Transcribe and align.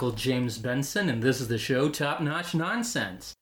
Michael 0.00 0.16
James 0.16 0.56
Benson, 0.56 1.10
and 1.10 1.22
this 1.22 1.42
is 1.42 1.48
the 1.48 1.58
show 1.58 1.90
Top 1.90 2.22
Notch 2.22 2.54
Nonsense. 2.54 3.34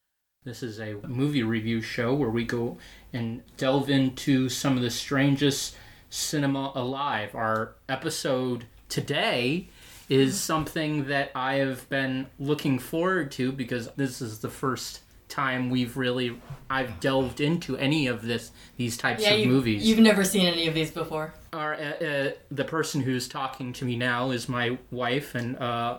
This 0.43 0.61
is 0.61 0.81
a 0.81 0.95
movie 1.07 1.45
review 1.45 1.81
show 1.81 2.13
where 2.13 2.31
we 2.31 2.43
go 2.43 2.79
and 3.13 3.45
delve 3.57 3.89
into 3.89 4.49
some 4.49 4.77
of 4.77 4.83
the 4.83 4.91
strangest 4.91 5.77
cinema 6.11 6.73
alive. 6.75 7.33
Our 7.37 7.77
episode 7.89 8.65
today 8.89 9.69
is 10.09 10.41
something 10.41 11.07
that 11.07 11.31
I 11.33 11.59
have 11.59 11.89
been 11.91 12.27
looking 12.41 12.81
forward 12.81 13.31
to 13.33 13.53
because 13.53 13.91
this 13.95 14.21
is 14.21 14.41
the 14.41 14.51
first 14.51 15.03
time 15.29 15.71
we've 15.71 15.97
really 15.97 16.41
I've 16.69 16.99
delved 16.99 17.41
into 17.41 17.77
any 17.77 18.09
of 18.09 18.23
this 18.23 18.51
these 18.77 18.97
types 18.97 19.23
Yeah, 19.23 19.35
of 19.35 19.41
you, 19.41 19.47
movies. 19.47 19.87
you've 19.87 20.01
never 20.01 20.25
seen 20.25 20.47
any 20.47 20.67
of 20.67 20.75
these 20.75 20.91
before. 20.91 21.35
Our, 21.53 21.75
uh, 21.75 21.79
uh, 21.79 22.31
the 22.51 22.65
person 22.65 23.03
who's 23.03 23.29
talking 23.29 23.73
to 23.75 23.85
me 23.85 23.97
now 23.97 24.33
is 24.33 24.49
my 24.49 24.77
wife 24.91 25.37
and 25.37 25.57
uh, 25.59 25.99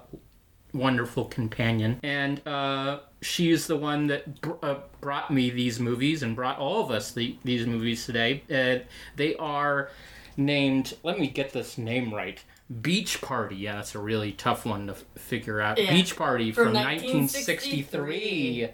wonderful 0.74 1.26
companion, 1.26 2.00
and 2.04 2.46
uh, 2.48 3.00
she's 3.22 3.68
the 3.68 3.76
one 3.78 4.08
that 4.08 4.42
br- 4.42 4.54
uh, 4.62 4.76
brought 5.02 5.32
me 5.32 5.50
these 5.50 5.80
movies 5.80 6.24
and 6.24 6.36
brought 6.36 6.58
all 6.60 6.84
of 6.84 6.92
us 6.92 7.12
the, 7.12 7.36
these 7.44 7.66
movies 7.66 8.06
today. 8.06 8.44
Uh, 8.52 8.86
they 9.16 9.36
are 9.38 9.90
named. 10.38 10.96
Let 11.04 11.20
me 11.20 11.28
get 11.28 11.52
this 11.54 11.78
name 11.78 12.14
right. 12.14 12.44
Beach 12.82 13.20
Party. 13.22 13.56
Yeah, 13.56 13.76
that's 13.78 13.96
a 13.96 14.00
really 14.00 14.32
tough 14.32 14.66
one 14.66 14.88
to 14.88 14.94
f- 14.94 15.04
figure 15.16 15.60
out. 15.60 15.80
Yeah. 15.80 15.92
Beach 15.92 16.16
Party 16.16 16.52
From 16.52 16.66
from 16.66 16.74
1963. 16.76 18.00
1963. 18.00 18.70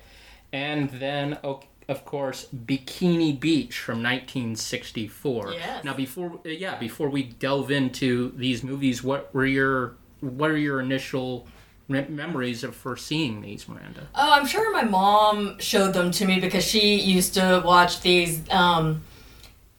And 0.52 0.90
then, 0.90 1.38
o- 1.44 1.62
of 1.88 2.04
course, 2.06 2.48
Bikini 2.54 3.40
Beach 3.40 3.78
from 3.80 4.04
1964. 4.04 5.54
Yes. 5.54 5.84
Now, 5.84 5.94
before 5.94 6.40
uh, 6.46 6.50
yeah, 6.50 6.78
before 6.78 7.09
we 7.09 7.24
delve 7.24 7.72
into 7.72 8.32
these 8.36 8.64
movies, 8.64 9.04
what 9.04 9.34
were 9.34 9.46
your 9.46 9.96
what 10.22 10.50
are 10.50 10.58
your 10.58 10.80
initial 10.82 11.48
memories 11.88 12.64
of 12.64 12.75
first 12.75 13.05
seeing 13.05 13.41
these, 13.41 13.67
Maranda? 13.67 14.08
Oh, 14.16 14.31
I'm 14.31 14.45
sure 14.45 14.72
my 14.72 14.83
mom 14.83 15.59
showed 15.59 15.94
them 15.94 16.11
to 16.11 16.25
me 16.25 16.39
because 16.39 16.64
she 16.64 16.95
used 16.95 17.33
to 17.36 17.61
watch 17.64 18.02
these, 18.02 18.41
um, 18.50 19.03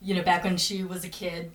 you 0.01 0.15
know, 0.15 0.23
back 0.23 0.45
when 0.45 0.57
she 0.57 0.85
was 0.85 1.05
a 1.05 1.09
kid. 1.09 1.53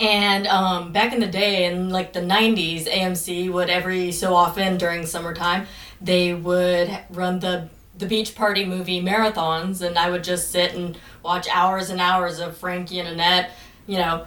And 0.00 0.46
um, 0.46 0.92
back 0.92 1.12
in 1.12 1.20
the 1.20 1.26
day, 1.26 1.64
in 1.64 1.90
like 1.90 2.12
the 2.12 2.20
90s, 2.20 2.86
AMC 2.86 3.50
would 3.52 3.68
every 3.68 4.12
so 4.12 4.34
often 4.34 4.78
during 4.78 5.04
summertime, 5.06 5.66
they 6.00 6.34
would 6.34 6.96
run 7.10 7.40
the 7.40 7.68
the 7.96 8.06
beach 8.06 8.36
party 8.36 8.64
movie 8.64 9.02
marathons, 9.02 9.82
and 9.82 9.98
I 9.98 10.08
would 10.08 10.22
just 10.22 10.52
sit 10.52 10.72
and 10.74 10.96
watch 11.24 11.48
hours 11.52 11.90
and 11.90 12.00
hours 12.00 12.38
of 12.38 12.56
Frankie 12.56 13.00
and 13.00 13.08
Annette, 13.08 13.50
you 13.88 13.98
know, 13.98 14.24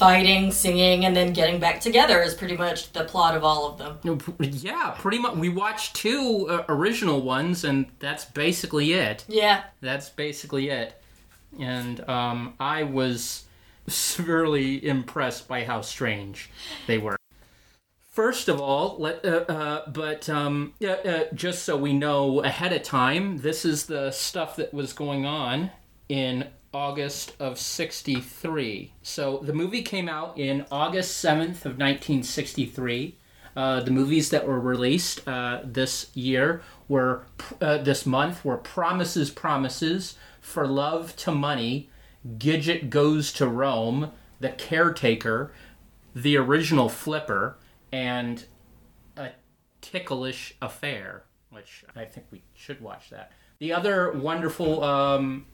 fighting, 0.00 0.50
singing, 0.50 1.04
and 1.04 1.14
then 1.14 1.30
getting 1.34 1.60
back 1.60 1.78
together 1.78 2.22
is 2.22 2.32
pretty 2.32 2.56
much 2.56 2.90
the 2.92 3.04
plot 3.04 3.36
of 3.36 3.44
all 3.44 3.66
of 3.68 3.76
them. 3.76 4.18
Yeah, 4.40 4.94
pretty 4.98 5.18
much. 5.18 5.36
We 5.36 5.50
watched 5.50 5.94
two 5.94 6.46
uh, 6.48 6.64
original 6.70 7.20
ones, 7.20 7.64
and 7.64 7.84
that's 7.98 8.24
basically 8.24 8.94
it. 8.94 9.26
Yeah, 9.28 9.64
That's 9.82 10.08
basically 10.08 10.70
it. 10.70 10.94
And 11.58 12.00
um, 12.08 12.54
I 12.58 12.84
was 12.84 13.44
severely 13.88 14.82
impressed 14.86 15.46
by 15.46 15.64
how 15.64 15.82
strange 15.82 16.48
they 16.86 16.96
were. 16.96 17.16
First 18.10 18.48
of 18.48 18.58
all, 18.58 18.96
let, 18.98 19.22
uh, 19.22 19.44
uh, 19.48 19.90
but 19.90 20.30
um, 20.30 20.72
uh, 20.82 21.24
just 21.34 21.64
so 21.64 21.76
we 21.76 21.92
know 21.92 22.42
ahead 22.42 22.72
of 22.72 22.82
time, 22.82 23.38
this 23.38 23.66
is 23.66 23.84
the 23.84 24.12
stuff 24.12 24.56
that 24.56 24.72
was 24.72 24.94
going 24.94 25.26
on 25.26 25.70
in 26.08 26.48
August 26.72 27.34
of 27.40 27.58
63. 27.58 28.92
So 29.02 29.38
the 29.38 29.52
movie 29.52 29.82
came 29.82 30.08
out 30.08 30.38
in 30.38 30.66
August 30.70 31.22
7th 31.24 31.64
of 31.64 31.78
1963. 31.78 33.16
Uh, 33.56 33.80
the 33.80 33.90
movies 33.90 34.30
that 34.30 34.46
were 34.46 34.60
released 34.60 35.26
uh, 35.26 35.60
this 35.64 36.14
year 36.14 36.62
were 36.88 37.26
uh, 37.60 37.78
this 37.78 38.06
month 38.06 38.44
were 38.44 38.56
Promises, 38.56 39.30
Promises, 39.30 40.16
For 40.40 40.66
Love 40.66 41.16
to 41.16 41.32
Money, 41.32 41.90
Gidget 42.38 42.90
Goes 42.90 43.32
to 43.34 43.48
Rome, 43.48 44.12
The 44.38 44.50
Caretaker, 44.50 45.52
The 46.14 46.36
Original 46.36 46.88
Flipper, 46.88 47.56
and 47.90 48.44
A 49.16 49.30
Ticklish 49.80 50.54
Affair, 50.62 51.24
which 51.50 51.84
I 51.96 52.04
think 52.04 52.26
we 52.30 52.42
should 52.54 52.80
watch 52.80 53.10
that. 53.10 53.32
The 53.58 53.72
other 53.72 54.12
wonderful, 54.12 54.84
um, 54.84 55.46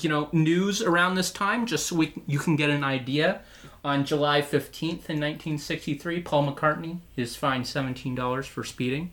you 0.00 0.08
know, 0.08 0.28
news 0.32 0.82
around 0.82 1.14
this 1.14 1.30
time, 1.30 1.66
just 1.66 1.86
so 1.86 1.96
we, 1.96 2.14
you 2.26 2.38
can 2.38 2.56
get 2.56 2.70
an 2.70 2.84
idea. 2.84 3.42
On 3.84 4.04
July 4.04 4.40
15th 4.40 5.10
in 5.10 5.20
1963, 5.20 6.22
Paul 6.22 6.50
McCartney 6.50 6.98
is 7.16 7.36
fined 7.36 7.64
$17 7.64 8.44
for 8.44 8.64
speeding 8.64 9.10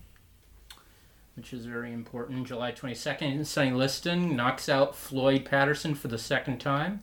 which 1.36 1.53
is 1.53 1.66
very 1.66 1.94
important. 1.94 2.46
July 2.46 2.72
22nd, 2.72 3.46
Sonny 3.46 3.72
Liston 3.72 4.36
knocks 4.36 4.70
out 4.70 4.96
Floyd 4.96 5.46
Patterson 5.46 5.96
for 5.96 6.08
the 6.08 6.18
second 6.18 6.59
time. 6.59 7.02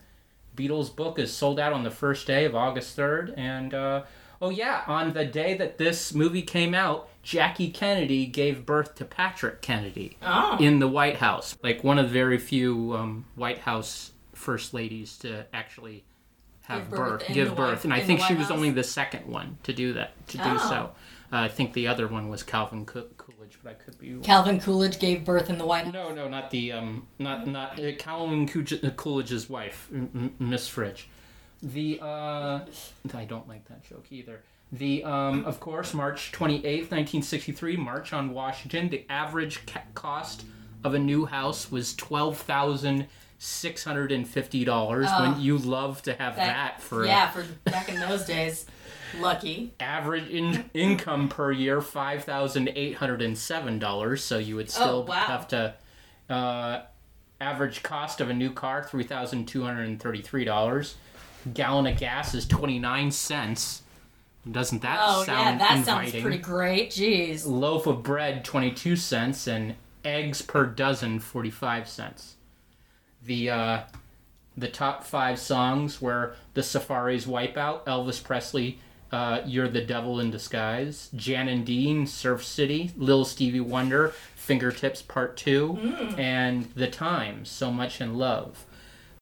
Beatles 0.57 0.95
book 0.95 1.19
is 1.19 1.33
sold 1.33 1.59
out 1.59 1.73
on 1.73 1.83
the 1.83 1.91
first 1.91 2.27
day 2.27 2.45
of 2.45 2.55
August 2.55 2.97
3rd. 2.97 3.35
And, 3.37 3.75
uh, 3.75 4.03
oh, 4.41 4.51
yeah, 4.51 4.83
on 4.87 5.13
the 5.13 5.25
day 5.25 5.55
that 5.57 5.79
this 5.79 6.15
movie 6.15 6.43
came 6.43 6.75
out, 6.75 7.09
Jackie 7.23 7.71
Kennedy 7.71 8.27
gave 8.27 8.65
birth 8.65 8.95
to 8.97 9.05
Patrick 9.05 9.61
Kennedy 9.63 10.17
Oh. 10.23 10.57
in 10.61 10.79
the 10.79 10.89
White 10.89 11.17
House. 11.17 11.57
Like 11.63 11.85
one 11.85 11.99
of 11.99 12.07
the 12.07 12.13
very 12.13 12.39
few 12.39 12.95
um, 12.95 13.27
White 13.35 13.59
House 13.59 14.13
first 14.33 14.73
ladies 14.73 15.17
to 15.19 15.45
actually 15.53 16.05
have 16.63 16.83
Give 16.83 16.91
birth, 16.91 17.21
birth 17.27 17.35
give 17.35 17.49
birth. 17.57 17.77
White- 17.79 17.85
and 17.85 17.93
I 17.95 18.01
think 18.01 18.21
she 18.21 18.35
was 18.35 18.45
House? 18.49 18.53
only 18.57 18.71
the 18.71 18.85
second 18.85 19.27
one 19.27 19.59
to 19.65 19.73
do 19.73 19.93
that, 19.95 20.13
to 20.29 20.39
do 20.39 20.43
Oh. 20.45 20.59
so. 20.59 20.91
Uh, 21.31 21.41
I 21.43 21.49
think 21.49 21.75
the 21.75 21.87
other 21.89 22.09
one 22.09 22.31
was 22.31 22.43
Calvin 22.43 22.87
Coo- 22.87 23.09
Coolidge, 23.19 23.59
but 23.63 23.71
I 23.73 23.75
could 23.75 23.99
be 23.99 24.15
Wrong. 24.15 24.23
Calvin 24.23 24.59
Coolidge 24.61 24.99
gave 24.99 25.27
birth 25.27 25.51
in 25.51 25.59
the 25.59 25.67
White 25.67 25.85
House. 25.85 25.93
no, 25.93 26.11
no, 26.15 26.27
not 26.27 26.51
the 26.51 26.73
um, 26.73 27.07
not 27.19 27.47
not 27.47 27.79
uh, 27.79 27.93
Calvin 27.99 28.47
Coolidge's 28.49 29.51
wife, 29.51 29.89
Miss 30.39 30.69
Fridge. 30.69 31.09
The 31.63 31.99
uh, 32.01 32.61
I 33.15 33.25
don't 33.25 33.49
like 33.49 33.67
that 33.69 33.83
joke 33.85 34.07
either. 34.11 34.41
The 34.71 35.03
um, 35.05 35.45
of 35.45 35.61
course, 35.61 35.95
March 35.95 36.31
twenty 36.31 36.65
eighth, 36.65 36.91
nineteen 36.91 37.23
sixty 37.23 37.53
three, 37.53 37.77
March 37.77 38.13
on 38.13 38.33
Washington. 38.33 38.89
The 38.91 39.05
average 39.09 39.67
ca- 39.67 39.83
cost 39.95 40.45
of 40.85 40.95
a 40.95 40.99
new 40.99 41.27
house 41.27 41.71
was 41.71 41.95
twelve 41.95 42.39
thousand 42.39 43.07
six 43.39 43.83
hundred 43.83 44.13
and 44.13 44.29
fifty 44.29 44.65
dollars. 44.65 45.09
Oh. 45.11 45.23
when 45.23 45.41
you 45.41 45.59
love 45.59 46.03
to 46.03 46.15
have 46.15 46.37
that, 46.37 46.81
for 46.81 47.07
yeah, 47.07 47.31
for 47.31 47.45
back 47.65 47.89
in 47.89 47.99
those 47.99 48.25
days. 48.25 48.67
Lucky. 49.19 49.73
average 49.81 50.29
in- 50.29 50.69
income 50.75 51.31
per 51.31 51.51
year 51.51 51.81
five 51.81 52.25
thousand 52.25 52.71
eight 52.77 52.97
hundred 52.97 53.23
and 53.23 53.37
seven 53.37 53.79
dollars. 53.79 54.23
So 54.23 54.37
you 54.39 54.55
would 54.57 54.71
still 54.71 55.05
wow. 55.05 55.15
have 55.15 55.49
to. 55.49 55.75
Uh, 56.29 56.83
average 57.41 57.83
cost 57.83 58.21
of 58.21 58.29
a 58.29 58.35
new 58.35 58.53
car 58.53 58.83
three 58.83 59.05
thousand 59.05 59.47
two 59.47 59.63
hundred 59.63 59.89
and 59.89 60.01
thirty 60.01 60.21
three 60.21 60.45
dollars. 60.45 60.97
Gallon 61.55 61.87
of 61.87 61.99
gas 61.99 62.35
is 62.35 62.47
twenty 62.47 62.79
nine 62.79 63.11
cents. 63.11 63.83
Doesn't 64.51 64.83
that? 64.83 64.99
Oh 65.03 65.25
sound 65.25 65.61
yeah, 65.61 65.69
that 65.69 65.79
inviting? 65.79 66.11
sounds 66.11 66.23
pretty 66.23 66.39
great. 66.39 66.91
Jeez. 66.91 67.47
Loaf 67.47 67.87
of 67.87 68.03
bread 68.03 68.45
twenty 68.45 68.71
two 68.71 68.97
cents 68.97 69.47
and 69.47 69.75
eggs 70.05 70.43
per 70.43 70.65
dozen 70.67 71.19
forty 71.21 71.51
five 71.51 71.89
cents. 71.89 72.37
The 73.25 73.51
uh, 73.51 73.81
the 74.57 74.69
top 74.69 75.05
five 75.05 75.39
songs 75.39 76.01
were 76.01 76.35
The 76.55 76.63
Surfaris 76.63 77.27
Wipeout, 77.27 77.85
Elvis 77.85 78.23
Presley, 78.23 78.79
uh, 79.13 79.41
You're 79.47 79.69
the 79.69 79.85
Devil 79.85 80.19
in 80.19 80.31
Disguise, 80.31 81.11
Jan 81.15 81.49
and 81.49 81.65
Dean, 81.65 82.07
Surf 82.07 82.45
City, 82.45 82.91
Lil 82.97 83.25
Stevie 83.25 83.61
Wonder, 83.61 84.15
Fingertips 84.35 85.03
Part 85.03 85.37
2, 85.37 86.15
and 86.19 86.65
The 86.75 86.89
Tymes, 86.89 87.49
So 87.49 87.71
Much 87.71 88.01
in 88.01 88.17
Love. 88.19 88.65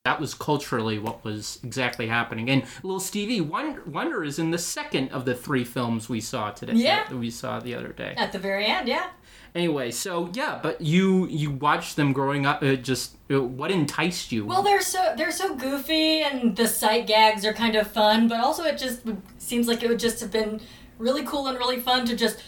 That 0.06 0.20
was 0.20 0.34
culturally 0.34 1.00
what 1.00 1.24
was 1.24 1.58
exactly 1.64 2.06
happening. 2.06 2.48
And 2.48 2.62
Little 2.84 3.00
Stevie 3.00 3.40
Wonder, 3.40 3.82
Wonder 3.86 4.22
is 4.22 4.38
in 4.38 4.52
the 4.52 4.58
second 4.58 5.08
of 5.08 5.24
the 5.24 5.34
three 5.34 5.64
films 5.64 6.08
we 6.08 6.20
saw 6.20 6.52
today. 6.52 6.74
Yeah. 6.74 7.08
That 7.08 7.16
we 7.16 7.28
saw 7.28 7.58
the 7.58 7.74
other 7.74 7.88
day. 7.88 8.14
At 8.16 8.30
the 8.30 8.38
very 8.38 8.66
end, 8.66 8.86
yeah. 8.86 9.08
Anyway, 9.52 9.90
so 9.90 10.30
yeah, 10.32 10.60
but 10.62 10.80
you 10.80 11.26
you 11.26 11.50
watched 11.50 11.96
them 11.96 12.12
growing 12.12 12.46
up. 12.46 12.62
Uh, 12.62 12.76
just 12.76 13.16
uh, 13.32 13.42
what 13.42 13.72
enticed 13.72 14.30
you? 14.30 14.46
Well, 14.46 14.62
they're 14.62 14.80
so 14.80 15.14
they're 15.16 15.32
so 15.32 15.56
goofy, 15.56 16.22
and 16.22 16.54
the 16.54 16.68
sight 16.68 17.08
gags 17.08 17.44
are 17.44 17.52
kind 17.52 17.74
of 17.74 17.90
fun. 17.90 18.28
But 18.28 18.38
also, 18.38 18.62
it 18.62 18.78
just 18.78 19.00
seems 19.38 19.66
like 19.66 19.82
it 19.82 19.88
would 19.88 19.98
just 19.98 20.20
have 20.20 20.30
been 20.30 20.60
really 20.98 21.24
cool 21.24 21.48
and 21.48 21.58
really 21.58 21.80
fun 21.80 22.06
to 22.06 22.14
just 22.14 22.40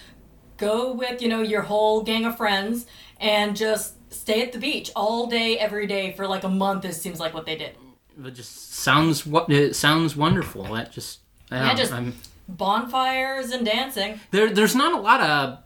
go 0.58 0.92
with 0.92 1.20
you 1.20 1.28
know 1.28 1.42
your 1.42 1.62
whole 1.62 2.04
gang 2.04 2.24
of 2.24 2.36
friends 2.36 2.86
and 3.18 3.56
just 3.56 3.94
stay 4.10 4.42
at 4.42 4.52
the 4.52 4.58
beach 4.58 4.90
all 4.96 5.26
day, 5.26 5.58
every 5.58 5.86
day 5.86 6.12
for 6.12 6.26
like 6.26 6.44
a 6.44 6.48
month. 6.48 6.84
It 6.84 6.94
seems 6.94 7.20
like 7.20 7.34
what 7.34 7.46
they 7.46 7.56
did. 7.56 7.76
it 8.24 8.30
just 8.32 8.74
sounds 8.74 9.26
what 9.26 9.50
it 9.50 9.76
sounds 9.76 10.16
wonderful. 10.16 10.64
That 10.64 10.92
just 10.92 11.20
yeah, 11.50 11.74
just- 11.74 11.92
I'm, 11.92 12.14
Bonfires 12.50 13.50
and 13.50 13.66
dancing. 13.66 14.20
there. 14.30 14.48
There's 14.50 14.74
not 14.74 14.94
a 14.94 15.00
lot 15.00 15.20
of 15.20 15.58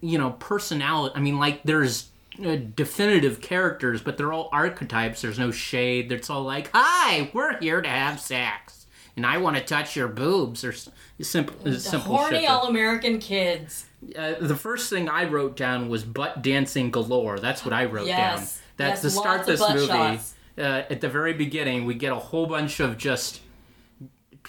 you 0.00 0.18
know 0.18 0.30
personality. 0.30 1.14
I 1.16 1.20
mean, 1.20 1.38
like 1.38 1.62
there's 1.64 2.08
uh, 2.44 2.56
definitive 2.74 3.42
characters, 3.42 4.00
but 4.00 4.16
they're 4.16 4.32
all 4.32 4.48
archetypes. 4.50 5.20
There's 5.20 5.38
no 5.38 5.50
shade. 5.50 6.10
It's 6.10 6.30
all 6.30 6.42
like, 6.42 6.70
"Hi, 6.72 7.30
we're 7.34 7.58
here 7.58 7.82
to 7.82 7.88
have 7.88 8.18
sex." 8.20 8.84
and 9.16 9.24
I 9.24 9.38
want 9.38 9.56
to 9.56 9.62
touch 9.62 9.96
your 9.96 10.08
boobs 10.08 10.64
or 10.64 10.72
simple 11.20 11.72
simple 11.78 12.16
Horny 12.16 12.46
all 12.46 12.66
American 12.66 13.18
kids. 13.18 13.86
Uh, 14.16 14.34
the 14.40 14.56
first 14.56 14.90
thing 14.90 15.08
I 15.08 15.24
wrote 15.24 15.56
down 15.56 15.88
was 15.88 16.04
butt 16.04 16.42
dancing 16.42 16.90
galore. 16.90 17.38
That's 17.38 17.64
what 17.64 17.72
I 17.72 17.84
wrote 17.86 18.06
Yes. 18.06 18.16
down. 18.18 18.48
That's 18.76 19.02
Yes, 19.04 19.14
to 19.14 19.18
start 19.20 19.40
of 19.40 19.46
this 19.46 19.60
movie. 19.60 20.18
Uh, 20.56 20.62
at 20.90 21.00
the 21.00 21.08
very 21.08 21.32
beginning, 21.32 21.84
we 21.84 21.94
get 21.94 22.12
a 22.12 22.16
whole 22.16 22.46
bunch 22.46 22.80
of 22.80 22.96
just 22.98 23.40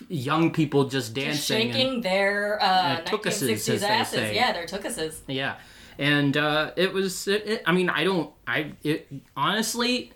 young 0.10 0.52
people 0.52 0.86
just 0.86 1.14
dancing. 1.14 1.70
and- 1.70 1.74
Shaking 1.74 2.02
their 2.02 2.62
uh, 2.62 3.02
tookuses, 3.06 3.50
1960s 3.50 3.70
as 3.74 3.82
they 3.82 3.88
asses. 3.88 4.16
say. 4.20 4.36
Yeah, 4.36 4.52
their 4.54 4.66
tookuses. 4.66 5.16
Yeah, 5.28 5.56
and 5.98 6.36
uh, 6.38 6.72
it 6.76 6.92
was. 6.94 7.28
It, 7.28 7.48
it, 7.48 7.64
I 7.66 7.72
mean, 7.72 7.90
I 7.90 8.04
don't. 8.04 8.32
I 8.48 8.74
it 8.84 9.08
honestly 9.38 10.12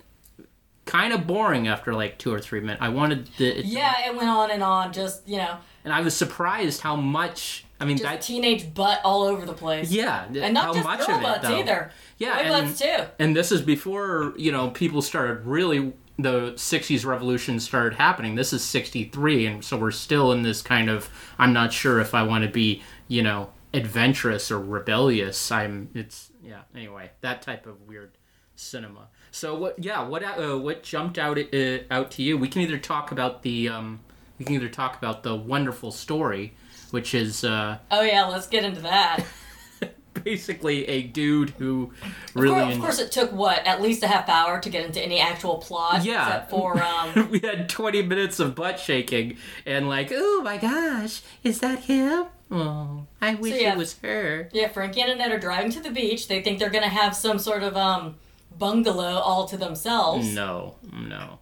kind 0.85 1.13
of 1.13 1.25
boring 1.27 1.68
after 1.68 1.94
like 1.94 2.18
two 2.18 2.33
or 2.33 2.39
three 2.39 2.59
minutes. 2.59 2.81
I 2.81 2.89
wanted 2.89 3.30
the. 3.38 3.62
Yeah, 3.65 3.94
it 4.07 4.15
went 4.15 4.30
on 4.30 4.51
and 4.51 4.62
on. 4.63 4.92
Just 4.94 5.27
you 5.27 5.38
know, 5.38 5.57
and 5.83 5.94
I 5.94 6.01
was 6.01 6.15
surprised 6.15 6.81
how 6.81 6.95
much. 6.95 7.65
I 7.79 7.85
mean, 7.85 7.97
just 7.97 8.03
that. 8.09 8.21
teenage 8.21 8.73
butt 8.73 8.99
all 9.03 9.23
over 9.23 9.45
the 9.45 9.53
place. 9.53 9.89
Yeah, 9.91 10.25
and 10.25 10.53
not 10.53 10.65
how 10.65 10.73
just 10.73 10.85
much 10.85 11.05
girl 11.07 11.15
of 11.15 11.21
it 11.21 11.23
butts 11.23 11.47
though. 11.47 11.57
either. 11.59 11.91
Yeah, 12.17 12.33
Boy 12.35 12.39
and- 12.55 12.67
butts 12.67 12.79
too. 12.79 13.03
And 13.19 13.35
this 13.35 13.51
is 13.51 13.61
before 13.61 14.33
you 14.37 14.51
know 14.51 14.69
people 14.69 15.01
started 15.01 15.45
really 15.45 15.93
the 16.17 16.51
'60s 16.57 17.05
revolution 17.05 17.59
started 17.61 17.95
happening. 17.97 18.35
This 18.35 18.51
is 18.51 18.63
'63, 18.63 19.45
and 19.45 19.63
so 19.63 19.77
we're 19.77 19.91
still 19.91 20.31
in 20.33 20.43
this 20.43 20.61
kind 20.61 20.89
of. 20.89 21.09
I'm 21.37 21.53
not 21.53 21.71
sure 21.71 21.99
if 22.01 22.13
I 22.13 22.23
want 22.23 22.43
to 22.43 22.49
be 22.49 22.81
you 23.07 23.23
know 23.23 23.51
adventurous 23.73 24.51
or 24.51 24.59
rebellious. 24.59 25.51
I'm. 25.51 25.89
It's 25.93 26.31
yeah. 26.43 26.61
Anyway, 26.75 27.11
that 27.21 27.41
type 27.41 27.65
of 27.65 27.81
weird 27.87 28.11
cinema. 28.55 29.07
So 29.31 29.55
what? 29.55 29.81
Yeah. 29.81 30.05
What? 30.05 30.23
Uh, 30.23 30.57
what 30.57 30.83
jumped 30.83 31.17
out 31.17 31.37
uh, 31.37 31.77
out 31.89 32.11
to 32.11 32.23
you? 32.23 32.37
We 32.37 32.49
can 32.49 32.61
either 32.61 32.77
talk 32.77 33.11
about 33.13 33.43
the. 33.43 33.69
Um, 33.69 34.01
we 34.37 34.45
can 34.45 34.55
either 34.55 34.69
talk 34.69 34.97
about 34.97 35.23
the 35.23 35.35
wonderful 35.35 35.91
story, 35.91 36.53
which 36.91 37.13
is 37.13 37.44
uh, 37.44 37.77
Oh 37.91 38.01
yeah, 38.01 38.25
let's 38.25 38.47
get 38.47 38.63
into 38.63 38.81
that. 38.81 39.24
basically 40.24 40.88
a 40.88 41.03
dude 41.03 41.51
who 41.51 41.91
Of 42.03 42.36
really. 42.36 42.56
course, 42.56 42.75
of 42.75 42.81
course, 42.81 43.00
it 43.00 43.12
took 43.12 43.31
what 43.31 43.65
at 43.65 43.81
least 43.81 44.03
a 44.03 44.07
half 44.07 44.27
hour 44.30 44.59
to 44.59 44.69
get 44.69 44.86
into 44.86 45.01
any 45.01 45.19
actual 45.19 45.57
plot. 45.57 46.03
Yeah. 46.03 46.25
except 46.27 46.50
for 46.50 46.81
um, 46.83 47.30
we 47.31 47.39
had 47.39 47.69
20 47.69 48.03
minutes 48.03 48.39
of 48.39 48.56
butt 48.56 48.80
shaking 48.80 49.38
and 49.65 49.88
like, 49.89 50.09
oh 50.13 50.41
my 50.44 50.57
gosh, 50.57 51.21
is 51.44 51.59
that 51.59 51.80
him? 51.86 52.25
Oh, 52.51 53.06
I 53.21 53.35
wish 53.35 53.62
yeah. 53.62 53.74
it 53.74 53.77
was 53.77 53.97
her. 54.00 54.50
yeah, 54.51 54.68
Frankie 54.69 55.01
and 55.01 55.12
Annette 55.12 55.31
are 55.31 55.39
driving 55.39 55.71
to 55.71 55.80
the 55.80 55.92
beach. 55.92 56.27
They 56.27 56.42
think 56.42 56.59
they're 56.59 56.69
gonna 56.71 56.88
have 56.89 57.15
some 57.15 57.38
sort 57.39 57.62
of 57.63 57.77
um 57.77 58.15
bungalow 58.57 59.19
all 59.19 59.47
to 59.47 59.57
themselves. 59.57 60.33
No, 60.33 60.75
no. 60.92 61.39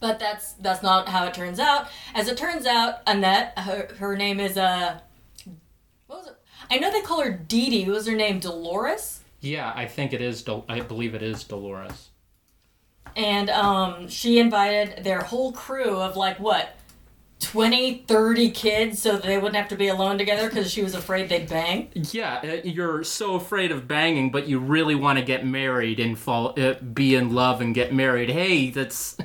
But 0.00 0.18
that's 0.18 0.52
that's 0.54 0.82
not 0.82 1.08
how 1.08 1.26
it 1.26 1.34
turns 1.34 1.58
out. 1.58 1.88
As 2.14 2.28
it 2.28 2.36
turns 2.36 2.66
out, 2.66 2.96
Annette, 3.06 3.58
her, 3.58 3.88
her 3.98 4.16
name 4.16 4.40
is 4.40 4.56
uh, 4.56 5.00
what 6.06 6.18
was 6.20 6.26
it? 6.28 6.36
I 6.70 6.78
know 6.78 6.90
they 6.90 7.00
call 7.00 7.22
her 7.22 7.30
Dee 7.30 7.70
Dee. 7.70 7.84
What 7.86 7.94
was 7.94 8.06
her 8.06 8.14
name? 8.14 8.38
Dolores. 8.40 9.20
Yeah, 9.40 9.72
I 9.74 9.86
think 9.86 10.12
it 10.12 10.20
is. 10.20 10.42
Dol- 10.42 10.64
I 10.68 10.80
believe 10.80 11.14
it 11.14 11.22
is 11.22 11.44
Dolores. 11.44 12.08
And 13.16 13.50
um, 13.50 14.08
she 14.08 14.38
invited 14.38 15.04
their 15.04 15.20
whole 15.20 15.52
crew 15.52 15.96
of 15.98 16.16
like 16.16 16.40
what, 16.40 16.74
20, 17.40 18.04
30 18.08 18.50
kids, 18.50 19.02
so 19.02 19.18
they 19.18 19.36
wouldn't 19.36 19.56
have 19.56 19.68
to 19.68 19.76
be 19.76 19.88
alone 19.88 20.18
together 20.18 20.48
because 20.48 20.70
she 20.70 20.82
was 20.82 20.94
afraid 20.94 21.28
they'd 21.28 21.48
bang. 21.48 21.90
Yeah, 21.94 22.40
uh, 22.42 22.60
you're 22.64 23.04
so 23.04 23.34
afraid 23.34 23.70
of 23.70 23.86
banging, 23.86 24.30
but 24.30 24.48
you 24.48 24.58
really 24.58 24.94
want 24.94 25.18
to 25.18 25.24
get 25.24 25.46
married 25.46 26.00
and 26.00 26.18
fall, 26.18 26.58
uh, 26.58 26.74
be 26.74 27.14
in 27.14 27.34
love 27.34 27.60
and 27.60 27.74
get 27.74 27.92
married. 27.92 28.30
Hey, 28.30 28.70
that's. 28.70 29.16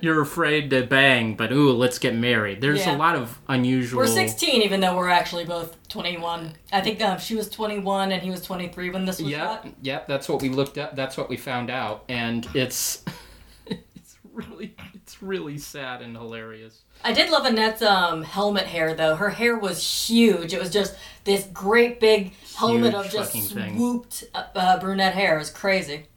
You're 0.00 0.22
afraid 0.22 0.70
to 0.70 0.86
bang, 0.86 1.34
but 1.36 1.52
ooh, 1.52 1.72
let's 1.72 1.98
get 1.98 2.14
married. 2.14 2.60
There's 2.60 2.86
Yeah. 2.86 2.96
a 2.96 2.98
lot 2.98 3.16
of 3.16 3.38
unusual. 3.48 3.98
We're 3.98 4.06
16, 4.06 4.62
even 4.62 4.80
though 4.80 4.96
we're 4.96 5.10
actually 5.10 5.44
both 5.44 5.76
21. 5.88 6.52
I 6.72 6.80
think 6.80 7.02
um, 7.02 7.18
she 7.18 7.34
was 7.36 7.48
21 7.50 8.12
and 8.12 8.22
he 8.22 8.30
was 8.30 8.40
23 8.42 8.90
when 8.90 9.04
this 9.04 9.20
was 9.20 9.30
Yep, 9.30 9.40
shot. 9.40 9.66
yep. 9.82 10.08
That's 10.08 10.28
what 10.28 10.40
we 10.40 10.48
looked 10.48 10.78
up. 10.78 10.96
That's 10.96 11.16
what 11.16 11.28
we 11.28 11.36
found 11.36 11.70
out, 11.70 12.04
and 12.08 12.48
it's 12.54 13.04
it's 13.66 14.16
really 14.32 14.74
it's 14.94 15.22
really 15.22 15.58
sad 15.58 16.00
and 16.00 16.16
hilarious. 16.16 16.80
I 17.04 17.12
did 17.12 17.28
love 17.30 17.44
Annette's 17.44 17.82
um, 17.82 18.22
helmet 18.22 18.64
hair, 18.66 18.94
though. 18.94 19.16
Her 19.16 19.28
hair 19.28 19.58
was 19.58 20.08
huge. 20.08 20.54
It 20.54 20.60
was 20.60 20.70
just 20.70 20.96
this 21.24 21.44
great 21.52 22.00
big 22.00 22.32
helmet 22.56 22.94
Huge 22.94 23.06
of 23.06 23.12
just 23.12 23.32
swooped 23.50 24.24
uh, 24.34 24.44
uh, 24.54 24.80
brunette 24.80 25.12
hair. 25.12 25.34
It 25.36 25.38
was 25.40 25.50
crazy. 25.50 26.06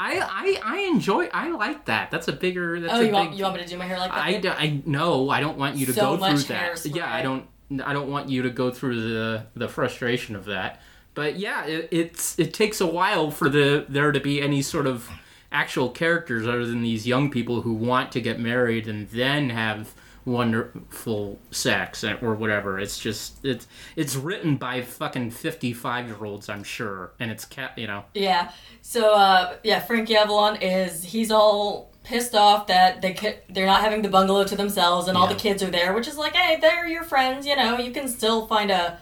I 0.00 0.18
I 0.20 0.60
I 0.64 0.78
enjoy. 0.92 1.28
I 1.32 1.50
like 1.50 1.86
that. 1.86 2.10
That's 2.10 2.28
a 2.28 2.32
bigger. 2.32 2.80
That's 2.80 2.92
oh, 2.92 2.96
a 2.96 3.00
you 3.00 3.06
big, 3.06 3.12
want, 3.14 3.34
you 3.34 3.44
want 3.44 3.56
me 3.56 3.62
to 3.62 3.68
do 3.68 3.76
my 3.76 3.86
hair 3.86 3.98
like 3.98 4.10
that? 4.42 4.58
I 4.58 4.64
I 4.64 4.82
no. 4.84 5.30
I 5.30 5.40
don't 5.40 5.58
want 5.58 5.76
you 5.76 5.86
to 5.86 5.92
So 5.92 6.16
go 6.16 6.28
through 6.28 6.38
that. 6.54 6.72
hairspray. 6.72 6.96
Yeah, 6.96 7.12
I 7.12 7.22
don't. 7.22 7.46
I 7.84 7.92
don't 7.92 8.10
want 8.10 8.28
you 8.28 8.42
to 8.42 8.50
go 8.50 8.70
through 8.70 9.00
the 9.00 9.46
the 9.54 9.68
frustration 9.68 10.36
of 10.36 10.44
that. 10.46 10.80
But 11.14 11.38
yeah, 11.38 11.64
it, 11.64 11.88
it's 11.90 12.38
it 12.38 12.52
takes 12.52 12.80
a 12.80 12.86
while 12.86 13.30
for 13.30 13.48
the 13.48 13.86
there 13.88 14.12
to 14.12 14.20
be 14.20 14.42
any 14.42 14.62
sort 14.62 14.86
of 14.86 15.08
actual 15.50 15.88
characters 15.88 16.46
other 16.46 16.66
than 16.66 16.82
these 16.82 17.06
young 17.06 17.30
people 17.30 17.62
who 17.62 17.72
want 17.72 18.12
to 18.12 18.20
get 18.20 18.38
married 18.38 18.86
and 18.86 19.08
then 19.08 19.50
have 19.50 19.94
wonderful 20.26 21.38
sex 21.50 22.04
or 22.04 22.34
whatever. 22.34 22.78
It's 22.78 22.98
just 22.98 23.42
it's 23.44 23.66
it's 23.94 24.16
written 24.16 24.56
by 24.56 24.82
fucking 24.82 25.30
fifty 25.30 25.72
five 25.72 26.06
year 26.08 26.22
olds, 26.22 26.48
I'm 26.50 26.64
sure, 26.64 27.12
and 27.18 27.30
it's 27.30 27.44
cat. 27.46 27.72
You 27.78 27.86
know. 27.86 28.04
Yeah. 28.12 28.50
So 28.82 29.14
uh, 29.14 29.56
yeah, 29.62 29.80
Frankie 29.80 30.16
Avalon 30.16 30.56
is 30.56 31.04
he's 31.04 31.30
all 31.30 31.90
pissed 32.04 32.34
off 32.34 32.66
that 32.66 33.00
they 33.02 33.38
they're 33.48 33.66
not 33.66 33.80
having 33.80 34.02
the 34.02 34.08
bungalow 34.08 34.44
to 34.44 34.54
themselves 34.56 35.08
and 35.08 35.16
all 35.16 35.26
Yeah. 35.26 35.32
the 35.34 35.38
kids 35.40 35.62
are 35.62 35.70
there, 35.70 35.92
which 35.94 36.06
is 36.06 36.16
like, 36.18 36.34
hey, 36.34 36.58
they're 36.60 36.86
your 36.86 37.02
friends. 37.04 37.46
You 37.46 37.56
know, 37.56 37.78
you 37.78 37.92
can 37.92 38.08
still 38.08 38.46
find 38.46 38.70
a 38.70 38.98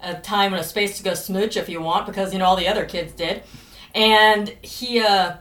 a 0.00 0.14
time 0.14 0.52
and 0.52 0.60
a 0.60 0.64
space 0.64 0.98
to 0.98 1.02
go 1.02 1.14
smooch 1.14 1.56
if 1.56 1.68
you 1.70 1.80
want 1.80 2.06
because 2.06 2.32
you 2.32 2.38
know 2.38 2.44
all 2.44 2.56
the 2.56 2.68
other 2.68 2.84
kids 2.84 3.12
did, 3.14 3.42
and 3.94 4.48
he 4.62 5.00
uh, 5.00 5.36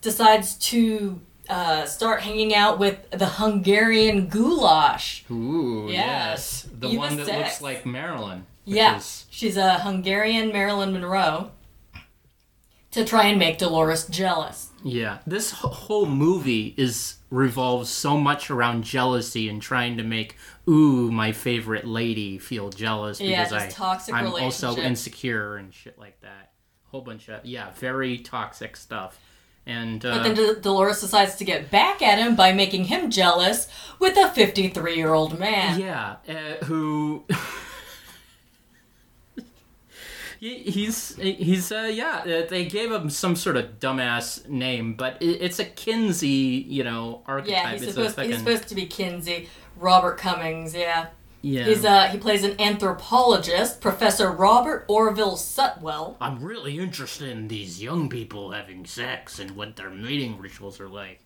decides 0.00 0.54
to. 0.56 1.20
Uh, 1.50 1.84
start 1.84 2.20
hanging 2.22 2.54
out 2.54 2.78
with 2.78 3.10
the 3.10 3.26
Hungarian 3.26 4.28
goulash. 4.28 5.24
Ooh, 5.30 5.88
Yes. 5.90 6.64
yes. 6.64 6.68
The 6.72 6.88
Eva 6.88 6.96
one 6.98 7.16
that 7.16 7.26
looks 7.26 7.60
like 7.60 7.84
Marilyn. 7.84 8.46
Yeah, 8.64 8.98
is- 8.98 9.26
she's 9.30 9.56
a 9.56 9.80
Hungarian 9.80 10.52
Marilyn 10.52 10.92
Monroe. 10.92 11.50
To 12.92 13.04
try 13.04 13.26
and 13.26 13.38
make 13.38 13.58
Dolores 13.58 14.06
jealous. 14.08 14.70
yeah. 14.82 15.18
This 15.26 15.52
whole 15.52 16.06
movie 16.06 16.74
is 16.76 17.16
revolves 17.30 17.88
so 17.88 18.16
much 18.18 18.50
around 18.50 18.82
jealousy 18.82 19.48
and 19.48 19.62
trying 19.62 19.96
to 19.96 20.02
make 20.02 20.36
ooh 20.68 21.12
my 21.12 21.30
favorite 21.30 21.86
lady 21.86 22.36
feel 22.38 22.68
jealous 22.70 23.20
Yeah, 23.20 23.44
because 23.44 23.52
just 23.52 23.66
I 23.66 23.80
toxic 23.80 24.14
I'm 24.14 24.26
also 24.32 24.76
insecure 24.76 25.56
and 25.56 25.72
shit 25.72 25.96
like 26.00 26.20
that. 26.22 26.50
Whole 26.86 27.02
bunch 27.02 27.28
of 27.28 27.44
yeah, 27.46 27.70
very 27.76 28.18
toxic 28.18 28.76
stuff. 28.76 29.16
And 29.66 30.04
uh, 30.04 30.16
But 30.16 30.22
then 30.22 30.34
D- 30.34 30.60
Dolores 30.60 31.00
decides 31.00 31.36
to 31.36 31.44
get 31.44 31.70
back 31.70 32.02
at 32.02 32.18
him 32.18 32.34
by 32.34 32.52
making 32.52 32.84
him 32.86 33.10
jealous 33.10 33.68
with 33.98 34.16
a 34.16 34.28
53 34.30 34.96
year 34.96 35.12
old 35.14 35.38
man. 35.38 35.78
Yeah, 35.78 36.16
uh, 36.28 36.64
who 36.64 37.24
He- 40.40 40.58
he's 40.70 41.16
he's 41.16 41.70
uh, 41.70 41.90
yeah. 41.92 42.22
uh, 42.24 42.48
They 42.48 42.64
gave 42.64 42.90
him 42.90 43.10
some 43.10 43.36
sort 43.36 43.58
of 43.58 43.78
dumbass 43.78 44.48
name, 44.48 44.94
but 44.94 45.20
it, 45.20 45.42
it's 45.42 45.58
a 45.58 45.66
Kinsey, 45.66 46.64
you 46.66 46.82
know, 46.82 47.22
archetype. 47.26 47.52
Yeah, 47.52 47.72
he's 47.72 47.82
it's 47.82 47.92
supposed, 47.92 48.18
a 48.18 48.24
he's 48.24 48.38
supposed 48.38 48.68
to 48.68 48.74
be 48.74 48.86
Kinsey. 48.86 49.50
Robert 49.76 50.16
Cummings, 50.16 50.74
yeah. 50.74 51.08
Yeah. 51.42 51.64
He's 51.64 51.84
uh 51.84 52.06
he 52.08 52.18
plays 52.18 52.44
an 52.44 52.60
anthropologist, 52.60 53.80
Professor 53.80 54.30
Robert 54.30 54.84
Orville 54.88 55.36
Sutwell. 55.36 56.16
I'm 56.20 56.42
really 56.42 56.78
interested 56.78 57.28
in 57.30 57.48
these 57.48 57.82
young 57.82 58.08
people 58.08 58.50
having 58.52 58.84
sex 58.86 59.38
and 59.38 59.52
what 59.52 59.76
their 59.76 59.90
mating 59.90 60.38
rituals 60.38 60.80
are 60.80 60.88
like. 60.88 61.20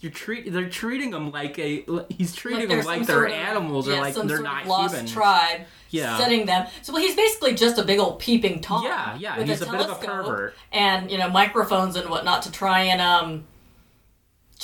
You're 0.00 0.12
treat 0.12 0.52
they're 0.52 0.68
treating 0.68 1.12
them 1.12 1.30
like 1.30 1.58
a 1.58 1.84
he's 2.10 2.34
treating 2.34 2.68
they're 2.68 2.78
them 2.78 2.86
like 2.86 3.06
they're 3.06 3.16
sort 3.16 3.30
of- 3.30 3.36
animals 3.36 3.88
yeah, 3.88 3.94
or 3.94 4.00
like 4.00 4.14
some 4.14 4.26
they're 4.26 4.36
sort 4.38 4.48
of 4.48 4.52
not 4.52 4.66
lost 4.66 4.94
human. 4.96 5.10
tribe 5.10 5.60
Yeah. 5.90 6.18
setting 6.18 6.44
them. 6.44 6.66
So 6.82 6.92
well, 6.92 7.00
he's 7.00 7.16
basically 7.16 7.54
just 7.54 7.78
a 7.78 7.84
big 7.84 7.98
old 7.98 8.18
peeping 8.18 8.60
tom. 8.60 8.84
Yeah, 8.84 9.16
yeah, 9.18 9.38
with 9.38 9.48
he's 9.48 9.62
a 9.62 9.66
bit 9.70 9.80
of 9.80 9.90
a 9.90 9.94
pervert. 10.06 10.54
and 10.72 11.10
you 11.10 11.16
know 11.16 11.30
microphones 11.30 11.96
and 11.96 12.10
whatnot 12.10 12.42
to 12.42 12.52
try 12.52 12.80
and 12.82 13.00
um 13.00 13.44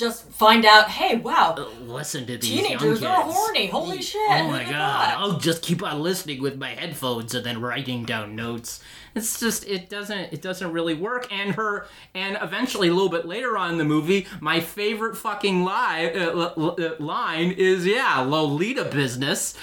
just 0.01 0.29
find 0.31 0.65
out. 0.65 0.89
Hey, 0.89 1.15
wow, 1.15 1.55
Listen 1.81 2.25
to 2.25 2.37
these 2.37 2.51
young 2.51 2.63
teenagers 2.63 3.03
are 3.03 3.21
horny. 3.23 3.67
Holy 3.67 4.01
shit! 4.01 4.19
Oh 4.29 4.47
my 4.47 4.63
god, 4.63 4.71
thought? 4.71 5.15
I'll 5.17 5.37
just 5.39 5.61
keep 5.61 5.81
on 5.83 6.01
listening 6.01 6.41
with 6.41 6.57
my 6.57 6.71
headphones 6.71 7.33
and 7.33 7.45
then 7.45 7.61
writing 7.61 8.03
down 8.03 8.35
notes. 8.35 8.81
It's 9.13 9.39
just 9.39 9.67
it 9.67 9.89
doesn't 9.89 10.33
it 10.33 10.41
doesn't 10.41 10.71
really 10.71 10.93
work 10.95 11.31
and 11.31 11.55
her 11.55 11.87
and 12.13 12.37
eventually 12.41 12.87
a 12.87 12.93
little 12.93 13.09
bit 13.09 13.25
later 13.25 13.57
on 13.57 13.71
in 13.73 13.77
the 13.77 13.85
movie, 13.85 14.25
my 14.39 14.59
favorite 14.59 15.15
fucking 15.17 15.63
lie, 15.63 16.11
uh, 16.15 16.31
l- 16.31 16.53
l- 16.57 16.75
uh, 16.79 16.95
line 17.03 17.51
is 17.51 17.85
yeah, 17.85 18.19
Lolita 18.21 18.85
business. 18.85 19.57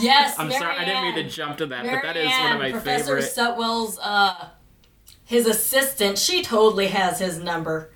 Yes, 0.00 0.34
I'm 0.38 0.50
sorry, 0.50 0.76
I 0.76 0.84
didn't 0.84 1.02
mean 1.02 1.14
to 1.16 1.28
jump 1.30 1.58
to 1.58 1.66
that, 1.66 1.84
but 1.84 2.02
that 2.02 2.16
is 2.16 2.28
one 2.30 2.52
of 2.52 2.58
my 2.58 2.70
Professor 2.72 3.20
favorite. 3.20 3.24
Sutwell's 3.24 3.98
uh 4.02 4.48
his 5.24 5.46
assistant, 5.46 6.18
she 6.18 6.42
totally 6.42 6.88
has 6.88 7.20
his 7.20 7.38
number. 7.38 7.92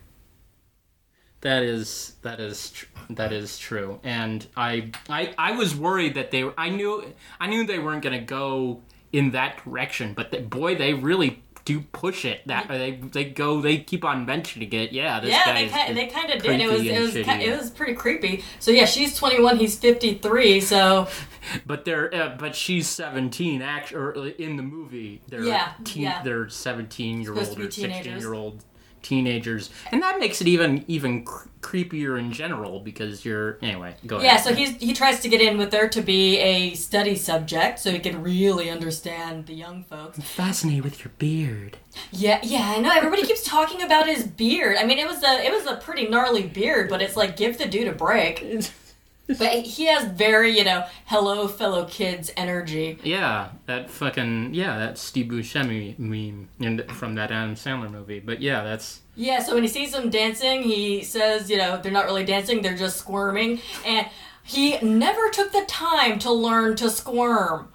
That 1.45 1.63
is 1.63 2.17
that 2.23 2.41
is 2.41 2.71
tr- 2.71 2.87
that 3.11 3.31
is 3.33 3.59
true, 3.59 4.01
and 4.03 4.47
I 4.57 4.91
I 5.11 5.35
I 5.37 5.53
was 5.53 5.77
worried 5.77 6.15
that 6.15 6.31
they 6.31 6.43
were. 6.43 6.55
I 6.57 6.71
knew 6.71 7.05
I 7.39 7.47
knew 7.47 7.67
they 7.67 7.79
weren't 7.79 8.03
gonna 8.03 8.23
go 8.23 8.81
in 9.13 9.31
that 9.33 9.63
direction, 9.63 10.15
but 10.15 10.31
the, 10.31 10.41
boy, 10.41 10.75
they 10.75 10.95
really 10.95 11.43
do 11.67 11.81
push 11.93 12.25
it. 12.25 12.41
That 12.47 12.69
they 12.69 12.93
they 12.93 13.25
go 13.27 13.61
they 13.61 13.77
keep 13.77 14.07
on 14.07 14.25
mentioning 14.25 14.73
it. 14.73 14.93
Yeah, 14.93 15.21
this 15.21 15.31
yeah, 15.33 15.45
guy 15.45 15.53
they 15.53 15.65
is 15.67 15.73
kind, 15.73 15.97
they 15.99 16.07
kind 16.07 16.31
of 16.33 16.43
did. 16.43 16.61
It 16.63 16.71
was 16.71 16.81
it 16.83 16.89
and 16.89 17.03
was 17.03 17.15
shitty. 17.15 17.41
it 17.41 17.59
was 17.59 17.71
pretty 17.71 17.93
creepy. 17.95 18.43
So 18.59 18.71
yeah, 18.71 18.87
she's 18.87 19.15
21, 19.17 19.59
he's 19.59 19.79
53. 19.79 20.61
So 20.63 21.09
But 21.67 21.85
they're 21.85 22.15
uh, 22.15 22.37
but 22.39 22.57
she's 22.57 22.89
seventeen. 22.89 23.61
Actually, 23.61 24.31
in 24.39 24.57
the 24.57 24.63
movie, 24.63 25.21
they're 25.29 25.43
Yeah, 25.45 25.73
teen, 25.85 26.05
yeah. 26.05 26.23
they're 26.23 26.49
seventeen 26.49 27.21
year 27.21 27.35
old 27.35 27.59
or 27.59 27.71
sixteen 27.71 28.19
year 28.19 28.33
old 28.33 28.65
teenagers, 29.05 29.71
and 29.93 30.03
that 30.03 30.19
makes 30.19 30.41
it 30.41 30.49
even 30.49 30.85
even 30.89 31.25
cr- 31.25 31.49
creepier 31.61 32.19
in 32.19 32.33
general 32.33 32.81
because 32.81 33.25
you're 33.25 33.59
anyway. 33.63 33.95
Go 34.07 34.21
yeah, 34.21 34.35
ahead. 34.35 34.39
Yeah, 34.39 34.43
so 34.43 34.55
he's 34.55 34.77
he 34.77 34.93
tries 34.93 35.21
to 35.21 35.29
get 35.29 35.41
in 35.41 35.57
with 35.59 35.73
her 35.73 35.87
to 35.89 36.01
be 36.01 36.39
a 36.39 36.75
study 36.75 37.15
subject, 37.15 37.79
so 37.79 37.93
he 37.93 38.01
can 38.01 38.23
really 38.23 38.69
understand 38.71 39.47
the 39.47 39.55
young 39.55 39.85
folks. 39.85 40.19
fascinated 40.19 40.83
with 40.83 41.05
your 41.05 41.13
beard. 41.19 41.79
Yeah, 42.11 42.41
yeah, 42.43 42.75
I 42.77 42.81
know. 42.81 42.91
Everybody 42.93 43.25
keeps 43.25 43.45
talking 43.45 43.83
about 43.83 44.07
his 44.07 44.25
beard. 44.25 44.77
I 44.79 44.85
mean, 44.85 44.99
it 44.99 45.07
was 45.07 45.23
a 45.23 45.45
it 45.45 45.53
was 45.53 45.67
a 45.67 45.77
pretty 45.77 46.09
gnarly 46.09 46.43
beard, 46.43 46.89
but 46.89 47.01
it's 47.01 47.17
like 47.17 47.37
give 47.37 47.59
the 47.59 47.67
dude 47.67 47.89
a 47.89 47.93
break. 47.93 48.45
But 49.27 49.65
he 49.65 49.87
has 49.87 50.05
very, 50.05 50.57
you 50.57 50.65
know, 50.65 50.85
hello 51.07 51.49
fellow 51.49 51.87
kids 51.87 52.31
energy. 52.37 52.99
Yeah, 53.03 53.51
that 53.67 53.91
fucking 53.91 54.53
yeah, 54.55 54.79
that 54.79 54.99
Steve 54.99 55.27
Buscemi 55.27 55.99
meme 55.99 56.49
in, 56.61 56.87
from 56.89 57.15
that 57.15 57.31
Adam 57.31 57.55
Sandler 57.55 57.91
movie. 57.91 58.21
But 58.21 58.43
yeah, 58.43 58.63
that's 58.63 59.01
Yeah, 59.17 59.41
so 59.41 59.55
when 59.55 59.63
he 59.63 59.69
sees 59.69 59.93
them 59.93 60.11
dancing, 60.11 60.63
he 60.63 61.03
says, 61.03 61.49
you 61.49 61.57
know, 61.57 61.81
they're 61.81 61.93
not 61.93 62.05
really 62.05 62.25
dancing, 62.25 62.61
they're 62.61 62.77
just 62.77 62.99
squirming. 62.99 63.61
And 63.87 64.09
he 64.43 64.79
never 64.81 65.31
took 65.31 65.53
the 65.53 65.65
time 65.67 66.19
to 66.21 66.31
learn 66.31 66.77
to 66.77 66.91
squirm. 66.91 67.69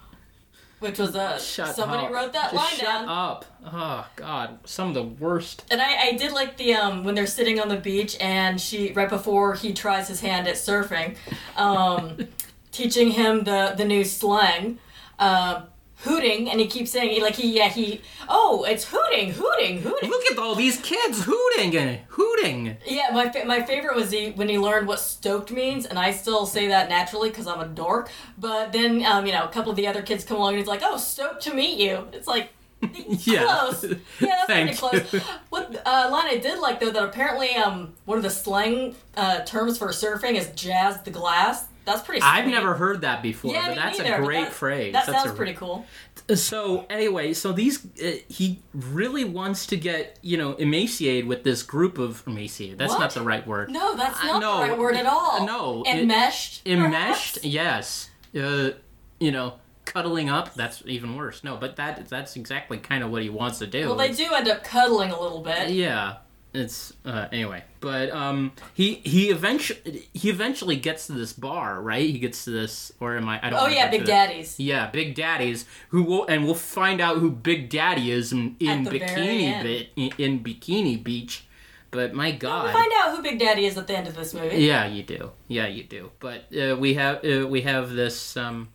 Which 0.80 0.98
was 0.98 1.14
a 1.14 1.38
shut 1.38 1.76
somebody 1.76 2.06
up. 2.06 2.12
wrote 2.12 2.32
that 2.32 2.52
Just 2.52 2.54
line 2.56 2.70
shut 2.74 2.86
down. 2.86 3.08
up. 3.08 3.44
Oh 3.70 4.06
God, 4.16 4.58
some 4.64 4.88
of 4.88 4.94
the 4.94 5.02
worst. 5.02 5.64
And 5.70 5.80
I, 5.80 6.08
I 6.08 6.12
did 6.12 6.32
like 6.32 6.56
the 6.56 6.74
um 6.74 7.04
when 7.04 7.14
they're 7.14 7.26
sitting 7.26 7.60
on 7.60 7.68
the 7.68 7.76
beach 7.76 8.16
and 8.20 8.58
she 8.60 8.92
right 8.92 9.08
before 9.08 9.54
he 9.54 9.72
tries 9.74 10.08
his 10.08 10.20
hand 10.20 10.48
at 10.48 10.54
surfing, 10.56 11.16
um, 11.56 12.16
teaching 12.72 13.10
him 13.10 13.44
the 13.44 13.74
the 13.76 13.84
new 13.84 14.04
slang, 14.04 14.78
um, 15.18 15.64
hooting, 16.02 16.50
and 16.50 16.60
he 16.60 16.66
keeps 16.66 16.90
saying 16.90 17.10
he 17.10 17.22
like 17.22 17.36
he 17.36 17.56
yeah 17.56 17.68
he 17.68 18.00
oh 18.28 18.64
it's 18.64 18.84
hooting 18.84 19.32
hooting 19.32 19.82
hooting. 19.82 20.10
Look 20.10 20.24
at 20.30 20.38
all 20.38 20.54
these 20.54 20.80
kids 20.80 21.24
hooting 21.24 21.76
and 21.76 22.00
hooting. 22.08 22.76
Yeah, 22.86 23.08
my 23.12 23.30
fa- 23.30 23.44
my 23.46 23.62
favorite 23.62 23.96
was 23.96 24.10
he 24.10 24.30
when 24.30 24.48
he 24.48 24.58
learned 24.58 24.86
what 24.88 25.00
stoked 25.00 25.50
means, 25.50 25.86
and 25.86 25.98
I 25.98 26.10
still 26.12 26.46
say 26.46 26.68
that 26.68 26.88
naturally 26.88 27.28
because 27.30 27.46
I'm 27.46 27.60
a 27.60 27.66
dork. 27.68 28.10
But 28.38 28.72
then 28.72 29.04
um 29.04 29.26
you 29.26 29.32
know 29.32 29.44
a 29.44 29.48
couple 29.48 29.70
of 29.70 29.76
the 29.76 29.86
other 29.86 30.02
kids 30.02 30.24
come 30.24 30.36
along 30.38 30.50
and 30.50 30.58
he's 30.58 30.66
like 30.68 30.80
oh 30.82 30.96
stoked 30.96 31.42
to 31.42 31.54
meet 31.54 31.78
you. 31.78 32.08
It's 32.12 32.26
like. 32.26 32.50
Yeah. 33.26 33.44
Close. 33.44 33.84
Yeah, 34.20 34.44
that's 34.46 34.46
pretty 34.46 34.74
close. 34.74 35.12
you. 35.12 35.20
What 35.50 35.82
uh, 35.86 36.08
line 36.10 36.28
I 36.28 36.38
did 36.38 36.58
like 36.60 36.80
though 36.80 36.90
that 36.90 37.02
apparently 37.04 37.50
um 37.56 37.92
one 38.06 38.16
of 38.16 38.24
the 38.24 38.30
slang 38.30 38.94
uh, 39.18 39.40
terms 39.40 39.76
for 39.76 39.88
surfing 39.88 40.34
is 40.34 40.48
jazz 40.52 41.02
the 41.02 41.10
glass. 41.10 41.66
That's 41.84 42.02
pretty. 42.02 42.20
I've 42.22 42.46
never 42.46 42.74
heard 42.74 43.00
that 43.00 43.22
before, 43.22 43.52
Yeah, 43.52 43.68
but 43.68 43.74
that's 43.76 43.98
neither, 43.98 44.14
a 44.14 44.24
great 44.24 44.44
that- 44.44 44.52
phrase. 44.52 44.92
That 44.92 45.06
That's 45.06 45.18
sounds 45.18 45.30
a- 45.32 45.34
pretty 45.36 45.54
cool. 45.54 45.86
So 46.34 46.86
anyway, 46.90 47.32
so 47.32 47.52
these 47.52 47.84
uh, 48.04 48.12
he 48.28 48.60
really 48.74 49.24
wants 49.24 49.66
to 49.68 49.76
get 49.76 50.18
you 50.22 50.36
know 50.36 50.52
emaciated 50.54 51.26
with 51.26 51.42
this 51.42 51.62
group 51.62 51.98
of 51.98 52.22
emaciated. 52.26 52.78
That's 52.78 52.92
What? 52.92 53.00
not 53.00 53.14
the 53.14 53.22
right 53.22 53.44
word. 53.46 53.70
No, 53.70 53.96
that's 53.96 54.22
not 54.22 54.40
know. 54.40 54.60
the 54.60 54.68
right 54.70 54.78
word 54.78 54.94
at 54.96 55.06
all. 55.06 55.44
No, 55.46 55.82
it- 55.86 56.00
enmeshed. 56.00 56.62
Enmeshed, 56.66 57.44
yes. 57.44 58.10
Uh, 58.38 58.70
you 59.18 59.32
know, 59.32 59.54
cuddling 59.86 60.28
up. 60.28 60.54
That's 60.54 60.82
even 60.86 61.16
worse. 61.16 61.42
No, 61.42 61.56
but 61.56 61.76
that 61.76 62.08
that's 62.08 62.36
exactly 62.36 62.78
kind 62.78 63.02
of 63.02 63.10
what 63.10 63.22
he 63.22 63.30
wants 63.30 63.58
to 63.58 63.66
do. 63.66 63.86
Well, 63.88 63.96
they 63.96 64.12
do 64.12 64.32
end 64.32 64.48
up 64.48 64.62
cuddling 64.62 65.10
a 65.10 65.20
little 65.20 65.40
bit. 65.40 65.70
Yeah, 65.70 66.16
it's 66.52 66.92
uh, 67.04 67.28
anyway. 67.32 67.62
But 67.80 68.10
um, 68.10 68.52
he 68.74 68.94
he 69.04 69.30
eventually 69.30 70.08
he 70.12 70.30
eventually 70.30 70.76
gets 70.76 71.06
to 71.06 71.12
this 71.12 71.32
bar, 71.32 71.80
right? 71.80 72.08
He 72.08 72.18
gets 72.18 72.44
to 72.44 72.50
this, 72.50 72.92
or 73.00 73.16
am 73.16 73.28
I? 73.28 73.40
I 73.42 73.50
don't. 73.50 73.60
Oh 73.60 73.68
yeah, 73.68 73.90
Big 73.90 74.04
Daddies. 74.04 74.58
Yeah, 74.58 74.90
Big 74.90 75.14
Daddies, 75.14 75.64
who 75.90 76.02
will, 76.02 76.26
and 76.26 76.44
we'll 76.44 76.54
find 76.54 77.00
out 77.00 77.18
who 77.18 77.30
Big 77.30 77.70
Daddy 77.70 78.10
is 78.10 78.32
in, 78.32 78.56
in 78.60 78.86
At 78.86 78.92
the 78.92 78.98
very 78.98 79.10
Bikini. 79.10 79.62
Bit 79.62 79.88
in, 79.96 80.12
in 80.18 80.44
Bikini 80.44 81.02
Beach. 81.02 81.44
But 81.92 82.14
my 82.14 82.30
God, 82.30 82.72
find 82.72 82.92
out 82.96 83.16
who 83.16 83.22
Big 83.22 83.38
Daddy 83.38 83.66
is 83.66 83.76
at 83.76 83.86
the 83.86 83.96
end 83.96 84.06
of 84.06 84.14
this 84.14 84.32
movie. 84.32 84.58
yeah, 84.58 84.86
you 84.86 85.02
do, 85.02 85.32
yeah, 85.48 85.66
you 85.66 85.82
do. 85.82 86.10
But 86.20 86.44
uh, 86.56 86.76
we 86.76 86.94
have 86.94 87.24
uh, 87.24 87.46
we 87.48 87.62
have 87.62 87.90
this 87.90 88.36
um, 88.36 88.68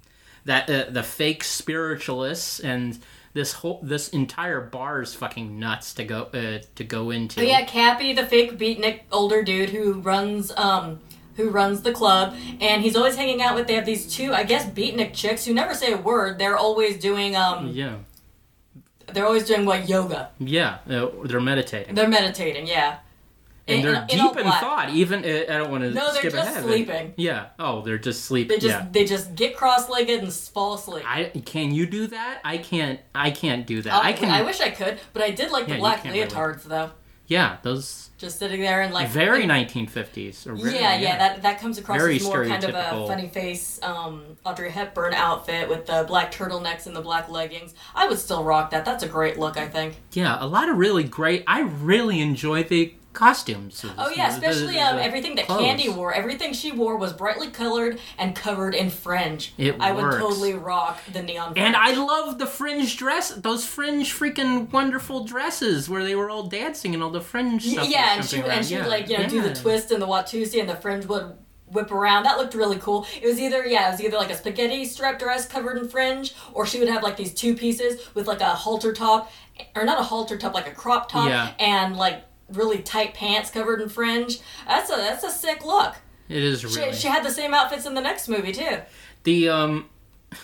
that 0.46 0.70
uh, 0.70 0.86
the 0.90 1.04
fake 1.04 1.44
spiritualists 1.44 2.60
and 2.60 3.00
this 3.36 3.52
whole 3.52 3.82
this 3.84 4.08
entire 4.10 4.62
bar 4.62 5.02
is 5.02 5.14
fucking 5.14 5.60
nuts 5.60 5.94
to 5.94 6.06
go 6.06 6.24
uh, 6.34 6.60
to 6.74 6.84
go 6.86 7.12
into. 7.12 7.42
Oh 7.42 7.44
yeah, 7.44 7.66
Cappy, 7.66 8.14
the 8.14 8.26
fake 8.26 8.58
beatnik 8.58 9.02
older 9.12 9.44
dude 9.44 9.70
who 9.70 10.00
runs 10.00 10.52
um 10.56 11.02
who 11.36 11.50
runs 11.50 11.82
the 11.82 11.92
club, 11.92 12.34
and 12.62 12.82
he's 12.82 12.96
always 12.96 13.18
hanging 13.18 13.42
out 13.42 13.54
with. 13.56 13.68
They 13.68 13.76
have 13.76 13.86
these 13.86 14.12
two, 14.12 14.34
I 14.34 14.44
guess, 14.46 14.66
beatnik 14.66 15.14
chicks 15.14 15.46
who 15.46 15.54
never 15.54 15.76
say 15.76 15.92
a 15.92 15.98
word. 15.98 16.40
They're 16.40 16.58
always 16.58 16.98
doing 16.98 17.36
um 17.36 17.68
yeah, 17.68 17.98
they're 19.14 19.26
always 19.26 19.46
doing 19.46 19.66
what 19.66 19.90
yoga. 19.90 20.30
yeah, 20.40 20.78
uh, 20.90 21.10
they're 21.26 21.42
meditating. 21.42 21.94
They're 21.94 22.08
meditating, 22.08 22.68
yeah. 22.68 23.00
And 23.68 23.80
In- 23.80 23.84
they're 23.86 23.96
in- 24.04 24.10
in 24.10 24.18
deep 24.28 24.38
in 24.38 24.44
black. 24.44 24.62
thought. 24.62 24.90
Even 24.92 25.24
uh, 25.26 25.28
I 25.54 25.58
don't 25.58 25.72
want 25.72 25.84
to 25.84 25.92
skip 25.92 25.96
ahead. 25.96 26.06
No, 26.08 26.12
they're 26.14 26.20
skip 26.22 26.34
just 26.34 26.50
ahead. 26.50 26.64
sleeping. 26.64 27.14
Yeah. 27.18 27.48
Oh, 27.58 27.82
they're 27.82 27.98
just 27.98 28.26
sleeping. 28.26 28.50
They 28.58 28.60
just 28.68 28.80
yeah. 28.80 28.88
they 28.92 29.06
just 29.06 29.36
get 29.36 29.56
cross-legged 29.58 30.22
and 30.24 30.32
fall 30.32 30.76
asleep. 30.76 31.04
I 31.08 31.26
can 31.46 31.74
you 31.74 31.86
do 31.86 32.08
that? 32.08 32.42
I 32.44 32.58
can't. 32.60 33.00
I 33.16 33.32
can't 33.32 33.66
do 33.66 33.82
that. 33.82 33.94
Um, 33.94 34.06
I 34.06 34.14
can. 34.14 34.30
I 34.30 34.44
wish 34.44 34.62
I 34.62 34.70
could, 34.70 35.00
but 35.14 35.22
I 35.24 35.32
did 35.32 35.52
like 35.52 35.68
Yeah, 35.68 35.76
the 35.76 35.80
black 35.80 36.04
can't 36.04 36.14
really. 36.16 36.28
leotards 36.28 36.64
though. 36.64 36.92
yeah, 37.28 37.58
those 37.64 38.12
Just 38.20 38.38
sitting 38.38 38.62
there 38.62 38.82
and 38.82 38.94
like 38.94 39.08
very 39.10 39.44
1950s. 39.46 40.46
Or 40.48 40.56
very, 40.56 40.76
yeah, 40.76 40.96
yeah, 41.00 41.18
that 41.18 41.42
that 41.42 41.60
comes 41.60 41.78
across 41.80 41.98
Very 42.00 42.18
as 42.18 42.24
more 42.24 42.46
kind 42.46 42.64
of 42.64 42.76
a 42.76 43.08
funny 43.08 43.28
face 43.30 43.80
um, 43.82 44.24
Audrey 44.46 44.70
Hepburn 44.70 45.14
outfit 45.16 45.68
with 45.70 45.88
the 45.88 46.06
black 46.08 46.32
turtlenecks 46.32 46.86
and 46.86 46.96
the 46.96 47.02
black 47.02 47.30
leggings. 47.30 47.74
I 47.96 48.08
would 48.08 48.20
still 48.20 48.44
rock 48.44 48.70
that. 48.72 48.86
That's 48.86 49.04
a 49.04 49.08
great 49.08 49.40
look, 49.40 49.58
I 49.58 49.68
think. 49.68 49.96
Yeah, 50.14 50.38
a 50.40 50.46
lot 50.46 50.70
of 50.70 50.78
really 50.78 51.04
great. 51.04 51.44
I 51.48 51.62
really 51.62 52.22
enjoy 52.22 52.64
the 52.64 52.94
costumes. 53.16 53.84
Oh 53.98 54.10
yeah, 54.16 54.30
especially 54.34 54.78
um, 54.80 54.98
everything 55.00 55.36
that 55.36 55.48
clothes. 55.48 55.62
Candy 55.62 55.90
wore. 55.90 56.14
Everything 56.14 56.54
she 56.54 56.72
wore 56.72 56.98
was 56.98 57.14
brightly 57.14 57.50
colored 57.50 58.00
and 58.18 58.36
covered 58.36 58.76
in 58.76 58.90
fringe. 58.90 59.54
It 59.58 59.76
I 59.80 59.92
would 59.92 60.12
totally 60.20 60.54
rock 60.54 61.00
the 61.12 61.24
neon. 61.24 61.54
Fringe. 61.54 61.66
And 61.66 61.76
I 61.76 61.94
love 61.94 62.38
the 62.38 62.46
fringe 62.48 62.98
dress, 62.98 63.30
those 63.32 63.66
fringe 63.66 64.14
freaking 64.14 64.72
wonderful 64.72 65.24
dresses 65.24 65.90
where 65.90 66.04
they 66.04 66.16
were 66.16 66.30
all 66.30 66.44
dancing 66.48 66.94
and 66.94 67.02
all 67.02 67.10
the 67.10 67.22
fringe 67.22 67.64
stuff. 67.66 67.90
yeah, 67.90 68.16
and 68.18 68.26
she 68.26 68.42
and 68.42 68.66
she 68.66 68.76
Yeah, 68.76 68.82
would 68.82 68.90
like 68.90 69.10
you 69.10 69.18
know 69.18 69.28
do 69.28 69.42
the 69.42 69.54
twist 69.56 69.92
and 69.92 70.02
the 70.02 70.08
Watusi 70.08 70.60
and 70.60 70.70
the 70.70 70.76
fringe 70.76 71.06
would 71.06 71.36
whip 71.68 71.92
around. 71.92 72.24
That 72.24 72.38
looked 72.38 72.54
really 72.54 72.78
cool. 72.78 73.08
It 73.22 73.26
was 73.26 73.40
either 73.40 73.66
yeah, 73.66 73.88
it 73.88 73.92
was 73.92 74.02
either 74.02 74.18
like 74.18 74.30
a 74.30 74.36
spaghetti 74.38 74.86
strap 74.86 75.18
dress 75.20 75.48
covered 75.48 75.78
in 75.78 75.88
fringe, 75.90 76.36
or 76.54 76.66
she 76.66 76.80
would 76.80 76.90
have 76.90 77.02
like 77.02 77.18
these 77.18 77.34
two 77.34 77.56
pieces 77.56 78.14
with 78.14 78.28
like 78.28 78.42
a 78.42 78.50
halter 78.54 78.94
top, 78.94 79.32
or 79.76 79.84
not 79.84 80.00
a 80.00 80.04
halter 80.04 80.38
top, 80.38 80.54
like 80.54 80.68
a 80.68 80.72
crop 80.76 81.10
top, 81.10 81.28
Yeah. 81.30 81.52
and 81.60 81.96
like 81.98 82.24
really 82.52 82.80
tight 82.80 83.14
pants 83.14 83.50
covered 83.50 83.82
in 83.82 83.90
fringe. 83.90 84.40
That's 84.68 84.90
a 84.92 84.96
that's 84.96 85.24
a 85.24 85.32
sick 85.32 85.66
look. 85.66 85.96
It 86.30 86.42
is 86.44 86.62
She, 86.62 86.68
really. 86.80 86.94
she 86.94 87.08
had 87.08 87.24
the 87.24 87.30
same 87.32 87.54
outfits 87.54 87.86
in 87.86 87.94
the 87.94 88.02
next 88.02 88.28
movie 88.28 88.52
too. 88.52 88.80
the 89.24 89.50
um 89.50 89.90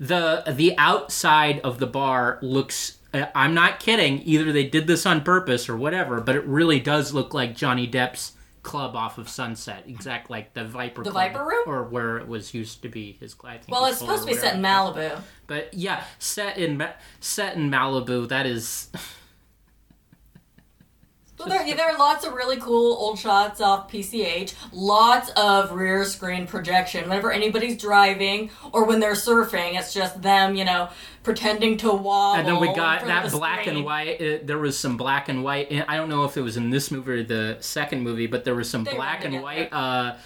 the 0.00 0.44
the 0.46 0.74
outside 0.78 1.60
of 1.60 1.78
the 1.78 1.86
bar 1.86 2.38
looks 2.42 2.98
uh, 3.12 3.26
i'm 3.34 3.54
not 3.54 3.80
kidding 3.80 4.22
either 4.24 4.52
they 4.52 4.64
did 4.64 4.86
this 4.86 5.04
on 5.06 5.22
purpose 5.22 5.68
or 5.68 5.76
whatever 5.76 6.20
but 6.20 6.36
it 6.36 6.44
really 6.46 6.78
does 6.78 7.12
look 7.12 7.34
like 7.34 7.56
johnny 7.56 7.86
depp's 7.88 8.32
club 8.62 8.94
off 8.94 9.18
of 9.18 9.28
sunset 9.28 9.82
exact 9.86 10.28
like 10.30 10.52
the 10.54 10.64
viper 10.64 11.02
The 11.02 11.10
Club, 11.10 11.32
Viper 11.32 11.44
Room? 11.44 11.62
or 11.66 11.82
where 11.84 12.18
it 12.18 12.28
was 12.28 12.52
used 12.54 12.82
to 12.82 12.88
be 12.88 13.16
his 13.18 13.32
think 13.34 13.62
Well, 13.68 13.86
it's 13.86 13.98
supposed 13.98 14.22
to 14.22 14.28
be 14.28 14.34
set 14.38 14.56
in. 14.56 14.62
Malibu. 14.62 15.20
but 15.46 15.72
yeah 15.72 16.04
set 16.18 16.58
in 16.58 16.86
set 17.20 17.56
in 17.56 17.70
malibu 17.70 18.28
that 18.28 18.46
is 18.46 18.90
Well, 21.38 21.48
there, 21.48 21.76
there 21.76 21.90
are 21.90 21.98
lots 21.98 22.24
of 22.26 22.32
really 22.34 22.56
cool 22.58 22.94
old 22.94 23.18
shots 23.18 23.60
off 23.60 23.90
PCH. 23.90 24.54
Lots 24.72 25.30
of 25.36 25.72
rear 25.72 26.04
screen 26.04 26.46
projection. 26.46 27.08
Whenever 27.08 27.30
anybody's 27.32 27.76
driving 27.76 28.50
or 28.72 28.84
when 28.84 29.00
they're 29.00 29.12
surfing, 29.12 29.78
it's 29.78 29.94
just 29.94 30.20
them, 30.20 30.54
you 30.56 30.64
know, 30.64 30.88
pretending 31.22 31.76
to 31.78 31.92
wobble. 31.92 32.38
and 32.40 32.48
then 32.48 32.58
we 32.58 32.66
got 32.74 33.04
that 33.06 33.30
black 33.30 33.66
and 33.66 33.84
white. 33.84 34.20
Uh, 34.20 34.38
there 34.42 34.58
was 34.58 34.76
some 34.78 34.96
black 34.96 35.28
and 35.28 35.44
white. 35.44 35.70
I 35.88 35.96
don't 35.96 36.08
know 36.08 36.24
if 36.24 36.36
it 36.36 36.40
was 36.42 36.56
in 36.56 36.70
this 36.70 36.90
movie 36.90 37.12
or 37.12 37.22
the 37.22 37.56
second 37.60 38.02
movie, 38.02 38.26
but 38.26 38.44
there 38.44 38.54
was 38.54 38.68
some 38.68 38.84
They 38.84 38.94
black 38.94 39.24
and 39.24 39.40
white 39.42 39.68
uh, 39.72 40.16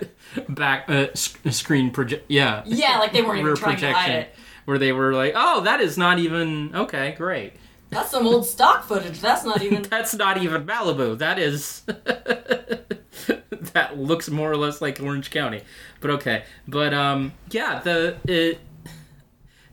back 0.48 0.88
uh, 0.88 1.08
sc- 1.14 1.38
screen 1.50 1.90
project. 1.90 2.24
Yeah, 2.28 2.62
Yeah, 2.66 2.98
like 2.98 3.12
they 3.12 3.22
weren't 3.22 3.40
even 3.40 3.56
trying 3.56 3.76
to 3.78 3.92
hide 3.92 4.10
it. 4.10 4.34
where 4.64 4.78
they 4.78 4.92
were 4.92 5.12
like, 5.14 5.34
"Oh, 5.36 5.60
that 5.62 5.80
is 5.80 5.96
not 5.98 6.18
even 6.18 6.74
okay. 6.74 7.14
Great." 7.16 7.52
That's 7.96 8.10
some 8.10 8.26
old 8.26 8.44
stock 8.44 8.84
footage. 8.84 9.20
That's 9.20 9.42
not 9.42 9.62
even. 9.62 9.80
That's 9.90 10.14
not 10.14 10.36
even 10.36 10.66
Malibu. 10.66 11.16
That 11.16 11.38
is. 11.38 11.80
that 13.72 13.96
looks 13.96 14.28
more 14.28 14.50
or 14.50 14.56
less 14.58 14.82
like 14.82 15.00
Orange 15.00 15.30
County. 15.30 15.62
But 16.02 16.10
okay. 16.10 16.44
But 16.68 16.92
um, 16.92 17.32
yeah, 17.50 17.80
the 17.80 18.18
it, 18.24 18.60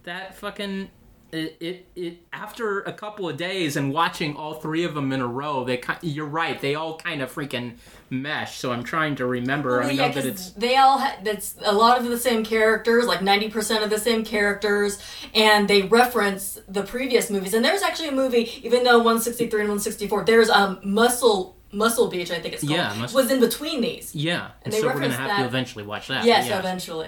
that 0.03 0.37
fucking 0.37 0.89
it, 1.33 1.57
it 1.59 1.85
it 1.95 2.17
after 2.31 2.81
a 2.81 2.93
couple 2.93 3.27
of 3.27 3.35
days 3.37 3.75
and 3.75 3.91
watching 3.91 4.35
all 4.35 4.53
three 4.53 4.83
of 4.85 4.93
them 4.93 5.11
in 5.11 5.19
a 5.21 5.27
row, 5.27 5.63
they 5.63 5.81
you're 6.01 6.25
right. 6.27 6.59
They 6.61 6.75
all 6.75 6.97
kind 6.97 7.21
of 7.21 7.33
freaking 7.33 7.77
mesh. 8.09 8.57
So 8.57 8.71
I'm 8.71 8.83
trying 8.83 9.15
to 9.15 9.25
remember. 9.25 9.81
I 9.81 9.85
Well, 9.85 9.95
know 9.95 10.03
yeah, 10.03 10.07
that 10.09 10.13
'cause 10.15 10.25
it's 10.25 10.49
they 10.51 10.75
all 10.77 10.99
ha- 10.99 11.17
that's 11.23 11.55
a 11.63 11.73
lot 11.73 11.97
of 11.99 12.05
the 12.05 12.17
same 12.19 12.45
characters, 12.45 13.05
like 13.07 13.21
ninety 13.21 13.49
percent 13.49 13.83
of 13.83 13.89
the 13.89 13.99
same 13.99 14.23
characters, 14.23 14.99
and 15.33 15.67
they 15.67 15.81
reference 15.81 16.59
the 16.67 16.83
previous 16.83 17.29
movies. 17.29 17.53
And 17.53 17.65
there's 17.65 17.81
actually 17.81 18.09
a 18.09 18.13
movie, 18.13 18.49
even 18.63 18.83
though 18.83 18.99
one 18.99 19.19
sixty 19.19 19.47
three 19.47 19.61
and 19.61 19.69
one 19.69 19.79
sixty 19.79 20.07
four, 20.07 20.23
there's 20.23 20.49
um 20.49 20.79
Muscle 20.83 21.57
Muscle 21.71 22.07
Beach, 22.07 22.29
I 22.29 22.39
think 22.39 22.53
it's 22.53 22.63
called, 22.63 22.75
Yeah, 22.77 23.07
was 23.13 23.31
in 23.31 23.39
between 23.39 23.81
these. 23.81 24.13
yeah. 24.13 24.51
And 24.61 24.71
they 24.71 24.79
so 24.79 24.85
we're 24.87 24.93
gonna 24.93 25.09
have 25.11 25.37
to 25.37 25.41
that- 25.41 25.45
eventually 25.47 25.83
watch 25.83 26.07
that. 26.09 26.23
Yes, 26.23 26.47
yeah. 26.47 26.59
eventually. 26.59 27.07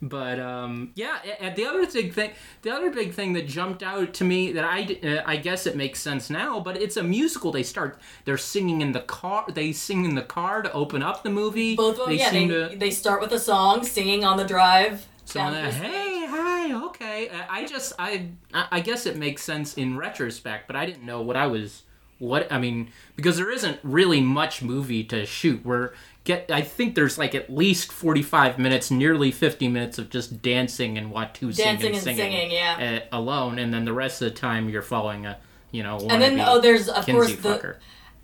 But 0.00 0.38
um, 0.38 0.92
yeah, 0.94 1.18
and 1.40 1.56
the 1.56 1.66
other 1.66 1.84
big 1.84 2.12
thing, 2.12 2.30
the 2.62 2.70
other 2.70 2.90
big 2.90 3.14
thing 3.14 3.32
that 3.32 3.48
jumped 3.48 3.82
out 3.82 4.14
to 4.14 4.24
me 4.24 4.52
that 4.52 4.64
I, 4.64 4.98
uh, 5.02 5.22
I 5.26 5.36
guess 5.36 5.66
it 5.66 5.74
makes 5.74 6.00
sense 6.00 6.30
now, 6.30 6.60
but 6.60 6.76
it's 6.80 6.96
a 6.96 7.02
musical. 7.02 7.50
They 7.50 7.64
start, 7.64 8.00
they're 8.24 8.38
singing 8.38 8.80
in 8.80 8.92
the 8.92 9.00
car. 9.00 9.46
They 9.52 9.72
sing 9.72 10.04
in 10.04 10.14
the 10.14 10.22
car 10.22 10.62
to 10.62 10.72
open 10.72 11.02
up 11.02 11.24
the 11.24 11.30
movie. 11.30 11.74
Both 11.74 11.98
of 11.98 12.06
them, 12.06 12.10
they 12.10 12.18
yeah, 12.18 12.30
they, 12.30 12.46
to. 12.46 12.76
they 12.76 12.90
start 12.90 13.20
with 13.20 13.32
a 13.32 13.40
song, 13.40 13.84
singing 13.84 14.24
on 14.24 14.36
the 14.36 14.44
drive. 14.44 15.04
So 15.24 15.40
down 15.40 15.52
that, 15.52 15.74
hey, 15.74 16.26
hi, 16.26 16.72
okay. 16.86 17.28
I 17.28 17.62
I 17.62 17.66
just, 17.66 17.92
I, 17.98 18.28
I 18.54 18.68
I 18.70 18.80
guess 18.80 19.04
it 19.04 19.16
makes 19.16 19.42
sense 19.42 19.74
in 19.74 19.96
retrospect, 19.98 20.68
but 20.68 20.76
I 20.76 20.86
didn't 20.86 21.04
know 21.04 21.20
what 21.22 21.36
I 21.36 21.48
was, 21.48 21.82
what 22.18 22.50
I 22.52 22.58
mean, 22.58 22.90
because 23.16 23.36
there 23.36 23.50
isn't 23.50 23.78
really 23.82 24.20
much 24.20 24.62
movie 24.62 25.04
to 25.04 25.26
shoot. 25.26 25.64
We're 25.66 25.90
get, 26.28 26.50
I 26.52 26.60
think 26.60 26.94
there's 26.94 27.18
like 27.18 27.34
at 27.34 27.50
least 27.52 27.90
forty 27.90 28.22
five 28.22 28.58
minutes, 28.58 28.90
nearly 28.90 29.32
fifty 29.32 29.66
minutes 29.66 29.98
of 29.98 30.10
just 30.10 30.40
dancing 30.42 30.96
and 30.98 31.10
Watu 31.12 31.56
Dancing 31.56 31.86
and 31.86 31.94
and 31.96 31.96
singing, 31.96 32.16
singing, 32.16 32.50
yeah. 32.52 33.00
uh, 33.10 33.16
alone, 33.16 33.58
and 33.58 33.74
then 33.74 33.84
the 33.84 33.92
rest 33.92 34.22
of 34.22 34.28
the 34.32 34.34
time 34.38 34.68
you're 34.68 34.82
following 34.82 35.26
a, 35.26 35.38
you 35.72 35.82
know, 35.82 35.96
And 36.08 36.22
then 36.22 36.38
oh, 36.40 36.60
there's 36.60 36.88
of 36.88 37.04
course 37.06 37.28
Kinsey 37.28 37.42
the 37.42 37.48
fucker. 37.48 37.76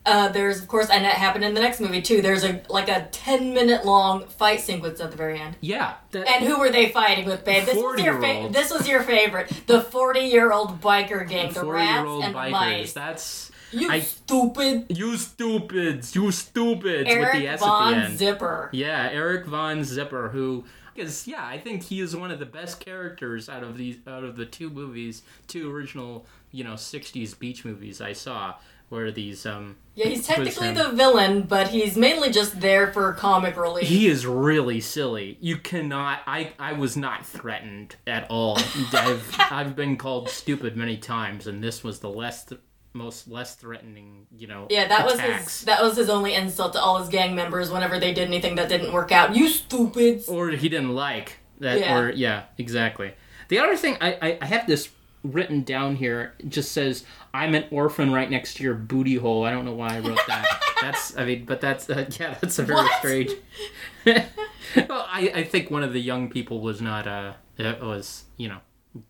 uh, 0.07 0.29
there's 0.29 0.61
of 0.61 0.69
course, 0.69 0.91
and 0.91 1.05
that 1.05 1.15
happened 1.15 1.45
in 1.45 1.55
the 1.55 1.61
next 1.61 1.81
movie 1.81 2.03
too. 2.03 2.21
There's 2.21 2.45
a 2.45 2.63
like 2.69 2.89
a 2.89 3.09
ten 3.11 3.55
minute 3.55 3.85
long 3.87 4.29
fight 4.29 4.61
sequence 4.61 5.01
at 5.01 5.11
the 5.11 5.17
very 5.17 5.41
end. 5.41 5.57
Yeah, 5.63 5.95
that, 6.13 6.29
And 6.29 6.45
who 6.47 6.61
were 6.61 6.71
they 6.71 6.91
fighting 6.91 7.25
with, 7.25 7.45
babe? 7.45 7.65
This 7.65 7.77
was 7.77 8.01
your 8.01 8.21
fa- 8.21 8.49
This 8.53 8.71
was 8.71 8.87
your 8.87 9.03
favorite. 9.03 9.51
The 9.67 9.81
forty-year-old 9.81 10.81
biker 10.81 11.27
gang, 11.29 11.53
the 11.53 11.65
rats 11.65 12.05
forty-year-old 12.05 12.25
and 12.25 12.35
the 12.35 12.39
bikers. 12.39 12.51
mice. 12.51 12.93
That's 12.93 13.44
You 13.75 13.91
I- 13.91 14.01
stupid 14.01 14.87
you 14.97 15.17
stupids, 15.17 16.15
you 16.15 16.31
stupids 16.31 17.09
with 17.09 17.09
the 17.09 17.11
Eric 17.13 17.45
S 17.45 17.53
at 17.55 17.59
the 17.61 17.65
Von 17.67 17.95
end. 17.95 18.19
Zipper. 18.19 18.69
Yeah, 18.73 19.09
Eric 19.13 19.47
Von 19.47 19.85
Zipper, 19.85 20.29
who 20.31 20.65
is 20.97 21.27
yeah, 21.27 21.45
I 21.47 21.59
think 21.59 21.83
he 21.83 22.01
is 22.01 22.15
one 22.15 22.31
of 22.31 22.39
the 22.39 22.47
best 22.47 22.81
characters 22.81 23.49
out 23.49 23.63
of 23.63 23.77
these 23.77 23.97
out 24.07 24.25
of 24.25 24.37
the 24.37 24.47
two 24.47 24.71
movies, 24.71 25.23
two 25.49 25.75
original 25.75 26.27
you 26.53 26.65
know 26.65 26.75
'60s 26.75 27.39
beach 27.39 27.65
movies 27.65 28.01
I 28.01 28.13
saw, 28.13 28.55
where 28.91 29.11
these 29.11 29.45
um 29.45 29.77
Yeah, 29.97 30.07
he's 30.07 30.25
technically 30.27 30.73
the 30.73 30.91
villain, 30.91 31.43
but 31.43 31.69
he's 31.69 31.97
mainly 31.97 32.31
just 32.31 32.61
there 32.61 32.93
for 32.93 33.13
comic 33.15 33.57
relief. 33.57 33.89
He 33.89 34.07
is 34.07 34.25
really 34.25 34.81
silly. 34.81 35.37
You 35.41 35.57
cannot. 35.59 36.21
I 36.27 36.53
I 36.61 36.75
was 36.75 36.97
not 36.97 37.27
threatened 37.27 37.97
at 38.07 38.27
all. 38.31 38.59
I've 38.93 39.37
I've 39.51 39.75
been 39.77 39.97
called 39.97 40.29
stupid 40.29 40.77
many 40.77 40.97
times, 40.97 41.47
and 41.49 41.63
this 41.63 41.83
was 41.83 41.99
the 41.99 42.11
less 42.11 42.45
th- 42.45 42.61
most 42.95 43.29
less 43.29 43.55
threatening. 43.57 44.27
You 44.39 44.47
know. 44.47 44.67
yeah, 44.71 44.89
that 44.89 45.05
was 45.05 45.21
his. 45.21 45.63
That 45.63 45.83
was 45.83 45.97
his 45.97 46.09
only 46.09 46.35
insult 46.35 46.73
to 46.75 46.81
all 46.81 46.99
his 46.99 47.09
gang 47.09 47.35
members 47.35 47.71
whenever 47.71 47.99
they 48.01 48.15
did 48.15 48.29
anything 48.29 48.55
that 48.55 48.69
didn't 48.69 48.93
work 48.93 49.13
out. 49.13 49.35
You 49.37 49.49
stupids. 49.49 50.29
or 50.29 50.49
he 50.51 50.69
didn't 50.69 50.95
like 50.95 51.39
that 51.61 51.79
Yeah. 51.81 51.97
or 51.99 52.11
yeah 52.11 52.43
exactly 52.59 53.15
the 53.49 53.61
other 53.61 53.77
thing 53.77 53.97
I, 54.01 54.15
I 54.21 54.39
i 54.43 54.45
have 54.47 54.67
this 54.67 54.89
written 55.23 55.63
down 55.63 55.95
here 55.95 56.35
it 56.41 56.49
just 56.49 56.73
says 56.73 57.05
i'm 57.33 57.55
an 57.55 57.65
orphan 57.71 58.13
right 58.13 58.29
next 58.29 58.55
to 58.55 58.65
your 58.65 58.75
booty 58.75 59.15
hole 59.15 59.45
i 59.45 59.53
don't 59.53 59.65
know 59.65 59.73
why 59.73 59.95
i 59.97 60.01
wrote 60.01 60.19
that 60.27 60.45
that's 60.83 61.17
i 61.17 61.25
mean 61.25 61.45
but 61.45 61.61
that's 61.61 61.89
uh, 61.89 62.07
yeah 62.19 62.37
that's 62.41 62.59
a 62.59 62.65
very 62.65 62.79
What? 62.83 62.99
strange 62.99 63.31
well, 64.05 65.07
I, 65.09 65.31
I 65.35 65.45
think 65.45 65.71
one 65.71 65.85
of 65.85 65.93
the 65.93 66.01
young 66.01 66.29
people 66.29 66.61
was 66.61 66.83
not 66.83 67.07
uh 67.07 67.35
it 67.57 67.81
was 67.81 68.25
you 68.37 68.49
know 68.49 68.59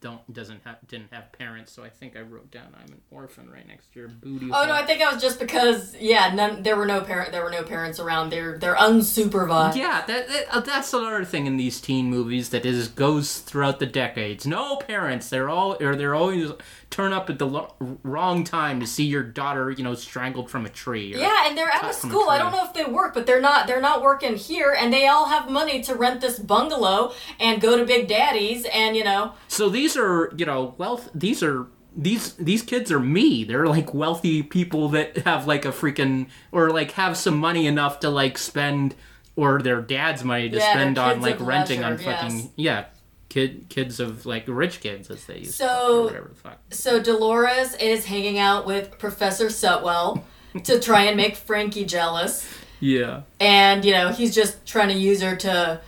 don't 0.01 0.33
doesn't 0.33 0.61
have 0.65 0.77
didn't 0.89 1.13
have 1.13 1.31
parents 1.33 1.71
so 1.71 1.85
i 1.85 1.91
think 1.91 2.17
i 2.17 2.21
wrote 2.21 2.51
down 2.51 2.75
i'm 2.81 2.91
an 2.93 3.01
orphan 3.11 3.51
right 3.51 3.69
next 3.69 3.93
to 3.93 3.99
your 4.01 4.09
booty 4.09 4.47
Oh 4.51 4.55
hole 4.55 4.67
no, 4.67 4.73
I 4.73 4.87
think 4.87 5.01
that 5.01 5.13
was 5.13 5.23
just 5.23 5.39
because 5.39 5.95
yeah, 5.97 6.35
none, 6.35 6.63
there 6.63 6.77
were 6.77 6.87
no 6.87 7.01
parent, 7.03 7.33
there 7.33 7.43
were 7.43 7.51
no 7.51 7.63
parents 7.63 7.99
around. 8.01 8.31
They're 8.31 8.57
they're 8.59 8.75
unsupervised. 8.77 9.77
Yeah, 9.77 10.05
that, 10.07 10.29
that 10.29 10.45
uh, 10.51 10.61
that's 10.61 10.93
another 10.93 11.25
thing 11.25 11.47
in 11.47 11.57
these 11.57 11.81
teen 11.81 12.11
movies 12.11 12.51
that 12.51 12.65
is 12.67 12.89
goes 12.89 13.39
throughout 13.41 13.79
the 13.79 13.87
decades. 13.87 14.47
No 14.47 14.77
parents, 14.77 15.29
they're 15.29 15.49
all 15.49 15.77
or 15.83 15.97
they're 15.97 16.15
always 16.15 16.51
turn 16.91 17.13
up 17.13 17.29
at 17.29 17.39
the 17.41 17.47
lo- 17.47 17.75
wrong 18.05 18.45
time 18.45 18.79
to 18.79 18.87
see 18.87 19.05
your 19.05 19.23
daughter, 19.25 19.71
you 19.71 19.83
know, 19.83 19.95
strangled 19.95 20.49
from 20.49 20.65
a 20.65 20.69
tree. 20.69 21.13
Yeah, 21.17 21.49
and 21.49 21.59
they're 21.59 21.73
out 21.73 21.85
of 21.85 21.91
a 21.91 21.95
school. 21.95 22.29
I 22.29 22.39
don't 22.39 22.53
know 22.53 22.65
if 22.65 22.73
they 22.73 22.85
work, 22.85 23.15
but 23.15 23.27
they're 23.27 23.41
not. 23.41 23.67
They're 23.67 23.81
not 23.81 24.01
working 24.03 24.37
here, 24.37 24.77
and 24.79 24.93
they 24.93 25.09
all 25.09 25.27
have 25.27 25.51
money 25.51 25.83
to 25.83 25.95
rent 25.95 26.21
this 26.21 26.39
bungalow 26.39 27.13
and 27.41 27.61
go 27.61 27.77
to 27.77 27.85
Big 27.85 28.07
Daddy's, 28.07 28.65
and 28.67 28.97
you 28.97 29.03
know, 29.05 29.33
So 29.49 29.69
these 29.75 29.97
are, 29.97 30.33
you 30.37 30.47
know, 30.47 30.75
wealth. 30.79 31.11
These 31.15 31.43
are 31.43 31.67
these 31.97 32.33
these 32.35 32.63
kids 32.63 32.91
are 32.91 32.99
me. 33.01 33.45
They're 33.45 33.67
like 33.67 33.93
wealthy 33.93 34.43
people 34.43 34.89
that 34.91 35.19
have 35.19 35.47
like 35.47 35.65
a 35.65 35.69
freaking 35.73 36.29
or 36.53 36.71
like 36.71 36.93
have 36.93 37.17
some 37.17 37.37
money 37.39 37.67
enough 37.67 38.01
to 38.01 38.09
like 38.11 38.39
spend 38.39 38.95
or 39.37 39.61
their 39.61 39.81
dad's 39.83 40.25
money 40.25 40.49
to 40.49 40.57
Yeah, 40.57 40.73
spend 40.73 40.97
on 40.99 41.21
like 41.21 41.39
renting 41.41 41.85
on 41.85 41.99
fucking 41.99 42.37
yes. 42.39 42.49
yeah. 42.57 42.85
Kid, 43.29 43.67
kids 43.69 43.99
of 43.99 44.27
like 44.27 44.45
rich 44.47 44.81
kids 44.81 45.11
as 45.11 45.25
they 45.25 45.39
used 45.39 45.59
to, 45.59 45.67
So- 45.67 46.05
whatever 46.05 46.29
the 46.29 46.35
fuck. 46.37 46.59
so 46.71 47.03
Dolores 47.03 47.75
is 47.77 48.05
hanging 48.05 48.39
out 48.39 48.65
with 48.65 48.97
Professor 48.99 49.51
Sutwell 49.51 50.25
to 50.63 50.79
try 50.79 51.03
and 51.07 51.17
make 51.17 51.35
Frankie 51.35 51.85
jealous, 51.85 52.47
Yeah. 52.81 53.23
and 53.41 53.85
you 53.85 53.91
know 53.93 54.11
he's 54.11 54.35
just 54.37 54.65
trying 54.67 54.89
to 54.91 54.95
use 54.95 55.21
her 55.21 55.35
to 55.35 55.81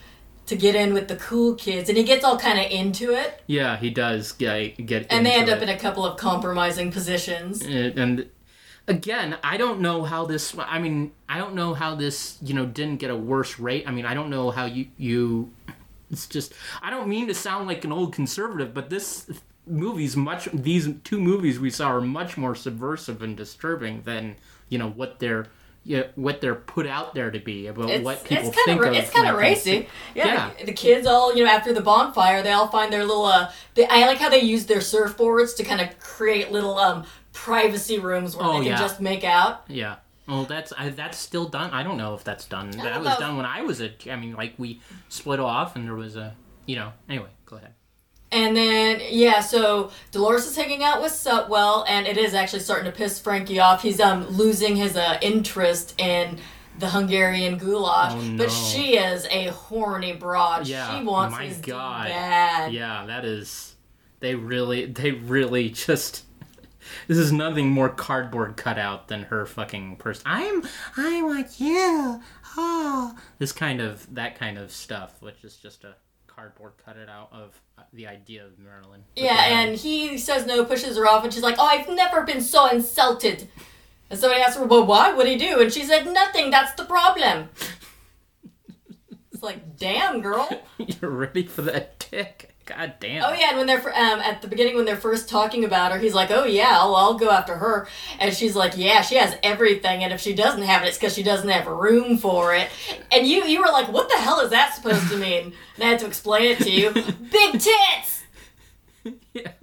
to 0.47 0.57
get 0.57 0.75
in 0.75 0.95
with 0.95 1.09
the 1.09 1.17
cool 1.17 1.55
kids, 1.55 1.89
and 1.89 1.99
he 1.99 2.05
gets 2.05 2.25
all 2.25 2.39
kind 2.39 2.59
of 2.59 2.71
into 2.71 3.13
it, 3.13 3.43
Yeah, 3.47 3.77
he 3.77 3.91
does 3.91 4.33
get 4.33 4.85
get. 4.87 5.07
and 5.11 5.25
they 5.27 5.35
end 5.35 5.49
up 5.49 5.59
it. 5.59 5.65
in 5.65 5.69
a 5.69 5.79
couple 5.79 6.05
of 6.05 6.17
compromising 6.19 6.91
positions. 6.93 7.63
and, 7.63 7.99
and 7.99 8.31
again, 8.89 9.37
I 9.43 9.57
don't 9.57 9.81
know 9.81 10.05
how 10.05 10.25
this. 10.27 10.55
I 10.59 10.79
mean, 10.79 11.13
I 11.29 11.39
don't 11.39 11.55
know 11.55 11.75
how 11.75 11.95
this. 11.95 12.39
You 12.43 12.55
know, 12.55 12.67
didn't 12.67 12.97
get 12.99 13.11
a 13.11 13.17
worse 13.17 13.59
rate. 13.59 13.85
I 13.87 13.91
mean, 13.91 14.07
I 14.07 14.15
don't 14.15 14.31
know 14.31 14.51
how 14.51 14.65
you 14.67 14.87
you. 14.97 15.51
It's 16.11 16.27
just. 16.27 16.53
I 16.83 16.91
don't 16.91 17.09
mean 17.09 17.27
to 17.27 17.35
sound 17.35 17.67
like 17.67 17.85
an 17.85 17.93
old 17.93 18.13
conservative, 18.15 18.73
but 18.73 18.91
this 18.91 19.29
movie's 19.67 20.17
much. 20.17 20.49
These 20.53 20.89
two 21.03 21.21
movies 21.21 21.59
we 21.59 21.71
saw 21.71 21.89
are 21.97 22.01
much 22.01 22.37
more 22.37 22.55
subversive 22.55 23.23
and 23.23 23.37
disturbing 23.37 24.03
than 24.03 24.37
you 24.69 24.79
know 24.79 24.89
what 24.91 25.19
they're. 25.19 25.49
Yeah, 25.89 26.09
what 26.17 26.41
they're 26.41 26.57
put 26.57 26.85
out 26.89 27.15
there 27.15 27.31
to 27.31 27.39
be 27.39 27.69
about 27.69 27.89
It's, 27.91 28.05
what 28.05 28.25
people 28.25 28.49
it's 28.49 28.65
think 28.65 28.81
of 28.83 28.89
of. 28.89 28.95
it's 28.95 29.09
kind 29.11 29.29
of 29.29 29.37
when 29.37 29.45
it 29.45 29.55
comes 29.55 29.65
to- 29.65 29.71
racy. 29.71 29.89
Yeah, 30.17 30.51
Yeah. 30.59 30.65
The, 30.65 30.73
kids 30.73 31.07
all 31.07 31.33
you 31.37 31.45
know 31.45 31.51
after 31.51 31.73
the 31.73 31.81
bonfire, 31.81 32.43
they 32.43 32.51
all 32.51 32.67
find 32.67 32.93
their 32.93 33.05
little. 33.05 33.25
Uh, 33.27 33.53
they, 33.75 33.87
I 33.87 34.07
like 34.09 34.19
how 34.19 34.29
they 34.29 34.41
use 34.41 34.67
their 34.67 34.79
surfboards 34.81 35.55
to 35.59 35.63
kind 35.63 35.81
of 35.81 35.97
create 36.01 36.51
little 36.51 36.77
um 36.77 37.05
privacy 37.33 37.99
rooms 38.01 38.35
where 38.37 38.47
Oh, 38.47 38.53
they 38.55 38.59
can 38.65 38.67
yeah. 38.73 38.79
just 38.79 39.01
make 39.01 39.23
out. 39.23 39.63
Yeah. 39.69 39.97
Well, 40.27 40.45
that's 40.45 40.73
I, 40.77 40.89
that's 40.89 41.19
still 41.19 41.47
done. 41.49 41.71
I 41.71 41.85
don't 41.85 41.99
know 41.99 42.15
if 42.15 42.25
that's 42.25 42.47
done. 42.47 42.71
That 42.73 42.99
was 42.99 43.11
know. 43.11 43.19
done 43.21 43.37
when 43.37 43.47
I 43.47 43.63
was 43.63 43.81
a. 43.81 43.93
I 44.11 44.17
mean, 44.17 44.35
like 44.35 44.55
we 44.59 44.81
split 45.09 45.39
off, 45.39 45.77
and 45.77 45.87
there 45.87 45.95
was 45.95 46.17
a. 46.17 46.35
You 46.67 46.75
know. 46.75 46.93
Anyway, 47.09 47.29
go 47.45 47.59
ahead. 47.59 47.75
And 48.33 48.57
then 48.57 49.01
yeah, 49.09 49.41
so 49.41 49.91
Dolores 50.11 50.47
is 50.47 50.57
hanging 50.57 50.83
out 50.83 51.01
with 51.01 51.13
Sutwell, 51.13 51.85
and 51.89 52.07
it 52.07 52.17
is 52.19 52.35
actually 52.35 52.61
starting 52.61 52.91
to 52.91 52.97
piss 52.97 53.19
Frankie 53.21 53.61
off. 53.61 53.83
He's 53.83 54.01
um 54.01 54.27
losing 54.29 54.77
his 54.77 54.97
uh 54.97 55.19
interest 55.23 55.95
in 56.01 56.39
the 56.79 56.91
Hungarian 56.91 57.57
goulash, 57.57 58.13
Oh, 58.15 58.21
no. 58.21 58.37
but 58.37 58.51
she 58.51 58.99
is 58.99 59.27
a 59.31 59.47
horny 59.47 60.13
broad. 60.13 60.67
Yeah, 60.67 60.99
she 60.99 61.05
wants 61.05 61.37
my 61.37 61.45
his 61.47 61.59
God. 61.59 62.09
Bad. 62.09 62.73
Yeah, 62.73 63.07
that 63.07 63.25
is. 63.25 63.77
They 64.21 64.35
really, 64.35 64.87
they 64.87 65.13
really 65.13 65.71
just. 65.71 66.25
This 67.09 67.19
is 67.19 67.33
nothing 67.33 67.71
more 67.71 67.89
cardboard 67.89 68.57
cutout 68.57 69.09
than 69.09 69.23
her 69.25 69.45
fucking 69.45 69.97
person. 69.97 70.23
I'm, 70.25 70.63
I 70.97 71.21
want 71.21 71.59
you. 71.59 72.21
Oh, 72.57 73.17
this 73.39 73.51
kind 73.51 73.81
of 73.81 74.15
that 74.15 74.39
kind 74.39 74.57
of 74.57 74.71
stuff, 74.71 75.21
which 75.21 75.43
is 75.43 75.57
just 75.57 75.83
a 75.83 75.97
cardboard 76.37 76.75
cutout 76.85 77.09
out 77.09 77.29
of 77.33 77.61
uh, 77.79 77.83
the 77.95 78.07
idea 78.07 78.45
of 78.45 78.59
Marilyn. 78.59 79.03
Yeah, 79.17 79.43
and 79.47 79.75
he 79.75 80.19
says 80.19 80.47
no, 80.47 80.65
pushes 80.65 80.97
her 80.99 81.09
off, 81.09 81.25
and 81.25 81.33
she's 81.33 81.43
like, 81.43 81.57
"Oh, 81.59 81.67
I've 81.67 81.89
never 81.89 82.23
been 82.23 82.43
so 82.43 82.69
insulted." 82.69 83.49
And 84.11 84.21
somebody 84.21 84.43
asks 84.43 84.57
her, 84.57 84.67
"Well, 84.67 84.85
why? 84.87 85.13
What 85.15 85.25
did 85.25 85.41
he 85.41 85.49
do?" 85.49 85.61
And 85.61 85.73
she 85.73 85.85
said, 85.85 86.05
"Nothing. 86.05 86.51
That's 86.51 86.75
the 86.75 86.85
problem." 86.85 87.49
it's 89.33 89.43
like, 89.43 89.77
damn, 89.77 90.21
girl. 90.21 90.49
you're 90.79 91.11
ready 91.11 91.47
for 91.47 91.63
that 91.63 92.07
dick. 92.11 92.56
God 92.67 92.95
damn. 92.99 93.23
Oh 93.25 93.33
yeah, 93.33 93.51
and 93.51 93.59
when 93.59 93.67
they're 93.69 93.79
um, 93.79 94.21
at 94.21 94.43
the 94.43 94.49
beginning 94.49 94.75
when 94.75 94.85
they're 94.85 94.97
first 94.97 95.29
talking 95.29 95.65
about 95.65 95.93
her, 95.93 95.99
he's 95.99 96.15
like, 96.15 96.31
"Oh 96.33 96.45
yeah, 96.45 96.77
I'll, 96.81 96.97
I'll 96.97 97.15
go 97.15 97.31
after 97.31 97.55
her," 97.57 97.87
and 98.19 98.35
she's 98.35 98.57
like, 98.57 98.77
"Yeah, 98.77 99.03
she 99.03 99.15
has 99.15 99.37
everything, 99.45 100.03
and 100.03 100.13
if 100.13 100.21
she 100.21 100.35
doesn't 100.35 100.63
have 100.63 100.83
it, 100.83 100.89
it's 100.89 100.99
because 100.99 101.15
she 101.15 101.23
doesn't 101.23 101.49
have 101.49 101.69
room 101.69 102.19
for 102.19 102.55
it." 102.57 102.69
And 103.13 103.25
you 103.25 103.45
you 103.45 103.61
were 103.61 103.69
like, 103.71 103.93
"What 103.93 104.09
the 104.09 104.17
hell 104.17 104.41
is 104.41 104.51
that 104.51 104.75
supposed 104.75 105.09
to 105.11 105.17
mean?" 105.17 105.53
And 105.77 105.85
I 105.85 105.87
had 105.87 106.01
to 106.01 106.07
explain 106.07 106.51
it 106.51 106.59
to 106.59 106.71
you. 106.71 106.91
Big 107.31 107.61
tits 107.61 108.25
Yeah. 109.33 109.53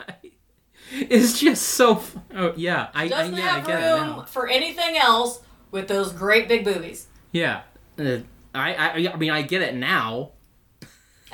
It's 0.95 1.39
just 1.39 1.63
so. 1.63 1.95
f- 1.95 2.15
Oh 2.35 2.53
yeah, 2.55 2.89
I, 2.93 3.05
I 3.05 3.07
doesn't 3.07 3.35
yeah 3.35 3.43
I 3.43 3.47
have 3.47 3.67
get 3.67 3.79
it 3.81 3.99
room 3.99 4.25
for 4.27 4.47
anything 4.47 4.95
else 4.95 5.41
with 5.71 5.87
those 5.87 6.11
great 6.13 6.47
big 6.47 6.63
boobies. 6.63 7.07
Yeah, 7.31 7.61
uh, 7.97 8.19
I, 8.53 8.75
I 8.75 9.13
I 9.13 9.15
mean 9.15 9.31
I 9.31 9.41
get 9.41 9.63
it 9.63 9.73
now. 9.73 10.33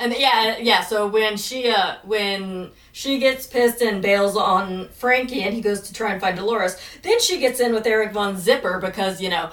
And 0.00 0.14
yeah, 0.16 0.56
yeah. 0.58 0.82
So 0.82 1.06
when 1.06 1.36
she 1.36 1.68
uh 1.68 1.96
when 2.04 2.70
she 2.90 3.18
gets 3.18 3.46
pissed 3.46 3.82
and 3.82 4.00
bails 4.00 4.34
on 4.34 4.88
Frankie, 4.88 5.42
and 5.42 5.54
he 5.54 5.60
goes 5.60 5.82
to 5.82 5.92
try 5.92 6.10
and 6.12 6.20
find 6.20 6.36
Dolores, 6.36 6.76
then 7.02 7.20
she 7.20 7.38
gets 7.38 7.60
in 7.60 7.74
with 7.74 7.86
Eric 7.86 8.12
von 8.12 8.38
Zipper 8.38 8.80
because 8.80 9.20
you 9.20 9.28
know 9.28 9.50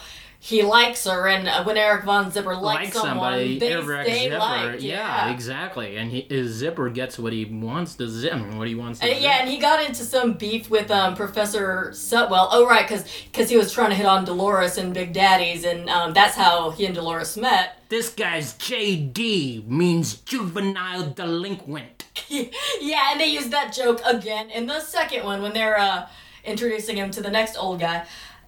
he 0.48 0.64
likes 0.64 1.04
her, 1.04 1.28
and 1.28 1.46
uh, 1.50 1.62
when 1.66 1.76
Eric 1.76 2.06
von 2.06 2.32
Zipper 2.32 2.56
likes, 2.56 2.86
like 2.86 2.94
someone, 2.94 3.34
somebody, 3.34 3.60
they 3.60 3.74
Eric 3.74 4.08
stay 4.08 4.30
Zipper. 4.30 4.40
liked. 4.40 4.82
yeah, 4.82 5.30
exactly. 5.30 5.98
And 5.98 6.10
he, 6.10 6.22
his 6.22 6.54
zipper 6.54 6.90
gets 6.90 7.20
what 7.20 7.34
he 7.34 7.44
wants 7.44 7.96
to 7.96 8.08
zip. 8.08 8.40
What 8.56 8.66
he 8.66 8.74
wants 8.74 9.02
to 9.02 9.08
And, 9.08 9.22
yeah, 9.22 9.40
and 9.42 9.50
he 9.50 9.58
got 9.58 9.84
into 9.84 10.06
some 10.06 10.36
beef 10.36 10.70
with 10.70 10.90
um, 10.90 11.18
Professor 11.18 11.92
Sutwell. 11.92 12.48
Oh, 12.50 12.66
right, 12.66 12.88
because 12.88 13.04
because 13.26 13.50
he 13.50 13.58
was 13.58 13.74
trying 13.74 13.90
to 13.90 13.96
hit 13.98 14.06
on 14.06 14.24
Dolores 14.24 14.78
and 14.78 14.94
Big 14.94 15.12
Daddies, 15.12 15.66
and 15.66 15.90
um, 15.90 16.14
that's 16.14 16.36
how 16.36 16.70
he 16.72 16.86
and 16.86 16.96
Dolores 16.96 17.36
met. 17.36 17.84
This 17.90 18.10
guy's 18.10 18.54
JD 18.54 19.68
means 19.68 20.16
juvenile 20.16 21.10
delinquent. 21.10 22.06
yeah, 22.30 23.12
and 23.12 23.20
they 23.20 23.28
used 23.28 23.52
that 23.52 23.74
joke 23.74 24.00
again 24.06 24.50
in 24.50 24.66
the 24.66 24.80
second 24.80 25.26
one 25.26 25.42
when 25.42 25.52
they're 25.52 25.78
uh, 25.78 26.08
introducing 26.46 26.96
him 26.96 27.12
to 27.12 27.22
the 27.22 27.30
next 27.30 27.58
old 27.58 27.82
guy. 27.82 28.06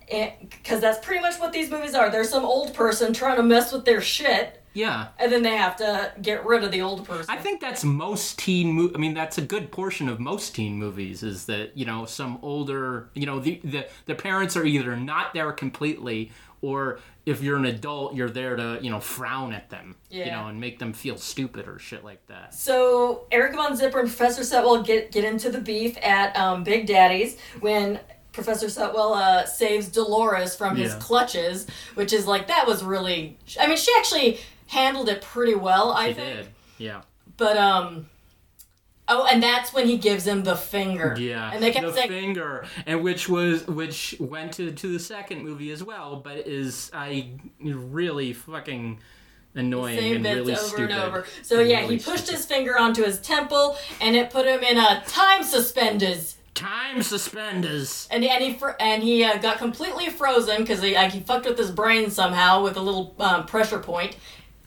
Because 0.09 0.81
that's 0.81 1.03
pretty 1.05 1.21
much 1.21 1.39
what 1.39 1.51
these 1.53 1.69
movies 1.69 1.93
are. 1.93 2.09
There's 2.09 2.29
some 2.29 2.45
old 2.45 2.73
person 2.73 3.13
trying 3.13 3.37
to 3.37 3.43
mess 3.43 3.71
with 3.71 3.85
their 3.85 4.01
shit, 4.01 4.61
Yeah. 4.73 5.07
and 5.19 5.31
then 5.31 5.43
they 5.43 5.55
have 5.55 5.75
to 5.77 6.13
get 6.21 6.45
rid 6.45 6.63
of 6.63 6.71
the 6.71 6.81
old 6.81 7.05
person. 7.07 7.25
I 7.29 7.37
think 7.37 7.61
that's 7.61 7.83
most 7.83 8.39
teen. 8.39 8.73
Mo- 8.73 8.91
I 8.95 8.97
mean, 8.97 9.13
that's 9.13 9.37
a 9.37 9.41
good 9.43 9.71
portion 9.71 10.09
of 10.09 10.19
most 10.19 10.55
teen 10.55 10.73
movies. 10.77 11.21
Is 11.23 11.45
that 11.45 11.77
you 11.77 11.85
know 11.85 12.05
some 12.05 12.39
older, 12.41 13.09
you 13.13 13.25
know, 13.25 13.39
the 13.39 13.61
the 13.63 13.87
the 14.05 14.15
parents 14.15 14.57
are 14.57 14.65
either 14.65 14.95
not 14.95 15.33
there 15.33 15.51
completely, 15.51 16.31
or 16.61 16.99
if 17.25 17.43
you're 17.43 17.57
an 17.57 17.65
adult, 17.65 18.15
you're 18.15 18.29
there 18.29 18.55
to 18.55 18.79
you 18.81 18.89
know 18.89 18.99
frown 18.99 19.53
at 19.53 19.69
them, 19.69 19.95
yeah. 20.09 20.25
you 20.25 20.31
know, 20.31 20.47
and 20.47 20.59
make 20.59 20.79
them 20.79 20.93
feel 20.93 21.17
stupid 21.17 21.67
or 21.67 21.77
shit 21.77 22.03
like 22.03 22.25
that. 22.27 22.53
So 22.55 23.25
Eric 23.31 23.55
Von 23.55 23.75
Zipper 23.75 23.99
and 23.99 24.09
Professor 24.09 24.43
Sutwell 24.43 24.81
get 24.81 25.11
get 25.11 25.23
into 25.23 25.49
the 25.51 25.59
beef 25.61 25.97
at 26.03 26.35
um, 26.35 26.63
Big 26.63 26.87
Daddy's 26.87 27.37
when 27.59 27.99
Professor 28.31 28.69
Sutwell 28.69 29.13
uh, 29.13 29.45
saves 29.45 29.87
Dolores 29.89 30.55
from 30.55 30.75
his 30.75 30.93
Yeah. 30.93 30.99
clutches, 30.99 31.67
which 31.95 32.13
is 32.13 32.25
like 32.27 32.47
that 32.47 32.65
was 32.67 32.83
really. 32.83 33.37
I 33.59 33.67
mean, 33.67 33.77
she 33.77 33.91
actually 33.97 34.39
handled 34.67 35.09
it 35.09 35.21
pretty 35.21 35.55
well, 35.55 35.91
I 35.91 36.13
think. 36.13 36.17
did. 36.37 36.47
Yeah. 36.77 37.01
But 37.37 37.57
um. 37.57 38.07
Oh, 39.11 39.25
and 39.25 39.41
that's 39.41 39.73
when 39.73 39.87
he 39.87 39.97
gives 39.97 40.27
him 40.27 40.43
the 40.43 40.55
finger. 40.55 41.15
Yeah, 41.17 41.49
And 41.51 41.63
they 41.63 41.71
kept 41.71 41.83
the 41.83 41.93
saying, 41.93 42.09
finger, 42.09 42.63
and 42.85 43.01
which 43.03 43.27
was 43.27 43.65
which 43.65 44.15
went 44.19 44.53
to 44.53 44.71
to 44.71 44.93
the 44.93 44.99
second 44.99 45.43
movie 45.43 45.71
as 45.71 45.83
well, 45.83 46.17
but 46.17 46.45
is 46.47 46.91
I 46.93 47.31
really 47.59 48.33
fucking 48.33 48.99
annoying 49.55 49.97
same 49.97 50.15
and 50.17 50.23
bits 50.23 50.35
really 50.35 50.51
over 50.53 50.61
stupid. 50.67 50.91
and 50.91 51.01
over. 51.01 51.25
So 51.41 51.59
yeah, 51.59 51.79
Really 51.79 51.97
he 51.97 52.03
pushed 52.03 52.25
stupid. 52.25 52.35
his 52.37 52.45
finger 52.45 52.77
onto 52.77 53.01
his 53.03 53.19
temple, 53.19 53.77
and 53.99 54.15
it 54.15 54.29
put 54.29 54.45
him 54.45 54.61
in 54.61 54.77
a 54.77 55.01
time 55.07 55.41
suspenders. 55.43 56.35
Time 56.59 57.01
suspenders. 57.01 58.07
And, 58.11 58.23
and 58.23 58.43
he 58.43 58.53
fr- 58.53 58.77
and 58.79 59.01
he 59.01 59.23
uh, 59.23 59.37
got 59.37 59.57
completely 59.57 60.09
frozen 60.09 60.57
because 60.57 60.81
he 60.81 60.95
like, 60.95 61.11
he 61.11 61.19
fucked 61.21 61.45
with 61.45 61.57
his 61.57 61.71
brain 61.71 62.11
somehow 62.11 62.63
with 62.63 62.77
a 62.77 62.81
little 62.81 63.15
um, 63.19 63.45
pressure 63.45 63.79
point, 63.79 64.17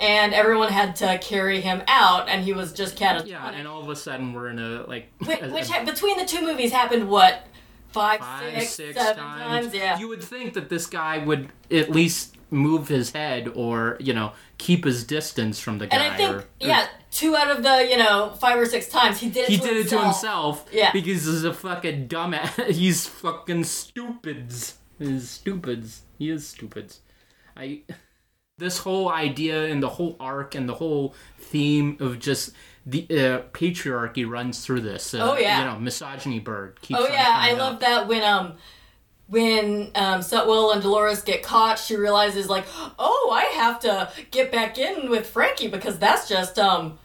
and 0.00 0.35
everyone 0.35 0.72
had 0.72 0.96
to 0.96 1.18
carry 1.18 1.61
him 1.61 1.83
out, 1.87 2.28
and 2.28 2.42
he 2.44 2.52
was 2.52 2.72
just 2.72 2.96
catatonic. 2.96 3.26
Yeah, 3.28 3.50
and 3.50 3.68
all 3.68 3.83
of 3.83 3.88
a 3.88 3.96
sudden 3.96 4.33
we're 4.33 4.48
in 4.48 4.59
a 4.59 4.85
like 4.87 5.12
which, 5.24 5.42
a- 5.42 5.48
which 5.50 5.68
ha- 5.68 5.85
between 5.85 6.18
the 6.18 6.24
two 6.24 6.42
movies 6.42 6.72
happened 6.72 7.09
what 7.09 7.46
five, 7.88 8.20
five, 8.20 8.55
six, 8.55 8.70
six 8.70 8.98
seven 8.98 9.22
times. 9.22 9.66
times. 9.66 9.74
Yeah. 9.74 9.98
You 9.98 10.09
would 10.09 10.24
think 10.24 10.55
that 10.55 10.68
this 10.68 10.87
guy 10.87 11.18
would 11.18 11.50
at 11.70 11.90
least 11.90 12.37
move 12.53 12.88
his 12.88 13.11
head 13.12 13.49
or 13.55 13.97
you 13.99 14.12
know 14.12 14.33
keep 14.59 14.85
his 14.85 15.05
distance 15.05 15.59
from 15.59 15.79
the 15.79 15.87
guy. 15.87 15.97
and 15.97 16.12
I 16.12 16.17
think 16.17 16.35
or, 16.37 16.45
yeah, 16.61 16.87
two 17.11 17.35
out 17.35 17.51
of 17.51 17.62
the 17.62 17.88
you 17.91 17.97
know 17.97 18.35
five 18.38 18.59
or 18.59 18.67
six 18.67 18.88
times 18.88 19.19
he 19.19 19.29
did 19.31 19.45
it. 19.45 19.49
He 19.49 19.57
to 19.59 19.62
did 19.62 19.77
it 19.87 19.88
to 19.91 20.03
himself. 20.03 20.67
Yeah. 20.73 20.93
Because 20.93 21.25
he's 21.25 21.45
a 21.45 21.55
fucking 21.55 22.09
dumbass. 22.09 22.67
He's 22.75 23.07
fucking 23.07 23.65
stupids. 23.65 24.77
He's 24.99 25.31
stupids. 25.31 26.03
He 26.19 26.31
is 26.31 26.47
stupids. 26.47 27.01
I. 27.57 27.83
This 28.59 28.79
whole 28.79 29.09
idea 29.11 29.65
and 29.67 29.83
the 29.83 29.88
whole 29.88 30.15
arc 30.21 30.55
and 30.55 30.69
the 30.69 30.75
whole 30.75 31.15
theme 31.38 31.97
of 31.99 32.21
just 32.21 32.51
the 32.87 33.07
uh, 33.11 33.43
patriarchy 33.53 34.29
runs 34.29 34.65
through 34.65 34.83
this. 34.83 35.15
Uh, 35.15 35.31
Oh, 35.33 35.37
yeah. 35.38 35.59
You 35.61 35.65
know, 35.65 35.81
misogyny 35.81 36.38
bird. 36.38 36.81
Keeps 36.83 37.01
Oh 37.01 37.09
yeah, 37.09 37.33
I 37.35 37.49
coming 37.49 37.59
love 37.59 37.81
that 37.81 38.07
when 38.07 38.23
um 38.23 38.55
when 39.33 39.90
um 39.95 40.21
Sutwell 40.23 40.73
and 40.73 40.83
Dolores 40.83 41.23
get 41.23 41.42
caught, 41.42 41.79
she 41.79 41.97
realizes 41.97 42.49
like, 42.49 42.66
oh, 42.99 43.31
I 43.33 43.45
have 43.62 43.81
to 43.81 44.11
get 44.31 44.53
back 44.53 44.79
in 44.79 45.09
with 45.11 45.27
Frankie 45.27 45.68
because 45.68 45.99
that's 45.99 46.29
just 46.29 46.59
um 46.59 46.99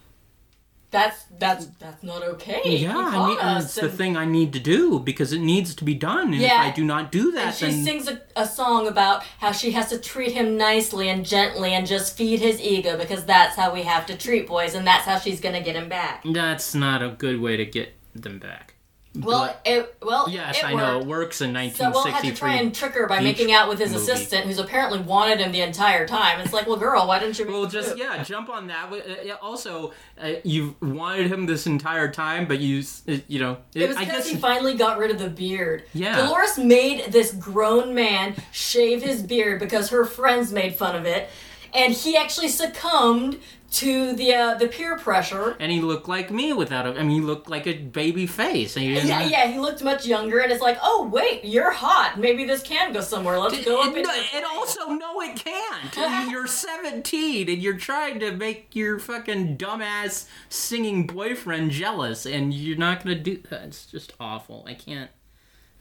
that's 0.89 1.23
that's 1.37 1.65
that's 1.79 2.01
not 2.03 2.23
okay. 2.23 2.61
Yeah, 2.65 2.97
I 2.97 3.27
mean, 3.27 3.37
it's 3.63 3.75
the 3.75 3.89
thing 3.89 4.15
I 4.15 4.25
need 4.25 4.53
to 4.53 4.59
do 4.59 4.99
because 4.99 5.33
it 5.33 5.39
needs 5.39 5.75
to 5.75 5.83
be 5.83 5.93
done. 5.93 6.27
And 6.33 6.41
Yeah. 6.41 6.65
if 6.65 6.73
I 6.73 6.75
do 6.75 6.83
not 6.85 7.11
do 7.11 7.31
that, 7.33 7.47
And 7.47 7.55
she 7.55 7.65
then 7.65 7.83
sings 7.83 8.07
a, 8.07 8.21
a 8.37 8.45
song 8.47 8.87
about 8.87 9.23
how 9.39 9.51
she 9.51 9.71
has 9.71 9.89
to 9.89 9.97
treat 9.99 10.31
him 10.31 10.57
nicely 10.57 11.09
and 11.09 11.25
gently 11.25 11.73
and 11.73 11.85
just 11.85 12.15
feed 12.17 12.39
his 12.39 12.59
ego 12.61 12.97
because 12.97 13.25
that's 13.25 13.55
how 13.57 13.73
we 13.73 13.83
have 13.83 14.05
to 14.05 14.15
treat 14.17 14.47
boys 14.47 14.75
and 14.75 14.87
that's 14.87 15.05
how 15.05 15.17
she's 15.19 15.41
gonna 15.41 15.61
get 15.61 15.75
him 15.75 15.89
back. 15.89 16.23
that's 16.33 16.73
not 16.73 17.03
a 17.03 17.09
good 17.09 17.39
way 17.41 17.57
to 17.57 17.65
get 17.65 17.93
them 18.15 18.39
back. 18.39 18.73
Well, 19.19 19.47
But- 19.47 19.61
it 19.65 19.95
well 20.01 20.27
yes, 20.29 20.57
it 20.59 20.63
I 20.65 20.73
know 20.73 20.99
it 20.99 21.07
works 21.07 21.41
in 21.41 21.53
1963. 21.53 21.77
So 21.77 21.89
1963. 21.91 21.91
Will 21.91 22.11
had 22.11 22.23
to 22.23 22.39
try 22.39 22.53
and 22.55 22.75
trick 22.75 22.91
her 22.93 23.07
by 23.07 23.19
making 23.21 23.51
out 23.51 23.67
with 23.69 23.79
his 23.79 23.91
movie. 23.93 24.03
assistant, 24.11 24.45
who's 24.45 24.59
apparently 24.59 24.99
wanted 24.99 25.39
him 25.39 25.51
the 25.51 25.61
entire 25.61 26.07
time. 26.07 26.39
It's 26.39 26.53
like, 26.53 26.67
well, 26.67 26.77
girl, 26.77 27.07
why 27.07 27.19
didn't 27.19 27.37
you? 27.39 27.47
Well, 27.47 27.65
just 27.65 27.97
yeah, 27.97 28.23
jump 28.23 28.49
on 28.49 28.67
that. 28.67 28.91
Uh, 28.91 29.35
Also, 29.41 29.93
uh, 30.21 30.33
you've 30.43 30.79
wanted 30.81 31.27
him 31.27 31.45
this 31.45 31.65
entire 31.67 32.11
time, 32.11 32.45
but 32.47 32.59
you, 32.59 32.83
you 33.27 33.39
know, 33.39 33.57
It 33.73 33.87
was 33.87 33.97
I 33.97 34.05
because 34.05 34.23
guess 34.25 34.29
he 34.29 34.37
finally 34.37 34.73
got 34.75 34.97
rid 34.97 35.11
of 35.11 35.19
the 35.19 35.29
beard. 35.29 35.83
Yeah. 35.93 36.15
Dolores 36.17 36.57
made 36.57 37.11
this 37.11 37.31
grown 37.31 37.93
man 37.95 38.35
shave 38.51 39.01
his 39.03 39.21
beard 39.21 39.59
because 39.59 39.89
her 39.89 40.05
friends 40.05 40.51
made 40.51 40.75
fun 40.75 40.95
of 40.95 41.05
it, 41.05 41.29
and 41.73 41.93
he 41.93 42.15
actually 42.17 42.47
succumbed 42.49 43.39
to 43.69 44.13
the 44.13 44.33
uh, 44.33 44.55
the 44.55 44.67
peer 44.67 44.97
pressure. 44.97 45.55
and 45.59 45.71
he 45.71 45.81
looked 45.81 46.07
like 46.07 46.31
me 46.31 46.53
without 46.53 46.85
a. 46.87 46.91
I 46.91 47.03
mean, 47.03 47.09
he 47.09 47.21
looked 47.21 47.49
like 47.49 47.67
a 47.67 47.73
baby 47.73 48.25
face. 48.25 48.75
He 48.75 48.93
Yeah, 48.93 49.25
yeah, 49.27 49.47
he 49.47 49.59
looked 49.59 49.83
much 49.83 50.05
younger, 50.05 50.39
and 50.39 50.51
it's 50.51 50.61
like, 50.61 50.77
oh 50.81 51.09
wait, 51.11 51.43
you're 51.43 51.71
hot. 51.71 52.19
Maybe 52.19 52.45
this 52.45 52.63
can 52.63 52.93
go 52.93 53.01
somewhere. 53.01 53.39
Let's 53.39 53.63
go 53.65 53.81
up 53.81 53.93
no- 53.93 54.21
and 54.33 54.45
also, 54.45 54.87
no, 54.89 55.21
it 55.21 55.35
can't. 55.35 56.29
you're 56.31 56.47
17 56.47 57.49
and 57.49 57.61
you're 57.61 57.77
trying 57.77 58.19
to 58.19 58.31
make 58.31 58.75
your 58.75 58.99
fucking 58.99 59.57
dumbass 59.57 60.27
singing 60.49 61.07
boyfriend 61.07 61.71
jealous, 61.71 62.25
and 62.25 62.53
you're 62.53 62.77
not 62.77 63.03
gonna 63.03 63.15
do 63.15 63.37
that. 63.49 63.63
It's 63.63 63.85
just 63.85 64.13
awful. 64.19 64.65
I 64.67 64.73
can't. 64.73 65.11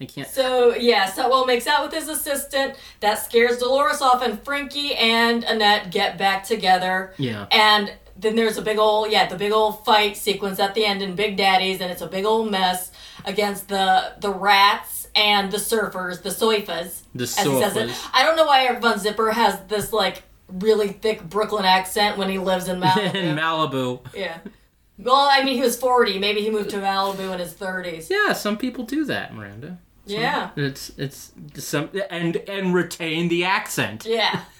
I 0.01 0.05
can't. 0.05 0.29
So 0.29 0.75
yeah, 0.75 1.07
Sutwell 1.07 1.47
makes 1.47 1.67
out 1.67 1.85
with 1.85 1.95
his 1.95 2.09
assistant. 2.09 2.77
That 3.01 3.15
scares 3.15 3.59
Dolores 3.59 4.03
off, 4.03 4.23
and 4.23 4.43
Frankie 4.45 4.95
and 4.95 5.43
Annette 5.45 5.91
get 5.91 6.19
back 6.19 6.45
together. 6.45 7.15
Yeah. 7.17 7.47
And 7.51 7.93
then 8.19 8.37
there's 8.37 8.59
a 8.59 8.63
big 8.63 8.79
old 8.79 9.11
yeah, 9.11 9.27
the 9.27 9.37
big 9.37 9.53
old 9.53 9.85
fight 9.85 10.17
sequence 10.17 10.59
at 10.59 10.75
the 10.75 10.85
end 10.85 11.03
in 11.03 11.15
Big 11.15 11.37
Daddy's, 11.37 11.81
and 11.81 11.91
it's 11.91 12.03
a 12.03 12.07
big 12.07 12.25
old 12.25 12.51
mess 12.51 12.93
against 13.25 13.69
the 13.69 14.13
the 14.21 14.31
rats 14.31 15.09
and 15.15 15.51
the 15.51 15.57
surfers, 15.59 16.23
the 16.23 16.31
soifas. 16.31 17.03
The 17.15 17.25
as 17.25 17.39
he 17.39 17.61
says 17.61 17.77
it. 17.77 17.89
soifas. 17.89 18.11
I 18.13 18.23
don't 18.23 18.37
know 18.37 18.47
why 18.47 18.65
Eric 18.65 18.83
Von 18.83 18.99
Zipper 18.99 19.33
has 19.33 19.59
this 19.69 19.93
like 19.93 20.25
really 20.49 20.89
thick 20.89 21.29
Brooklyn 21.29 21.65
accent 21.65 22.19
when 22.19 22.29
he 22.29 22.39
lives 22.39 22.69
in 22.69 22.81
Malibu. 22.81 23.15
In 23.15 23.37
Malibu. 23.37 24.01
yeah. 24.15 24.39
Well, 24.99 25.29
I 25.31 25.43
mean, 25.45 25.57
he 25.57 25.61
was 25.61 25.77
40. 25.79 26.19
Maybe 26.19 26.41
he 26.41 26.51
moved 26.51 26.71
to 26.71 26.79
Malibu 26.79 27.31
in 27.35 27.39
his 27.39 27.53
30s. 27.53 28.09
Yeah, 28.09 28.33
some 28.33 28.57
people 28.57 28.85
do 28.85 29.05
that, 29.05 29.35
Maranda. 29.35 29.79
Yeah. 30.07 30.51
It's 30.57 30.93
it's 30.97 31.33
some 31.55 31.91
and 32.11 32.37
and 32.49 32.73
retain 32.75 33.29
the 33.29 33.45
accent. 33.45 34.07
Yeah. 34.07 34.41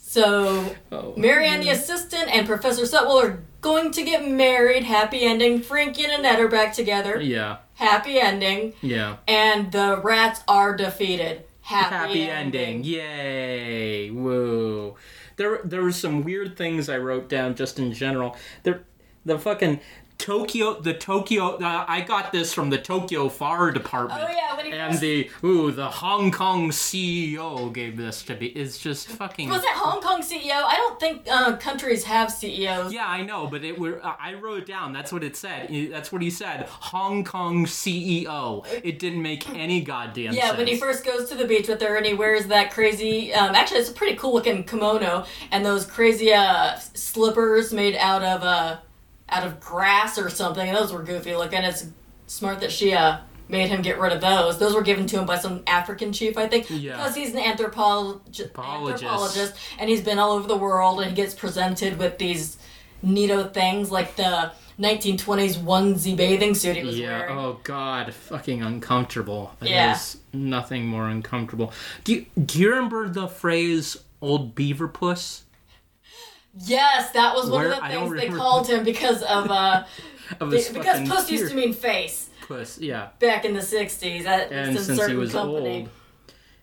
So, 0.00 0.74
Oh. 0.90 1.12
Marianne, 1.18 1.60
the 1.60 1.68
assistant, 1.68 2.34
and 2.34 2.46
Professor 2.46 2.86
Sutwell 2.86 3.20
are 3.20 3.42
going 3.60 3.90
to 3.92 4.02
get 4.02 4.26
married. 4.26 4.84
Happy 4.84 5.20
ending. 5.22 5.60
Frankie 5.60 6.04
and 6.04 6.12
Annette 6.12 6.40
are 6.40 6.48
back 6.48 6.72
together. 6.72 7.20
Yeah. 7.20 7.58
Happy 7.74 8.18
ending. 8.18 8.72
Yeah. 8.80 9.18
And 9.28 9.70
the 9.70 10.00
rats 10.02 10.40
are 10.48 10.74
defeated. 10.74 11.44
Happy, 11.60 11.94
Happy 11.94 12.22
ending. 12.22 12.84
Yay. 12.84 14.10
Woo. 14.10 14.96
there 15.36 15.60
there 15.62 15.82
were 15.82 15.92
some 15.92 16.22
weird 16.22 16.56
things 16.56 16.88
I 16.88 16.96
wrote 16.96 17.28
down 17.28 17.54
just 17.54 17.78
in 17.78 17.92
general. 17.92 18.34
There, 18.62 18.84
the 19.26 19.38
fucking 19.38 19.78
Tokyo, 20.18 20.80
the 20.80 20.92
Tokyo. 20.94 21.56
Uh, 21.56 21.84
I 21.86 22.00
got 22.00 22.32
this 22.32 22.52
from 22.52 22.70
the 22.70 22.78
Tokyo 22.78 23.28
Fire 23.28 23.70
Department. 23.70 24.20
Oh, 24.22 24.28
yeah, 24.30 24.56
when 24.56 24.66
he 24.66 24.72
and 24.72 24.90
first- 24.92 25.00
the 25.00 25.30
ooh, 25.44 25.70
the 25.70 25.88
Hong 25.88 26.30
Kong 26.32 26.70
CEO 26.70 27.72
gave 27.72 27.96
this 27.96 28.22
to 28.24 28.36
me. 28.36 28.46
It's 28.46 28.78
just 28.78 29.08
fucking. 29.08 29.48
Was 29.48 29.62
it 29.62 29.70
Hong 29.70 30.02
Kong 30.02 30.20
CEO? 30.22 30.50
I 30.64 30.74
don't 30.76 30.98
think 30.98 31.22
uh, 31.30 31.56
countries 31.56 32.04
have 32.04 32.32
CEOs. 32.32 32.92
Yeah, 32.92 33.06
I 33.06 33.22
know, 33.22 33.46
but 33.46 33.64
it 33.64 33.78
were. 33.78 34.04
I 34.04 34.34
wrote 34.34 34.58
it 34.58 34.66
down. 34.66 34.92
That's 34.92 35.12
what 35.12 35.22
it 35.22 35.36
said. 35.36 35.68
That's 35.90 36.10
what 36.10 36.20
he 36.20 36.30
said. 36.30 36.66
Hong 36.68 37.24
Kong 37.24 37.64
CEO. 37.64 38.66
It 38.82 38.98
didn't 38.98 39.22
make 39.22 39.48
any 39.50 39.80
goddamn 39.80 40.32
sense. 40.32 40.36
Yeah, 40.36 40.46
sense. 40.48 40.58
when 40.58 40.66
he 40.66 40.76
first 40.76 41.04
goes 41.04 41.28
to 41.28 41.36
the 41.36 41.46
beach 41.46 41.68
with 41.68 41.80
her 41.80 41.96
and 41.96 42.04
he 42.04 42.14
wears 42.14 42.46
that 42.46 42.72
crazy, 42.72 43.32
um, 43.32 43.54
actually, 43.54 43.78
it's 43.78 43.90
a 43.90 43.94
pretty 43.94 44.16
cool 44.16 44.34
looking 44.34 44.64
kimono 44.64 45.24
and 45.52 45.64
those 45.64 45.86
crazy 45.86 46.32
uh, 46.32 46.76
slippers 46.94 47.72
made 47.72 47.94
out 47.96 48.22
of 48.24 48.42
uh, 48.42 48.78
out 49.28 49.46
of 49.46 49.60
grass 49.60 50.18
or 50.18 50.28
something. 50.30 50.72
Those 50.72 50.92
were 50.92 51.02
goofy 51.02 51.34
looking. 51.36 51.62
It's 51.62 51.86
smart 52.26 52.60
that 52.60 52.72
she 52.72 52.92
uh, 52.94 53.18
made 53.48 53.68
him 53.68 53.82
get 53.82 53.98
rid 53.98 54.12
of 54.12 54.20
those. 54.20 54.58
Those 54.58 54.74
were 54.74 54.82
given 54.82 55.06
to 55.06 55.18
him 55.18 55.26
by 55.26 55.38
some 55.38 55.62
African 55.66 56.12
chief, 56.12 56.36
I 56.38 56.48
think, 56.48 56.66
Yeah. 56.70 56.96
because 56.96 57.14
he's 57.14 57.34
an 57.34 57.40
anthropolog- 57.42 58.20
Apologist. 58.44 59.02
anthropologist 59.04 59.54
and 59.78 59.88
he's 59.88 60.02
been 60.02 60.18
all 60.18 60.32
over 60.32 60.46
the 60.48 60.56
world 60.56 61.00
and 61.00 61.10
he 61.10 61.16
gets 61.16 61.34
presented 61.34 61.98
with 61.98 62.18
these 62.18 62.56
neato 63.04 63.52
things 63.52 63.90
like 63.90 64.16
the 64.16 64.50
1920s 64.78 65.56
onesie 65.56 66.16
bathing 66.16 66.54
suit 66.54 66.76
he 66.76 66.84
was 66.84 66.98
Yeah. 66.98 67.18
wearing. 67.18 67.38
Oh 67.38 67.60
God, 67.64 68.12
fucking 68.14 68.62
uncomfortable. 68.62 69.54
There's 69.60 69.70
Yeah. 70.32 70.38
nothing 70.38 70.86
more 70.86 71.08
uncomfortable. 71.08 71.72
Do 72.04 72.14
you, 72.14 72.26
Do 72.40 72.58
you 72.60 72.70
remember 72.70 73.08
the 73.08 73.28
phrase 73.28 73.96
"old 74.20 74.54
beaver 74.54 74.88
puss"? 74.88 75.44
Yes, 76.64 77.10
that 77.12 77.34
was 77.34 77.50
one 77.50 77.64
Where- 77.64 77.72
of 77.72 77.80
the 77.82 77.88
things 77.88 78.12
they 78.20 78.28
called 78.28 78.68
him 78.68 78.84
because 78.84 79.22
of 79.22 79.50
uh 79.50 79.84
Of 80.40 80.50
be- 80.50 80.62
because 80.72 81.08
puss 81.08 81.30
used 81.30 81.48
to 81.50 81.56
mean 81.56 81.72
face 81.72 82.28
puss. 82.46 82.78
Yeah. 82.78 83.08
back 83.18 83.44
in 83.46 83.54
the 83.54 83.60
'60s. 83.60 84.24
At 84.26 84.52
And 84.52 84.76
since 84.76 84.88
he 84.88 84.94
certain 84.96 85.18
was 85.18 85.32
company. 85.32 85.80
old, 85.80 85.88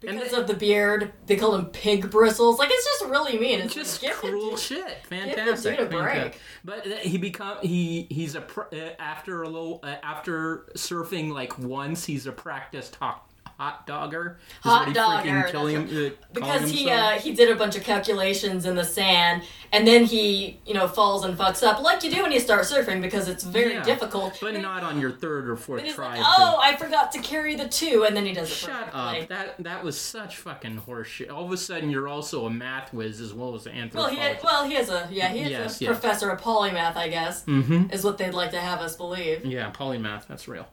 because 0.02 0.34
of 0.34 0.46
the 0.46 0.54
beard, 0.54 1.12
they 1.26 1.36
called 1.36 1.60
him 1.60 1.66
pig 1.68 2.12
bristles. 2.12 2.60
Like 2.60 2.70
it's 2.72 2.86
just 3.00 3.10
really 3.10 3.40
mean. 3.40 3.62
It's 3.62 3.74
just 3.74 4.02
give 4.02 4.12
the 4.22 4.28
cruel 4.28 4.50
dude- 4.52 4.60
shit. 4.60 4.98
Fantastic. 5.10 5.78
break. 5.78 5.92
fantastic. 5.92 6.40
But 6.64 6.86
he 6.86 7.18
become 7.18 7.58
he 7.64 8.06
he's 8.12 8.36
a 8.36 8.44
uh, 8.44 8.76
after 9.00 9.42
a 9.42 9.50
little 9.50 9.80
uh, 9.82 9.96
after 10.04 10.68
surfing 10.76 11.32
like 11.32 11.58
once 11.58 12.06
he's 12.06 12.28
a 12.28 12.32
practiced 12.32 12.96
hot 12.96 13.28
hot 13.58 13.88
dogger. 13.88 14.38
Hot 14.62 14.94
dogger, 14.94 15.48
uh, 15.56 16.10
Because 16.34 16.70
he 16.70 16.90
uh, 16.90 17.12
he 17.12 17.34
did 17.34 17.50
a 17.50 17.56
bunch 17.56 17.76
of 17.76 17.84
calculations 17.84 18.66
in 18.66 18.76
the 18.76 18.84
sand, 18.84 19.44
and 19.72 19.88
then 19.88 20.06
he 20.06 20.60
you 20.66 20.74
know 20.74 20.88
falls 20.88 21.24
and 21.24 21.38
fucks 21.38 21.64
up 21.64 21.82
like 21.82 22.04
you 22.04 22.12
do 22.12 22.22
when 22.24 22.32
you 22.32 22.40
start 22.40 22.64
surfing 22.64 23.02
because 23.02 23.28
it's 23.28 23.44
very 23.44 23.74
Yeah, 23.74 23.84
difficult. 23.84 24.38
but 24.42 24.54
And 24.54 24.64
not 24.64 24.84
on 24.84 25.00
your 25.00 25.12
third 25.12 25.50
or 25.50 25.56
fourth 25.56 25.86
try. 25.94 26.18
like, 26.18 26.26
oh, 26.38 26.60
I 26.62 26.76
forgot 26.76 27.12
to 27.14 27.20
carry 27.20 27.56
the 27.56 27.68
two, 27.68 28.04
and 28.08 28.16
then 28.16 28.26
he 28.26 28.34
does 28.34 28.50
it 28.50 28.54
Shut 28.56 28.92
perfectly. 28.92 29.22
up! 29.22 29.28
That 29.30 29.56
that 29.64 29.84
was 29.84 30.00
such 30.00 30.38
fucking 30.38 30.82
horseshit. 30.88 31.32
All 31.32 31.46
of 31.46 31.52
a 31.52 31.58
sudden, 31.58 31.90
you're 31.90 32.08
also 32.08 32.46
a 32.46 32.50
math 32.50 32.94
whiz 32.94 33.22
as 33.22 33.34
well 33.34 33.56
as 33.56 33.66
an 33.68 33.90
Well, 33.94 34.08
he 34.10 34.18
anthropologist. 34.20 34.44
well 34.44 34.68
he 34.68 34.76
has 34.76 34.90
a 34.90 35.08
yeah 35.12 35.30
he 35.30 35.42
is 35.42 35.50
Yes, 35.52 35.82
a 35.82 35.84
yes. 35.86 35.92
professor 36.00 36.30
of 36.30 36.42
polymath, 36.42 36.96
I 36.96 37.08
guess, 37.10 37.44
mm-hmm. 37.46 37.90
is 37.92 38.04
what 38.04 38.18
they'd 38.18 38.34
like 38.34 38.52
to 38.52 38.60
have 38.60 38.80
us 38.82 38.96
believe. 38.98 39.46
Yeah, 39.46 39.72
polymath. 39.72 40.28
That's 40.28 40.48
real. 40.48 40.68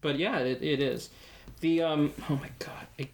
But 0.00 0.18
yeah, 0.18 0.38
it, 0.38 0.62
it 0.62 0.80
is. 0.80 1.10
The 1.60 1.82
um. 1.82 2.12
Oh 2.28 2.36
my 2.36 2.50
god. 2.58 2.86
I, 2.98 3.08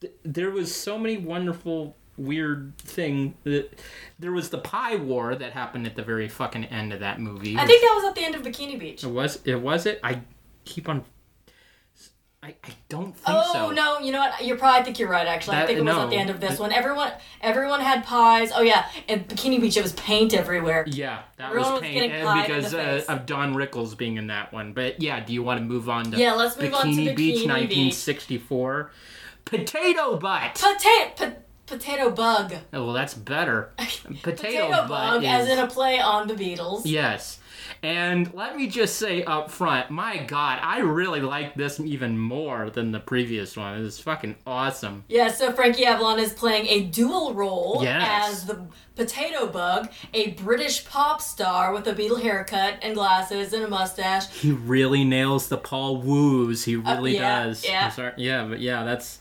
th- 0.00 0.14
there 0.24 0.50
was 0.50 0.74
so 0.74 0.98
many 0.98 1.16
wonderful 1.16 1.96
weird 2.18 2.76
thing 2.78 3.34
that 3.44 3.78
there 4.18 4.32
was 4.32 4.48
the 4.50 4.58
pie 4.58 4.96
war 4.96 5.34
that 5.34 5.52
happened 5.52 5.86
at 5.86 5.96
the 5.96 6.02
very 6.02 6.28
fucking 6.28 6.64
end 6.66 6.92
of 6.92 7.00
that 7.00 7.20
movie. 7.20 7.56
I 7.58 7.66
think 7.66 7.82
that 7.82 7.92
was 7.94 8.04
at 8.04 8.14
the 8.14 8.24
end 8.24 8.34
of 8.34 8.42
Bikini 8.42 8.78
Beach. 8.78 9.04
it 9.04 9.08
was. 9.10 9.40
It 9.44 9.60
was 9.60 9.86
it. 9.86 10.00
I 10.02 10.20
keep 10.64 10.88
on. 10.88 11.04
I, 12.46 12.54
I 12.62 12.70
don't 12.88 13.12
think 13.12 13.26
so. 13.26 13.42
Oh 13.44 13.52
so. 13.52 13.70
no, 13.70 13.98
you 13.98 14.12
know 14.12 14.20
what? 14.20 14.44
You're 14.44 14.56
probably 14.56 14.80
I 14.80 14.84
think 14.84 15.00
you're 15.00 15.08
right. 15.08 15.26
Actually, 15.26 15.56
I 15.56 15.66
think 15.66 15.80
it 15.80 15.84
was 15.84 15.96
no. 15.96 16.02
at 16.02 16.10
the 16.10 16.16
end 16.16 16.30
of 16.30 16.40
this 16.40 16.60
one. 16.60 16.70
Everyone, 16.70 17.10
everyone 17.40 17.80
had 17.80 18.04
pies. 18.04 18.52
Oh 18.54 18.62
yeah, 18.62 18.86
at 19.08 19.28
Bikini 19.28 19.60
Beach 19.60 19.76
it 19.76 19.82
was 19.82 19.92
paint 19.94 20.32
everywhere. 20.32 20.84
Yeah, 20.86 21.22
that 21.38 21.50
Everyone 21.50 21.72
was 21.72 21.82
was 21.82 21.90
pied 21.90 22.50
in 22.50 22.56
because 22.56 22.72
uh, 22.72 23.02
of 23.08 23.26
Don 23.26 23.54
Rickles 23.54 23.96
being 23.96 24.16
in 24.16 24.28
that 24.28 24.52
one. 24.52 24.74
But 24.74 25.02
yeah, 25.02 25.18
do 25.18 25.32
you 25.32 25.42
want 25.42 25.58
to 25.58 25.66
move 25.66 25.88
on 25.88 26.12
to 26.12 26.16
Yeah, 26.16 26.34
let's 26.34 26.56
move 26.56 26.70
Bikini 26.70 26.76
on 26.76 26.86
to 26.86 26.92
Bikini 26.92 27.16
Beach, 27.16 27.16
Beach. 27.16 27.48
1964? 27.48 28.90
Potato 29.44 30.16
butt. 30.16 30.54
Potato, 30.54 31.10
po- 31.16 31.36
potato 31.66 32.10
bug, 32.10 32.54
oh, 32.72 32.84
well, 32.84 32.92
that's 32.92 33.14
better. 33.14 33.72
Potato, 33.76 34.20
potato 34.22 34.88
bug, 34.88 35.24
is, 35.24 35.28
as 35.28 35.48
in 35.48 35.58
a 35.58 35.66
play 35.66 35.98
on 35.98 36.28
the 36.28 36.34
Beatles. 36.34 36.82
yes. 36.84 37.40
And 37.82 38.32
let 38.34 38.56
me 38.56 38.66
just 38.68 38.96
say 38.96 39.22
up 39.24 39.50
front, 39.50 39.90
my 39.90 40.16
God, 40.18 40.58
I 40.62 40.80
really 40.80 41.20
like 41.20 41.54
this 41.54 41.78
even 41.78 42.18
more 42.18 42.70
than 42.70 42.92
the 42.92 43.00
previous 43.00 43.56
one. 43.56 43.84
It's 43.84 43.98
fucking 44.00 44.36
awesome. 44.46 45.04
Yeah, 45.08 45.28
so 45.28 45.52
Frankie 45.52 45.84
Avalon 45.84 46.18
is 46.18 46.32
playing 46.32 46.66
a 46.68 46.84
dual 46.84 47.34
role 47.34 47.80
Yes. 47.82 48.30
as 48.32 48.44
the 48.46 48.66
potato 48.96 49.46
bug, 49.46 49.90
a 50.14 50.30
British 50.32 50.84
pop 50.86 51.20
star 51.20 51.72
with 51.74 51.86
a 51.86 51.92
Beatle 51.94 52.20
haircut 52.22 52.78
and 52.82 52.94
glasses 52.94 53.52
and 53.52 53.62
a 53.64 53.68
mustache. 53.68 54.28
He 54.30 54.52
really 54.52 55.04
nails 55.04 55.48
the 55.48 55.58
Paul 55.58 55.98
Woos. 55.98 56.64
He 56.64 56.76
really 56.76 57.18
Uh, 57.18 57.22
yeah, 57.22 57.44
does. 57.44 57.64
yeah. 57.64 58.10
Yeah, 58.16 58.44
but 58.48 58.60
yeah, 58.60 58.84
that's 58.84 59.20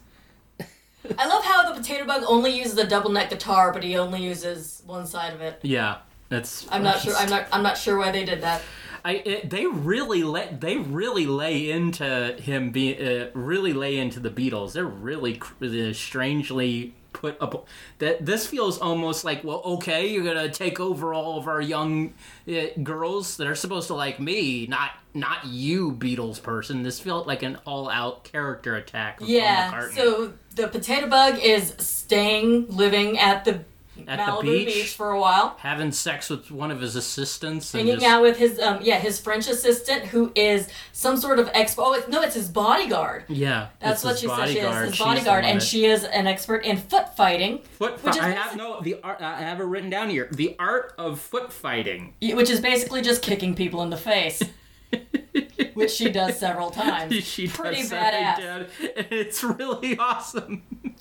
I 1.19 1.27
love 1.27 1.43
how 1.43 1.69
the 1.71 1.79
potato 1.79 2.03
bug 2.05 2.23
only 2.27 2.57
uses 2.57 2.77
a 2.79 2.87
double 2.87 3.11
neck 3.11 3.29
guitar, 3.29 3.71
but 3.71 3.83
he 3.83 3.95
only 3.97 4.23
uses 4.23 4.81
one 4.87 5.05
side 5.05 5.33
of 5.33 5.41
it. 5.41 5.59
yeah. 5.61 5.97
That's. 6.29 6.67
I'm 6.71 6.83
not 6.83 6.99
sure. 6.99 7.15
I'm 7.15 7.29
not. 7.29 7.47
I'm 7.51 7.63
not 7.63 7.77
sure 7.77 7.97
why 7.97 8.11
they 8.11 8.25
did 8.25 8.41
that. 8.41 8.61
I 9.05 9.21
it, 9.23 9.49
they 9.51 9.67
really 9.67 10.23
let 10.23 10.61
they 10.61 10.77
really 10.77 11.27
lay 11.27 11.69
into 11.69 12.35
him 12.39 12.71
be 12.71 12.97
uh, 12.97 13.27
really 13.35 13.71
lay 13.71 13.97
into 13.97 14.19
the 14.19 14.31
Beatles. 14.31 14.73
They're 14.73 14.85
really 14.85 15.39
uh, 15.61 15.93
strangely 15.93 16.95
put 17.13 17.39
up. 17.39 17.67
That 17.99 18.25
this 18.25 18.47
feels 18.47 18.79
almost 18.79 19.23
like 19.23 19.43
well, 19.43 19.61
okay, 19.65 20.07
you're 20.07 20.23
gonna 20.23 20.49
take 20.49 20.79
over 20.79 21.13
all 21.13 21.37
of 21.37 21.47
our 21.47 21.61
young 21.61 22.15
uh, 22.49 22.65
girls 22.81 23.37
that 23.37 23.45
are 23.45 23.53
supposed 23.53 23.87
to 23.87 23.93
like 23.93 24.19
me, 24.19 24.65
not 24.65 24.91
not 25.13 25.45
you, 25.45 25.91
Beatles 25.91 26.41
person. 26.41 26.81
This 26.81 26.99
felt 26.99 27.27
like 27.27 27.43
an 27.43 27.59
all 27.65 27.89
out 27.89 28.23
character 28.23 28.75
attack. 28.75 29.19
Yeah. 29.21 29.89
So 29.91 30.33
the 30.55 30.67
potato 30.67 31.07
bug 31.07 31.37
is 31.37 31.75
staying, 31.77 32.69
living 32.69 33.19
at 33.19 33.45
the 33.45 33.63
At 34.07 34.35
the 34.37 34.41
beach? 34.41 34.67
beach. 34.67 34.93
for 34.95 35.11
a 35.11 35.19
while, 35.19 35.55
having 35.59 35.91
sex 35.91 36.29
with 36.29 36.51
one 36.51 36.69
of 36.71 36.81
his 36.81 36.95
assistants 36.95 37.73
and 37.73 37.81
hanging 37.81 37.95
just, 38.01 38.05
out 38.05 38.21
with 38.21 38.37
his 38.37 38.59
um 38.59 38.79
yeah 38.81 38.97
his 38.99 39.19
French 39.19 39.47
assistant 39.47 40.05
who 40.05 40.31
is 40.35 40.67
some 40.91 41.17
sort 41.17 41.39
of 41.39 41.49
expert. 41.53 41.81
Oh 41.85 42.03
no, 42.09 42.21
it's 42.21 42.35
his 42.35 42.49
bodyguard. 42.49 43.23
yeah, 43.29 43.67
That's 43.79 44.03
what 44.03 44.19
she 44.19 44.27
said. 44.27 44.49
She 44.49 44.59
is 44.59 44.75
his 44.75 44.95
She's 44.95 45.05
bodyguard, 45.05 45.45
and 45.45 45.61
she 45.63 45.85
is 45.85 46.03
an 46.03 46.27
expert 46.27 46.65
in 46.65 46.77
foot 46.77 47.15
fighting, 47.15 47.59
Foot 47.77 48.03
Which 48.03 48.15
is 48.15 48.21
I 48.21 48.29
have 48.29 48.55
no 48.57 48.81
the 48.81 48.99
art. 49.03 49.21
I 49.21 49.37
have 49.41 49.59
it 49.59 49.63
written 49.63 49.89
down 49.89 50.09
here. 50.09 50.27
The 50.31 50.55
art 50.59 50.93
of 50.97 51.19
foot 51.19 51.51
fighting. 51.53 52.13
which 52.21 52.49
is 52.49 52.59
basically 52.59 53.01
just 53.01 53.21
kicking 53.21 53.55
people 53.55 53.81
in 53.81 53.89
the 53.89 53.97
face, 53.97 54.43
which 55.73 55.91
she 55.91 56.09
does 56.09 56.37
several 56.39 56.69
times. 56.71 57.13
she 57.23 57.47
Pretty 57.47 57.81
does 57.81 57.91
badass. 57.91 58.39
And 58.39 58.67
it's 59.11 59.43
really 59.43 59.97
awesome. 59.97 60.63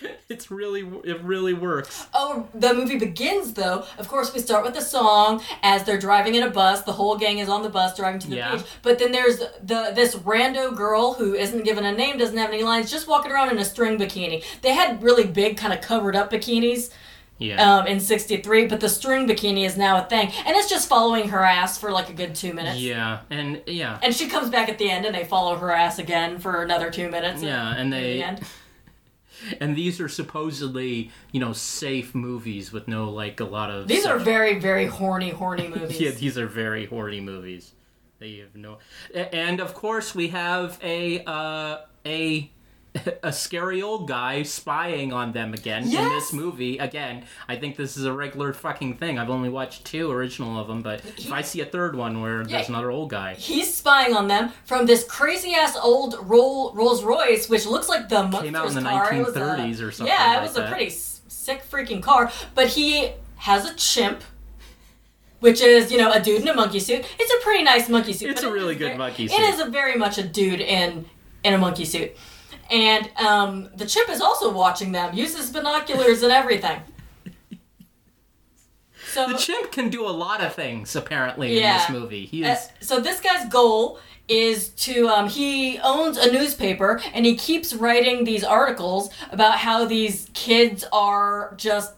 it's 0.28 0.50
really 0.50 0.80
it 1.04 1.22
really 1.22 1.54
works. 1.54 2.06
Oh, 2.14 2.46
the 2.54 2.74
movie 2.74 2.98
begins 2.98 3.54
though. 3.54 3.84
Of 3.98 4.08
course, 4.08 4.32
we 4.34 4.40
start 4.40 4.64
with 4.64 4.74
the 4.74 4.80
song 4.80 5.42
as 5.62 5.84
they're 5.84 5.98
driving 5.98 6.34
in 6.34 6.42
a 6.42 6.50
bus. 6.50 6.82
The 6.82 6.92
whole 6.92 7.16
gang 7.16 7.38
is 7.38 7.48
on 7.48 7.62
the 7.62 7.68
bus 7.68 7.96
driving 7.96 8.20
to 8.20 8.28
the 8.28 8.36
Yeah. 8.36 8.56
beach. 8.56 8.66
But 8.82 8.98
then 8.98 9.12
there's 9.12 9.38
the 9.38 9.92
this 9.94 10.14
rando 10.16 10.74
girl 10.76 11.14
who 11.14 11.34
isn't 11.34 11.64
given 11.64 11.84
a 11.84 11.92
name, 11.92 12.18
doesn't 12.18 12.36
have 12.36 12.50
any 12.50 12.62
lines, 12.62 12.90
just 12.90 13.06
walking 13.08 13.32
around 13.32 13.50
in 13.50 13.58
a 13.58 13.64
string 13.64 13.98
bikini. 13.98 14.44
They 14.62 14.72
had 14.74 15.02
really 15.02 15.24
big, 15.24 15.56
kind 15.56 15.72
of 15.72 15.80
covered 15.80 16.14
up 16.16 16.30
bikinis 16.30 16.90
Yeah. 17.38 17.62
um, 17.78 17.86
in 17.86 18.00
'63, 18.00 18.66
but 18.66 18.80
the 18.80 18.88
string 18.88 19.28
bikini 19.28 19.64
is 19.64 19.76
now 19.76 19.96
a 20.02 20.04
thing, 20.08 20.32
and 20.44 20.56
it's 20.56 20.68
just 20.68 20.88
following 20.88 21.28
her 21.28 21.44
ass 21.44 21.78
for 21.78 21.92
like 21.92 22.08
a 22.08 22.12
good 22.12 22.34
two 22.34 22.52
minutes. 22.52 22.78
yeah, 22.80 23.20
and 23.30 23.62
yeah, 23.66 23.98
And 24.02 24.12
she 24.14 24.26
comes 24.28 24.50
back 24.50 24.68
at 24.68 24.78
the 24.78 24.90
end, 24.90 25.06
and 25.06 25.14
they 25.14 25.22
follow 25.24 25.54
her 25.56 25.70
ass 25.70 26.00
again 26.00 26.40
for 26.40 26.62
another 26.62 26.90
two 26.90 27.08
minutes. 27.08 27.40
yeah, 27.42 27.74
and 27.76 27.92
the 27.92 27.96
they 27.96 28.22
end. 28.24 28.40
And 29.60 29.76
these 29.76 30.00
are 30.00 30.08
supposedly 30.08 31.10
you 31.32 31.40
know 31.40 31.52
safe 31.52 32.14
movies 32.14 32.72
with 32.72 32.88
no 32.88 33.10
like 33.10 33.40
a 33.40 33.44
lot 33.44 33.70
of. 33.70 33.88
These 33.88 34.06
are 34.06 34.18
very, 34.18 34.58
very 34.58 34.86
horny, 34.86 35.30
horny 35.30 35.68
movies. 35.74 36.00
Yeah, 36.00 36.10
these 36.10 36.38
are 36.38 36.46
very 36.46 36.86
horny 36.86 37.20
movies. 37.20 37.72
They 38.18 38.38
have 38.38 38.56
no, 38.56 38.78
and 39.14 39.60
of 39.60 39.74
course 39.74 40.14
we 40.14 40.28
have 40.28 40.78
a 40.82 41.22
uh, 41.24 41.78
a 42.04 42.50
a 43.22 43.32
scary 43.32 43.82
old 43.82 44.08
guy 44.08 44.42
spying 44.42 45.12
on 45.12 45.32
them 45.32 45.54
again 45.54 45.82
in 45.84 45.90
this 45.90 46.32
movie. 46.32 46.78
Again, 46.78 47.24
I 47.48 47.56
think 47.56 47.76
this 47.76 47.96
is 47.96 48.04
a 48.04 48.12
regular 48.12 48.52
fucking 48.52 48.96
thing. 48.98 49.18
I've 49.18 49.30
only 49.30 49.48
watched 49.48 49.84
two 49.84 50.10
original 50.10 50.58
of 50.58 50.68
them, 50.68 50.82
but 50.82 51.02
if 51.16 51.32
I 51.32 51.42
see 51.42 51.60
a 51.60 51.64
third 51.66 51.96
one 51.96 52.20
where 52.20 52.44
there's 52.44 52.68
another 52.68 52.90
old 52.90 53.10
guy, 53.10 53.34
He's 53.34 53.74
spying 53.74 54.14
on 54.14 54.28
them 54.28 54.50
from 54.64 54.86
this 54.86 55.04
crazy 55.04 55.54
ass 55.54 55.76
old 55.76 56.16
Roll, 56.22 56.72
Rolls 56.74 57.02
Royce, 57.04 57.48
which 57.48 57.66
looks 57.66 57.88
like 57.88 58.08
the 58.08 58.22
Came 58.28 58.54
out 58.56 58.68
in 58.68 58.74
the 58.74 58.82
car. 58.82 59.12
It 59.14 59.24
was 59.24 59.36
a- 59.36 59.40
1930s 59.40 59.82
or 59.82 59.92
something 59.92 60.14
Yeah, 60.14 60.32
it 60.32 60.36
like 60.38 60.42
was 60.48 60.56
a 60.56 60.60
that. 60.60 60.70
pretty 60.70 60.90
sick 60.90 61.62
freaking 61.70 62.02
car, 62.02 62.30
but 62.54 62.68
he 62.68 63.12
has 63.36 63.68
a 63.68 63.74
chimp. 63.74 64.22
Which 65.40 65.60
is, 65.60 65.92
you 65.92 65.98
know, 65.98 66.10
a 66.10 66.18
dude 66.20 66.42
in 66.42 66.48
a 66.48 66.54
monkey 66.54 66.80
suit. 66.80 67.06
It's 67.16 67.32
a 67.32 67.44
pretty 67.44 67.62
nice 67.62 67.88
monkey 67.88 68.12
suit. 68.12 68.30
It's 68.30 68.42
a 68.42 68.50
really 68.50 68.72
is 68.72 68.78
good 68.78 68.86
very- 68.86 68.98
monkey 68.98 69.28
suit. 69.28 69.38
It 69.38 69.54
is 69.54 69.60
a 69.60 69.66
very 69.66 69.94
much 69.94 70.18
a 70.18 70.24
dude 70.26 70.60
in 70.60 71.04
in 71.44 71.54
a 71.54 71.58
monkey 71.58 71.84
suit. 71.84 72.16
And 72.70 73.10
um, 73.16 73.70
the 73.76 73.86
chimp 73.86 74.10
is 74.10 74.20
also 74.20 74.52
watching 74.52 74.92
them, 74.92 75.14
uses 75.14 75.50
binoculars 75.50 76.22
and 76.22 76.32
everything. 76.32 76.80
So 79.12 79.26
The 79.26 79.38
chimp 79.38 79.72
can 79.72 79.88
do 79.88 80.06
a 80.06 80.10
lot 80.10 80.42
of 80.42 80.54
things 80.54 80.94
apparently 80.94 81.56
in 81.56 81.62
this 81.62 81.88
movie. 81.88 82.26
He 82.26 82.44
Uh, 82.44 82.56
so 82.80 83.00
this 83.00 83.20
guy's 83.20 83.48
goal 83.48 83.98
is 84.28 84.68
to 84.70 85.08
um, 85.08 85.28
he 85.28 85.78
owns 85.78 86.18
a 86.18 86.30
newspaper 86.30 87.00
and 87.14 87.24
he 87.24 87.34
keeps 87.34 87.72
writing 87.72 88.24
these 88.24 88.44
articles 88.44 89.08
about 89.32 89.56
how 89.56 89.86
these 89.86 90.28
kids 90.34 90.84
are 90.92 91.54
just 91.56 91.94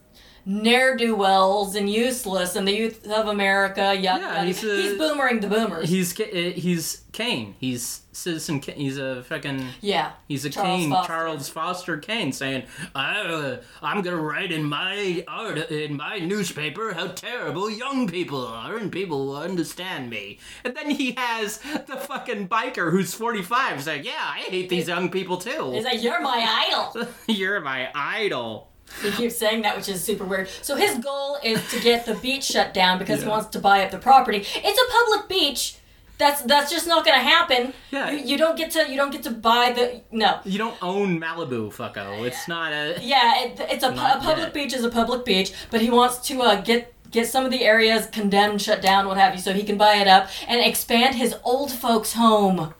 ne'er-do-wells 0.46 1.74
and 1.74 1.90
useless 1.90 2.56
and 2.56 2.66
the 2.66 2.72
youth 2.74 3.06
of 3.06 3.28
america 3.28 3.94
yada, 3.94 4.20
Yeah, 4.22 4.34
yada. 4.34 4.44
he's 4.46 4.60
He's, 4.60 4.92
boomering 4.98 5.40
the 5.40 5.48
boomers 5.48 5.88
he's 5.88 6.18
uh, 6.20 6.24
he's 6.24 7.02
Kane. 7.12 7.56
He's 7.58 8.02
Citizen. 8.12 8.60
Kane. 8.60 8.76
He's 8.76 8.96
a 8.96 9.24
fucking. 9.24 9.66
yeah 9.80 10.12
He's 10.28 10.44
a 10.44 10.50
Charles 10.50 10.80
Kane, 10.80 10.90
Foster. 10.90 11.12
Charles 11.12 11.48
Foster 11.48 11.96
Kane, 11.98 12.30
saying, 12.32 12.62
uh, 12.94 13.56
"I'm 13.82 14.02
gonna 14.02 14.16
write 14.16 14.52
in 14.52 14.62
my 14.64 15.24
art 15.26 15.58
in 15.72 15.96
my 15.96 16.18
newspaper 16.18 16.92
how 16.92 17.08
terrible 17.08 17.68
young 17.68 18.06
people 18.06 18.46
are, 18.46 18.76
and 18.76 18.92
people 18.92 19.26
will 19.26 19.36
understand 19.36 20.08
me." 20.08 20.38
And 20.62 20.76
then 20.76 20.90
he 20.90 21.12
has 21.16 21.58
the 21.58 21.96
fucking 21.96 22.48
biker 22.48 22.92
who's 22.92 23.12
45 23.12 23.82
saying, 23.82 24.04
"Yeah, 24.04 24.12
I 24.16 24.38
hate 24.48 24.68
these 24.68 24.86
young 24.86 25.10
people 25.10 25.36
too. 25.36 25.72
he's 25.72 25.84
like 25.84 26.00
you're 26.02 26.20
my 26.20 26.66
idol 26.68 27.08
You're 27.26 27.60
my 27.60 27.88
idol." 27.94 28.68
He 29.02 29.10
keeps 29.12 29.36
saying 29.36 29.62
that 29.62 29.76
which 29.76 29.88
is 29.88 30.02
super 30.02 30.24
weird 30.24 30.48
so 30.62 30.76
his 30.76 30.98
goal 30.98 31.38
is 31.42 31.60
to 31.70 31.80
get 31.80 32.04
the 32.06 32.14
beach 32.16 32.44
shut 32.44 32.74
down 32.74 32.98
because 32.98 33.22
he 33.22 33.28
wants 33.28 33.48
to 33.48 33.58
buy 33.58 33.84
up 33.84 33.90
the 33.90 33.98
property 33.98 34.38
it's 34.54 34.80
a 34.80 34.92
public 34.98 35.28
beach 35.28 35.76
that's 36.18 36.42
that's 36.42 36.70
just 36.70 36.86
not 36.86 37.02
gonna 37.04 37.18
happen 37.18 37.72
Yeah. 37.90 38.10
you, 38.10 38.18
you 38.18 38.36
don't 38.36 38.56
get 38.56 38.70
to 38.72 38.90
you 38.90 38.96
don't 38.96 39.10
get 39.10 39.22
to 39.22 39.30
buy 39.30 39.72
the 39.72 40.02
no 40.10 40.40
You 40.44 40.58
don't 40.58 40.76
own 40.82 41.18
Malibu, 41.18 41.72
fucko. 41.72 42.26
It's 42.26 42.46
not 42.46 42.72
a. 42.72 42.98
Yeah, 43.00 43.44
it, 43.44 43.58
it's 43.72 43.82
a, 43.82 43.88
a 43.88 44.18
public 44.20 44.36
yet. 44.38 44.52
beach 44.54 44.74
is 44.74 44.84
a 44.84 44.90
public 44.90 45.24
beach, 45.24 45.52
but 45.70 45.80
he 45.80 45.88
wants 45.88 46.18
to 46.28 46.42
uh, 46.42 46.60
get 46.60 46.92
get 47.10 47.26
some 47.26 47.46
of 47.46 47.50
the 47.50 47.64
areas 47.64 48.06
condemned, 48.06 48.60
shut 48.60 48.82
down, 48.82 49.06
what 49.08 49.16
have 49.16 49.34
you, 49.34 49.40
so 49.40 49.52
he 49.54 49.62
can 49.62 49.78
buy 49.78 49.94
it 49.96 50.06
up 50.06 50.28
and 50.46 50.60
expand 50.60 51.14
his 51.14 51.34
old 51.42 51.72
folks' 51.72 52.12
home. 52.12 52.74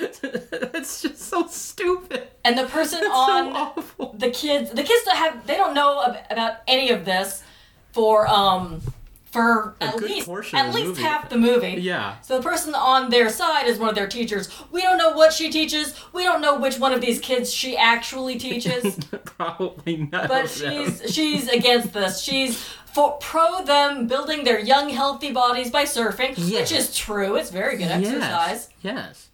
it's 0.22 1.02
just 1.02 1.18
so 1.18 1.46
stupid. 1.46 2.28
And 2.44 2.56
the 2.58 2.64
person 2.64 3.00
It's 3.02 3.08
on 3.12 3.52
so 3.52 3.58
awful. 3.58 4.14
the 4.18 4.30
kids, 4.30 4.70
the 4.70 4.82
kids 4.82 5.04
don't 5.04 5.16
have 5.16 5.46
they 5.46 5.56
don't 5.56 5.74
know 5.74 6.02
ab- 6.04 6.24
about 6.30 6.54
any 6.66 6.90
of 6.90 7.04
this 7.04 7.42
for 7.92 8.26
um 8.28 8.80
for 9.30 9.74
at 9.82 9.96
least 10.00 10.26
at 10.54 10.72
least 10.74 10.86
movie. 10.88 11.02
half 11.02 11.28
the 11.28 11.36
movie. 11.36 11.76
Yeah. 11.82 12.18
So 12.22 12.38
the 12.38 12.42
person 12.42 12.74
on 12.74 13.10
their 13.10 13.28
side 13.28 13.66
is 13.66 13.78
one 13.78 13.90
of 13.90 13.94
their 13.94 14.06
teachers. 14.08 14.48
We 14.72 14.80
don't 14.80 14.96
know 14.96 15.10
what 15.12 15.34
she 15.34 15.50
teaches. 15.50 15.94
We 16.14 16.24
don't 16.24 16.40
know 16.40 16.58
which 16.58 16.78
one 16.78 16.94
of 16.94 17.02
these 17.02 17.20
kids 17.20 17.52
she 17.52 17.76
actually 17.76 18.38
teaches. 18.48 18.96
Probably 19.36 20.08
not. 20.10 20.28
But 20.28 20.48
she's 20.48 21.02
she's 21.12 21.46
against 21.48 21.92
this. 21.92 22.22
She's 22.22 22.56
for 22.94 23.18
pro 23.18 23.62
them 23.64 24.06
building 24.06 24.44
their 24.44 24.58
young 24.58 24.88
healthy 24.88 25.30
bodies 25.30 25.70
by 25.70 25.84
surfing, 25.84 26.32
Yes. 26.38 26.70
which 26.70 26.80
is 26.80 26.96
true. 26.96 27.36
It's 27.36 27.50
very 27.50 27.76
good 27.76 27.88
exercise. 27.90 28.70
Yes. 28.80 29.27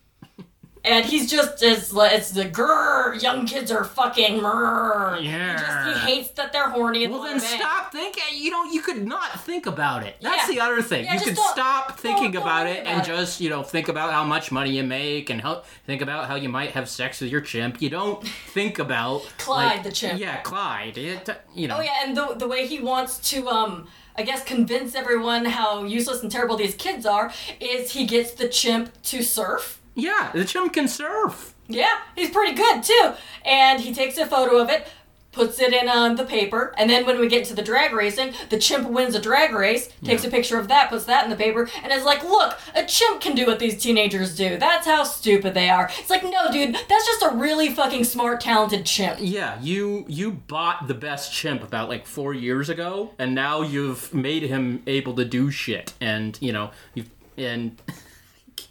And 0.87 1.07
he's 1.07 1.31
just 1.31 1.63
it's 1.63 1.93
like- 1.95 2.13
it's 2.13 2.31
the 2.33 2.45
grrr, 2.45 3.21
young 3.23 3.47
kids 3.47 3.71
are 3.73 3.85
fucking 3.85 4.41
grrr. 4.41 5.19
He 5.19 5.29
Yeah. 5.29 5.57
just 5.57 6.05
he 6.07 6.15
hates 6.15 6.29
that 6.33 6.53
they're 6.53 6.69
horny. 6.69 7.07
Well, 7.07 7.23
then 7.23 7.41
stop 7.41 7.91
thinking. 7.91 8.23
You 8.33 8.51
know, 8.51 8.65
you 8.65 8.83
could 8.83 9.07
not 9.07 9.41
think 9.45 9.65
about 9.67 10.05
it. 10.05 10.17
That's 10.21 10.47
Yeah. 10.49 10.55
the 10.55 10.61
other 10.61 10.83
thing. 10.83 11.05
Yeah, 11.07 11.15
you 11.15 11.21
could 11.21 11.39
stop 11.39 11.99
thinking 11.99 12.33
don't 12.33 12.43
about 12.43 12.67
worry 12.67 12.73
it 12.77 12.81
about 12.83 12.93
and 12.93 13.01
it. 13.03 13.07
just, 13.07 13.41
you 13.41 13.49
know, 13.49 13.63
think 13.63 13.89
about 13.89 14.13
how 14.13 14.25
much 14.25 14.53
money 14.53 14.73
you 14.73 14.83
make 14.83 15.31
and 15.31 15.41
how 15.41 15.63
think 15.87 16.03
about 16.03 16.29
how 16.29 16.35
you 16.35 16.51
might 16.51 16.73
have 16.73 16.87
sex 16.89 17.21
with 17.23 17.31
your 17.31 17.41
chimp. 17.41 17.81
You 17.81 17.89
don't 17.89 18.23
think 18.53 18.79
about 18.79 19.23
Clyde 19.39 19.77
like- 19.77 19.83
the 19.85 19.93
chimp. 19.93 20.21
Yeah, 20.21 20.37
Clyde. 20.43 20.99
It, 20.99 21.29
you 21.55 21.67
know. 21.67 21.79
Oh 21.79 21.81
yeah, 21.81 22.05
and 22.05 22.15
the 22.15 22.35
the 22.37 22.47
way 22.47 22.67
he 22.67 22.81
wants 22.81 23.17
to 23.31 23.49
um 23.49 23.89
I 24.19 24.23
guess 24.23 24.45
convince 24.45 24.95
everyone 24.95 25.47
how 25.47 25.85
useless 25.85 26.23
and 26.23 26.31
terrible 26.31 26.57
these 26.57 26.75
kids 26.75 27.05
are 27.07 27.33
is 27.59 27.93
he 27.93 28.05
gets 28.07 28.33
the 28.33 28.49
chimp 28.49 28.91
to 29.05 29.23
surf. 29.23 29.81
Yeah, 29.95 30.31
the 30.35 30.45
chimp 30.45 30.73
can 30.73 30.89
surf. 30.89 31.55
Yeah, 31.69 31.99
he's 32.17 32.31
pretty 32.31 32.55
good 32.55 32.83
too. 32.83 33.13
And 33.45 33.81
he 33.81 33.95
takes 33.95 34.19
a 34.19 34.27
photo 34.27 34.59
of 34.59 34.69
it, 34.69 34.87
puts 35.33 35.59
it 35.61 35.73
in 35.73 35.89
um, 35.89 36.15
the 36.17 36.25
paper, 36.25 36.73
and 36.79 36.89
then 36.89 37.05
when 37.07 37.19
we 37.19 37.27
get 37.27 37.45
to 37.47 37.55
the 37.55 37.63
drag 37.63 37.93
racing, 37.93 38.33
the 38.51 38.59
chimp 38.59 38.89
wins 38.89 39.15
a 39.15 39.21
drag 39.21 39.53
race, 39.53 39.89
takes 40.05 40.23
Yeah. 40.23 40.29
a 40.29 40.31
picture 40.31 40.59
of 40.59 40.69
that, 40.69 40.91
puts 40.91 41.07
that 41.07 41.25
in 41.25 41.31
the 41.31 41.37
paper, 41.37 41.69
and 41.83 41.93
is 41.93 42.05
like, 42.05 42.23
look, 42.23 42.57
a 42.75 42.85
chimp 42.85 43.21
can 43.21 43.35
do 43.35 43.47
what 43.47 43.59
these 43.59 43.83
teenagers 43.83 44.37
do. 44.37 44.59
That's 44.59 44.87
how 44.87 45.03
stupid 45.05 45.55
they 45.55 45.69
are. 45.71 45.91
It's 45.99 46.11
like, 46.11 46.23
no, 46.23 46.53
dude, 46.53 46.75
that's 46.75 47.07
just 47.07 47.23
a 47.23 47.31
really 47.35 47.71
fucking 47.75 48.05
smart, 48.05 48.41
talented 48.43 48.85
chimp. 48.87 49.19
Yeah, 49.21 49.59
you 49.61 50.05
you 50.07 50.31
bought 50.33 50.87
the 50.87 50.95
best 50.95 51.33
chimp 51.33 51.63
about 51.65 51.89
like 51.89 52.07
four 52.07 52.33
years 52.35 52.69
ago, 52.69 53.11
and 53.19 53.35
now 53.35 53.63
you've 53.63 54.13
made 54.15 54.45
him 54.45 54.83
able 54.87 55.15
to 55.15 55.25
do 55.25 55.51
shit, 55.51 55.95
and 56.01 56.39
you 56.41 56.53
know 56.53 56.71
you 56.95 57.05
and 57.37 57.81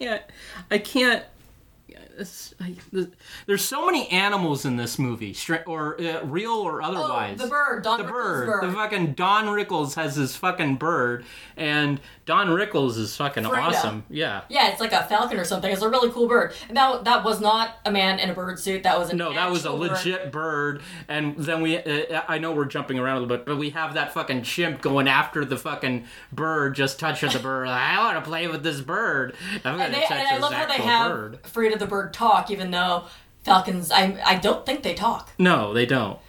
can't 0.10 0.22
I 0.72 0.78
can't. 0.78 1.24
I, 2.60 2.76
there's 3.48 3.64
so 3.64 3.86
many 3.86 4.08
animals 4.10 4.66
in 4.66 4.78
this 4.78 5.00
movie, 5.00 5.36
or 5.66 6.00
uh, 6.00 6.24
real 6.26 6.52
or 6.52 6.82
otherwise. 6.82 7.38
Oh, 7.40 7.46
the 7.46 7.50
bird, 7.50 7.84
Don 7.84 7.98
the 8.00 8.06
Rickles' 8.06 8.12
bird. 8.12 8.46
bird. 8.62 8.64
The 8.70 8.74
fucking 8.74 9.14
Don 9.14 9.46
Rickles 9.48 9.96
has 9.96 10.16
his 10.16 10.36
fucking 10.36 10.76
bird, 10.76 11.26
and 11.58 12.00
Don 12.26 12.48
Rickles 12.50 12.98
is 12.98 13.16
fucking 13.16 13.44
Frida. 13.46 13.62
awesome. 13.62 14.04
Yeah. 14.10 14.42
Yeah, 14.50 14.70
it's 14.70 14.80
like 14.80 14.94
a 14.94 15.04
falcon 15.04 15.40
or 15.40 15.44
something. 15.44 15.72
It's 15.72 15.82
a 15.82 15.90
really 15.90 16.10
cool 16.12 16.28
bird. 16.28 16.54
And 16.68 16.78
that, 16.78 17.04
that 17.04 17.24
was 17.24 17.42
not 17.42 17.78
a 17.86 17.92
man 17.92 18.20
in 18.20 18.30
a 18.30 18.34
bird 18.34 18.60
suit. 18.60 18.84
That 18.84 18.98
was 18.98 19.10
an 19.10 19.18
No, 19.18 19.34
that 19.34 19.50
was 19.50 19.66
a 19.66 19.70
bird. 19.72 19.80
legit 19.80 20.32
bird. 20.32 20.82
And 21.08 21.36
then 21.38 21.62
we, 21.62 21.78
uh, 21.78 22.22
I 22.28 22.38
know 22.38 22.52
we're 22.54 22.66
jumping 22.66 23.00
around 23.00 23.18
a 23.18 23.20
little 23.22 23.38
bit, 23.38 23.46
but 23.46 23.58
we 23.58 23.72
have 23.72 23.96
that 23.96 24.14
fucking 24.14 24.44
chimp 24.44 24.82
going 24.82 25.08
after 25.08 25.44
the 25.44 25.58
fucking 25.58 26.06
bird, 26.32 26.76
just 26.76 27.00
touching 27.00 27.32
the 27.32 27.40
bird. 27.40 27.68
I 27.70 27.98
want 28.00 28.24
to 28.24 28.30
play 28.30 28.48
with 28.48 28.64
this 28.64 28.82
bird. 28.82 29.36
I'm 29.66 29.78
gonna 29.78 29.84
And, 29.86 29.94
they, 29.94 30.02
touch 30.02 30.12
and 30.12 30.28
I 30.28 30.34
this 30.36 30.42
love 30.42 30.54
how 30.54 30.66
they 30.68 30.74
have 30.82 31.12
bird. 31.12 31.40
Frida 31.44 31.78
the 31.78 31.88
bird 31.88 32.03
talk, 32.10 32.50
even 32.52 32.72
though 32.72 33.06
falcons, 33.44 33.92
I, 33.92 34.18
I 34.26 34.36
don't 34.36 34.66
think 34.66 34.84
they 34.84 34.94
talk. 34.94 35.32
No, 35.38 35.74
they 35.74 35.86
don't. 35.86 36.20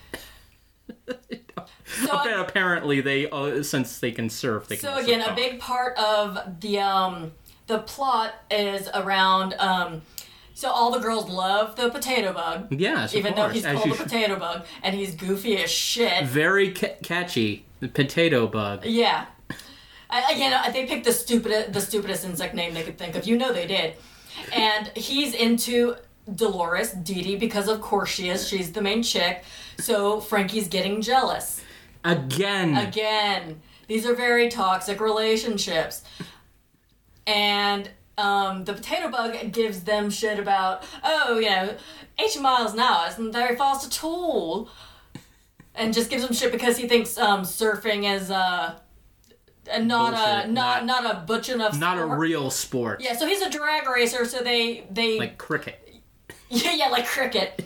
So, 1.86 2.40
Apparently, 2.40 3.00
they 3.00 3.28
uh, 3.30 3.62
since 3.62 3.98
they 4.00 4.10
can 4.10 4.28
surf, 4.28 4.66
they 4.66 4.76
can. 4.76 4.82
So 4.90 4.96
again, 4.98 5.20
a 5.20 5.34
big 5.34 5.60
part 5.60 5.96
of 5.96 6.60
the 6.60 6.80
um 6.80 7.32
the 7.68 7.78
plot 7.78 8.34
is 8.50 8.88
around 8.94 9.54
um 9.58 10.02
so 10.54 10.70
all 10.70 10.90
the 10.90 10.98
girls 10.98 11.28
love 11.28 11.76
the 11.76 11.90
potato 11.90 12.32
bug. 12.32 12.72
Yes, 12.72 13.14
Even 13.14 13.34
though 13.34 13.48
he's 13.48 13.64
as 13.64 13.76
called 13.76 13.90
the 13.92 13.96
should. 13.96 14.04
potato 14.06 14.38
bug 14.38 14.64
and 14.82 14.94
he's 14.96 15.14
goofy 15.14 15.56
as 15.58 15.70
shit. 15.70 16.24
very 16.24 16.72
ca- 16.72 16.96
catchy. 17.02 17.64
The 17.80 17.88
potato 17.88 18.46
bug. 18.48 18.84
Yeah. 18.86 19.26
I, 20.10 20.32
again, 20.32 20.72
they 20.72 20.86
picked 20.86 21.04
the 21.04 21.12
stupidest 21.12 21.72
the 21.72 21.80
stupidest 21.80 22.24
insect 22.24 22.54
name 22.54 22.74
they 22.74 22.82
could 22.82 22.98
think 22.98 23.14
of. 23.14 23.26
You 23.26 23.36
know 23.36 23.52
they 23.52 23.66
did. 23.66 23.94
And 24.52 24.88
he's 24.96 25.34
into 25.34 25.96
Dolores 26.32 26.92
Dee 26.92 27.22
Dee 27.22 27.36
because 27.36 27.68
of 27.68 27.80
course 27.80 28.10
she 28.10 28.28
is. 28.28 28.48
She's 28.48 28.72
the 28.72 28.82
main 28.82 29.02
chick. 29.02 29.44
So 29.78 30.20
Frankie's 30.20 30.68
getting 30.68 31.00
jealous. 31.02 31.60
Again. 32.04 32.76
Again, 32.76 33.62
these 33.88 34.06
are 34.06 34.14
very 34.14 34.48
toxic 34.48 35.00
relationships. 35.00 36.02
And 37.26 37.90
um, 38.18 38.64
the 38.64 38.74
potato 38.74 39.10
bug 39.10 39.52
gives 39.52 39.80
them 39.84 40.10
shit 40.10 40.38
about, 40.38 40.84
oh, 41.02 41.38
you 41.38 41.48
know, 41.48 41.74
80 42.18 42.40
miles 42.40 42.74
an 42.74 42.80
hour 42.80 43.08
isn't 43.08 43.32
very 43.32 43.56
fast 43.56 43.86
at 43.86 44.04
all. 44.04 44.68
And 45.74 45.92
just 45.92 46.08
gives 46.08 46.24
them 46.24 46.32
shit 46.32 46.52
because 46.52 46.76
he 46.76 46.86
thinks 46.86 47.18
um, 47.18 47.42
surfing 47.42 48.08
is 48.08 48.30
uh, 48.30 48.78
a 49.72 49.80
not 49.82 50.14
a 50.14 50.50
not 50.50 50.84
Not- 50.84 51.04
not 51.04 51.16
a 51.16 51.18
butch 51.20 51.48
enough 51.48 51.78
Not 51.78 51.98
a 51.98 52.04
real 52.06 52.50
sport. 52.50 53.00
yeah 53.00 53.16
so 53.16 53.26
he's 53.26 53.40
a 53.42 53.50
drag 53.50 53.88
racer 53.88 54.24
so 54.24 54.40
they 54.42 54.84
they 54.90 55.18
Like 55.18 55.38
cricket. 55.38 55.80
yeah, 56.50 56.72
yeah, 56.74 56.88
like 56.88 57.06
cricket. 57.06 57.64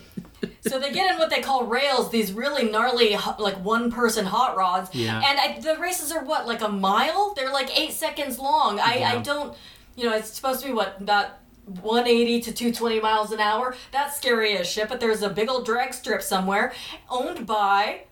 so 0.61 0.79
they 0.79 0.93
get 0.93 1.11
in 1.13 1.19
what 1.19 1.31
they 1.31 1.41
call 1.41 1.65
rails, 1.67 2.11
these 2.11 2.33
really 2.33 2.71
gnarly, 2.71 3.17
like 3.39 3.57
one 3.63 3.91
person 3.91 4.25
hot 4.25 4.57
rods. 4.57 4.95
Yeah. 4.95 5.21
And 5.25 5.39
I, 5.39 5.59
the 5.61 5.79
races 5.81 6.13
are 6.13 6.25
what, 6.25 6.47
like 6.47 6.63
a 6.63 6.69
mile? 6.69 7.35
They're 7.35 7.53
like 7.53 7.77
eight 7.79 7.93
seconds 7.93 8.39
long. 8.39 8.79
I, 8.79 9.03
I 9.05 9.19
don't, 9.19 9.55
you 9.97 10.05
know, 10.09 10.15
it's 10.17 10.31
supposed 10.31 10.61
to 10.61 10.67
be 10.69 10.73
what, 10.73 11.01
about 11.01 11.31
180 11.67 12.41
to 12.43 12.53
220 12.53 13.01
miles 13.01 13.33
an 13.33 13.41
hour? 13.41 13.75
That's 13.93 14.17
scary 14.17 14.57
as 14.57 14.67
shit, 14.67 14.89
but 14.89 15.01
there's 15.01 15.23
a 15.23 15.29
big 15.29 15.49
old 15.51 15.67
drag 15.67 15.93
strip 15.93 16.23
somewhere 16.23 16.73
owned 17.11 17.47
by 17.47 18.03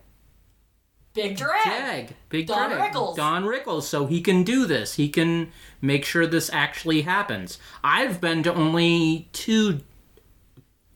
Big 1.17 1.35
Drag. 1.35 2.15
Big 2.29 2.47
Don 2.47 2.69
drag. 2.69 2.93
Rickles. 2.93 3.15
Don 3.15 3.43
Rickles. 3.43 3.83
So 3.83 4.05
he 4.05 4.21
can 4.21 4.43
do 4.43 4.65
this. 4.65 4.95
He 4.95 5.09
can 5.09 5.51
make 5.81 6.05
sure 6.05 6.25
this 6.25 6.49
actually 6.53 7.01
happens. 7.01 7.57
I've 7.83 8.21
been 8.21 8.43
to 8.43 8.53
only 8.53 9.27
two 9.33 9.81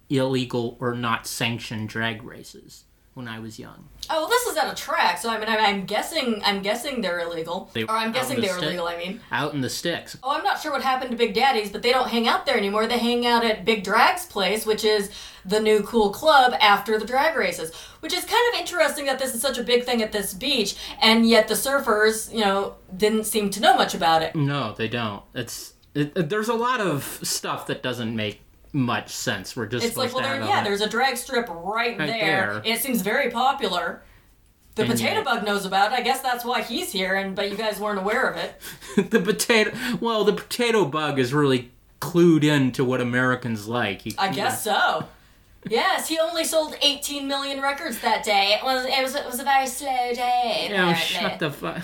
illegal 0.10 0.78
or 0.80 0.94
not 0.94 1.26
sanctioned 1.26 1.90
drag 1.90 2.24
races 2.24 2.84
when 3.14 3.28
I 3.28 3.40
was 3.40 3.60
young. 3.60 3.90
Oh, 4.10 4.22
well, 4.22 4.30
this 4.30 4.48
is 4.48 4.56
at 4.56 4.72
a 4.72 4.76
track, 4.76 5.18
so 5.18 5.30
I 5.30 5.38
mean, 5.38 5.50
I- 5.50 5.58
I'm 5.58 5.86
guessing, 5.86 6.42
I'm 6.46 6.62
guessing 6.62 7.02
they're 7.02 7.20
illegal, 7.20 7.70
They- 7.74 7.84
or 7.84 7.92
I'm 7.92 8.14
guessing 8.14 8.38
the 8.38 8.44
they 8.44 8.48
were 8.54 8.58
sti- 8.60 8.68
legal. 8.68 8.88
I 8.88 8.98
mean, 8.98 9.20
Out 9.32 9.54
in 9.54 9.60
the 9.62 9.70
sticks. 9.70 10.18
oh, 10.24 10.32
I'm 10.32 10.44
not 10.44 10.62
sure 10.62 10.72
what 10.72 10.82
happened 10.82 11.12
to 11.12 11.18
Big 11.18 11.34
Daddy's, 11.34 11.70
but 11.70 11.82
they 11.82 11.92
don't 11.92 12.08
hang 12.08 12.28
out 12.28 12.46
there 12.46 12.56
anymore. 12.58 12.88
They 12.88 12.98
hang 13.00 13.26
out 13.28 13.44
at 13.44 13.66
Big 13.66 13.84
Drag's 13.84 14.26
place, 14.26 14.66
which 14.66 14.86
is 14.86 15.10
the 15.44 15.60
new 15.60 15.82
cool 15.84 16.12
club 16.12 16.54
after 16.62 16.98
the 16.98 17.06
drag 17.06 17.36
races. 17.36 17.74
Which 18.00 18.14
is 18.14 18.24
kind 18.24 18.54
of 18.54 18.60
interesting 18.62 19.06
that 19.06 19.20
this 19.20 19.36
is 19.36 19.42
such 19.42 19.58
a 19.58 19.64
big 19.64 19.84
thing 19.84 20.02
at 20.02 20.12
this 20.14 20.34
beach, 20.34 20.76
and 21.02 21.28
yet 21.28 21.48
the 21.50 21.54
surfers, 21.56 22.32
you 22.34 22.40
know, 22.42 22.76
didn't 22.96 23.26
seem 23.26 23.50
to 23.52 23.60
know 23.60 23.76
much 23.76 23.94
about 23.94 24.22
it. 24.22 24.36
No, 24.36 24.74
they 24.78 24.88
don't. 24.88 25.22
It's 25.36 25.74
it, 25.94 26.14
it- 26.16 26.30
there's 26.30 26.48
a 26.48 26.54
lot 26.54 26.80
of 26.80 27.20
stuff 27.24 27.68
that 27.68 27.84
doesn't 27.84 28.16
make 28.16 28.42
much 28.74 29.10
sense. 29.10 29.56
We're 29.56 29.66
just 29.68 29.86
It's 29.86 29.98
like, 29.98 30.14
well, 30.14 30.24
there, 30.24 30.40
yeah, 30.42 30.62
a- 30.62 30.64
there's 30.64 30.82
a 30.82 30.90
drag 30.90 31.18
strip 31.18 31.48
right, 31.50 31.98
Right 31.98 32.08
there. 32.08 32.54
there. 32.54 32.62
It 32.66 32.80
seems 32.82 33.02
very 33.02 33.30
popular. 33.30 34.02
The 34.76 34.84
And 34.84 34.92
potato 34.92 35.16
yet- 35.16 35.26
bug 35.26 35.46
knows 35.46 35.66
about 35.66 35.92
it. 35.92 35.96
I 35.96 36.02
guess 36.02 36.22
that's 36.22 36.46
why 36.46 36.62
he's 36.62 36.92
here, 36.92 37.16
and 37.16 37.36
but 37.36 37.52
you 37.52 37.58
guys 37.58 37.80
weren't 37.80 38.00
aware 38.00 38.30
of 38.30 38.38
it. 38.38 38.62
the 39.12 39.20
potato. 39.20 39.72
Well, 40.00 40.24
the 40.24 40.34
potato 40.34 40.86
bug 40.86 41.20
is 41.20 41.34
really 41.34 41.72
clued 42.00 42.44
in 42.44 42.72
to 42.74 42.86
what 42.86 43.02
Americans 43.02 43.68
like. 43.68 44.04
He- 44.04 44.16
I 44.18 44.30
you 44.30 44.36
guess 44.36 44.64
so. 44.64 45.08
Yes, 45.70 46.08
he 46.08 46.18
only 46.18 46.44
sold 46.44 46.76
18 46.82 47.28
million 47.28 47.62
records 47.62 48.00
that 48.02 48.24
day. 48.24 48.58
It 48.60 48.64
was 48.64 48.86
it 48.86 49.04
was 49.04 49.14
it 49.14 49.26
was 49.26 49.40
a 49.40 49.44
very 49.44 49.68
slow 49.68 50.12
day. 50.14 50.68
Yeah, 50.72 50.94
shut 50.96 51.38
the 51.40 51.52
fuck. 51.52 51.84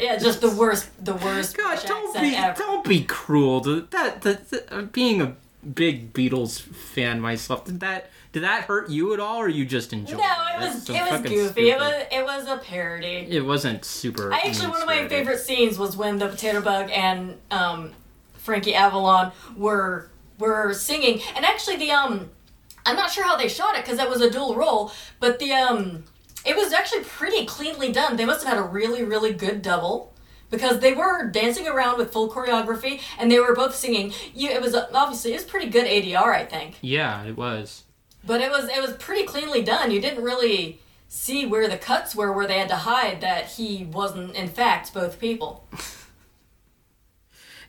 Yeah, 0.00 0.16
just 0.16 0.40
the 0.40 0.50
worst 0.50 0.88
the 1.04 1.14
worst 1.14 1.56
God, 1.56 1.78
don't 1.86 2.20
be 2.20 2.34
ever. 2.34 2.58
don't 2.58 2.84
be 2.84 3.04
cruel. 3.04 3.60
To, 3.60 3.82
that, 3.92 4.22
that, 4.22 4.50
that 4.50 4.72
uh, 4.72 4.82
being 4.82 5.20
a 5.22 5.36
big 5.74 6.12
Beatles 6.12 6.60
fan 6.60 7.20
myself, 7.20 7.64
did 7.64 7.80
that 7.80 8.10
did 8.32 8.42
that 8.42 8.64
hurt 8.64 8.90
you 8.90 9.14
at 9.14 9.20
all, 9.20 9.38
or 9.38 9.48
you 9.48 9.64
just 9.64 9.92
enjoyed 9.92 10.18
No, 10.18 10.24
it? 10.24 10.54
it 10.54 10.60
was 10.60 10.90
it 10.90 11.10
was 11.10 11.22
goofy. 11.22 11.70
It 11.70 11.78
was 11.78 12.04
it 12.12 12.24
was 12.24 12.46
a 12.48 12.58
parody. 12.58 13.26
It 13.28 13.44
wasn't 13.44 13.84
super. 13.84 14.32
I 14.32 14.40
actually 14.40 14.68
one 14.68 14.82
of 14.82 14.86
my 14.86 15.08
favorite 15.08 15.38
scenes 15.38 15.78
was 15.78 15.96
when 15.96 16.18
the 16.18 16.28
potato 16.28 16.60
bug 16.60 16.90
and 16.92 17.38
um, 17.50 17.92
Frankie 18.34 18.74
Avalon 18.74 19.32
were 19.56 20.10
were 20.38 20.72
singing, 20.74 21.20
and 21.34 21.44
actually 21.44 21.76
the 21.76 21.90
um, 21.90 22.30
I'm 22.84 22.96
not 22.96 23.10
sure 23.10 23.24
how 23.24 23.36
they 23.36 23.48
shot 23.48 23.74
it 23.76 23.84
because 23.84 23.96
that 23.98 24.08
was 24.10 24.20
a 24.20 24.30
dual 24.30 24.54
role, 24.54 24.92
but 25.18 25.38
the 25.38 25.52
um, 25.52 26.04
it 26.44 26.56
was 26.56 26.72
actually 26.72 27.04
pretty 27.04 27.46
cleanly 27.46 27.90
done. 27.90 28.16
They 28.16 28.24
must 28.26 28.44
have 28.44 28.54
had 28.56 28.62
a 28.62 28.68
really 28.68 29.02
really 29.02 29.32
good 29.32 29.62
double. 29.62 30.12
Because 30.50 30.78
they 30.80 30.92
were 30.92 31.28
dancing 31.28 31.66
around 31.66 31.98
with 31.98 32.12
full 32.12 32.30
choreography, 32.30 33.00
and 33.18 33.30
they 33.30 33.40
were 33.40 33.54
both 33.54 33.74
singing. 33.74 34.12
You, 34.34 34.50
it 34.50 34.62
was 34.62 34.74
obviously 34.74 35.32
it 35.32 35.36
was 35.36 35.44
pretty 35.44 35.68
good 35.68 35.86
ADR, 35.86 36.34
I 36.34 36.44
think. 36.44 36.76
Yeah, 36.80 37.24
it 37.24 37.36
was. 37.36 37.84
But 38.24 38.40
it 38.40 38.50
was 38.50 38.68
it 38.68 38.80
was 38.80 38.92
pretty 38.92 39.24
cleanly 39.24 39.62
done. 39.62 39.90
You 39.90 40.00
didn't 40.00 40.22
really 40.22 40.80
see 41.08 41.46
where 41.46 41.68
the 41.68 41.76
cuts 41.78 42.14
were 42.14 42.32
where 42.32 42.46
they 42.46 42.58
had 42.58 42.68
to 42.68 42.76
hide 42.76 43.20
that 43.20 43.46
he 43.46 43.84
wasn't 43.84 44.34
in 44.34 44.48
fact 44.48 44.92
both 44.94 45.18
people. 45.18 45.66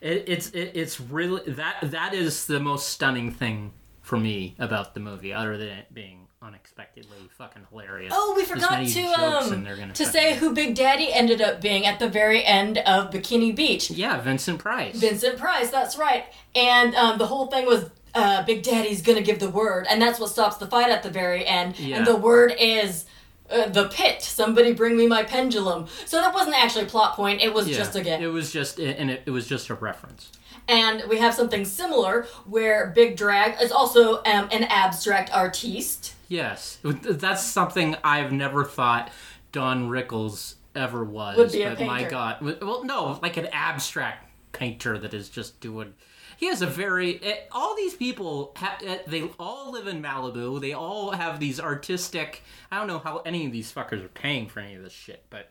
It, 0.00 0.24
it's 0.28 0.50
it, 0.50 0.72
it's 0.74 1.00
really 1.00 1.50
that 1.50 1.78
that 1.82 2.14
is 2.14 2.46
the 2.46 2.60
most 2.60 2.88
stunning 2.88 3.32
thing 3.32 3.72
for 4.00 4.16
me 4.16 4.54
about 4.58 4.94
the 4.94 5.00
movie, 5.00 5.32
other 5.32 5.56
than 5.56 5.68
it 5.68 5.92
being 5.92 6.27
unexpectedly 6.48 7.28
fucking 7.36 7.66
hilarious. 7.70 8.12
Oh, 8.16 8.34
we 8.36 8.44
forgot 8.44 8.86
to 8.86 9.04
um 9.04 9.64
gonna 9.64 9.94
say 9.94 10.34
who 10.36 10.54
Big 10.54 10.74
Daddy 10.74 11.12
ended 11.12 11.40
up 11.40 11.60
being 11.60 11.86
at 11.86 11.98
the 11.98 12.08
very 12.08 12.44
end 12.44 12.78
of 12.78 13.10
Bikini 13.10 13.54
Beach. 13.54 13.90
Yeah, 13.90 14.20
Vincent 14.20 14.58
Price. 14.58 14.96
Vincent 14.96 15.38
Price, 15.38 15.70
that's 15.70 15.96
right. 15.96 16.24
And 16.54 16.94
um, 16.94 17.18
the 17.18 17.26
whole 17.26 17.46
thing 17.48 17.66
was 17.66 17.90
uh, 18.14 18.44
Big 18.44 18.62
Daddy's 18.62 19.02
gonna 19.02 19.22
give 19.22 19.38
the 19.38 19.50
word, 19.50 19.86
and 19.88 20.00
that's 20.00 20.18
what 20.18 20.30
stops 20.30 20.56
the 20.56 20.66
fight 20.66 20.90
at 20.90 21.02
the 21.02 21.10
very 21.10 21.46
end. 21.46 21.78
Yeah. 21.78 21.98
And 21.98 22.06
the 22.06 22.16
word 22.16 22.54
is 22.58 23.04
uh, 23.50 23.68
the 23.68 23.88
pit. 23.88 24.22
Somebody 24.22 24.72
bring 24.72 24.96
me 24.96 25.06
my 25.06 25.22
pendulum. 25.22 25.86
So 26.06 26.20
that 26.20 26.32
wasn't 26.34 26.56
actually 26.56 26.84
a 26.84 26.88
plot 26.88 27.14
point. 27.14 27.42
It 27.42 27.52
was 27.52 27.68
Yeah, 27.68 27.76
just 27.76 27.94
a 27.94 28.02
gift. 28.02 28.22
It 28.22 28.28
was 28.28 28.50
just 28.50 28.78
and 28.78 29.10
it, 29.10 29.22
it 29.26 29.30
was 29.30 29.46
just 29.46 29.68
a 29.68 29.74
reference. 29.74 30.32
And 30.66 31.04
we 31.08 31.18
have 31.18 31.32
something 31.34 31.64
similar 31.64 32.26
where 32.44 32.92
Big 32.94 33.16
Drag 33.16 33.60
is 33.62 33.72
also 33.72 34.18
um, 34.24 34.48
an 34.52 34.64
abstract 34.64 35.32
artiste. 35.32 36.14
Yes, 36.28 36.78
that's 36.84 37.42
something 37.42 37.96
I've 38.04 38.32
never 38.32 38.64
thought 38.64 39.10
Don 39.52 39.88
Rickles 39.88 40.54
ever 40.74 41.02
was. 41.02 41.36
Would 41.38 41.52
be 41.52 41.62
a 41.62 41.74
but 41.74 41.86
my. 41.86 42.04
God, 42.04 42.40
well, 42.62 42.84
no, 42.84 43.18
like 43.22 43.36
an 43.38 43.46
abstract 43.52 44.30
painter 44.52 44.98
that 44.98 45.14
is 45.14 45.28
just 45.28 45.60
doing. 45.60 45.94
He 46.36 46.46
has 46.46 46.62
a 46.62 46.66
very. 46.66 47.20
eh, 47.22 47.36
All 47.50 47.74
these 47.74 47.94
people, 47.94 48.52
ha, 48.56 48.78
eh, 48.84 48.98
they 49.06 49.28
all 49.40 49.72
live 49.72 49.86
in 49.86 50.02
Malibu. 50.02 50.60
They 50.60 50.72
all 50.74 51.12
have 51.12 51.40
these 51.40 51.58
artistic. 51.58 52.42
I 52.70 52.76
don't 52.78 52.86
know 52.86 52.98
how 53.00 53.18
any 53.24 53.46
of 53.46 53.52
these 53.52 53.72
fuckers 53.72 54.04
are 54.04 54.08
paying 54.08 54.48
for 54.48 54.60
any 54.60 54.74
of 54.74 54.82
this 54.84 54.92
shit, 54.92 55.24
but 55.30 55.50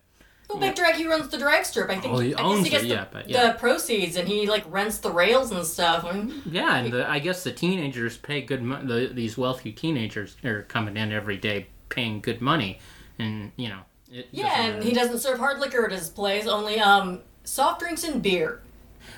Well, 0.49 0.59
Big 0.59 0.75
Drag, 0.75 0.95
he 0.95 1.05
runs 1.07 1.27
the 1.29 1.37
drag 1.37 1.65
strip. 1.65 1.89
I 1.89 1.99
think 1.99 2.13
Oh, 2.13 2.19
he 2.19 2.33
I 2.33 2.37
guess 2.37 2.45
owns 2.45 2.63
he 2.65 2.69
gets 2.69 2.83
it, 2.83 2.87
the, 2.87 2.93
yeah, 2.93 3.05
but 3.11 3.29
yeah. 3.29 3.47
the 3.51 3.59
proceeds 3.59 4.15
and 4.15 4.27
he 4.27 4.47
like 4.47 4.63
rents 4.71 4.99
the 4.99 5.11
rails 5.11 5.51
and 5.51 5.65
stuff. 5.65 6.05
I 6.05 6.13
mean, 6.13 6.41
yeah, 6.49 6.77
and 6.77 6.93
the, 6.93 7.09
I 7.09 7.19
guess 7.19 7.43
the 7.43 7.51
teenagers 7.51 8.15
pay 8.17 8.41
good 8.41 8.61
money. 8.63 8.87
The, 8.87 9.13
these 9.13 9.37
wealthy 9.37 9.73
teenagers 9.73 10.37
are 10.45 10.63
coming 10.63 10.95
in 10.95 11.11
every 11.11 11.35
day 11.37 11.67
paying 11.89 12.21
good 12.21 12.39
money, 12.41 12.79
and 13.19 13.51
you 13.57 13.67
know. 13.69 13.81
Yeah, 14.31 14.61
and 14.61 14.75
really- 14.77 14.87
he 14.89 14.93
doesn't 14.95 15.19
serve 15.19 15.37
hard 15.39 15.59
liquor 15.59 15.85
at 15.85 15.91
his 15.91 16.09
place, 16.09 16.47
only 16.47 16.79
um 16.79 17.19
soft 17.43 17.81
drinks 17.81 18.05
and 18.05 18.21
beer. 18.23 18.61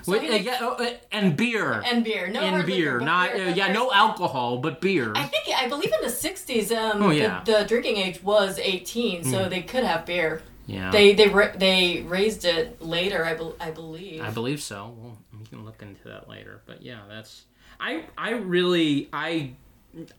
So 0.04 0.14
Wait, 0.14 0.30
uh, 0.32 0.36
yeah, 0.36 0.58
oh, 0.62 0.74
uh, 0.84 0.94
and 1.12 1.36
beer. 1.38 1.82
and 1.86 2.04
beer, 2.04 2.28
no 2.28 2.40
and 2.42 2.56
hard 2.56 2.66
beer, 2.66 2.94
liquor, 2.94 3.06
not 3.06 3.34
beer, 3.34 3.48
uh, 3.50 3.54
yeah, 3.54 3.72
no 3.72 3.92
alcohol, 3.92 4.58
but 4.58 4.82
beer. 4.82 5.12
I 5.16 5.24
think 5.24 5.46
I 5.56 5.68
believe 5.68 5.92
in 5.94 6.02
the 6.02 6.08
'60s, 6.12 6.72
um, 6.76 7.04
Oh, 7.04 7.10
yeah. 7.12 7.42
the, 7.46 7.52
the 7.60 7.66
drinking 7.66 7.98
age 7.98 8.24
was 8.24 8.58
18, 8.60 9.24
so 9.26 9.48
they 9.50 9.62
could 9.62 9.84
have 9.84 10.06
beer. 10.08 10.42
Yeah, 10.70 10.92
They 10.92 11.14
they 11.14 11.28
ra- 11.28 11.56
they 11.58 12.02
raised 12.08 12.46
it 12.46 12.80
later, 12.80 13.26
I, 13.26 13.34
bel 13.34 13.56
I 13.60 13.72
believe. 13.72 14.22
I 14.22 14.30
believe 14.30 14.62
so. 14.62 14.96
Well, 14.98 15.18
we 15.40 15.46
can 15.48 15.66
look 15.66 15.82
into 15.82 16.04
that 16.10 16.30
later. 16.30 16.62
But 16.68 16.84
yeah, 16.84 17.00
that's 17.10 17.46
I 17.80 18.06
I 18.16 18.32
really 18.32 19.10
I 19.12 19.54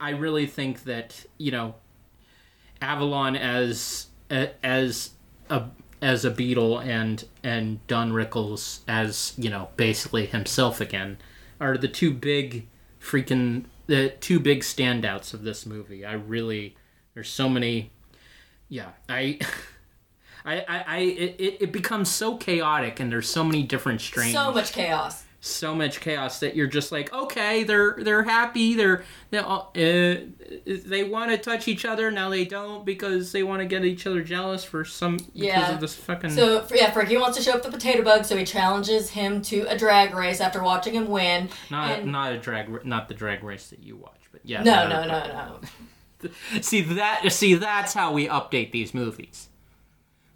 I 0.00 0.10
really 0.10 0.46
think 0.46 0.84
that 0.84 1.24
you 1.38 1.52
know 1.52 1.76
Avalon 2.82 3.36
as 3.36 4.08
as 4.28 5.10
a 5.48 5.64
as 6.02 6.24
a 6.24 6.30
Beatle 6.32 6.84
and 6.84 7.24
and 7.44 7.86
Don 7.86 8.10
Rickles 8.12 8.80
as 8.88 9.34
you 9.36 9.50
know 9.50 9.68
basically 9.76 10.26
himself 10.26 10.80
again 10.80 11.18
are 11.60 11.78
the 11.78 11.88
two 11.88 12.12
big 12.12 12.66
freaking 13.00 13.66
the 13.86 14.10
two 14.20 14.40
big 14.40 14.62
standouts 14.62 15.32
of 15.32 15.42
this 15.44 15.64
movie. 15.64 16.04
I 16.04 16.14
really 16.14 16.74
there's 17.14 17.28
so 17.28 17.48
many 17.48 17.92
yeah 18.68 18.90
I. 19.08 19.38
I, 20.44 20.54
I, 20.60 20.84
I 20.86 20.98
it, 20.98 21.56
it- 21.60 21.72
becomes 21.72 22.08
so 22.10 22.36
chaotic 22.36 23.00
and 23.00 23.10
there's 23.12 23.28
so 23.28 23.44
many 23.44 23.62
different 23.62 24.00
strains 24.00 24.32
so 24.32 24.52
much 24.52 24.72
chaos. 24.72 25.24
so 25.40 25.74
much 25.74 26.00
chaos 26.00 26.40
that 26.40 26.54
you're 26.56 26.66
just 26.66 26.90
like 26.92 27.12
okay 27.12 27.62
they're 27.64 27.96
they're 28.00 28.22
happy 28.24 28.74
they're 28.74 29.04
they 29.30 29.38
all 29.38 29.70
uh, 29.76 30.14
they 30.66 31.04
want 31.04 31.30
to 31.30 31.38
touch 31.38 31.68
each 31.68 31.84
other 31.84 32.10
now 32.10 32.28
they 32.28 32.44
don't 32.44 32.84
because 32.84 33.32
they 33.32 33.42
want 33.42 33.60
to 33.60 33.66
get 33.66 33.84
each 33.84 34.06
other 34.06 34.22
jealous 34.22 34.64
for 34.64 34.84
some 34.84 35.16
because 35.16 35.32
Yeah. 35.34 35.74
of 35.74 35.80
this 35.80 35.94
fucking 35.94 36.30
So 36.30 36.66
yeah, 36.74 36.90
Frankie 36.90 37.16
wants 37.16 37.36
to 37.38 37.42
show 37.42 37.52
up 37.52 37.62
the 37.62 37.70
potato 37.70 38.02
bug, 38.02 38.24
so 38.24 38.36
he 38.36 38.44
challenges 38.44 39.10
him 39.10 39.40
to 39.42 39.62
a 39.68 39.76
drag 39.78 40.14
race 40.14 40.40
after 40.40 40.62
watching 40.62 40.94
him 40.94 41.08
win. 41.08 41.48
not 41.70 41.98
and- 42.00 42.12
not 42.12 42.32
a 42.32 42.38
drag 42.38 42.84
not 42.84 43.08
the 43.08 43.14
drag 43.14 43.42
race 43.44 43.68
that 43.70 43.82
you 43.82 43.96
watch 43.96 44.20
but 44.32 44.40
yeah 44.44 44.62
No, 44.62 44.88
the 44.88 44.88
no, 44.88 45.06
no, 45.06 45.60
no. 46.22 46.30
see 46.60 46.80
that 46.82 47.30
see 47.32 47.54
that's 47.54 47.94
how 47.94 48.12
we 48.12 48.26
update 48.28 48.72
these 48.72 48.92
movies 48.94 49.48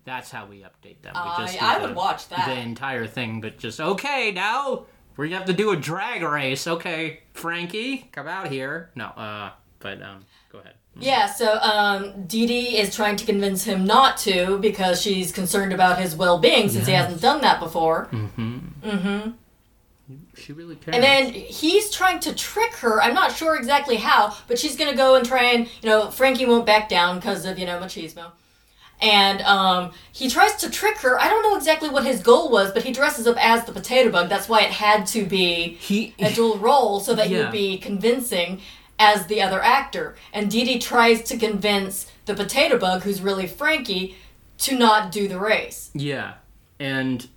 that's 0.05 0.31
how 0.31 0.47
we 0.47 0.59
update 0.61 1.01
them 1.03 1.13
we 1.15 1.21
I- 1.21 1.37
just 1.47 1.63
I 1.63 1.79
the- 1.79 1.87
would 1.89 1.97
watch 1.97 2.29
that. 2.29 2.47
the 2.49 2.59
entire 2.61 3.07
thing 3.07 3.41
but 3.41 3.59
just 3.59 3.81
okay 3.81 4.31
now 4.33 4.85
we 5.17 5.33
have 5.33 5.45
to 5.47 5.53
do 5.53 5.71
a 5.71 5.77
drag 5.77 6.23
race 6.23 6.67
okay 6.67 7.21
frankie 7.33 8.09
come 8.13 8.27
out 8.29 8.49
here 8.49 8.91
no 8.95 9.07
uh 9.07 9.51
but 9.81 10.03
um 10.03 10.25
go 10.51 10.59
ahead 10.59 10.75
Yeah, 10.99 11.27
so 11.27 11.59
um, 11.59 12.25
Dee 12.27 12.47
Dee 12.47 12.79
is 12.79 12.95
trying 12.95 13.17
to 13.17 13.27
convince 13.27 13.65
him 13.65 13.85
not 13.85 14.17
to 14.19 14.59
because 14.59 15.03
she's 15.03 15.33
concerned 15.33 15.73
about 15.73 15.99
his 15.99 16.15
well-being 16.15 16.69
since 16.69 16.87
he 16.87 16.93
hasn't 16.93 17.21
done 17.21 17.41
that 17.41 17.59
before. 17.59 18.07
Mm 18.13 18.29
hmm. 18.31 18.59
Mm 18.85 19.01
hmm. 19.03 19.31
She 20.37 20.53
really 20.53 20.77
cares. 20.77 20.95
And 20.95 21.03
then 21.03 21.33
he's 21.33 21.91
trying 21.91 22.21
to 22.21 22.33
trick 22.35 22.75
her. 22.75 23.03
I'm 23.03 23.15
not 23.15 23.33
sure 23.33 23.57
exactly 23.57 23.97
how, 23.97 24.37
but 24.47 24.57
she's 24.59 24.77
gonna 24.77 24.95
go 24.95 25.17
and 25.17 25.27
try 25.27 25.45
and 25.55 25.67
you 25.83 25.89
know 25.89 26.11
Frankie 26.13 26.47
won't 26.47 26.65
back 26.67 26.89
down 26.89 27.17
because 27.19 27.45
of 27.45 27.59
you 27.59 27.67
know 27.67 27.81
machismo. 27.81 28.31
And 29.01 29.42
um, 29.42 29.92
he 30.12 30.30
tries 30.30 30.55
to 30.57 30.70
trick 30.70 30.99
her. 30.99 31.20
I 31.20 31.28
don't 31.28 31.42
know 31.42 31.57
exactly 31.57 31.88
what 31.90 32.05
his 32.05 32.22
goal 32.22 32.51
was, 32.51 32.72
but 32.72 32.84
he 32.84 32.92
dresses 32.92 33.26
up 33.26 33.36
as 33.38 33.64
the 33.64 33.72
potato 33.72 34.11
bug. 34.11 34.28
That's 34.28 34.49
why 34.49 34.62
it 34.62 34.70
had 34.70 35.07
to 35.09 35.26
be 35.26 35.74
he 35.80 36.14
a 36.18 36.32
dual 36.32 36.59
role 36.59 37.01
so 37.01 37.14
that 37.14 37.26
he 37.26 37.36
would 37.36 37.53
be 37.53 37.78
convincing 37.78 38.61
as 38.99 39.26
the 39.26 39.42
other 39.42 39.62
actor. 39.62 40.16
And 40.32 40.51
Dee 40.51 40.64
Dee 40.64 40.78
tries 40.78 41.22
to 41.24 41.36
convince 41.36 42.11
the 42.26 42.34
potato 42.34 42.78
bug, 42.78 43.03
who's 43.03 43.20
really 43.20 43.47
Frankie, 43.47 44.16
to 44.59 44.78
not 44.78 45.12
do 45.12 45.28
the 45.28 45.38
race. 45.38 45.90
yeah, 45.95 46.34
and 46.78 47.28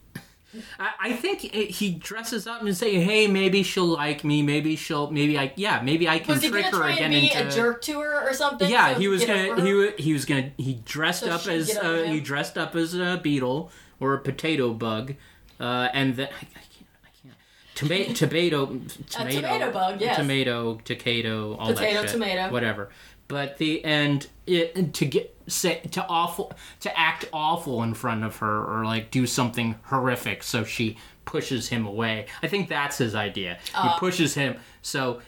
I, 0.80 0.92
I 1.00 1.14
think 1.14 1.44
it, 1.44 1.72
he 1.72 1.92
dresses 1.92 2.48
up 2.48 2.62
and 2.62 2.76
say, 2.76 2.96
"Hey, 2.96 3.28
maybe 3.28 3.64
she'll 3.64 3.86
like 3.86 4.24
me. 4.24 4.42
Maybe 4.42 4.76
she'll. 4.76 5.12
Maybe 5.12 5.38
I. 5.38 5.52
Yeah, 5.56 5.82
maybe 5.82 6.08
I 6.08 6.20
can 6.20 6.36
Was 6.36 6.44
trick 6.44 6.72
gonna 6.72 6.84
her 6.84 6.90
again 6.90 7.12
and 7.14 7.22
be 7.22 7.32
into." 7.34 7.48
a 7.48 7.52
jerk 7.52 7.82
to 7.84 8.00
her 8.00 8.30
or 8.30 8.34
something? 8.34 8.70
Yeah, 8.70 8.94
so 8.94 9.00
he 9.00 9.08
was 9.08 9.26
gonna. 9.26 9.62
He 9.62 9.74
wa- 9.74 9.92
he 9.98 10.14
was 10.14 10.26
gonna. 10.26 10.52
He 10.58 10.76
dressed 10.86 11.24
So 11.26 11.32
up 11.32 11.46
as. 11.48 11.76
Uh, 11.78 12.04
he 12.08 12.20
dressed 12.20 12.58
up 12.58 12.76
as 12.76 12.94
a 12.94 13.20
beetle 13.22 13.72
or 14.00 14.14
a 14.14 14.20
potato 14.20 14.74
bug, 14.74 15.16
uh, 15.60 15.90
and 15.94 16.16
then 16.16 16.28
I, 16.28 16.38
I 16.38 16.60
can't. 16.74 16.88
I 17.04 17.10
can't. 17.22 17.36
Tomato, 17.76 18.14
tomato, 18.14 18.66
tomato, 19.10 19.42
tomato 19.42 19.72
bug, 19.72 20.02
yes. 20.02 20.16
tomato, 20.16 20.76
tacato, 20.86 21.58
all 21.60 21.74
Potato, 21.74 21.94
that 21.94 22.02
shit, 22.04 22.10
tomato. 22.12 22.52
whatever. 22.52 22.90
But 23.28 23.58
the 23.58 23.84
and 23.84 24.26
it 24.46 24.94
to 24.94 25.06
get 25.06 25.36
say 25.48 25.82
to 25.92 26.06
awful 26.08 26.54
to 26.82 26.98
act 26.98 27.26
awful 27.34 27.84
in 27.84 27.94
front 27.94 28.24
of 28.24 28.38
her 28.38 28.64
or 28.64 28.86
like 28.86 29.12
do 29.12 29.26
something 29.26 29.76
horrific, 29.84 30.44
so 30.44 30.64
she 30.64 30.98
pushes 31.26 31.68
him 31.68 31.86
away. 31.86 32.28
I 32.42 32.48
think 32.48 32.70
that's 32.70 32.98
his 32.98 33.16
idea. 33.16 33.60
Uh. 33.76 33.94
he 33.94 34.00
pushes 34.00 34.34
him 34.34 34.58
so 34.82 35.22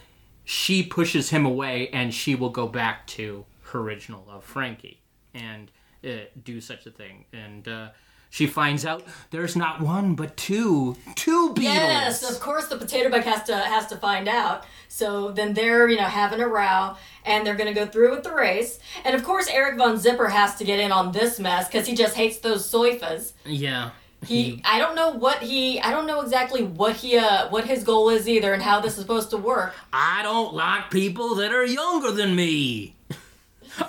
she 0.44 0.82
pushes 0.82 1.30
him 1.30 1.46
away 1.46 1.88
and 1.92 2.12
she 2.12 2.34
will 2.34 2.50
go 2.50 2.66
back 2.66 3.06
to 3.06 3.44
her 3.62 3.80
original 3.80 4.24
love, 4.26 4.42
Frankie, 4.42 5.00
and 5.32 5.70
uh, 6.04 6.24
do 6.42 6.60
such 6.60 6.86
a 6.86 6.90
thing. 6.90 7.24
And 7.32 7.68
uh, 7.68 7.90
she 8.30 8.46
finds 8.46 8.86
out 8.86 9.02
there's 9.30 9.56
not 9.56 9.80
one 9.80 10.14
but 10.14 10.36
two, 10.36 10.96
two 11.16 11.52
beetles. 11.52 11.74
Yes, 11.74 12.30
of 12.30 12.40
course 12.40 12.68
the 12.68 12.76
potato 12.76 13.10
bug 13.10 13.24
has 13.24 13.42
to 13.44 13.56
has 13.56 13.86
to 13.88 13.96
find 13.96 14.28
out. 14.28 14.64
So 14.88 15.30
then 15.32 15.52
they're, 15.54 15.88
you 15.88 15.96
know, 15.96 16.04
having 16.04 16.40
a 16.40 16.48
row 16.48 16.96
and 17.24 17.46
they're 17.46 17.56
gonna 17.56 17.74
go 17.74 17.86
through 17.86 18.12
with 18.12 18.24
the 18.24 18.32
race. 18.32 18.78
And 19.04 19.14
of 19.14 19.24
course 19.24 19.48
Eric 19.48 19.76
von 19.76 19.98
Zipper 19.98 20.28
has 20.28 20.54
to 20.56 20.64
get 20.64 20.78
in 20.78 20.92
on 20.92 21.12
this 21.12 21.38
mess 21.38 21.66
because 21.66 21.86
he 21.86 21.94
just 21.94 22.14
hates 22.14 22.38
those 22.38 22.70
soifas. 22.70 23.32
Yeah. 23.44 23.90
He 24.24 24.60
I 24.64 24.78
don't 24.78 24.94
know 24.94 25.10
what 25.10 25.38
he 25.42 25.80
I 25.80 25.90
don't 25.90 26.06
know 26.06 26.20
exactly 26.20 26.62
what 26.62 26.96
he 26.96 27.16
uh 27.16 27.48
what 27.48 27.64
his 27.64 27.82
goal 27.82 28.10
is 28.10 28.28
either 28.28 28.52
and 28.52 28.62
how 28.62 28.80
this 28.80 28.94
is 28.94 29.00
supposed 29.00 29.30
to 29.30 29.38
work. 29.38 29.74
I 29.92 30.22
don't 30.22 30.54
like 30.54 30.90
people 30.90 31.34
that 31.36 31.52
are 31.52 31.64
younger 31.64 32.12
than 32.12 32.36
me. 32.36 32.94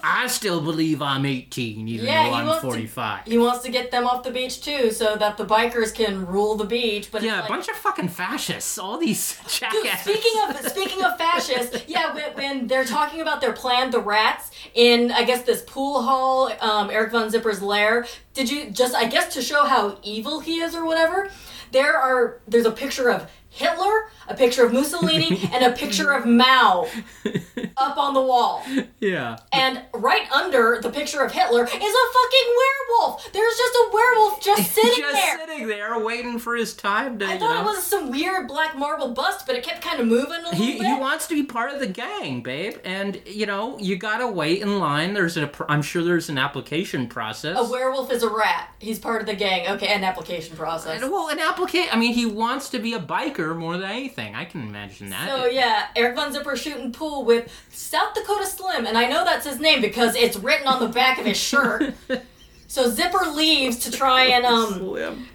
I 0.04 0.28
still 0.28 0.62
believe 0.62 1.02
I'm 1.02 1.26
18, 1.26 1.88
even 1.88 2.06
Yeah, 2.06 2.24
though 2.24 2.30
he 2.30 2.36
I'm 2.36 2.46
wants 2.48 2.62
to- 2.62 2.68
45. 2.68 3.26
He 3.26 3.38
wants 3.38 3.64
to 3.64 3.72
get 3.72 3.92
them 3.92 4.06
off 4.06 4.24
the 4.24 4.32
beach 4.32 4.62
too 4.62 4.92
so 4.92 5.16
that 5.16 5.38
the 5.38 5.46
bikers 5.46 5.94
can 5.94 6.26
rule 6.28 6.56
the 6.56 6.66
beach. 6.66 7.10
But 7.12 7.24
yeah, 7.24 7.40
a 7.40 7.42
like, 7.42 7.50
bunch 7.50 7.68
of 7.68 7.76
fucking 7.76 8.10
fascists. 8.10 8.78
All 8.78 8.98
these 8.98 9.38
Dude, 9.60 9.88
speaking 10.00 10.32
of 10.48 10.58
speaking 10.68 11.04
of 11.04 11.18
fascists, 11.18 11.84
yeah, 11.88 12.14
when, 12.14 12.34
when 12.36 12.68
they're 12.68 12.86
talking 12.86 13.22
about 13.22 13.42
their 13.42 13.54
plan, 13.54 13.90
the 13.92 14.00
rats 14.00 14.52
in 14.74 15.12
I 15.12 15.24
guess 15.24 15.44
this 15.44 15.62
pool 15.66 16.02
hall, 16.04 16.52
um, 16.62 16.90
Eric 16.90 17.12
von 17.12 17.30
Zipper's 17.30 17.62
lair. 17.62 18.06
Did 18.34 18.50
you 18.50 18.70
just 18.72 18.94
I 18.96 19.06
guess 19.06 19.34
to 19.34 19.42
show 19.42 19.66
how 19.66 19.98
evil 20.04 20.40
he 20.40 20.60
is 20.60 20.76
or 20.76 20.86
whatever? 20.86 21.30
There 21.72 21.96
are 21.98 22.40
there's 22.48 22.66
a 22.66 22.72
picture 22.72 23.10
of 23.10 23.30
Hitler, 23.54 24.10
a 24.30 24.34
picture 24.34 24.66
of 24.66 24.72
Mussolini, 24.72 25.50
and 25.54 25.64
a 25.66 25.72
picture 25.76 26.12
of 26.14 26.26
Mao 26.26 26.88
up 27.78 27.98
on 27.98 28.14
the 28.14 28.22
wall. 28.22 28.64
yeah. 29.00 29.38
And 29.52 29.82
right 29.94 30.30
under 30.32 30.80
the 30.82 30.90
picture 30.90 31.22
of 31.22 31.32
Hitler 31.34 31.64
is 31.66 31.70
a 31.74 31.74
fucking 31.74 32.56
werewolf. 32.58 33.32
There's 33.34 33.58
just 33.58 33.76
a 33.76 33.90
werewolf 33.94 34.42
just 34.42 34.72
sitting 34.76 35.04
Just 35.04 35.14
there. 35.14 35.38
sitting 35.40 35.68
there 35.68 36.00
waiting 36.00 36.40
for 36.40 36.56
his 36.56 36.74
time 36.74 37.20
to, 37.20 37.26
I 37.26 37.34
you 37.34 37.40
thought 37.40 37.56
know. 37.56 37.62
it 37.62 37.76
was 37.76 37.84
some 37.84 38.10
weird 38.10 38.48
black 38.48 38.78
marble 38.78 39.10
bust, 39.14 39.46
but 39.46 39.56
it 39.58 39.64
kept 39.64 39.82
kind 39.82 40.00
of 40.00 40.08
moving 40.08 40.32
a 40.40 40.50
little 40.50 40.54
He, 40.54 40.78
bit. 40.78 40.88
he 40.88 40.94
wants 40.94 41.28
to 41.28 41.36
be 41.36 41.44
part 41.44 41.74
of 41.74 41.80
the 41.82 41.88
gang, 41.88 42.42
babe, 42.42 42.78
and 42.86 43.22
you 43.26 43.46
know 43.46 43.78
you 43.80 43.98
gotta 43.98 44.28
wait 44.28 44.62
in 44.62 44.80
line. 44.80 45.14
There's 45.14 45.36
a, 45.36 45.48
pr- 45.48 45.64
I'm 45.68 45.82
sure 45.82 46.04
there's 46.04 46.30
an 46.30 46.38
application 46.38 47.08
process. 47.08 47.58
A 47.60 47.70
werewolf 47.70 48.12
is 48.14 48.24
a 48.24 48.30
rat. 48.30 48.70
He's 48.80 48.98
part 48.98 49.20
of 49.22 49.28
the 49.28 49.36
gang. 49.36 49.68
Okay, 49.76 49.88
an 49.88 50.04
application 50.06 50.56
process. 50.56 51.02
well, 51.02 51.28
an 51.28 51.40
applicant. 51.40 51.94
I 51.94 52.00
mean, 52.00 52.14
he 52.14 52.26
wants 52.26 52.70
to 52.70 52.80
be 52.80 52.94
a 52.94 53.00
biker 53.00 53.41
more 53.54 53.78
than 53.78 53.90
anything. 53.90 54.36
I 54.36 54.46
can 54.46 54.62
imagine 54.62 55.10
that. 55.10 55.28
So 55.30 55.46
yeah, 55.46 55.88
Eric 55.96 56.16
Von 56.16 56.32
Zipper 56.32 56.56
shooting 56.56 56.92
pool 56.92 57.26
with 57.26 57.52
South 57.72 58.14
Dakota 58.14 58.46
Slim, 58.46 58.86
and 58.86 58.98
I 58.98 59.08
know 59.08 59.24
that's 59.24 59.46
his 59.46 59.60
name 59.60 59.82
because 59.82 60.16
it's 60.16 60.38
written 60.38 60.68
on 60.68 60.80
the 60.80 60.88
back 60.88 61.20
of 61.20 61.26
his 61.26 61.38
shirt. 61.38 61.94
so 62.68 62.90
Zipper 62.90 63.26
leaves 63.32 63.80
to 63.80 63.92
try 63.92 64.26
and 64.26 64.46
um 64.46 64.74
Slim. 64.74 65.28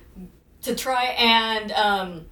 to 0.63 0.75
try 0.75 1.05
and 1.19 1.73
um 1.73 2.27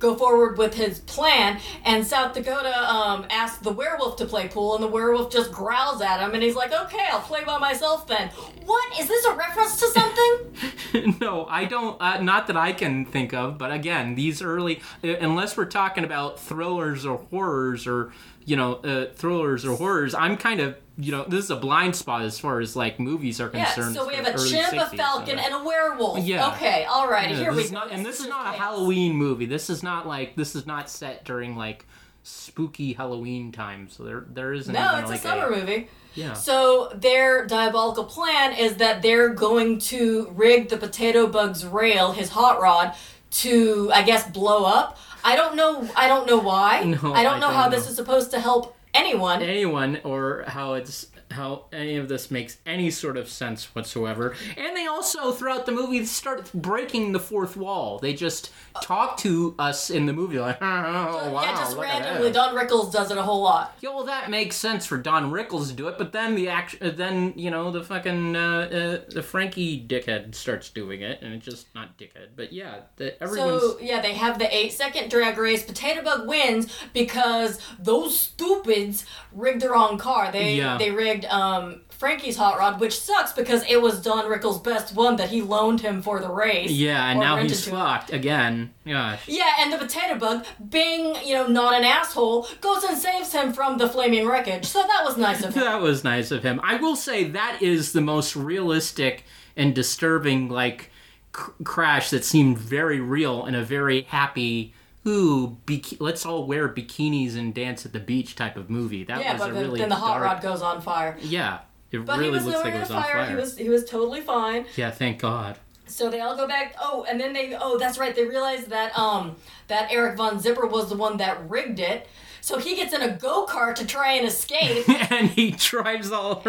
go 0.00 0.16
forward 0.16 0.58
with 0.58 0.74
his 0.74 0.98
plan, 1.00 1.60
and 1.84 2.04
South 2.04 2.34
Dakota 2.34 2.76
um 2.92 3.26
asks 3.30 3.58
the 3.58 3.70
werewolf 3.70 4.16
to 4.16 4.24
play 4.24 4.48
pool, 4.48 4.74
and 4.74 4.82
the 4.82 4.88
werewolf 4.88 5.30
just 5.30 5.52
growls 5.52 6.02
at 6.02 6.20
him, 6.20 6.34
and 6.34 6.42
he's 6.42 6.56
like, 6.56 6.72
"Okay, 6.72 7.06
I'll 7.12 7.20
play 7.20 7.44
by 7.44 7.58
myself 7.58 8.08
then." 8.08 8.30
What 8.64 9.00
is 9.00 9.06
this 9.06 9.24
a 9.26 9.34
reference 9.34 9.78
to 9.80 9.86
something? 9.88 11.18
no, 11.20 11.46
I 11.46 11.64
don't. 11.64 12.00
Uh, 12.00 12.20
not 12.20 12.46
that 12.48 12.56
I 12.56 12.72
can 12.72 13.04
think 13.04 13.32
of. 13.32 13.58
But 13.58 13.72
again, 13.72 14.14
these 14.14 14.42
early, 14.42 14.80
uh, 15.04 15.14
unless 15.20 15.56
we're 15.56 15.66
talking 15.66 16.04
about 16.04 16.40
thrillers 16.40 17.06
or 17.06 17.18
horrors 17.30 17.86
or 17.86 18.12
you 18.44 18.56
know, 18.56 18.74
uh, 18.76 19.06
thrillers 19.14 19.64
or 19.64 19.76
horrors, 19.76 20.14
I'm 20.14 20.36
kind 20.36 20.60
of 20.60 20.76
you 20.96 21.12
know, 21.12 21.24
this 21.24 21.44
is 21.46 21.50
a 21.50 21.56
blind 21.56 21.96
spot 21.96 22.22
as 22.22 22.38
far 22.38 22.60
as 22.60 22.76
like 22.76 23.00
movies 23.00 23.40
are 23.40 23.48
concerned. 23.48 23.94
Yeah, 23.94 24.02
so 24.02 24.06
we 24.06 24.14
have 24.16 24.26
a 24.26 24.32
chimp, 24.32 24.68
60s, 24.68 24.92
a 24.92 24.96
falcon, 24.96 25.38
so- 25.38 25.44
and 25.44 25.54
a 25.54 25.64
werewolf. 25.64 26.18
Yeah. 26.24 26.48
Okay, 26.52 26.84
alrighty, 26.86 27.30
Yeah, 27.30 27.36
here 27.36 27.52
we 27.54 27.64
go. 27.64 27.70
not, 27.70 27.90
and 27.90 28.04
this 28.04 28.20
is 28.20 28.28
not 28.28 28.54
a. 28.54 28.58
Halloween 28.58 29.14
movie. 29.14 29.46
This 29.46 29.70
is 29.70 29.82
not 29.82 30.06
like 30.06 30.36
this 30.36 30.54
is 30.54 30.66
not 30.66 30.90
set 30.90 31.24
during 31.24 31.56
like 31.56 31.86
spooky 32.22 32.92
Halloween 32.92 33.50
time. 33.52 33.88
So 33.88 34.04
there 34.04 34.24
there 34.32 34.52
isn't. 34.52 34.72
No, 34.72 34.98
it's 34.98 35.08
like 35.08 35.20
a 35.20 35.22
summer 35.22 35.50
movie. 35.50 35.88
Yeah. 36.14 36.34
So 36.34 36.90
their 36.94 37.46
diabolical 37.46 38.04
plan 38.04 38.52
is 38.52 38.76
that 38.76 39.00
they're 39.00 39.30
going 39.30 39.78
to 39.78 40.28
rig 40.34 40.68
the 40.68 40.76
potato 40.76 41.26
bug's 41.26 41.64
rail, 41.64 42.12
his 42.12 42.30
hot 42.30 42.60
rod, 42.60 42.94
to 43.30 43.90
I 43.94 44.02
guess 44.02 44.28
blow 44.30 44.64
up. 44.64 44.98
I 45.24 45.36
don't 45.36 45.56
know. 45.56 45.88
I 45.96 46.08
don't 46.08 46.26
know 46.26 46.38
why. 46.38 46.82
No, 46.84 46.96
I 47.14 47.22
don't 47.22 47.34
I 47.36 47.38
know 47.38 47.40
don't 47.46 47.54
how 47.54 47.64
know. 47.68 47.76
this 47.76 47.88
is 47.88 47.96
supposed 47.96 48.30
to 48.32 48.40
help 48.40 48.76
anyone. 48.94 49.42
anyone 49.42 50.00
or 50.04 50.44
how 50.46 50.74
it's 50.74 51.06
how 51.30 51.66
any 51.72 51.96
of 51.96 52.08
this 52.08 52.30
makes 52.30 52.58
any 52.66 52.90
sort 52.90 53.16
of 53.16 53.28
sense 53.28 53.74
whatsoever. 53.74 54.34
And 54.56 54.76
they 54.76 54.86
also 54.86 55.32
throughout 55.32 55.66
the 55.66 55.72
movie 55.72 56.04
start 56.04 56.50
breaking 56.52 57.12
the 57.12 57.20
fourth 57.20 57.56
wall. 57.56 57.98
They 57.98 58.14
just 58.14 58.50
talk 58.82 59.16
to 59.18 59.54
us 59.58 59.90
in 59.90 60.06
the 60.06 60.12
movie 60.12 60.38
like, 60.38 60.58
oh 60.60 61.30
wow, 61.32 61.42
yeah, 61.42 61.54
just 61.54 61.76
randomly. 61.76 62.32
Don 62.32 62.54
Rickles 62.54 62.92
does 62.92 63.10
it 63.10 63.18
a 63.18 63.22
whole 63.22 63.42
lot. 63.42 63.76
Yeah, 63.80 63.90
well, 63.90 64.04
that 64.04 64.30
makes 64.30 64.56
sense 64.56 64.86
for 64.86 64.98
Don 64.98 65.30
Rickles 65.30 65.68
to 65.68 65.74
do 65.74 65.88
it, 65.88 65.98
but 65.98 66.12
then 66.12 66.34
the 66.34 66.48
act, 66.48 66.76
uh, 66.80 66.90
then 66.90 67.32
you 67.36 67.50
know 67.50 67.70
the 67.70 67.82
fucking 67.82 68.36
uh, 68.36 68.40
uh, 68.40 69.10
the 69.12 69.22
Frankie 69.22 69.84
dickhead 69.86 70.34
starts 70.34 70.70
doing 70.70 71.02
it, 71.02 71.20
and 71.22 71.34
it's 71.34 71.44
just 71.44 71.74
not 71.74 71.96
dickhead, 71.98 72.28
but 72.36 72.52
yeah, 72.52 72.80
the, 72.96 73.20
everyone's 73.22 73.60
So 73.62 73.78
yeah, 73.80 74.00
they 74.00 74.14
have 74.14 74.38
the 74.38 74.54
eight 74.54 74.72
second 74.72 75.10
drag 75.10 75.38
race. 75.38 75.62
Potato 75.64 76.02
Bug 76.02 76.26
wins 76.26 76.76
because 76.92 77.60
those 77.78 78.18
stupids 78.18 79.04
rigged 79.32 79.60
the 79.62 79.70
wrong 79.70 79.98
car. 79.98 80.30
They 80.32 80.56
Yeah. 80.56 80.78
they 80.78 80.90
rigged 80.90 81.19
um, 81.26 81.82
Frankie's 81.90 82.36
hot 82.36 82.58
rod, 82.58 82.80
which 82.80 82.98
sucks 82.98 83.32
because 83.32 83.62
it 83.68 83.80
was 83.82 84.00
Don 84.00 84.24
Rickles' 84.30 84.62
best 84.62 84.94
one 84.94 85.16
that 85.16 85.28
he 85.30 85.42
loaned 85.42 85.80
him 85.80 86.00
for 86.02 86.18
the 86.20 86.28
race. 86.30 86.70
yeah, 86.70 87.10
and 87.10 87.20
now 87.20 87.36
he's 87.36 87.66
fucked 87.68 88.12
again. 88.12 88.72
Gosh. 88.86 89.20
Yeah, 89.28 89.50
and 89.60 89.72
the 89.72 89.78
potato 89.78 90.16
bug, 90.18 90.46
being 90.70 91.14
you 91.24 91.34
know 91.34 91.46
not 91.46 91.74
an 91.74 91.84
asshole, 91.84 92.46
goes 92.60 92.84
and 92.84 92.96
saves 92.96 93.32
him 93.32 93.52
from 93.52 93.78
the 93.78 93.88
flaming 93.88 94.26
wreckage. 94.26 94.64
So 94.66 94.80
that 94.80 95.02
was 95.04 95.16
nice 95.16 95.42
of 95.44 95.54
him. 95.54 95.62
That 95.62 95.80
was 95.82 96.02
nice 96.04 96.30
of 96.30 96.42
him. 96.42 96.60
I 96.62 96.76
will 96.76 96.96
say 96.96 97.24
that 97.24 97.60
is 97.60 97.92
the 97.92 98.00
most 98.00 98.34
realistic 98.36 99.24
and 99.56 99.74
disturbing 99.74 100.48
like 100.48 100.90
c- 101.36 101.42
crash 101.64 102.10
that 102.10 102.24
seemed 102.24 102.58
very 102.58 103.00
real 103.00 103.44
and 103.44 103.54
a 103.56 103.62
very 103.62 104.02
happy. 104.02 104.74
Ooh, 105.06 105.56
biki- 105.66 105.96
let's 106.00 106.26
all 106.26 106.46
wear 106.46 106.68
bikinis 106.68 107.36
and 107.36 107.54
dance 107.54 107.86
at 107.86 107.92
the 107.92 108.00
beach 108.00 108.34
type 108.36 108.56
of 108.56 108.68
movie. 108.68 109.04
That 109.04 109.20
yeah, 109.20 109.32
was 109.32 109.40
but 109.40 109.50
a 109.50 109.54
then, 109.54 109.62
really 109.62 109.80
then 109.80 109.88
the 109.88 109.94
hot 109.94 110.18
dark. 110.18 110.24
rod 110.24 110.42
goes 110.42 110.60
on 110.62 110.80
fire. 110.82 111.16
Yeah, 111.22 111.60
it 111.90 112.04
But 112.04 112.18
really 112.18 112.38
looks 112.38 112.62
like 112.62 112.74
it 112.74 112.80
was 112.80 112.90
on 112.90 113.02
fire. 113.02 113.12
fire. 113.12 113.30
He 113.30 113.34
was 113.34 113.56
he 113.56 113.68
was 113.70 113.84
totally 113.84 114.20
fine. 114.20 114.66
Yeah, 114.76 114.90
thank 114.90 115.18
God. 115.20 115.56
So 115.86 116.08
they 116.10 116.20
all 116.20 116.36
go 116.36 116.46
back. 116.46 116.76
Oh, 116.80 117.04
and 117.08 117.18
then 117.20 117.32
they. 117.32 117.56
Oh, 117.58 117.78
that's 117.78 117.98
right. 117.98 118.14
They 118.14 118.24
realize 118.26 118.66
that 118.66 118.96
um 118.98 119.36
that 119.68 119.90
Eric 119.90 120.16
von 120.18 120.38
Zipper 120.38 120.66
was 120.66 120.88
the 120.90 120.96
one 120.96 121.16
that 121.16 121.48
rigged 121.48 121.80
it. 121.80 122.06
So 122.42 122.58
he 122.58 122.76
gets 122.76 122.92
in 122.94 123.02
a 123.02 123.16
go 123.16 123.44
kart 123.46 123.74
to 123.76 123.86
try 123.86 124.12
and 124.12 124.26
escape. 124.26 124.86
and 125.10 125.30
he 125.30 125.50
drives 125.52 126.12
all. 126.12 126.44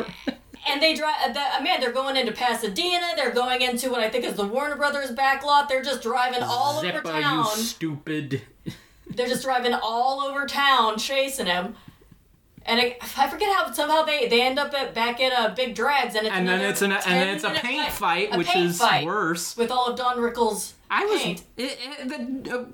And 0.70 0.82
they 0.82 0.93
drive. 0.93 1.16
Uh, 1.24 1.34
that 1.34 1.59
uh, 1.59 1.64
man, 1.64 1.80
they're 1.80 1.91
going 1.91 2.18
into 2.18 2.32
Pasadena. 2.32 3.14
They're 3.16 3.34
going 3.34 3.62
into 3.62 3.89
what 3.89 4.01
I 4.01 4.09
think 4.09 4.26
is 4.26 4.36
the 4.36 4.45
Warner 4.45 4.76
Brothers 4.76 5.12
backlot. 5.12 5.68
They're 5.68 5.84
just 5.84 6.01
driving 6.01 6.43
all 6.43 6.78
over 6.78 6.88
Zipper, 6.88 7.07
you 7.16 7.22
town. 7.22 7.45
stupid. 7.45 8.41
They're 9.09 9.28
just 9.28 9.43
driving 9.43 9.74
all 9.74 10.22
over 10.22 10.45
town, 10.45 10.97
chasing 10.97 11.47
him. 11.47 11.76
And 12.66 12.80
I, 12.80 12.97
I 13.18 13.28
forget 13.28 13.55
how 13.55 13.72
somehow 13.72 14.03
they, 14.03 14.28
they 14.28 14.41
end 14.41 14.59
up 14.59 14.74
at, 14.74 14.93
back 14.93 15.20
at 15.20 15.32
a 15.32 15.53
Big 15.53 15.74
Drags, 15.76 16.16
and 16.16 16.28
it's 16.28 16.36
And 16.36 16.47
then 16.47 16.62
it's 16.62 16.82
an 16.82 16.91
and 16.91 17.01
then 17.03 17.36
it's 17.36 17.43
a 17.43 17.51
paint 17.51 17.91
fight, 17.91 18.30
a 18.34 18.38
which 18.38 18.47
paint 18.47 18.70
is 18.70 18.78
fight 18.78 19.05
worse. 19.05 19.57
with 19.57 19.72
all 19.72 19.88
of 19.88 19.97
Don 19.97 20.18
Rickles' 20.18 20.74
I 20.89 21.05
was 21.05 21.22
paint. 21.22 21.43
it, 21.57 21.80
it, 21.82 22.43
the 22.43 22.55
uh, 22.55 22.66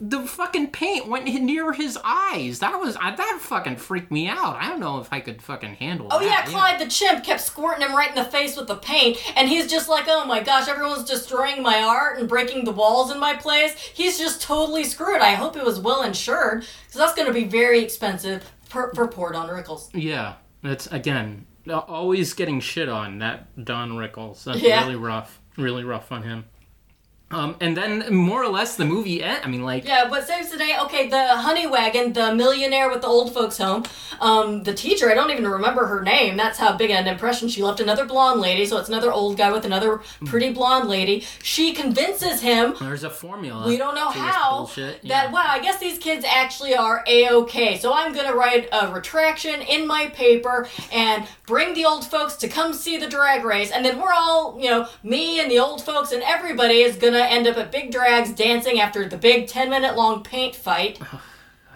the 0.00 0.20
fucking 0.26 0.68
paint 0.68 1.06
went 1.06 1.26
near 1.26 1.72
his 1.72 1.98
eyes. 2.02 2.60
That 2.60 2.80
was 2.80 2.96
I, 2.96 3.14
that 3.14 3.38
fucking 3.40 3.76
freaked 3.76 4.10
me 4.10 4.26
out. 4.26 4.56
I 4.56 4.68
don't 4.68 4.80
know 4.80 5.00
if 5.00 5.12
I 5.12 5.20
could 5.20 5.42
fucking 5.42 5.74
handle. 5.74 6.08
Oh 6.10 6.18
that. 6.18 6.24
yeah, 6.24 6.44
Clyde 6.46 6.80
the 6.80 6.86
chimp 6.86 7.24
kept 7.24 7.42
squirting 7.42 7.86
him 7.86 7.94
right 7.94 8.08
in 8.08 8.14
the 8.14 8.24
face 8.24 8.56
with 8.56 8.68
the 8.68 8.76
paint, 8.76 9.18
and 9.36 9.48
he's 9.48 9.70
just 9.70 9.88
like, 9.88 10.04
"Oh 10.08 10.24
my 10.24 10.42
gosh, 10.42 10.66
everyone's 10.66 11.04
destroying 11.04 11.62
my 11.62 11.82
art 11.82 12.18
and 12.18 12.28
breaking 12.28 12.64
the 12.64 12.72
walls 12.72 13.10
in 13.12 13.20
my 13.20 13.34
place." 13.36 13.76
He's 13.76 14.18
just 14.18 14.40
totally 14.40 14.84
screwed. 14.84 15.20
I 15.20 15.34
hope 15.34 15.56
it 15.56 15.64
was 15.64 15.78
well 15.78 16.02
insured, 16.02 16.60
because 16.86 16.98
that's 16.98 17.14
going 17.14 17.28
to 17.28 17.34
be 17.34 17.44
very 17.44 17.80
expensive 17.80 18.50
for, 18.68 18.92
for 18.94 19.08
poor 19.08 19.32
Don 19.32 19.48
Rickles. 19.48 19.88
Yeah, 19.94 20.34
that's 20.62 20.86
again 20.88 21.46
always 21.70 22.32
getting 22.32 22.60
shit 22.60 22.88
on 22.88 23.18
that 23.18 23.62
Don 23.64 23.90
Rickles. 23.92 24.44
That's 24.44 24.60
Yeah. 24.60 24.82
really 24.82 24.96
rough. 24.96 25.40
Really 25.56 25.84
rough 25.84 26.10
on 26.12 26.22
him. 26.22 26.44
Um, 27.30 27.56
and 27.60 27.76
then 27.76 28.14
more 28.14 28.42
or 28.42 28.48
less 28.48 28.76
the 28.76 28.86
movie 28.86 29.22
end. 29.22 29.40
I 29.44 29.48
mean, 29.48 29.62
like 29.62 29.84
Yeah, 29.86 30.08
what 30.08 30.26
saves 30.26 30.48
the 30.50 30.56
day? 30.56 30.74
Okay, 30.84 31.08
the 31.08 31.36
honey 31.36 31.66
wagon, 31.66 32.14
the 32.14 32.34
millionaire 32.34 32.88
with 32.88 33.02
the 33.02 33.06
old 33.06 33.34
folks 33.34 33.58
home. 33.58 33.84
Um, 34.20 34.62
the 34.62 34.72
teacher, 34.72 35.10
I 35.10 35.14
don't 35.14 35.30
even 35.30 35.46
remember 35.46 35.86
her 35.86 36.02
name. 36.02 36.36
That's 36.38 36.58
how 36.58 36.76
big 36.76 36.90
an 36.90 37.06
impression 37.06 37.48
she 37.48 37.62
left. 37.62 37.80
Another 37.80 38.06
blonde 38.06 38.40
lady, 38.40 38.64
so 38.64 38.78
it's 38.78 38.88
another 38.88 39.12
old 39.12 39.36
guy 39.36 39.52
with 39.52 39.66
another 39.66 40.00
pretty 40.24 40.52
blonde 40.54 40.88
lady. 40.88 41.24
She 41.42 41.72
convinces 41.74 42.40
him 42.40 42.74
there's 42.80 43.04
a 43.04 43.10
formula. 43.10 43.66
we 43.66 43.76
don't 43.76 43.94
know 43.94 44.08
how 44.08 44.64
that 44.76 45.04
Yeah. 45.04 45.30
wow 45.30 45.44
i 45.46 45.58
guess 45.60 45.78
these 45.78 45.98
kids 45.98 46.24
actually 46.24 46.74
are 46.74 47.04
a-ok 47.06 47.78
so 47.78 47.92
i'm 47.92 48.12
gonna 48.14 48.34
write 48.34 48.68
a 48.72 48.92
retraction 48.92 49.60
in 49.62 49.86
my 49.86 50.06
paper 50.14 50.66
and 50.92 51.26
bring 51.46 51.74
the 51.74 51.84
old 51.84 52.04
folks 52.06 52.36
to 52.36 52.48
come 52.48 52.72
see 52.72 52.96
the 52.96 53.08
drag 53.08 53.44
race 53.44 53.70
and 53.70 53.84
then 53.84 54.00
we're 54.00 54.12
all 54.12 54.58
you 54.60 54.70
know 54.70 54.86
me 55.02 55.40
and 55.40 55.50
the 55.50 55.58
old 55.58 55.82
folks 55.82 56.12
and 56.12 56.22
everybody 56.22 56.80
is 56.80 56.96
gonna 56.96 57.17
end 57.26 57.46
up 57.46 57.56
at 57.56 57.70
big 57.72 57.90
drags 57.92 58.32
dancing 58.32 58.80
after 58.80 59.08
the 59.08 59.16
big 59.18 59.46
10 59.48 59.70
minute 59.70 59.96
long 59.96 60.22
paint 60.22 60.54
fight. 60.56 61.00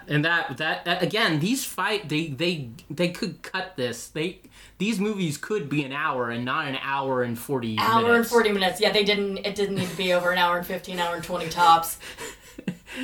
And 0.08 0.24
that, 0.24 0.56
that 0.56 0.84
that 0.84 1.00
again 1.02 1.38
these 1.38 1.64
fight 1.64 2.08
they 2.08 2.26
they 2.26 2.70
they 2.90 3.08
could 3.10 3.42
cut 3.42 3.76
this. 3.76 4.08
They 4.08 4.40
these 4.78 4.98
movies 4.98 5.38
could 5.38 5.68
be 5.68 5.84
an 5.84 5.92
hour 5.92 6.28
and 6.30 6.44
not 6.44 6.66
an 6.66 6.76
hour 6.82 7.22
and 7.22 7.38
40 7.38 7.78
hour 7.78 7.98
and 8.00 8.08
minutes 8.08 8.28
40 8.30 8.52
minutes. 8.52 8.80
Yeah 8.80 8.90
they 8.90 9.04
didn't 9.04 9.38
it 9.46 9.54
didn't 9.54 9.76
need 9.76 9.88
to 9.88 9.96
be 9.96 10.12
over 10.12 10.32
an 10.32 10.38
hour 10.38 10.58
and 10.58 10.66
15 10.66 10.98
hour 10.98 11.14
and 11.14 11.24
20 11.24 11.48
tops. 11.48 11.98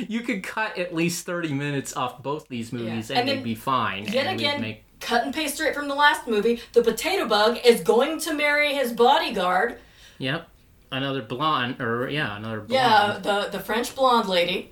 You 0.07 0.21
could 0.21 0.43
cut 0.43 0.77
at 0.77 0.93
least 0.93 1.25
30 1.25 1.51
minutes 1.53 1.95
off 1.95 2.21
both 2.21 2.47
these 2.47 2.71
movies 2.71 3.09
Yeah. 3.09 3.19
and, 3.19 3.29
And 3.29 3.39
they'd 3.39 3.43
be 3.43 3.55
fine. 3.55 4.05
yet 4.05 4.27
and 4.27 4.39
again 4.39 4.61
make 4.61 4.83
cut 4.99 5.23
and 5.25 5.33
paste 5.33 5.55
straight 5.55 5.73
from 5.73 5.87
the 5.87 5.95
last 5.95 6.27
movie 6.27 6.61
the 6.73 6.83
potato 6.83 7.25
bug 7.27 7.57
is 7.65 7.81
going 7.81 8.19
to 8.19 8.33
marry 8.33 8.73
his 8.75 8.91
bodyguard. 8.91 9.79
Yep 10.17 10.48
another 10.91 11.21
blonde 11.21 11.79
or 11.81 12.09
yeah 12.09 12.37
another 12.37 12.61
blonde 12.61 12.71
Yeah, 12.71 13.19
the 13.21 13.49
the 13.49 13.59
French 13.59 13.95
blonde 13.95 14.29
lady. 14.29 14.71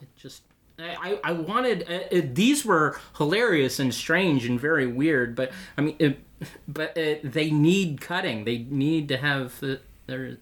It 0.00 0.08
just 0.16 0.42
I, 0.78 1.20
I 1.22 1.32
wanted 1.32 1.86
uh, 1.88 2.16
uh, 2.16 2.22
these 2.32 2.64
were 2.64 2.98
hilarious 3.16 3.78
and 3.78 3.94
strange 3.94 4.46
and 4.46 4.58
very 4.58 4.86
weird, 4.86 5.34
but 5.36 5.52
I 5.76 5.82
mean, 5.82 5.96
it, 5.98 6.20
but 6.66 6.96
uh, 6.96 7.16
they 7.22 7.50
need 7.50 8.00
cutting. 8.00 8.44
They 8.44 8.58
need 8.58 9.08
to 9.08 9.16
have 9.18 9.62
uh, 9.62 9.76
there. 10.06 10.38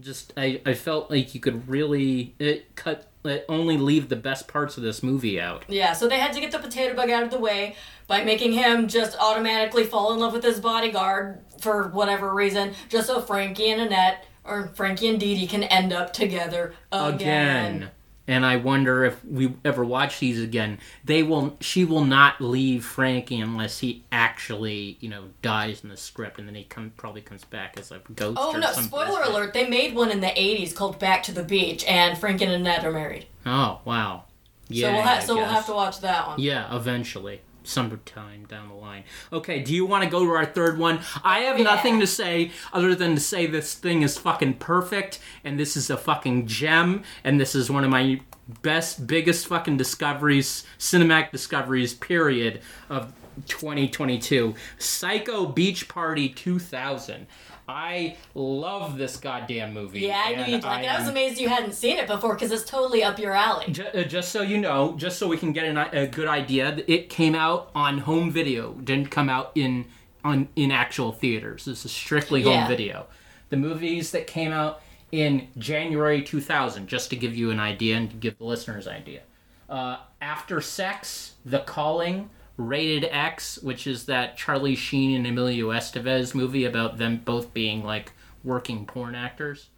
Just 0.00 0.32
I, 0.36 0.60
I 0.64 0.74
felt 0.74 1.10
like 1.10 1.34
you 1.34 1.40
could 1.40 1.68
really 1.68 2.34
it 2.38 2.76
cut 2.76 3.00
uh, 3.00 3.07
only 3.48 3.76
leave 3.76 4.08
the 4.08 4.16
best 4.16 4.48
parts 4.48 4.76
of 4.76 4.82
this 4.82 5.02
movie 5.02 5.40
out. 5.40 5.64
Yeah, 5.68 5.92
so 5.92 6.08
they 6.08 6.18
had 6.18 6.32
to 6.32 6.40
get 6.40 6.50
the 6.50 6.58
potato 6.58 6.94
bug 6.94 7.10
out 7.10 7.22
of 7.22 7.30
the 7.30 7.38
way 7.38 7.76
by 8.06 8.24
making 8.24 8.52
him 8.52 8.88
just 8.88 9.16
automatically 9.18 9.84
fall 9.84 10.12
in 10.12 10.18
love 10.18 10.32
with 10.32 10.44
his 10.44 10.60
bodyguard 10.60 11.40
for 11.60 11.88
whatever 11.88 12.32
reason, 12.32 12.74
just 12.88 13.06
so 13.08 13.20
Frankie 13.20 13.70
and 13.70 13.80
Annette 13.80 14.24
or 14.44 14.68
Frankie 14.74 15.08
and 15.08 15.20
Dee 15.20 15.34
Dee 15.34 15.46
can 15.46 15.64
end 15.64 15.92
up 15.92 16.12
together 16.12 16.74
again. 16.90 17.14
again. 17.14 17.90
And 18.28 18.44
I 18.44 18.56
wonder 18.56 19.04
if 19.06 19.24
we 19.24 19.54
ever 19.64 19.82
watch 19.82 20.20
these 20.20 20.40
again. 20.40 20.78
They 21.02 21.22
will. 21.22 21.56
She 21.60 21.84
will 21.86 22.04
not 22.04 22.40
leave 22.42 22.84
Frankie 22.84 23.40
unless 23.40 23.78
he 23.78 24.04
actually, 24.12 24.98
you 25.00 25.08
know, 25.08 25.24
dies 25.40 25.82
in 25.82 25.88
the 25.88 25.96
script, 25.96 26.38
and 26.38 26.46
then 26.46 26.54
he 26.54 26.64
come 26.64 26.92
probably 26.98 27.22
comes 27.22 27.44
back 27.44 27.78
as 27.78 27.90
a 27.90 28.00
ghost. 28.14 28.38
Oh 28.40 28.52
no! 28.52 28.70
Spoiler 28.72 29.22
alert! 29.22 29.54
They 29.54 29.66
made 29.66 29.94
one 29.94 30.10
in 30.10 30.20
the 30.20 30.26
'80s 30.26 30.74
called 30.74 30.98
Back 30.98 31.22
to 31.24 31.32
the 31.32 31.42
Beach, 31.42 31.84
and 31.86 32.18
Frankie 32.18 32.44
and 32.44 32.52
Annette 32.52 32.84
are 32.84 32.92
married. 32.92 33.26
Oh 33.46 33.80
wow. 33.86 34.24
Yeah. 34.68 34.88
so 34.88 34.92
we'll 34.92 35.02
ha- 35.02 35.20
so 35.20 35.36
we'll 35.36 35.44
have 35.46 35.66
to 35.66 35.72
watch 35.72 36.00
that 36.02 36.26
one. 36.28 36.38
Yeah, 36.38 36.76
eventually. 36.76 37.40
Sometime 37.64 38.46
down 38.46 38.68
the 38.68 38.74
line. 38.74 39.04
Okay, 39.32 39.60
do 39.60 39.74
you 39.74 39.84
want 39.84 40.02
to 40.04 40.08
go 40.08 40.24
to 40.24 40.30
our 40.30 40.46
third 40.46 40.78
one? 40.78 41.00
I 41.22 41.40
have 41.40 41.58
Yeah. 41.58 41.64
nothing 41.64 42.00
to 42.00 42.06
say 42.06 42.50
other 42.72 42.94
than 42.94 43.14
to 43.16 43.20
say 43.20 43.46
this 43.46 43.74
thing 43.74 44.02
is 44.02 44.16
fucking 44.16 44.54
perfect 44.54 45.18
and 45.44 45.58
this 45.58 45.76
is 45.76 45.90
a 45.90 45.96
fucking 45.96 46.46
gem 46.46 47.02
and 47.24 47.38
this 47.38 47.54
is 47.54 47.70
one 47.70 47.84
of 47.84 47.90
my 47.90 48.20
best, 48.62 49.06
biggest 49.06 49.46
fucking 49.48 49.76
discoveries, 49.76 50.64
cinematic 50.78 51.30
discoveries, 51.30 51.92
period, 51.92 52.62
of 52.88 53.12
2022. 53.46 54.54
Psycho 54.78 55.46
Beach 55.46 55.88
Party 55.88 56.28
2000. 56.28 57.26
I 57.68 58.16
love 58.34 58.96
this 58.96 59.18
goddamn 59.18 59.74
movie. 59.74 60.00
Yeah, 60.00 60.22
I 60.26 60.34
knew 60.34 60.52
you'd 60.54 60.64
like 60.64 60.84
it. 60.84 60.88
I 60.90 60.98
was 60.98 61.08
amazed 61.08 61.38
you 61.38 61.48
hadn't 61.50 61.74
seen 61.74 61.98
it 61.98 62.06
before 62.06 62.34
because 62.34 62.50
it's 62.50 62.64
totally 62.64 63.04
up 63.04 63.18
your 63.18 63.32
alley. 63.32 63.66
Ju- 63.70 63.84
uh, 63.94 64.04
just 64.04 64.32
so 64.32 64.40
you 64.42 64.56
know, 64.58 64.94
just 64.96 65.18
so 65.18 65.28
we 65.28 65.36
can 65.36 65.52
get 65.52 65.66
an, 65.66 65.76
a 65.76 66.06
good 66.06 66.28
idea, 66.28 66.82
it 66.86 67.10
came 67.10 67.34
out 67.34 67.70
on 67.74 67.98
home 67.98 68.30
video. 68.30 68.72
Didn't 68.72 69.10
come 69.10 69.28
out 69.28 69.52
in 69.54 69.84
on 70.24 70.48
in 70.56 70.70
actual 70.72 71.12
theaters. 71.12 71.66
This 71.66 71.84
is 71.84 71.92
strictly 71.92 72.42
home 72.42 72.52
Yeah. 72.54 72.68
video. 72.68 73.06
The 73.50 73.56
movies 73.58 74.10
that 74.12 74.26
came 74.26 74.52
out 74.52 74.80
in 75.12 75.48
January 75.58 76.22
2000, 76.22 76.86
just 76.86 77.10
to 77.10 77.16
give 77.16 77.34
you 77.34 77.50
an 77.50 77.60
idea 77.60 77.96
and 77.96 78.10
to 78.10 78.16
give 78.16 78.36
the 78.38 78.44
listeners 78.44 78.86
an 78.86 78.94
idea. 78.94 79.20
Uh, 79.68 79.98
After 80.20 80.60
Sex, 80.60 81.34
The 81.44 81.60
Calling, 81.60 82.28
Rated 82.58 83.08
X, 83.10 83.62
which 83.62 83.86
is 83.86 84.06
that 84.06 84.36
Charlie 84.36 84.74
Sheen 84.74 85.16
and 85.16 85.26
Emilio 85.26 85.70
Estevez 85.70 86.34
movie 86.34 86.64
about 86.64 86.98
them 86.98 87.22
both 87.24 87.54
being 87.54 87.84
like 87.84 88.12
working 88.42 88.84
porn 88.84 89.14
actors. 89.14 89.68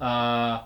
Uh, 0.00 0.64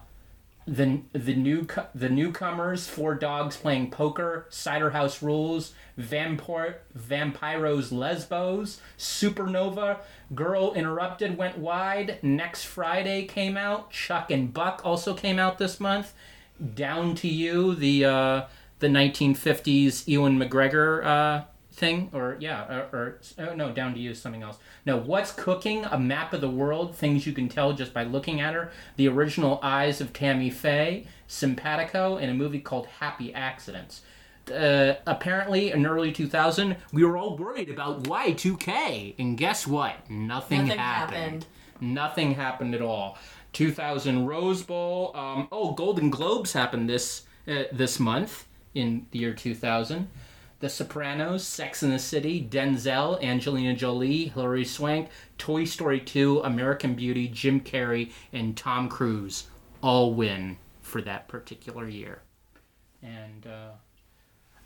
the 0.66 1.00
the 1.12 1.34
new 1.34 1.66
the 1.94 2.08
newcomers, 2.08 2.88
four 2.88 3.14
dogs 3.14 3.56
playing 3.56 3.90
poker, 3.90 4.46
Cider 4.48 4.90
House 4.90 5.22
Rules, 5.22 5.74
Vampire 5.98 6.80
Vampiros 6.96 7.92
Lesbos, 7.92 8.80
Supernova, 8.98 9.98
Girl 10.34 10.72
Interrupted 10.72 11.36
went 11.36 11.58
wide. 11.58 12.18
Next 12.22 12.64
Friday 12.64 13.24
came 13.26 13.58
out. 13.58 13.90
Chuck 13.90 14.30
and 14.30 14.52
Buck 14.52 14.80
also 14.84 15.12
came 15.12 15.38
out 15.38 15.58
this 15.58 15.80
month. 15.80 16.14
Down 16.74 17.14
to 17.16 17.28
You, 17.28 17.74
the 17.74 18.06
uh, 18.06 18.42
the 18.78 18.88
1950s 18.88 20.06
Ewan 20.06 20.38
McGregor 20.38 21.04
uh, 21.04 21.44
thing, 21.79 22.11
or 22.12 22.37
yeah, 22.41 22.64
or, 22.70 22.81
or 22.93 23.20
oh, 23.39 23.55
no, 23.55 23.72
Down 23.72 23.95
to 23.95 24.01
You 24.01 24.11
is 24.11 24.20
something 24.20 24.43
else. 24.43 24.59
No, 24.85 24.97
What's 24.99 25.33
Cooking? 25.33 25.85
A 25.87 25.99
map 25.99 26.33
of 26.33 26.41
the 26.41 26.51
world, 26.51 26.95
things 26.95 27.26
you 27.26 27.33
can 27.33 27.49
tell 27.49 27.72
just 27.72 27.95
by 27.95 28.05
looking 28.05 28.41
at 28.41 28.55
her. 28.55 28.70
The 28.97 29.09
original 29.09 29.61
Eyes 29.62 30.01
of 30.01 30.12
Tammy 30.12 30.51
Faye, 30.51 31.07
Simpatico, 31.26 32.16
and 32.16 32.31
a 32.31 32.35
movie 32.35 32.61
called 32.61 32.87
Happy 32.87 33.33
Accidents. 33.33 34.03
Uh, 34.53 34.95
apparently, 35.07 35.72
in 35.72 35.87
early 35.87 36.11
2000, 36.12 36.76
we 36.93 37.05
were 37.05 37.16
all 37.16 37.37
worried 37.37 37.68
about 37.70 38.05
Y2K, 38.05 39.14
and 39.18 39.37
guess 39.37 39.66
what? 39.66 40.09
Nothing, 40.11 40.66
Nothing 40.66 40.79
happened. 40.79 41.16
happened. 41.16 41.47
Nothing 41.81 42.35
happened 42.35 42.74
at 42.74 42.83
all. 42.83 43.18
2000 43.53 44.26
Rose 44.26 44.62
Bowl. 44.62 45.12
Um, 45.14 45.49
oh, 45.53 45.72
Golden 45.72 46.11
Globes 46.11 46.53
happened 46.53 46.89
this 46.89 47.22
uh, 47.47 47.64
this 47.72 47.99
month 47.99 48.47
in 48.74 49.07
the 49.11 49.18
year 49.20 49.33
2000. 49.35 50.09
The 50.61 50.68
Sopranos, 50.68 51.46
Sex 51.46 51.82
in 51.82 51.90
the 51.90 51.98
City, 51.98 52.46
Denzel, 52.48 53.22
Angelina 53.22 53.74
Jolie, 53.74 54.26
Hilary 54.26 54.64
Swank, 54.64 55.09
Toy 55.38 55.64
Story 55.64 56.00
2, 56.00 56.40
American 56.40 56.94
Beauty, 56.94 57.28
Jim 57.28 57.61
Carrey, 57.61 58.11
and 58.32 58.56
Tom 58.56 58.88
Cruise 58.88 59.46
all 59.82 60.14
win 60.14 60.56
for 60.80 61.00
that 61.02 61.28
particular 61.28 61.88
year. 61.88 62.22
And 63.02 63.46
uh, 63.46 63.70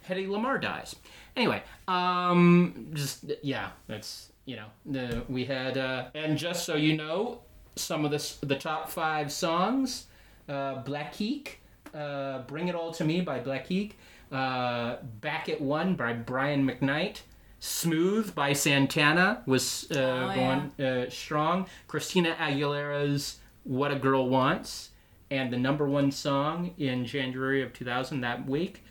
Hedy 0.09 0.27
Lamarr 0.27 0.61
dies. 0.61 0.97
Anyway, 1.37 1.63
um, 1.89 2.89
just 2.93 3.25
yeah, 3.43 3.71
that's 3.87 4.33
you 4.45 4.57
know 4.57 4.67
the 4.87 5.23
we 5.29 5.45
had 5.45 5.79
uh, 5.79 6.07
and 6.15 6.37
just 6.37 6.65
so 6.65 6.75
you 6.75 6.97
know, 6.97 7.41
some 7.77 8.05
of 8.05 8.11
the 8.11 8.47
the 8.47 8.57
top 8.57 8.89
five 8.89 9.31
songs, 9.31 10.07
uh, 10.49 10.77
Black 10.77 11.15
Heek, 11.15 11.61
uh, 11.95 12.41
"Bring 12.43 12.69
It 12.69 12.75
All 12.75 12.93
to 12.93 13.05
Me" 13.05 13.21
by 13.21 13.39
Black 13.41 13.67
Heek, 13.67 13.99
uh, 14.33 14.97
"Back 15.21 15.49
at 15.49 15.61
One" 15.61 15.95
by 15.95 16.13
Brian 16.13 16.67
McKnight. 16.69 17.21
Smooth 17.61 18.35
by 18.35 18.55
Santana 18.55 19.43
was 19.47 19.87
uh, 19.93 19.95
Oh, 20.01 20.35
going 20.35 20.85
uh, 20.85 21.09
strong. 21.11 21.67
Christina 21.87 22.35
Aguilera's 22.39 23.39
What 23.63 23.93
a 23.93 23.97
Girl 23.97 24.29
Wants, 24.29 24.91
and 25.31 25.53
the 25.53 25.57
number 25.59 25.87
one 25.87 26.11
song 26.11 26.75
in 26.79 27.05
January 27.07 27.63
of 27.63 27.73
2000 27.73 28.21
that 28.23 28.47
week 28.49 28.83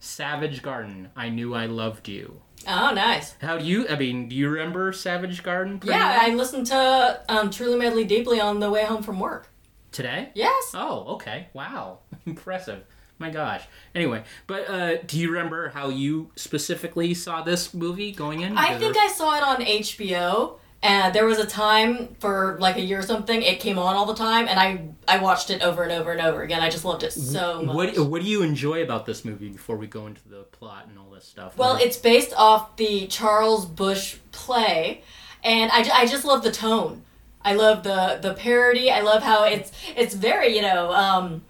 Savage 0.00 0.60
Garden. 0.62 1.10
I 1.14 1.28
knew 1.28 1.54
I 1.54 1.66
loved 1.66 2.08
you. 2.08 2.40
Oh, 2.66 2.92
nice. 2.92 3.36
How 3.40 3.58
do 3.58 3.64
you? 3.64 3.86
I 3.88 3.94
mean, 3.96 4.28
do 4.28 4.34
you 4.34 4.48
remember 4.48 4.92
Savage 4.92 5.42
Garden? 5.44 5.80
Yeah, 5.84 6.16
well? 6.18 6.30
I 6.32 6.34
listened 6.34 6.66
to 6.66 7.20
um, 7.28 7.50
Truly 7.50 7.78
Madly 7.78 8.04
Deeply 8.04 8.40
on 8.40 8.58
the 8.58 8.70
way 8.70 8.84
home 8.84 9.02
from 9.04 9.20
work. 9.20 9.48
today. 9.92 10.30
Yes. 10.34 10.72
Oh, 10.74 11.14
okay. 11.14 11.46
Wow. 11.52 12.00
Impressive. 12.26 12.82
My 13.18 13.30
gosh. 13.30 13.62
Anyway, 13.94 14.24
but 14.46 14.68
uh, 14.68 14.96
do 15.06 15.18
you 15.18 15.30
remember 15.30 15.70
how 15.70 15.88
you 15.88 16.30
specifically 16.36 17.14
saw 17.14 17.42
this 17.42 17.72
movie 17.72 18.12
going 18.12 18.42
in? 18.42 18.56
I 18.56 18.76
think 18.78 18.96
I 18.96 19.08
saw 19.08 19.36
it 19.36 19.42
on 19.42 19.64
HBO, 19.64 20.58
and 20.82 21.14
there 21.14 21.24
was 21.24 21.38
a 21.38 21.46
time 21.46 22.14
for 22.20 22.58
like 22.60 22.76
a 22.76 22.82
year 22.82 22.98
or 22.98 23.02
something. 23.02 23.40
It 23.40 23.58
came 23.58 23.78
on 23.78 23.96
all 23.96 24.04
the 24.04 24.14
time, 24.14 24.48
and 24.48 24.60
I 24.60 24.88
I 25.08 25.18
watched 25.18 25.48
it 25.50 25.62
over 25.62 25.82
and 25.82 25.92
over 25.92 26.12
and 26.12 26.20
over 26.20 26.42
again. 26.42 26.60
I 26.60 26.68
just 26.68 26.84
loved 26.84 27.04
it 27.04 27.12
so 27.12 27.62
much. 27.62 27.74
What 27.74 27.98
What 28.06 28.22
do 28.22 28.28
you 28.28 28.42
enjoy 28.42 28.82
about 28.82 29.06
this 29.06 29.24
movie 29.24 29.48
before 29.48 29.76
we 29.76 29.86
go 29.86 30.06
into 30.06 30.28
the 30.28 30.42
plot 30.42 30.86
and 30.88 30.98
all 30.98 31.10
this 31.10 31.24
stuff? 31.24 31.56
Well, 31.56 31.76
it's 31.76 31.96
based 31.96 32.34
off 32.36 32.76
the 32.76 33.06
Charles 33.06 33.64
Busch 33.64 34.16
play, 34.32 35.02
and 35.42 35.70
I, 35.72 36.02
I 36.02 36.06
just 36.06 36.26
love 36.26 36.42
the 36.42 36.52
tone. 36.52 37.02
I 37.40 37.54
love 37.54 37.82
the 37.82 38.18
the 38.20 38.34
parody. 38.34 38.90
I 38.90 39.00
love 39.00 39.22
how 39.22 39.44
it's 39.44 39.72
it's 39.96 40.14
very 40.14 40.54
you 40.54 40.60
know 40.62 40.92
um, 40.92 41.42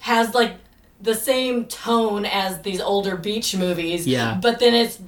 has 0.00 0.32
like 0.34 0.54
the 1.00 1.14
same 1.14 1.66
tone 1.66 2.24
as 2.24 2.62
these 2.62 2.80
older 2.80 3.16
beach 3.16 3.56
movies. 3.56 4.06
Yeah. 4.06 4.38
But 4.40 4.58
then 4.58 4.74
it's 4.74 5.00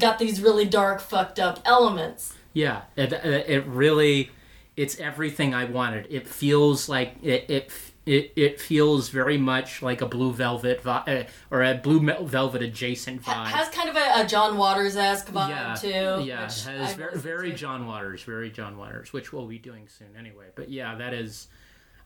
got 0.00 0.18
these 0.18 0.40
really 0.40 0.64
dark, 0.64 1.00
fucked 1.00 1.38
up 1.38 1.60
elements. 1.64 2.34
yeah, 2.52 2.82
it, 2.96 3.12
it 3.12 3.66
really 3.66 4.30
it's 4.76 4.98
everything 4.98 5.54
I 5.54 5.64
wanted. 5.64 6.06
It 6.10 6.26
feels 6.26 6.88
like 6.88 7.14
it 7.22 7.48
it 7.48 7.70
it, 8.04 8.32
it 8.36 8.60
feels 8.60 9.08
very 9.08 9.36
much 9.36 9.82
like 9.82 10.00
a 10.00 10.06
Blue 10.06 10.32
Velvet 10.32 10.80
vi- 10.80 11.04
uh, 11.08 11.24
or 11.50 11.64
a 11.64 11.74
Blue 11.74 11.98
Velvet 12.24 12.62
adjacent 12.62 13.22
vibe. 13.22 13.46
Has 13.46 13.68
kind 13.70 13.88
of 13.88 13.96
a, 13.96 14.22
a 14.22 14.26
John 14.26 14.56
Waters 14.56 14.96
esque 14.96 15.28
vibe 15.32 15.48
yeah, 15.48 15.74
too. 15.74 16.24
Yeah, 16.24 16.42
has 16.42 16.68
I 16.68 16.94
very, 16.94 17.18
very. 17.18 17.52
John 17.52 17.86
Waters, 17.86 18.22
very 18.22 18.50
John 18.50 18.78
Waters, 18.78 19.12
which 19.12 19.32
we'll 19.32 19.46
be 19.46 19.58
doing 19.58 19.88
soon 19.88 20.08
anyway. 20.16 20.46
But 20.54 20.68
yeah, 20.68 20.94
that 20.94 21.14
is, 21.14 21.48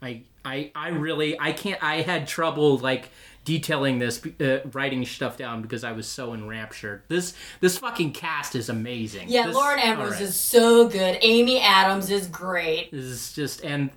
I, 0.01 0.23
I, 0.43 0.73
I 0.75 0.89
really, 0.89 1.39
I 1.39 1.53
can't. 1.53 1.83
I 1.85 1.97
had 1.97 2.27
trouble 2.27 2.79
like 2.79 3.11
detailing 3.45 3.99
this, 3.99 4.21
uh, 4.41 4.61
writing 4.73 5.05
stuff 5.07 5.37
down 5.37 5.63
because 5.63 5.83
I 5.83 5.93
was 5.93 6.07
so 6.07 6.35
enraptured. 6.35 7.03
This, 7.09 7.35
this 7.61 7.79
fucking 7.79 8.13
cast 8.13 8.55
is 8.55 8.69
amazing. 8.69 9.29
Yeah, 9.31 9.47
This- 9.47 9.57
Lauren 9.57 9.79
Ambrose 9.79 10.09
alright. 10.13 10.23
is 10.23 10.39
so 10.39 10.89
good. 10.89 11.19
Amy 11.23 11.61
Adams 11.61 12.11
is 12.11 12.27
great. 12.29 12.91
This 12.93 13.05
is 13.05 13.33
just 13.33 13.65
and 13.65 13.91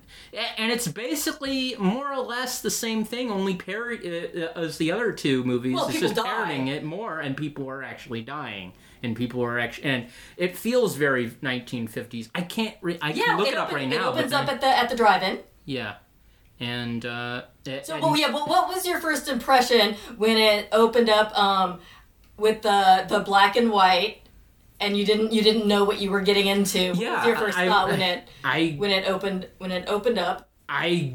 and 0.58 0.72
it's 0.72 0.88
basically 0.88 1.76
more 1.78 2.12
or 2.12 2.18
less 2.24 2.60
the 2.62 2.70
same 2.70 3.04
thing, 3.04 3.30
only 3.30 3.54
parrot 3.54 4.00
uh, 4.04 4.58
as 4.58 4.78
the 4.78 4.90
other 4.90 5.12
two 5.12 5.44
movies. 5.44 5.74
Well, 5.74 5.88
it's 5.88 6.00
just 6.00 6.14
die. 6.16 6.22
parroting 6.24 6.68
it 6.68 6.82
more, 6.82 7.20
and 7.20 7.36
people 7.36 7.68
are 7.68 7.82
actually 7.82 8.22
dying, 8.22 8.72
and 9.02 9.14
people 9.14 9.42
are 9.44 9.58
actually, 9.58 9.84
and 9.84 10.06
it 10.36 10.56
feels 10.56 10.96
very 10.96 11.28
1950s. 11.30 12.30
I 12.34 12.40
can't, 12.42 12.74
re- 12.80 12.98
I 13.00 13.10
Yeah, 13.12 13.24
can 13.24 13.38
look 13.38 13.48
it, 13.48 13.52
it, 13.52 13.58
up 13.58 13.68
open- 13.68 13.76
right 13.76 13.88
now. 13.88 14.08
it 14.08 14.16
opens 14.16 14.32
up 14.32 14.48
at 14.48 14.60
the 14.60 14.66
at 14.66 14.88
the 14.88 14.96
drive-in. 14.96 15.38
yeah, 15.66 15.94
and 16.60 17.04
uh, 17.04 17.42
it- 17.64 17.86
So, 17.86 17.94
and- 17.94 18.02
well, 18.02 18.16
yeah, 18.16 18.30
but 18.32 18.48
what 18.48 18.68
was 18.68 18.86
your 18.86 19.00
first 19.00 19.28
impression 19.28 19.94
when 20.16 20.36
it 20.36 20.68
opened 20.72 21.08
up 21.10 21.36
um, 21.38 21.80
with 22.36 22.62
the 22.62 23.04
the 23.08 23.20
black 23.20 23.56
and 23.56 23.70
white, 23.70 24.18
and 24.80 24.96
you 24.96 25.04
didn't 25.04 25.32
you 25.32 25.42
didn't 25.42 25.66
know 25.66 25.84
what 25.84 26.00
you 26.00 26.10
were 26.10 26.20
getting 26.20 26.46
into? 26.46 26.90
What 26.90 26.98
Yeah, 26.98 27.16
was 27.18 27.26
your 27.26 27.36
first 27.36 27.58
I- 27.58 27.68
thought 27.68 27.88
when 27.88 28.00
it 28.02 28.28
I 28.44 28.74
when 28.78 28.90
it 28.90 29.08
opened 29.08 29.48
when 29.58 29.70
it 29.72 29.88
opened 29.88 30.18
up? 30.18 30.48
I 30.68 31.12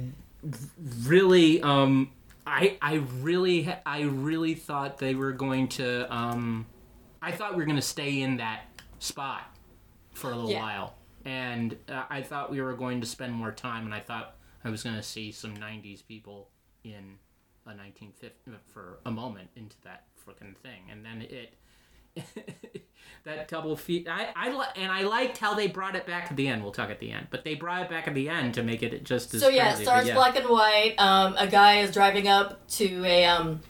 really 1.04 1.62
um 1.62 2.12
I 2.48 2.78
I 2.82 2.96
really 3.22 3.74
I 3.86 4.02
really 4.02 4.54
thought 4.56 4.98
they 4.98 5.16
were 5.16 5.32
going 5.32 5.68
to 5.70 6.14
um 6.14 6.66
I 7.22 7.32
thought 7.32 7.52
we 7.54 7.58
were 7.58 7.66
going 7.66 7.76
to 7.76 7.82
stay 7.82 8.22
in 8.22 8.38
that 8.38 8.62
spot 9.00 9.42
for 10.14 10.32
a 10.32 10.36
little 10.36 10.52
Yeah. 10.52 10.62
while 10.62 10.96
and 11.26 11.76
uh, 11.90 12.04
I 12.10 12.22
thought 12.22 12.50
we 12.52 12.62
were 12.62 12.74
going 12.74 13.02
to 13.02 13.08
spend 13.08 13.34
more 13.34 13.52
time 13.52 13.86
and 13.86 13.94
I 13.94 14.00
thought 14.00 14.36
I 14.64 14.70
was 14.70 14.84
going 14.84 14.96
to 14.96 15.04
see 15.04 15.32
some 15.32 15.56
90s 15.56 16.06
people 16.06 16.50
in 16.84 17.18
a 17.66 17.76
1950 17.76 18.52
for 18.68 19.00
a 19.06 19.12
moment 19.12 19.50
into 19.56 19.76
that 19.84 20.06
freaking 20.26 20.56
thing 20.58 20.82
and 20.92 21.06
then 21.06 21.22
it 21.22 21.54
that 23.24 23.48
double 23.48 23.76
feet 23.76 24.08
I, 24.10 24.30
I 24.36 24.52
li- 24.52 24.66
and 24.76 24.92
I 24.92 25.04
liked 25.04 25.38
how 25.38 25.54
they 25.54 25.68
brought 25.68 25.96
it 25.96 26.06
back 26.08 26.32
at 26.32 26.38
the 26.38 26.48
end 26.48 26.64
we'll 26.64 26.72
talk 26.72 26.90
at 26.90 27.00
the 27.00 27.12
end 27.12 27.28
but 27.30 27.44
they 27.44 27.54
brought 27.56 27.84
it 27.84 27.90
back 27.90 28.08
at 28.08 28.16
the 28.16 28.28
end 28.28 28.56
to 28.56 28.64
make 28.64 28.82
it 28.82 29.04
just 29.04 29.34
as 29.34 29.42
So 29.42 29.50
yeah, 29.50 29.70
crazy, 29.70 29.84
starts 29.84 30.08
yeah. 30.08 30.16
black 30.16 30.36
and 30.36 30.50
white. 30.50 30.96
Um, 30.98 31.36
a 31.38 31.48
guy 31.48 31.82
is 31.82 31.92
driving 31.92 32.28
up 32.28 32.68
to 32.70 33.06
a 33.06 33.26
um, 33.26 33.62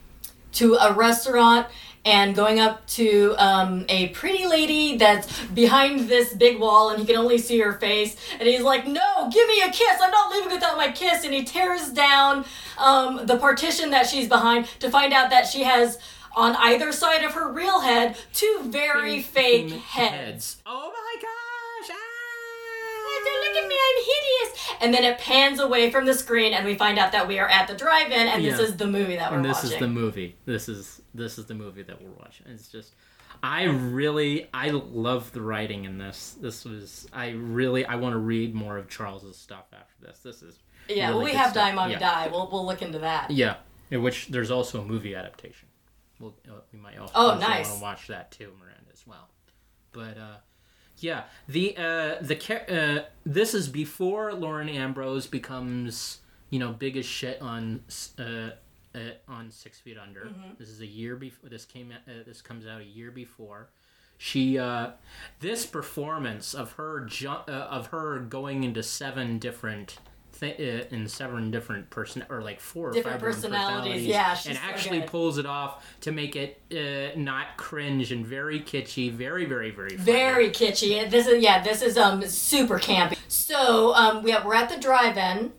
to 0.54 0.76
a 0.76 0.94
restaurant 0.94 1.68
and 2.06 2.34
going 2.36 2.60
up 2.60 2.86
to 2.88 3.36
um, 3.38 3.86
a 3.90 4.10
pretty 4.10 4.48
lady 4.48 4.98
that's 4.98 5.46
behind 5.48 6.08
this 6.08 6.34
big 6.34 6.60
wall 6.60 6.90
and 6.90 7.00
he 7.00 7.06
can 7.06 7.16
only 7.16 7.38
see 7.38 7.60
her 7.60 7.74
face. 7.74 8.16
And 8.40 8.48
he's 8.48 8.62
like 8.62 8.88
no 8.88 9.30
give 9.32 9.48
me 9.48 9.62
a 9.62 9.70
kiss. 9.70 10.00
I'm 10.02 10.12
not 10.12 10.32
leaving 10.32 10.52
without 10.52 10.78
my 10.78 10.92
kiss. 10.92 11.24
And 11.24 11.34
he 11.34 11.44
tears 11.44 11.90
down 11.90 12.46
um, 12.78 13.26
the 13.26 13.38
partition 13.38 13.92
that 13.92 14.08
she's 14.08 14.28
behind 14.28 14.66
to 14.80 14.90
find 14.90 15.14
out 15.14 15.30
that 15.30 15.48
she 15.48 15.64
has 15.64 16.00
on 16.36 16.56
either 16.58 16.92
side 16.92 17.24
of 17.24 17.34
her 17.34 17.52
real 17.52 17.82
head 17.82 18.18
two 18.34 18.62
very 18.66 19.22
fake 19.22 19.72
heads. 19.72 20.62
Oh! 20.66 20.99
Don't 23.26 23.42
look 23.56 23.64
at 23.64 23.68
me, 23.70 23.76
I'm 23.76 24.04
hideous. 24.04 24.76
And 24.82 24.94
then 24.94 25.04
it 25.04 25.20
pans 25.20 25.60
away 25.60 25.92
from 25.92 26.06
the 26.06 26.14
screen, 26.14 26.54
and 26.54 26.66
we 26.66 26.76
find 26.76 26.98
out 26.98 27.12
that 27.12 27.28
we 27.28 27.38
are 27.40 27.48
at 27.48 27.68
the 27.68 27.76
drive-in, 27.76 28.28
and 28.28 28.44
this 28.44 28.60
is 28.60 28.78
the 28.78 28.88
movie 28.88 29.16
that 29.18 29.32
we're 29.32 29.38
watching. 29.38 29.46
And 29.46 29.46
this 29.46 29.58
watching. 29.64 29.74
is 29.74 29.80
the 29.80 29.88
movie. 29.88 30.36
This 30.46 30.70
is 30.70 31.02
this 31.14 31.38
is 31.38 31.46
the 31.46 31.56
movie 31.56 31.84
that 31.84 32.02
we're 32.02 32.12
watching. 32.12 32.46
It's 32.50 32.70
just, 32.70 32.94
I 33.44 33.64
really, 33.64 34.48
I 34.54 34.70
love 34.70 35.32
the 35.34 35.42
writing 35.42 35.86
in 35.86 35.98
this. 35.98 36.38
This 36.40 36.64
was, 36.66 37.08
I 37.12 37.30
really, 37.32 37.86
I 37.86 37.96
want 37.96 38.14
to 38.14 38.20
read 38.20 38.54
more 38.54 38.78
of 38.78 38.88
Charles's 38.90 39.36
stuff 39.38 39.66
after 39.74 39.96
this. 40.06 40.20
This 40.20 40.42
is, 40.42 40.60
yeah, 40.88 41.10
really 41.10 41.26
we 41.26 41.32
have 41.32 41.52
stuff. 41.52 41.66
Die 41.70 41.74
Mommy 41.74 41.94
Yeah. 41.94 42.00
Die. 42.00 42.28
We'll 42.32 42.50
we'll 42.52 42.66
look 42.66 42.82
into 42.82 43.00
that. 43.00 43.32
yeah. 43.32 43.56
In 43.92 44.04
which 44.04 44.28
there's 44.28 44.52
also 44.52 44.82
a 44.82 44.86
movie 44.86 45.16
adaptation. 45.16 45.68
We'll, 46.20 46.36
uh, 46.48 46.54
we 46.72 46.78
might 46.80 46.98
also, 47.00 47.12
Oh, 47.16 47.38
nice. 47.40 47.66
want 47.68 47.78
to 47.80 47.84
watch 47.84 48.08
that 48.08 48.30
too, 48.32 48.52
Maranda, 48.60 48.92
as 48.94 49.06
well. 49.08 49.30
But 49.94 50.18
uh, 50.18 50.36
yeah, 51.04 51.24
the 51.48 51.76
uh, 51.78 52.16
the 52.22 52.38
uh, 52.70 53.06
this 53.26 53.54
is 53.54 53.68
before 53.68 54.34
Lauren 54.34 54.70
Ambrose 54.70 55.28
becomes 55.28 56.20
you 56.50 56.60
know 56.60 56.72
big 56.72 56.98
as 56.98 57.06
shit 57.06 57.42
on 57.42 57.84
uh, 58.18 58.52
uh, 58.96 59.00
on 59.28 59.52
Six 59.52 59.80
Feet 59.80 59.98
Under. 59.98 60.22
Mm-hmm. 60.22 60.50
This 60.58 60.70
is 60.70 60.82
a 60.82 60.86
year 60.86 61.16
before. 61.16 61.50
This 61.50 61.66
came 61.66 61.92
uh, 61.92 62.12
this 62.26 62.42
comes 62.42 62.66
out 62.66 62.82
a 62.82 62.86
year 62.86 63.12
before. 63.12 63.70
She 64.18 64.58
uh, 64.58 64.92
this 65.40 65.66
performance 65.66 66.54
of 66.54 66.74
her 66.74 67.02
ju- 67.06 67.30
uh, 67.30 67.68
of 67.70 67.88
her 67.88 68.20
going 68.20 68.64
into 68.64 68.84
seven 68.84 69.40
different. 69.40 69.98
Th- 70.40 70.60
uh, 70.60 70.96
in 70.96 71.08
seven 71.08 71.52
different 71.52 71.90
person 71.90 72.24
or 72.30 72.42
like 72.42 72.60
four 72.62 72.90
or 72.90 72.94
Different 72.94 73.20
five 73.20 73.34
different 73.34 73.54
personalities, 73.56 74.06
yeah, 74.06 74.38
and 74.46 74.56
so 74.58 74.64
actually 74.64 75.00
good. 75.00 75.10
pulls 75.10 75.38
it 75.38 75.46
off 75.46 75.86
to 76.02 76.12
make 76.14 76.36
it 76.38 76.62
uh, 76.72 77.18
not 77.20 77.58
cringe 77.58 78.12
and 78.14 78.26
very 78.26 78.62
kitschy, 78.62 79.12
very, 79.12 79.44
very, 79.46 79.72
very, 79.72 79.90
funny. 79.90 80.04
Very 80.04 80.50
kitschy. 80.50 81.10
This 81.10 81.28
is 81.28 81.44
yeah. 81.44 81.62
This 81.62 81.82
is 81.82 81.98
um 81.98 82.26
super 82.28 82.80
campy. 82.80 83.18
So 83.28 83.94
um 83.96 84.24
we 84.24 84.32
have, 84.32 84.46
we're 84.46 84.56
at 84.56 84.70
the 84.70 84.78
drive-in. 84.78 85.52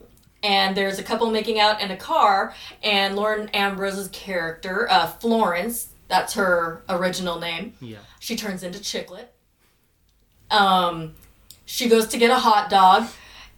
And 0.43 0.75
there's 0.75 0.99
a 0.99 1.03
couple 1.03 1.31
making 1.31 1.61
out 1.61 1.83
in 1.83 1.91
a 1.91 1.99
car, 1.99 2.55
and 2.83 3.15
Lauren 3.15 3.51
Ambrose's 3.51 4.09
character, 4.09 4.91
uh, 4.91 5.07
Florence, 5.07 5.89
that's 6.09 6.33
her 6.33 6.83
original 6.89 7.39
name. 7.39 7.75
Yeah, 7.79 7.99
She 8.21 8.37
turns 8.37 8.63
into 8.63 8.79
Chiclet. 8.79 9.27
Um, 10.51 11.15
she 11.67 11.91
goes 11.91 12.07
to 12.09 12.17
get 12.17 12.31
a 12.31 12.39
hot 12.39 12.71
dog, 12.71 13.09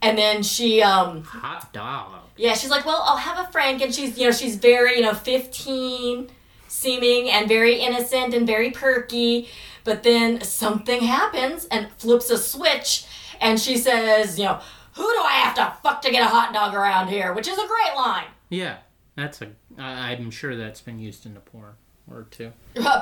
and 0.03 0.19
then 0.19 0.43
she 0.43 0.83
um, 0.83 1.23
hot 1.25 1.73
dog. 1.73 2.21
yeah, 2.37 2.55
she's 2.55 2.71
like, 2.71 2.85
well, 2.85 3.03
I'll 3.07 3.17
have 3.17 3.49
a 3.49 3.51
Frank, 3.51 3.81
and 3.83 3.95
she's 3.95 4.19
you 4.19 4.27
know 4.27 4.33
she's 4.33 4.57
very 4.57 4.97
you 4.97 5.03
know 5.03 5.15
fifteen 5.15 6.29
seeming 6.69 7.31
and 7.31 7.49
very 7.49 7.77
innocent 7.81 8.35
and 8.35 8.47
very 8.47 8.71
perky, 8.71 9.49
but 9.85 10.03
then 10.03 10.41
something 10.43 11.03
happens 11.03 11.67
and 11.67 11.91
flips 11.93 12.31
a 12.31 12.39
switch, 12.39 13.05
and 13.41 13.61
she 13.61 13.77
says, 13.77 14.39
you 14.39 14.45
know, 14.45 14.59
who 14.95 15.03
do 15.03 15.21
I 15.23 15.33
have 15.35 15.55
to 15.57 15.77
fuck 15.83 16.03
to 16.03 16.11
get 16.11 16.23
a 16.23 16.29
hot 16.29 16.53
dog 16.53 16.75
around 16.75 17.09
here? 17.09 17.33
Which 17.35 17.47
is 17.49 17.59
a 17.59 17.67
great 17.67 17.95
line. 17.95 18.27
Yeah, 18.49 18.79
that's 19.17 19.41
a. 19.43 19.49
I'm 19.79 20.31
sure 20.31 20.57
that's 20.57 20.81
been 20.81 20.99
used 20.99 21.25
in 21.25 21.35
the 21.35 21.41
porn 21.41 21.75
or 22.11 22.27
two. 22.31 22.53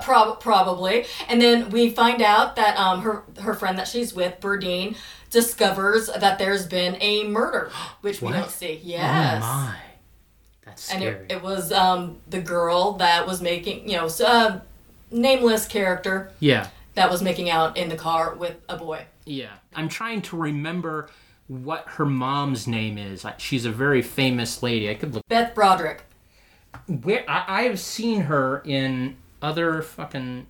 Prob- 0.02 0.40
probably. 0.40 1.04
And 1.28 1.40
then 1.40 1.70
we 1.70 1.90
find 1.90 2.22
out 2.22 2.56
that 2.56 2.76
um, 2.78 3.00
her 3.02 3.24
her 3.40 3.54
friend 3.54 3.76
that 3.78 3.88
she's 3.88 4.14
with, 4.14 4.40
Berdine, 4.40 4.96
discovers 5.30 6.06
that 6.08 6.38
there's 6.38 6.66
been 6.66 6.96
a 7.00 7.24
murder, 7.24 7.70
which 8.00 8.20
we 8.20 8.26
What? 8.26 8.34
don't 8.34 8.50
see. 8.50 8.80
Yes. 8.82 9.42
Oh 9.44 9.46
my, 9.46 9.76
that's 10.64 10.90
and 10.92 11.02
scary. 11.02 11.24
it, 11.26 11.32
it 11.32 11.42
was 11.42 11.72
um, 11.72 12.18
the 12.28 12.40
girl 12.40 12.92
that 12.94 13.26
was 13.26 13.40
making, 13.40 13.88
you 13.88 13.96
know, 13.96 14.08
uh, 14.24 14.60
nameless 15.10 15.66
character 15.66 16.32
yeah, 16.40 16.68
that 16.94 17.10
was 17.10 17.22
making 17.22 17.48
out 17.50 17.76
in 17.76 17.88
the 17.88 17.96
car 17.96 18.34
with 18.34 18.56
a 18.68 18.76
boy. 18.76 19.04
yeah. 19.24 19.50
I'm 19.74 19.88
trying 19.88 20.22
to 20.22 20.36
remember 20.36 21.08
what 21.46 21.84
her 21.90 22.04
mom's 22.06 22.66
name 22.66 22.98
is. 22.98 23.24
She's 23.38 23.64
a 23.64 23.70
very 23.70 24.02
famous 24.02 24.62
lady. 24.64 24.90
I 24.90 24.94
could 24.94 25.14
look. 25.14 25.26
Beth 25.28 25.54
Broderick. 25.54 26.02
Where 26.86 27.24
I, 27.28 27.44
I 27.46 27.62
have 27.62 27.78
seen 27.80 28.22
her 28.22 28.62
in 28.64 29.16
other 29.42 29.80
fucking. 29.82 30.46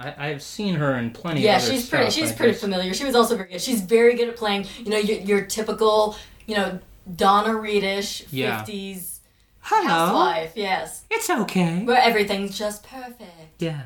St- 0.00 0.18
I, 0.18 0.28
I've 0.28 0.42
seen 0.42 0.74
her 0.76 0.94
in 0.96 1.10
plenty. 1.10 1.42
Yeah, 1.42 1.56
of 1.56 1.62
other 1.64 1.72
she's 1.72 1.88
pretty. 1.88 2.10
stuff, 2.10 2.14
She's 2.22 2.32
I 2.32 2.36
pretty 2.36 2.52
just- 2.52 2.62
familiar. 2.64 2.94
She 2.94 3.04
was 3.04 3.14
also 3.14 3.36
very 3.36 3.48
good. 3.50 3.60
She's 3.60 3.80
very 3.80 4.14
good 4.14 4.28
at 4.28 4.36
playing. 4.36 4.66
You 4.78 4.90
know, 4.90 4.98
your, 4.98 5.18
your 5.20 5.40
typical, 5.46 6.16
you 6.46 6.56
know, 6.56 6.78
Donna 7.14 7.50
Reedish 7.50 8.24
fifties 8.24 9.20
Hello. 9.60 9.88
housewife. 9.88 10.52
Yes, 10.54 11.04
It's 11.10 11.28
okay. 11.30 11.82
where 11.84 12.00
everything's 12.00 12.56
just 12.58 12.82
perfect. 12.84 13.60
Yeah. 13.60 13.82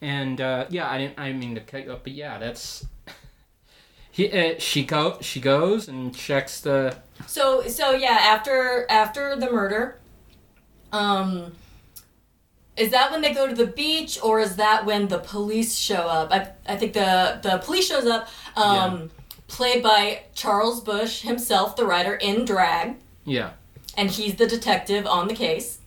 And 0.00 0.40
uh, 0.40 0.66
yeah, 0.68 0.90
I 0.90 0.98
didn't. 0.98 1.18
I 1.18 1.32
mean 1.32 1.54
to 1.54 1.60
cut 1.60 1.84
you 1.84 1.92
up, 1.92 2.02
but 2.04 2.12
yeah, 2.12 2.38
that's. 2.38 2.86
He, 4.14 4.30
uh, 4.30 4.58
she 4.58 4.84
go. 4.84 5.16
She 5.22 5.40
goes 5.40 5.88
and 5.88 6.14
checks 6.14 6.60
the. 6.60 6.98
So 7.26 7.66
so 7.66 7.92
yeah, 7.92 8.18
after 8.20 8.84
after 8.90 9.34
the 9.36 9.50
murder, 9.50 9.98
um, 10.92 11.52
is 12.76 12.90
that 12.90 13.10
when 13.10 13.20
they 13.20 13.32
go 13.34 13.46
to 13.46 13.54
the 13.54 13.66
beach 13.66 14.18
or 14.22 14.40
is 14.40 14.56
that 14.56 14.86
when 14.86 15.08
the 15.08 15.18
police 15.18 15.76
show 15.76 16.02
up? 16.08 16.32
I 16.32 16.48
I 16.66 16.76
think 16.76 16.92
the 16.94 17.38
the 17.42 17.58
police 17.58 17.86
shows 17.86 18.06
up, 18.06 18.28
um, 18.56 19.10
played 19.48 19.82
by 19.82 20.22
Charles 20.34 20.80
Busch 20.80 21.22
himself, 21.22 21.76
the 21.76 21.84
writer 21.86 22.14
in 22.14 22.44
drag. 22.44 22.96
Yeah. 23.24 23.50
and 23.96 24.10
he's 24.10 24.34
the 24.36 24.46
detective 24.46 25.06
on 25.06 25.28
the 25.28 25.34
case. 25.34 25.78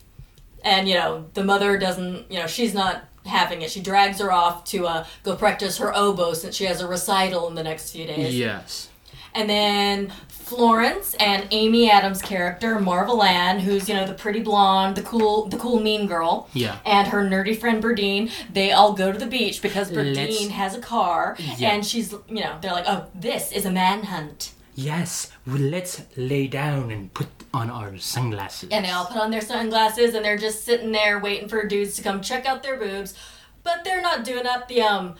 And 0.64 0.88
you 0.88 0.94
know, 0.94 1.26
the 1.34 1.44
mother 1.44 1.76
doesn't, 1.78 2.30
you 2.30 2.38
know, 2.38 2.46
she's 2.46 2.72
not 2.72 3.04
having 3.24 3.62
it. 3.62 3.70
She 3.70 3.80
drags 3.80 4.20
her 4.20 4.32
off 4.32 4.64
to 4.66 4.86
uh, 4.86 5.04
go 5.24 5.34
practice 5.36 5.78
her 5.78 5.92
oboe 5.94 6.32
since 6.34 6.54
she 6.56 6.64
has 6.64 6.80
a 6.80 6.86
recital 6.88 7.48
in 7.48 7.54
the 7.56 7.62
next 7.64 7.90
few 7.92 8.06
days. 8.06 8.34
Yes. 8.38 8.88
And 9.36 9.48
then 9.50 10.12
Florence 10.28 11.14
and 11.20 11.46
Amy 11.50 11.90
Adams' 11.90 12.22
character, 12.22 12.78
Marvel 12.78 13.22
Ann, 13.22 13.58
who's 13.60 13.88
you 13.88 13.94
know 13.94 14.06
the 14.06 14.14
pretty 14.14 14.40
blonde, 14.40 14.96
the 14.96 15.02
cool, 15.02 15.46
the 15.48 15.56
cool 15.58 15.80
mean 15.80 16.06
girl, 16.06 16.48
Yeah. 16.54 16.78
and 16.86 17.08
her 17.08 17.22
nerdy 17.28 17.58
friend 17.58 17.82
Berdine, 17.82 18.30
they 18.52 18.70
all 18.72 18.92
go 18.92 19.10
to 19.12 19.18
the 19.18 19.26
beach 19.26 19.60
because 19.60 19.90
Berdine 19.90 20.50
has 20.50 20.74
a 20.74 20.80
car, 20.80 21.36
Yeah. 21.58 21.70
and 21.72 21.84
she's, 21.84 22.12
you 22.28 22.40
know, 22.44 22.56
they're 22.60 22.72
like, 22.72 22.84
oh, 22.86 23.06
this 23.14 23.50
is 23.52 23.66
a 23.66 23.70
manhunt. 23.70 24.52
Yes. 24.76 25.30
Well, 25.46 25.56
let's 25.58 26.02
lay 26.16 26.46
down 26.46 26.90
and 26.90 27.12
put 27.12 27.28
on 27.52 27.68
our 27.70 27.96
sunglasses. 27.98 28.68
And 28.70 28.84
they 28.84 28.90
all 28.90 29.06
put 29.06 29.16
on 29.16 29.30
their 29.30 29.40
sunglasses 29.40 30.14
and 30.14 30.24
they're 30.24 30.36
just 30.36 30.64
sitting 30.64 30.92
there 30.92 31.18
waiting 31.18 31.48
for 31.48 31.66
dudes 31.66 31.96
to 31.96 32.02
come 32.02 32.20
check 32.20 32.46
out 32.46 32.62
their 32.62 32.76
boobs. 32.76 33.14
But 33.62 33.84
they're 33.84 34.02
not 34.02 34.22
doing 34.24 34.46
up 34.46 34.68
the 34.68 34.82
um 34.82 35.14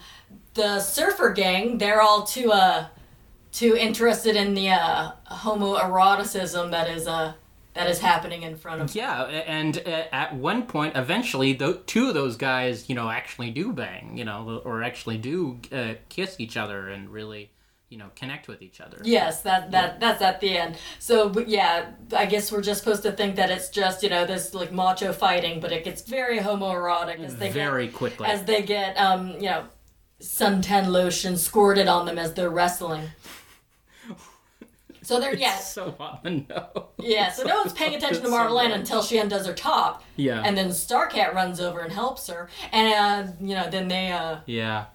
the 0.53 0.79
surfer 0.79 1.31
gang. 1.31 1.79
They're 1.79 2.01
all 2.01 2.23
too 2.23 2.51
uh 2.51 2.85
too 3.51 3.75
interested 3.75 4.35
in 4.35 4.53
the 4.53 4.69
uh 4.69 5.11
homoeroticism 5.31 6.71
that 6.71 6.89
is 6.89 7.07
uh 7.07 7.33
that 7.73 7.87
is 7.89 7.99
happening 7.99 8.41
in 8.41 8.55
front 8.57 8.81
of 8.81 8.95
Yeah, 8.95 9.21
and 9.25 9.77
uh, 9.85 10.05
at 10.11 10.33
one 10.35 10.63
point, 10.63 10.97
eventually, 10.97 11.53
th- 11.53 11.85
two 11.85 12.07
of 12.07 12.15
those 12.15 12.35
guys, 12.35 12.89
you 12.89 12.95
know, 12.95 13.07
actually 13.07 13.51
do 13.51 13.71
bang, 13.71 14.17
you 14.17 14.25
know, 14.25 14.63
or 14.65 14.81
actually 14.81 15.19
do 15.19 15.59
uh, 15.71 15.93
kiss 16.09 16.39
each 16.39 16.57
other 16.57 16.89
and 16.89 17.07
really, 17.11 17.51
you 17.89 17.99
know, 17.99 18.07
connect 18.15 18.47
with 18.47 18.63
each 18.63 18.81
other. 18.81 18.97
Yes, 19.03 19.43
that 19.43 19.69
that 19.69 19.99
that's 19.99 20.23
at 20.23 20.41
the 20.41 20.57
end. 20.57 20.77
So 20.97 21.31
yeah, 21.45 21.91
I 22.15 22.25
guess 22.25 22.51
we're 22.51 22.63
just 22.63 22.79
supposed 22.83 23.03
to 23.03 23.11
think 23.11 23.35
that 23.35 23.51
it's 23.51 23.69
just 23.69 24.01
you 24.01 24.09
know 24.09 24.25
this 24.25 24.55
like 24.55 24.71
macho 24.71 25.13
fighting, 25.13 25.59
but 25.59 25.71
it 25.71 25.83
gets 25.83 26.01
very 26.01 26.39
homoerotic 26.39 27.19
as 27.23 27.35
they 27.37 27.51
Very 27.51 27.85
get, 27.85 27.95
quickly. 27.95 28.27
as 28.27 28.43
they 28.45 28.63
get 28.63 28.97
um 28.97 29.33
you 29.33 29.51
know 29.51 29.65
suntan 30.21 30.87
lotion 30.87 31.37
squirted 31.37 31.87
on 31.87 32.05
them 32.05 32.17
as 32.17 32.33
they're 32.33 32.49
wrestling. 32.49 33.09
So 35.03 35.19
they're 35.21 35.35
yeah 35.37 35.57
so 35.57 35.95
on 35.99 36.19
the 36.23 36.29
nose. 36.31 36.85
yeah. 36.99 37.31
So 37.31 37.43
no 37.43 37.57
one's 37.59 37.73
paying 37.73 37.95
attention 37.97 38.21
to 38.23 38.27
So 38.27 38.31
Marvel 38.31 38.59
until 38.59 39.01
she 39.01 39.17
undoes 39.19 39.45
her 39.45 39.53
top, 39.53 40.03
Yeah. 40.17 40.41
and 40.43 40.57
then 40.57 40.69
Starcat 40.69 41.33
runs 41.33 41.59
over 41.61 41.79
and 41.79 41.91
helps 41.93 42.27
her, 42.27 42.49
and 42.71 42.93
uh, 42.93 43.31
you 43.39 43.55
know 43.55 43.69
then 43.69 43.87
they 43.87 44.11
uh 44.11 44.39
yeah. 44.45 44.85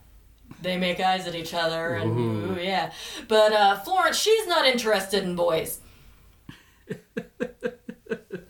they 0.61 0.77
make 0.77 1.01
eyes 1.01 1.27
at 1.27 1.35
each 1.35 1.55
other 1.55 1.95
and 1.95 2.11
Ooh. 2.19 2.53
ooh, 2.53 2.59
yeah. 2.61 2.93
But 3.29 3.53
uh, 3.53 3.79
Florence, 3.81 4.19
she's 4.19 4.47
not 4.47 4.67
interested 4.67 5.25
in 5.25 5.35
boys. 5.35 5.81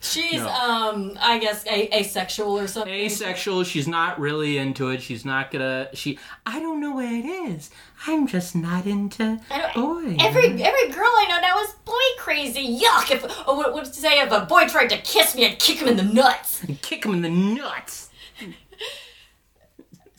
She's 0.05 0.41
No. 0.41 0.49
um 0.49 1.17
I 1.21 1.39
guess 1.39 1.65
a- 1.65 1.97
asexual 1.99 2.59
or 2.59 2.67
something. 2.67 2.93
Asexual. 2.93 3.63
She's 3.63 3.87
not 3.87 4.19
really 4.19 4.57
into 4.57 4.89
it. 4.89 5.01
She's 5.01 5.23
not 5.23 5.49
gonna. 5.49 5.87
She. 5.93 6.19
I 6.45 6.59
don't 6.59 6.81
know 6.81 6.91
what 6.91 7.05
it 7.05 7.25
is. 7.25 7.69
I'm 8.05 8.27
just 8.27 8.53
not 8.53 8.85
into 8.85 9.39
I 9.49 9.61
don't- 9.61 9.73
boys. 9.75 10.17
Every 10.19 10.61
every 10.61 10.89
girl 10.89 11.07
I 11.07 11.25
know 11.29 11.39
now 11.39 11.61
is 11.61 11.71
boy 11.85 11.93
crazy. 12.19 12.77
Yuck! 12.79 13.11
If 13.11 13.23
oh, 13.47 13.71
what 13.71 13.85
to 13.85 13.93
say 13.93 14.19
if 14.19 14.29
a 14.31 14.41
boy 14.41 14.67
tried 14.67 14.89
to 14.89 14.97
kiss 14.97 15.35
me, 15.35 15.45
I'd 15.47 15.57
kick 15.59 15.77
him 15.77 15.87
in 15.87 15.95
the 15.95 16.03
nuts. 16.03 16.61
And 16.63 16.81
kick 16.81 17.05
him 17.05 17.13
in 17.13 17.21
the 17.21 17.29
nuts. 17.29 18.09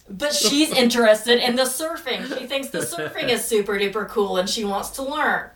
But 0.08 0.32
she's 0.34 0.70
interested 0.70 1.38
in 1.46 1.56
the 1.56 1.62
surfing. 1.64 2.38
She 2.38 2.46
thinks 2.46 2.68
the 2.68 2.78
surfing 2.96 3.28
is 3.30 3.44
super 3.44 3.78
duper 3.78 4.08
cool, 4.08 4.36
and 4.36 4.48
she 4.48 4.64
wants 4.64 4.90
to 4.90 5.02
learn. 5.02 5.50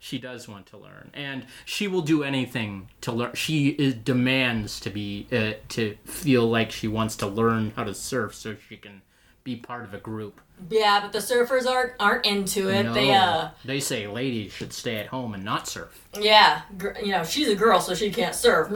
She 0.00 0.18
does 0.18 0.46
want 0.46 0.66
to 0.66 0.76
learn, 0.76 1.10
and 1.12 1.46
she 1.64 1.88
will 1.88 2.02
do 2.02 2.22
anything 2.22 2.88
to 3.00 3.10
learn. 3.10 3.34
She 3.34 3.70
is, 3.70 3.94
demands 3.94 4.78
to 4.80 4.90
be 4.90 5.26
uh, 5.32 5.54
to 5.70 5.96
feel 6.04 6.46
like 6.46 6.70
she 6.70 6.86
wants 6.86 7.16
to 7.16 7.26
learn 7.26 7.72
how 7.74 7.84
to 7.84 7.94
surf, 7.94 8.34
so 8.34 8.56
she 8.68 8.76
can 8.76 9.02
be 9.42 9.56
part 9.56 9.82
of 9.82 9.94
a 9.94 9.98
group. 9.98 10.40
Yeah, 10.70 11.00
but 11.00 11.12
the 11.12 11.18
surfers 11.18 11.66
aren't 11.66 11.92
aren't 11.98 12.26
into 12.26 12.68
it. 12.68 12.92
They 12.92 13.12
uh 13.12 13.50
they 13.64 13.80
say 13.80 14.06
ladies 14.06 14.52
should 14.52 14.72
stay 14.72 14.96
at 14.96 15.06
home 15.06 15.34
and 15.34 15.44
not 15.44 15.66
surf. 15.66 16.06
Yeah, 16.20 16.62
gr- 16.76 16.98
you 17.02 17.12
know, 17.12 17.24
she's 17.24 17.48
a 17.48 17.54
girl, 17.56 17.80
so 17.80 17.94
she 17.94 18.10
can't 18.10 18.34
surf. 18.34 18.68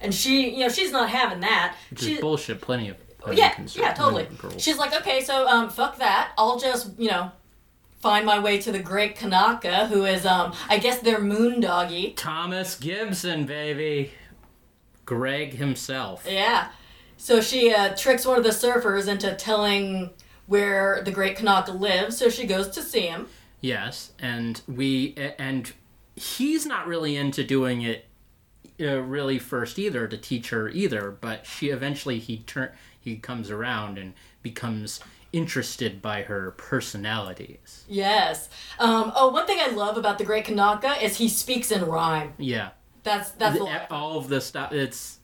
And 0.00 0.14
she, 0.14 0.50
you 0.50 0.60
know, 0.60 0.68
she's 0.68 0.92
not 0.92 1.08
having 1.08 1.40
that. 1.40 1.76
Which 1.90 2.00
She, 2.00 2.14
is 2.14 2.20
bullshit. 2.20 2.60
Plenty 2.60 2.88
of 2.90 2.96
yeah, 3.32 3.54
yeah, 3.74 3.92
totally. 3.92 4.26
She's 4.58 4.78
like, 4.78 4.94
okay, 4.94 5.22
so 5.22 5.46
um, 5.46 5.68
fuck 5.68 5.98
that. 5.98 6.32
I'll 6.38 6.58
just, 6.58 6.98
you 6.98 7.10
know, 7.10 7.30
find 8.00 8.26
my 8.26 8.38
way 8.38 8.58
to 8.58 8.72
the 8.72 8.78
Great 8.78 9.14
Kanaka, 9.16 9.86
who 9.86 10.04
is, 10.04 10.26
um, 10.26 10.52
I 10.68 10.78
guess 10.78 11.00
their 11.00 11.18
Moondoggie. 11.18 12.16
Thomas 12.16 12.76
Gibson, 12.76 13.46
baby. 13.46 14.12
Greg 15.04 15.54
himself. 15.54 16.26
Yeah. 16.28 16.68
So 17.16 17.40
she 17.40 17.72
uh, 17.72 17.94
tricks 17.96 18.24
one 18.24 18.38
of 18.38 18.44
the 18.44 18.50
surfers 18.50 19.06
into 19.06 19.34
telling 19.34 20.10
where 20.46 21.02
the 21.04 21.10
Great 21.12 21.36
Kanaka 21.36 21.72
lives. 21.72 22.16
So 22.16 22.30
she 22.30 22.46
goes 22.46 22.68
to 22.70 22.82
see 22.82 23.06
him. 23.06 23.28
Yes, 23.60 24.12
and 24.18 24.62
we 24.66 25.14
and 25.38 25.70
he's 26.16 26.64
not 26.64 26.86
really 26.86 27.16
into 27.16 27.44
doing 27.44 27.82
it 27.82 28.06
uh, 28.80 29.00
really 29.02 29.38
first 29.38 29.78
either 29.78 30.08
to 30.08 30.16
teach 30.16 30.48
her 30.48 30.70
either, 30.70 31.10
but 31.10 31.46
she 31.46 31.68
eventually 31.68 32.18
he 32.18 32.38
turn 32.38 32.70
he 32.98 33.16
comes 33.16 33.50
around 33.50 33.98
and 33.98 34.14
becomes 34.42 35.00
interested 35.32 36.02
by 36.02 36.22
her 36.22 36.52
personalities. 36.52 37.84
Yes. 37.88 38.48
Um, 38.78 39.12
oh, 39.14 39.28
one 39.30 39.46
thing 39.46 39.58
I 39.60 39.68
love 39.68 39.96
about 39.96 40.18
the 40.18 40.24
Great 40.24 40.44
Kanaka 40.44 41.02
is 41.04 41.16
he 41.18 41.28
speaks 41.28 41.70
in 41.70 41.84
rhyme. 41.84 42.32
Yeah. 42.38 42.70
That's 43.02 43.30
that's 43.32 43.58
The- 43.58 43.86
all 43.90 44.18
of 44.18 44.28
the 44.28 44.40
stuff 44.40 44.72
it's 44.72 45.18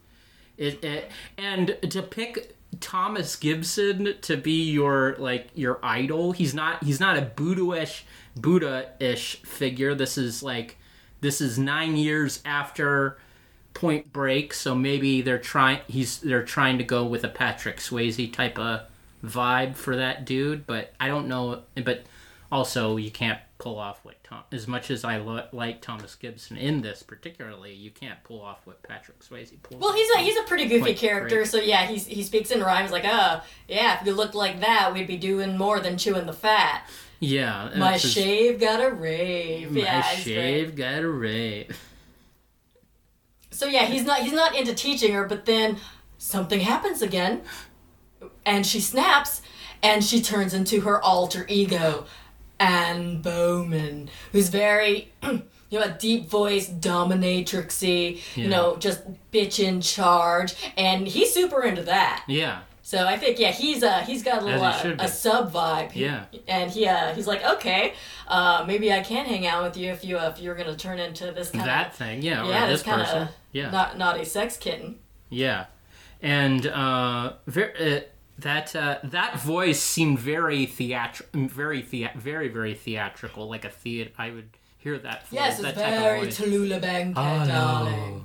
it, 0.57 0.83
it 0.83 1.11
and 1.37 1.77
to 1.91 2.03
pick 2.03 2.57
Thomas 2.81 3.37
Gibson 3.37 4.15
to 4.23 4.37
be 4.39 4.71
your 4.71 5.15
like 5.19 5.49
your 5.55 5.79
idol 5.83 6.33
he's 6.33 6.55
not 6.55 6.83
he's 6.83 7.01
not 7.01 7.19
a 7.19 7.23
Buddha-ish 7.23 8.07
Buddha-ish 8.35 9.43
figure 9.43 9.95
this 9.95 10.17
is 10.17 10.43
like 10.43 10.79
this 11.21 11.43
is 11.43 11.59
9 11.59 11.97
years 11.97 12.41
after 12.47 13.19
Point 13.75 14.11
Break 14.11 14.55
so 14.55 14.75
maybe 14.75 15.21
they're 15.21 15.39
trying 15.39 15.81
he's 15.87 16.19
they're 16.21 16.45
trying 16.45 16.79
to 16.79 16.85
go 16.85 17.05
with 17.05 17.25
a 17.25 17.29
Patrick 17.29 17.77
Swayze 17.77 18.33
type 18.33 18.59
of 18.59 18.83
vibe 19.25 19.77
for 19.77 19.97
that 19.97 20.25
dude 20.25 20.67
but 20.67 20.93
I 21.01 21.09
don't 21.09 21.27
know 21.29 21.63
but 21.85 22.05
also 22.53 22.97
you 22.97 23.11
can't 23.11 23.39
pull 23.59 23.79
off 23.79 23.99
what 24.05 24.23
Tom 24.23 24.43
as 24.53 24.69
much 24.69 24.91
as 24.91 25.03
I 25.05 25.17
lo- 25.17 25.47
like 25.53 25.81
Thomas 25.81 26.15
Gibson 26.15 26.57
in 26.57 26.83
this 26.83 27.03
particularly 27.03 27.73
you 27.73 27.91
can't 27.91 28.23
pull 28.23 28.43
off 28.43 28.67
what 28.67 28.83
Patrick 28.83 29.21
Swayze 29.21 29.51
pulls 29.63 29.81
Well, 29.81 29.91
off. 29.91 29.97
he's 29.97 30.11
a 30.15 30.19
he's 30.19 30.37
a 30.37 30.43
pretty 30.43 30.67
goofy 30.67 30.95
character, 30.95 31.37
Break. 31.37 31.47
so 31.47 31.57
yeah, 31.59 31.87
he's 31.87 32.07
he 32.07 32.23
speaks 32.23 32.51
in 32.51 32.61
rhymes 32.61 32.93
like, 32.93 33.05
"Oh, 33.07 33.43
yeah, 33.67 33.99
if 34.01 34.07
you 34.07 34.13
looked 34.13 34.35
like 34.35 34.61
that, 34.61 34.93
we'd 34.93 35.07
be 35.07 35.17
doing 35.17 35.57
more 35.57 35.81
than 35.81 35.97
chewing 35.99 36.27
the 36.27 36.33
fat." 36.35 36.89
yeah 37.19 37.71
uh, 37.75 37.79
My 37.79 37.93
that's 37.93 38.03
his- 38.03 38.13
shave 38.13 38.61
got 38.61 38.85
a 38.85 38.91
rave. 38.91 39.73
my 39.73 39.81
yeah, 39.81 40.03
great. 40.03 40.23
shave 40.23 40.77
got 40.77 41.03
a 41.03 41.09
rave 41.09 41.77
So 43.51 43.67
yeah, 43.67 43.87
he's 43.87 44.05
not 44.05 44.21
he's 44.21 44.33
not 44.35 44.55
into 44.55 44.75
teaching 44.75 45.15
her, 45.15 45.25
but 45.27 45.47
then 45.47 45.79
something 46.19 46.61
happens 46.61 47.01
again, 47.01 47.41
and 48.47 48.65
she 48.65 48.81
snaps, 48.81 49.43
and 49.83 50.03
she 50.03 50.23
turns 50.23 50.55
into 50.55 50.81
her 50.81 51.03
alter 51.03 51.45
ego, 51.51 52.07
Anne 52.59 53.21
Bowman, 53.21 54.09
who's 54.33 54.49
very. 54.49 55.13
You 55.69 55.81
know, 55.81 55.87
a 55.87 55.91
deep 55.91 56.31
voice, 56.31 56.69
dominatrixy, 56.71 58.21
you 58.37 58.47
know, 58.49 58.77
just 58.77 59.03
bitch 59.33 59.63
in 59.63 59.81
charge, 59.81 60.55
and 60.77 61.07
he's 61.09 61.35
super 61.35 61.63
into 61.65 61.83
that. 61.83 62.25
yeah 62.29 62.61
So 62.83 63.05
I 63.05 63.17
think 63.19 63.41
yeah, 63.41 63.51
he's 63.51 63.83
uh 63.83 63.99
he's 64.07 64.23
got 64.23 64.43
a 64.43 64.45
little 64.45 64.63
uh, 64.63 64.95
a 65.01 65.09
sub 65.09 65.53
vibe. 65.53 65.91
Yeah. 65.95 66.27
And 66.47 66.71
he 66.71 66.87
uh 66.87 67.15
he's 67.15 67.27
like, 67.27 67.45
okay, 67.45 67.95
uh 68.29 68.65
maybe 68.67 68.93
I 68.93 69.01
can 69.03 69.27
hang 69.27 69.45
out 69.45 69.65
with 69.65 69.77
you 69.77 69.91
if 69.91 70.05
you 70.05 70.19
uh, 70.19 70.33
if 70.35 70.41
you're 70.41 70.55
gonna 70.55 70.77
turn 70.77 71.01
into 71.01 71.33
this 71.33 71.51
kind 71.51 71.67
that 71.67 71.89
of 71.89 71.95
thing 71.95 72.23
yeah, 72.23 72.47
yeah 72.47 72.65
or 72.65 72.69
this 72.69 72.81
this 72.81 72.83
kind 72.85 73.03
person 73.03 73.23
of 73.23 73.29
yeah 73.53 73.71
not 73.71 73.99
naughty 73.99 74.25
sex 74.25 74.57
kitten. 74.57 75.01
yeah 75.31 75.67
and 76.23 76.67
uh, 76.69 77.33
ver- 77.49 77.75
uh, 77.81 78.01
that 78.39 78.75
uh, 78.77 78.99
that 79.05 79.41
voice 79.41 79.81
seemed 79.81 80.19
very 80.19 80.67
theatrical, 80.67 81.47
very 81.49 81.83
thea- 81.83 82.13
very 82.17 82.49
very 82.49 82.75
theatrical, 82.75 83.49
like 83.49 83.65
a 83.65 83.71
theater. 83.71 84.11
I 84.19 84.31
would 84.31 84.51
hear 84.79 84.99
that. 84.99 85.23
Voice, 85.29 85.33
Yes, 85.33 85.61
that 85.61 85.69
it's 85.77 85.79
very. 85.79 86.27
Tallulah 86.29 86.81
Bankhead, 86.81 87.15
Oh, 87.17 87.47
darling. 87.47 88.25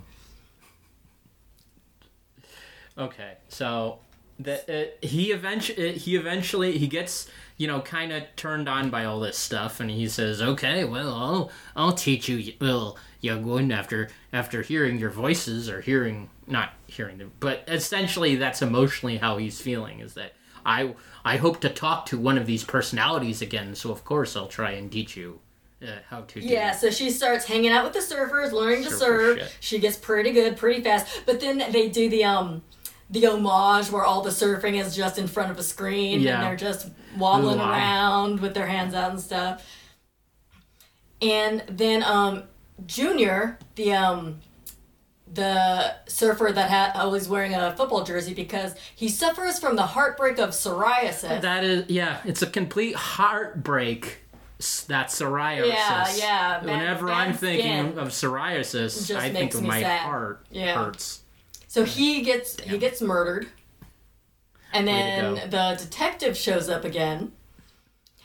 no. 2.97 3.03
Okay, 3.05 3.33
so 3.47 3.99
the, 4.43 4.83
uh, 4.83 4.85
he 5.01 5.31
eventually 5.31 5.97
he 5.97 6.15
eventually 6.15 6.77
he 6.77 6.87
gets 6.87 7.27
you 7.57 7.67
know 7.67 7.81
kind 7.81 8.11
of 8.11 8.23
turned 8.35 8.67
on 8.67 8.89
by 8.89 9.05
all 9.05 9.19
this 9.19 9.37
stuff, 9.37 9.79
and 9.79 9.89
he 9.89 10.07
says, 10.07 10.41
"Okay, 10.41 10.83
well, 10.83 11.13
I'll 11.13 11.51
I'll 11.75 11.93
teach 11.93 12.27
you, 12.29 12.53
well, 12.59 12.97
young 13.19 13.45
one, 13.45 13.71
after 13.71 14.09
after 14.33 14.61
hearing 14.61 14.97
your 14.97 15.09
voices 15.11 15.69
or 15.69 15.81
hearing 15.81 16.29
not 16.47 16.73
hearing 16.87 17.17
them, 17.17 17.31
but 17.39 17.63
essentially 17.67 18.35
that's 18.35 18.61
emotionally 18.61 19.17
how 19.17 19.37
he's 19.37 19.61
feeling 19.61 19.99
is 19.99 20.13
that 20.15 20.33
I 20.65 20.95
I 21.23 21.37
hope 21.37 21.61
to 21.61 21.69
talk 21.69 22.05
to 22.07 22.17
one 22.17 22.37
of 22.37 22.45
these 22.45 22.63
personalities 22.63 23.41
again, 23.41 23.75
so 23.75 23.91
of 23.91 24.03
course 24.03 24.35
I'll 24.35 24.47
try 24.47 24.71
and 24.71 24.91
teach 24.91 25.15
you." 25.15 25.39
Uh, 25.83 25.95
how 26.11 26.21
to 26.21 26.39
do 26.39 26.45
Yeah, 26.45 26.73
so 26.73 26.91
she 26.91 27.09
starts 27.09 27.45
hanging 27.45 27.71
out 27.71 27.83
with 27.83 27.93
the 27.93 28.15
surfers, 28.15 28.51
learning 28.51 28.83
to 28.83 28.91
Surfer 28.91 29.35
surf. 29.35 29.37
shit. 29.39 29.57
She 29.61 29.79
gets 29.79 29.97
pretty 29.97 30.31
good, 30.31 30.55
pretty 30.55 30.83
fast. 30.83 31.23
But 31.25 31.39
then 31.39 31.57
they 31.71 31.89
do 31.89 32.07
the 32.07 32.23
um 32.23 32.61
the 33.11 33.25
homage 33.27 33.91
where 33.91 34.03
all 34.03 34.21
the 34.21 34.29
surfing 34.31 34.79
is 34.83 34.95
just 34.95 35.17
in 35.19 35.27
front 35.27 35.51
of 35.51 35.59
a 35.59 35.63
screen 35.63 36.21
Yeah. 36.21 36.35
and 36.35 36.43
they're 36.43 36.55
just 36.55 36.89
wobbling 37.17 37.59
I- 37.59 37.69
around 37.77 38.39
with 38.39 38.53
their 38.53 38.65
hands 38.67 38.93
out 38.95 39.11
and 39.11 39.19
stuff. 39.19 39.63
And 41.21 41.63
then 41.67 42.03
um 42.03 42.43
Junior, 42.85 43.59
the 43.75 43.93
um 43.93 44.39
the 45.33 45.93
surfer 46.07 46.51
that 46.51 46.69
had 46.69 46.91
always 46.95 47.29
wearing 47.29 47.53
a 47.53 47.73
football 47.77 48.03
jersey 48.03 48.33
because 48.33 48.75
he 48.95 49.07
suffers 49.07 49.59
from 49.59 49.75
the 49.77 49.83
heartbreak 49.85 50.39
of 50.39 50.49
psoriasis. 50.49 51.41
That 51.41 51.63
is, 51.63 51.89
yeah, 51.89 52.19
it's 52.25 52.41
a 52.41 52.47
complete 52.47 52.95
heartbreak. 52.95 54.17
That 54.89 55.07
psoriasis. 55.07 55.67
Yeah, 55.67 56.13
yeah, 56.17 56.59
bad- 56.59 56.65
Whenever 56.65 57.07
bad 57.07 57.17
I'm 57.29 57.33
thinking 57.33 57.97
of 57.97 58.09
psoriasis, 58.09 59.15
I 59.15 59.31
think 59.31 59.53
of 59.55 59.63
my 59.63 59.81
sad. 59.81 60.01
heart 60.01 60.45
Yeah. 60.51 60.75
hurts. 60.83 61.20
So 61.71 61.85
he 61.85 62.21
gets 62.21 62.59
he 62.59 62.77
gets 62.77 62.99
murdered, 63.01 63.47
and 64.73 64.85
then 64.85 65.35
the 65.49 65.77
detective 65.79 66.35
shows 66.35 66.67
up 66.67 66.83
again, 66.83 67.31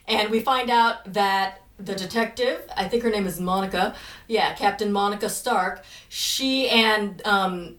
and 0.09 0.31
we 0.31 0.41
find 0.41 0.69
out 0.69 1.13
that 1.13 1.61
the 1.79 1.95
detective, 1.95 2.63
I 2.77 2.89
think 2.89 3.05
her 3.05 3.11
name 3.11 3.25
is 3.25 3.39
Monica, 3.39 3.95
yeah, 4.27 4.53
Captain 4.55 4.91
Monica 4.91 5.29
Stark. 5.29 5.85
She 6.09 6.69
and 6.69 7.25
um, 7.25 7.77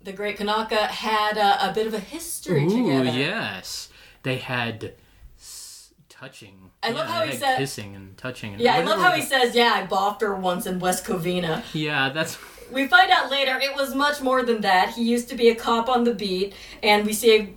the 0.00 0.12
Great 0.14 0.38
Kanaka 0.38 0.86
had 0.86 1.36
a, 1.36 1.68
a 1.68 1.74
bit 1.74 1.86
of 1.86 1.92
a 1.92 2.00
history 2.00 2.64
Ooh, 2.64 2.70
together. 2.70 3.10
yes, 3.18 3.90
they 4.22 4.36
had 4.38 4.94
s- 5.38 5.92
touching. 6.08 6.70
I 6.82 6.92
love 6.92 7.08
Yeah, 7.08 7.12
how 7.14 7.24
he 7.26 7.36
said- 7.36 7.58
kissing 7.58 7.94
and 7.94 8.16
touching. 8.16 8.54
And 8.54 8.62
Yeah, 8.62 8.76
I 8.76 8.82
love 8.84 9.00
how 9.00 9.12
he 9.12 9.20
says, 9.20 9.54
"Yeah, 9.54 9.72
I 9.74 9.86
boffed 9.86 10.22
her 10.22 10.34
once 10.34 10.64
in 10.64 10.78
West 10.78 11.04
Covina." 11.04 11.62
Yeah, 11.74 12.08
that's 12.08 12.38
We 12.72 12.86
find 12.88 13.10
out 13.10 13.30
later 13.30 13.58
it 13.58 13.74
was 13.74 13.94
much 13.94 14.20
more 14.20 14.42
than 14.42 14.60
that. 14.62 14.90
He 14.90 15.02
used 15.04 15.28
to 15.28 15.34
be 15.36 15.48
a 15.48 15.54
cop 15.54 15.88
on 15.88 16.04
the 16.04 16.14
beat, 16.14 16.54
and 16.82 17.06
we 17.06 17.12
see 17.12 17.36
a 17.38 17.54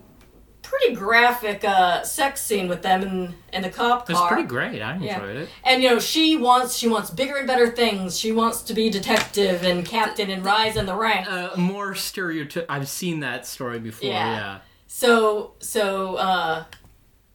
pretty 0.61 0.93
graphic 0.93 1.63
uh, 1.63 2.03
sex 2.03 2.41
scene 2.41 2.67
with 2.67 2.83
them 2.83 3.01
in 3.01 3.35
in 3.51 3.63
the 3.63 3.69
cop 3.69 4.07
it's 4.09 4.19
car. 4.19 4.27
pretty 4.27 4.43
great. 4.47 4.81
I 4.83 4.97
Yeah. 4.97 5.15
enjoyed 5.15 5.35
it. 5.37 5.49
And 5.63 5.81
you 5.81 5.89
know, 5.89 5.99
she 5.99 6.35
wants 6.35 6.75
she 6.77 6.87
wants 6.87 7.09
bigger 7.09 7.37
and 7.37 7.47
better 7.47 7.71
things. 7.71 8.19
She 8.19 8.31
wants 8.31 8.61
to 8.63 8.73
be 8.75 8.89
detective 8.91 9.63
and 9.63 9.83
captain 9.85 10.29
and 10.29 10.45
rise 10.45 10.75
in 10.75 10.85
the 10.85 10.95
ranks. 10.95 11.27
Uh, 11.27 11.53
more 11.57 11.95
stereotyp. 11.95 12.65
I've 12.69 12.87
seen 12.87 13.21
that 13.21 13.47
story 13.47 13.79
before. 13.79 14.09
Yeah. 14.09 14.31
Yeah. 14.35 14.57
So 14.85 15.53
so 15.59 16.15
uh, 16.17 16.65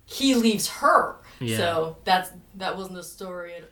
he 0.04 0.34
leaves 0.36 0.68
her. 0.68 1.16
Yeah. 1.40 1.56
So 1.56 1.96
that's 2.04 2.30
that 2.54 2.76
wasn't 2.76 2.98
a 2.98 3.02
story 3.02 3.54
at, 3.54 3.64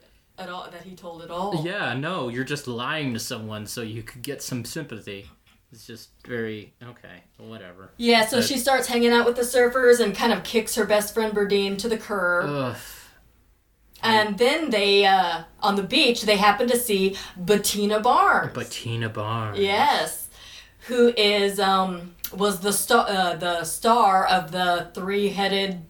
at 0.42 0.48
all 0.48 0.68
that 0.70 0.82
he 0.82 0.94
told 0.94 1.22
at 1.22 1.30
all. 1.30 1.62
Yeah, 1.64 1.94
no, 1.94 2.28
you're 2.28 2.44
just 2.44 2.66
lying 2.66 3.14
to 3.14 3.20
someone 3.20 3.66
so 3.66 3.80
you 3.82 4.02
could 4.02 4.22
get 4.22 4.42
some 4.42 4.64
sympathy. 4.64 5.30
It's 5.72 5.86
just 5.86 6.10
very 6.26 6.74
okay, 6.82 7.22
whatever. 7.38 7.92
Yeah, 7.96 8.26
so 8.26 8.36
But- 8.38 8.46
she 8.46 8.58
starts 8.58 8.88
hanging 8.88 9.10
out 9.12 9.24
with 9.24 9.36
the 9.36 9.42
surfers 9.42 10.00
and 10.00 10.14
kind 10.14 10.32
of 10.32 10.44
kicks 10.44 10.74
her 10.74 10.84
best 10.84 11.14
friend 11.14 11.32
Berdine 11.32 11.78
to 11.78 11.88
the 11.88 11.96
curb. 11.96 12.50
Ugh. 12.50 12.76
And 14.02 14.36
then 14.36 14.70
they, 14.70 15.06
uh, 15.06 15.44
on 15.60 15.76
the 15.76 15.82
beach, 15.82 16.22
they 16.22 16.36
happen 16.36 16.66
to 16.68 16.76
see 16.76 17.16
Bettina 17.36 18.00
Barnes. 18.00 18.52
Bettina 18.52 19.08
Barnes. 19.08 19.58
Yes, 19.58 20.28
who 20.88 21.14
is 21.16 21.60
um 21.60 22.14
was 22.36 22.60
the 22.60 22.72
star 22.72 23.06
uh, 23.08 23.36
the 23.36 23.62
star 23.64 24.26
of 24.26 24.50
the 24.50 24.88
three 24.94 25.28
headed 25.28 25.82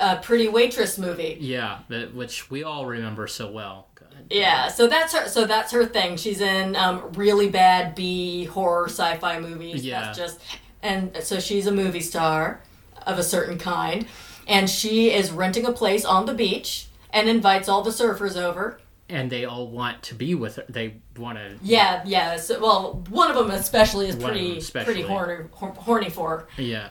uh, 0.00 0.20
Pretty 0.20 0.48
Waitress 0.48 0.98
movie. 0.98 1.36
Yeah, 1.38 1.80
that, 1.88 2.14
which 2.14 2.50
we 2.50 2.64
all 2.64 2.86
remember 2.86 3.26
so 3.26 3.50
well. 3.50 3.86
Yeah, 4.28 4.68
so 4.68 4.86
that's 4.86 5.12
her. 5.14 5.28
So 5.28 5.46
that's 5.46 5.72
her 5.72 5.86
thing. 5.86 6.16
She's 6.16 6.40
in 6.40 6.76
um, 6.76 7.12
really 7.14 7.48
bad 7.48 7.94
B 7.94 8.44
horror 8.44 8.86
sci-fi 8.86 9.40
movies. 9.40 9.84
Yeah. 9.84 10.02
That's 10.02 10.18
just, 10.18 10.40
and 10.82 11.16
so 11.22 11.40
she's 11.40 11.66
a 11.66 11.72
movie 11.72 12.00
star 12.00 12.62
of 13.06 13.18
a 13.18 13.22
certain 13.22 13.58
kind, 13.58 14.06
and 14.46 14.68
she 14.68 15.10
is 15.10 15.30
renting 15.30 15.64
a 15.66 15.72
place 15.72 16.04
on 16.04 16.26
the 16.26 16.34
beach 16.34 16.88
and 17.12 17.28
invites 17.28 17.68
all 17.68 17.82
the 17.82 17.90
surfers 17.90 18.36
over. 18.36 18.78
And 19.08 19.30
they 19.30 19.44
all 19.44 19.66
want 19.66 20.02
to 20.04 20.14
be 20.14 20.36
with 20.36 20.56
her. 20.56 20.64
They 20.68 21.00
want 21.16 21.38
to. 21.38 21.56
Yeah, 21.62 22.02
yeah. 22.04 22.36
So, 22.36 22.60
well, 22.60 23.02
one 23.08 23.30
of 23.30 23.36
them 23.36 23.50
especially 23.50 24.08
is 24.08 24.14
pretty 24.14 24.58
especially. 24.58 24.94
pretty 24.94 25.08
horny, 25.08 25.44
horny 25.52 26.10
for 26.10 26.28
her. 26.28 26.62
Yeah. 26.62 26.90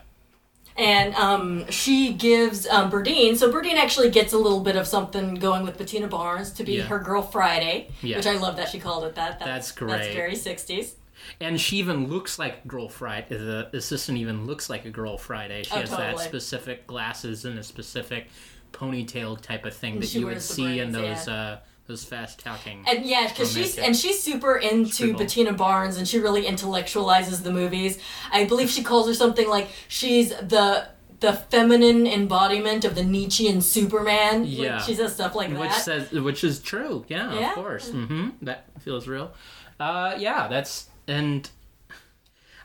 And 0.80 1.14
um, 1.16 1.70
she 1.70 2.14
gives 2.14 2.66
um, 2.68 2.90
Berdine, 2.90 3.36
so 3.36 3.52
Berdine 3.52 3.76
actually 3.76 4.10
gets 4.10 4.32
a 4.32 4.38
little 4.38 4.62
bit 4.62 4.78
of 4.78 4.88
something 4.88 5.36
going 5.36 5.64
with 5.64 5.78
Bettina 5.78 6.08
Barnes 6.08 6.52
to 6.54 6.64
be 6.64 6.78
Yeah. 6.78 6.84
her 6.84 7.00
girl 7.00 7.22
Friday, 7.22 7.90
Yeah. 8.02 8.16
which 8.16 8.26
I 8.26 8.38
love 8.38 8.56
that 8.56 8.70
she 8.70 8.80
called 8.80 9.04
it 9.04 9.16
that. 9.16 9.40
That's 9.40 9.72
That's 9.72 9.72
great. 9.74 10.14
very 10.14 10.36
60s. 10.36 10.94
And 11.42 11.60
she 11.60 11.78
even 11.78 12.08
looks 12.08 12.40
like 12.40 12.66
Girl 12.66 12.88
Friday. 12.88 13.28
The 13.38 13.70
assistant 13.74 14.18
even 14.20 14.46
looks 14.46 14.70
like 14.70 14.86
a 14.86 14.90
Girl 14.90 15.18
Friday. 15.18 15.64
She 15.64 15.72
Oh, 15.74 15.82
has 15.82 15.90
that 15.92 16.18
specific 16.20 16.88
glasses 16.88 17.44
and 17.44 17.60
a 17.60 17.64
specific 17.64 18.28
ponytail 18.72 19.40
type 19.42 19.66
of 19.66 19.74
thing 19.74 20.00
that 20.00 20.08
she 20.08 20.20
you 20.20 20.28
would 20.28 20.42
see 20.42 20.80
in 20.80 20.92
those 20.94 21.28
uh, 21.28 21.60
those 21.90 22.06
fast 22.06 22.40
talking. 22.40 22.86
And 22.88 23.04
yeah, 23.04 23.28
because 23.28 23.52
she's 23.52 23.78
and 23.78 23.98
she's 23.98 24.22
super 24.22 24.56
into 24.56 24.94
Scribble. 24.94 25.20
Bettina 25.20 25.54
Barnes, 25.54 25.98
and 25.98 26.08
she 26.08 26.20
really 26.20 26.44
intellectualizes 26.44 27.42
the 27.44 27.52
movies. 27.52 27.98
I 28.32 28.46
believe 28.46 28.70
she 28.70 28.84
calls 28.84 29.08
her 29.08 29.14
something 29.16 29.50
like 29.50 29.68
she's 29.90 30.30
the 30.30 30.88
the 31.20 31.34
feminine 31.34 32.06
embodiment 32.08 32.86
of 32.86 32.94
the 32.96 33.04
Nietzschean 33.04 33.60
Superman. 33.62 34.44
Like, 34.44 34.52
Yeah. 34.58 34.82
she 34.82 34.94
says 34.94 35.16
stuff 35.16 35.34
like 35.36 35.50
which 35.50 35.58
that. 35.58 35.66
Which 35.68 35.72
says 35.84 36.12
which 36.12 36.44
is 36.46 36.60
true 36.62 37.04
yeah, 37.10 37.34
Yeah. 37.34 37.50
of 37.50 37.56
course 37.56 37.90
hmm 37.90 38.30
that 38.44 38.66
feels 38.80 39.06
real 39.08 39.34
uh 39.82 40.16
yeah 40.18 40.48
that's 40.48 40.88
and 41.08 41.50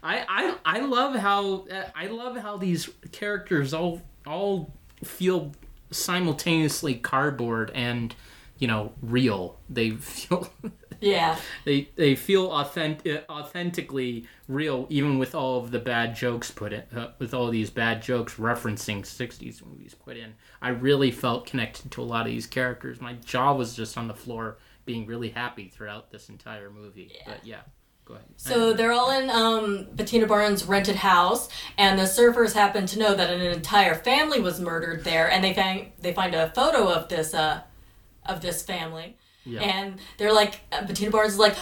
I, 0.02 0.24
I 0.28 0.76
I 0.76 0.80
love 0.80 1.16
how 1.16 1.66
uh, 1.66 1.84
I 1.96 2.06
love 2.08 2.36
how 2.36 2.58
these 2.58 2.88
characters 3.10 3.72
all 3.74 4.02
all 4.26 4.72
feel 5.02 5.52
simultaneously 5.90 6.94
cardboard 6.94 7.70
and 7.74 8.14
you 8.58 8.68
know 8.68 8.92
real. 9.02 9.58
They 9.68 9.90
feel 9.90 10.48
yeah, 11.00 11.38
they 11.64 11.88
they 11.96 12.14
feel 12.14 12.50
authentic 12.50 13.24
authentically 13.28 14.26
real 14.48 14.86
even 14.90 15.18
with 15.18 15.34
all 15.34 15.58
of 15.58 15.70
the 15.70 15.78
bad 15.78 16.14
jokes 16.14 16.50
put 16.50 16.72
in 16.72 16.82
uh, 16.96 17.12
with 17.18 17.34
all 17.34 17.50
these 17.50 17.70
bad 17.70 18.02
jokes 18.02 18.34
referencing 18.34 19.02
60s 19.02 19.64
movies 19.64 19.94
put 19.94 20.16
in. 20.16 20.34
I 20.62 20.70
really 20.70 21.10
felt 21.10 21.46
connected 21.46 21.90
to 21.92 22.02
a 22.02 22.04
lot 22.04 22.26
of 22.26 22.32
these 22.32 22.46
characters. 22.46 23.00
My 23.00 23.14
jaw 23.14 23.54
was 23.54 23.74
just 23.74 23.98
on 23.98 24.08
the 24.08 24.14
floor 24.14 24.58
being 24.84 25.06
really 25.06 25.30
happy 25.30 25.68
throughout 25.68 26.10
this 26.10 26.28
entire 26.28 26.70
movie. 26.70 27.12
But 27.26 27.44
yeah 27.44 27.60
go 28.04 28.14
ahead. 28.14 28.26
So 28.36 28.72
they're 28.72 28.92
all 28.92 29.10
in 29.10 29.30
um, 29.30 29.86
Bettina 29.92 30.26
Barnes' 30.26 30.64
rented 30.64 30.96
house, 30.96 31.48
and 31.78 31.98
the 31.98 32.04
surfers 32.04 32.52
happen 32.52 32.86
to 32.86 32.98
know 32.98 33.14
that 33.14 33.30
an 33.30 33.40
entire 33.40 33.94
family 33.94 34.40
was 34.40 34.60
murdered 34.60 35.04
there, 35.04 35.30
and 35.30 35.42
they 35.42 35.54
find 35.54 35.92
they 36.00 36.12
find 36.12 36.34
a 36.34 36.50
photo 36.50 36.88
of 36.88 37.08
this 37.08 37.34
uh, 37.34 37.62
of 38.26 38.40
this 38.40 38.62
family, 38.62 39.16
Yeah. 39.44 39.60
and 39.60 39.98
they're 40.18 40.32
like, 40.32 40.60
uh, 40.72 40.84
Bettina 40.86 41.10
Barnes 41.10 41.32
is 41.34 41.38
like. 41.38 41.54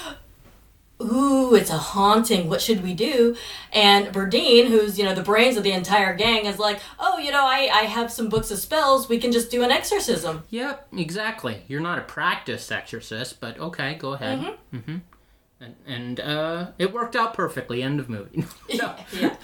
Ooh, 1.01 1.57
it's 1.57 1.71
a 1.71 1.79
haunting. 1.79 2.49
What 2.49 2.61
should 2.61 2.81
we 2.85 2.95
do? 2.95 3.35
And 3.73 4.07
Berdine, 4.15 4.69
who's 4.69 4.97
you 4.99 5.05
know 5.05 5.15
the 5.17 5.23
brains 5.23 5.57
of 5.57 5.65
the 5.65 5.73
entire 5.73 6.15
gang, 6.15 6.47
is 6.47 6.61
like, 6.61 6.79
oh, 7.01 7.19
you 7.19 7.33
know, 7.33 7.45
I 7.45 7.69
I 7.73 7.83
have 7.87 8.13
some 8.13 8.29
books 8.29 8.53
of 8.53 8.59
spells. 8.61 9.09
We 9.09 9.19
can 9.19 9.33
just 9.33 9.51
do 9.51 9.65
an 9.65 9.73
exorcism. 9.73 10.45
Yep, 10.51 10.89
exactly. 10.97 11.63
You're 11.67 11.81
not 11.81 11.99
a 11.99 12.03
practiced 12.03 12.71
exorcist, 12.71 13.41
but 13.41 13.59
okay, 13.59 13.95
go 13.97 14.13
ahead. 14.13 14.57
Mm-hmm. 14.73 14.99
And, 15.61 15.75
and 15.89 16.21
uh, 16.21 16.67
it 16.79 16.93
worked 16.93 17.17
out 17.17 17.35
perfectly. 17.35 17.83
End 17.83 17.99
of 17.99 18.09
movie. 18.09 18.45
no. 18.75 18.95
yeah. 19.21 19.35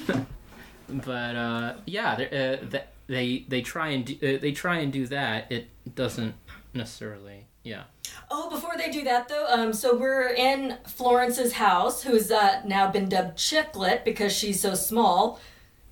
but 0.89 1.35
uh, 1.37 1.75
yeah, 1.87 2.14
they- 2.14 2.27
uh, 2.29 2.57
th- 2.71 2.85
they 3.09 3.45
they 3.49 3.62
try 3.62 3.89
and 3.89 4.05
do, 4.05 4.14
uh, 4.23 4.39
they 4.41 4.53
try 4.53 4.79
and 4.79 4.93
do 4.93 5.09
that. 5.09 5.51
It 5.51 5.66
doesn't 5.97 6.35
necessarily, 6.75 7.47
Yeah. 7.64 7.85
Oh, 8.31 8.51
before 8.51 8.73
they 8.77 8.91
do 8.91 9.05
that 9.05 9.29
though, 9.29 9.47
um, 9.49 9.73
so 9.73 9.97
we're 9.97 10.29
in 10.29 10.77
Florence's 10.87 11.55
house, 11.55 12.03
who's 12.03 12.31
uh, 12.31 12.61
now 12.64 12.91
been 12.91 13.09
dubbed 13.09 13.37
Chicklet 13.39 14.05
because 14.05 14.33
she's 14.37 14.61
so 14.61 14.75
small. 14.75 15.41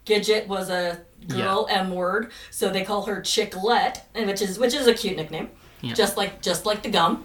Gidget 0.04 0.46
was 0.46 0.70
a 0.70 1.00
girl 1.28 1.66
M 1.70 1.90
word, 1.94 2.30
so 2.50 2.70
they 2.70 2.84
call 2.84 3.02
her 3.06 3.20
Chicklet, 3.20 4.02
and 4.14 4.26
which 4.26 4.40
is 4.42 4.58
which 4.58 4.74
is 4.74 4.86
a 4.86 4.94
cute 4.94 5.16
nickname, 5.16 5.50
Yeah. 5.82 5.94
just 5.94 6.16
like 6.16 6.40
just 6.42 6.64
like 6.66 6.82
the 6.82 6.90
gum. 6.90 7.24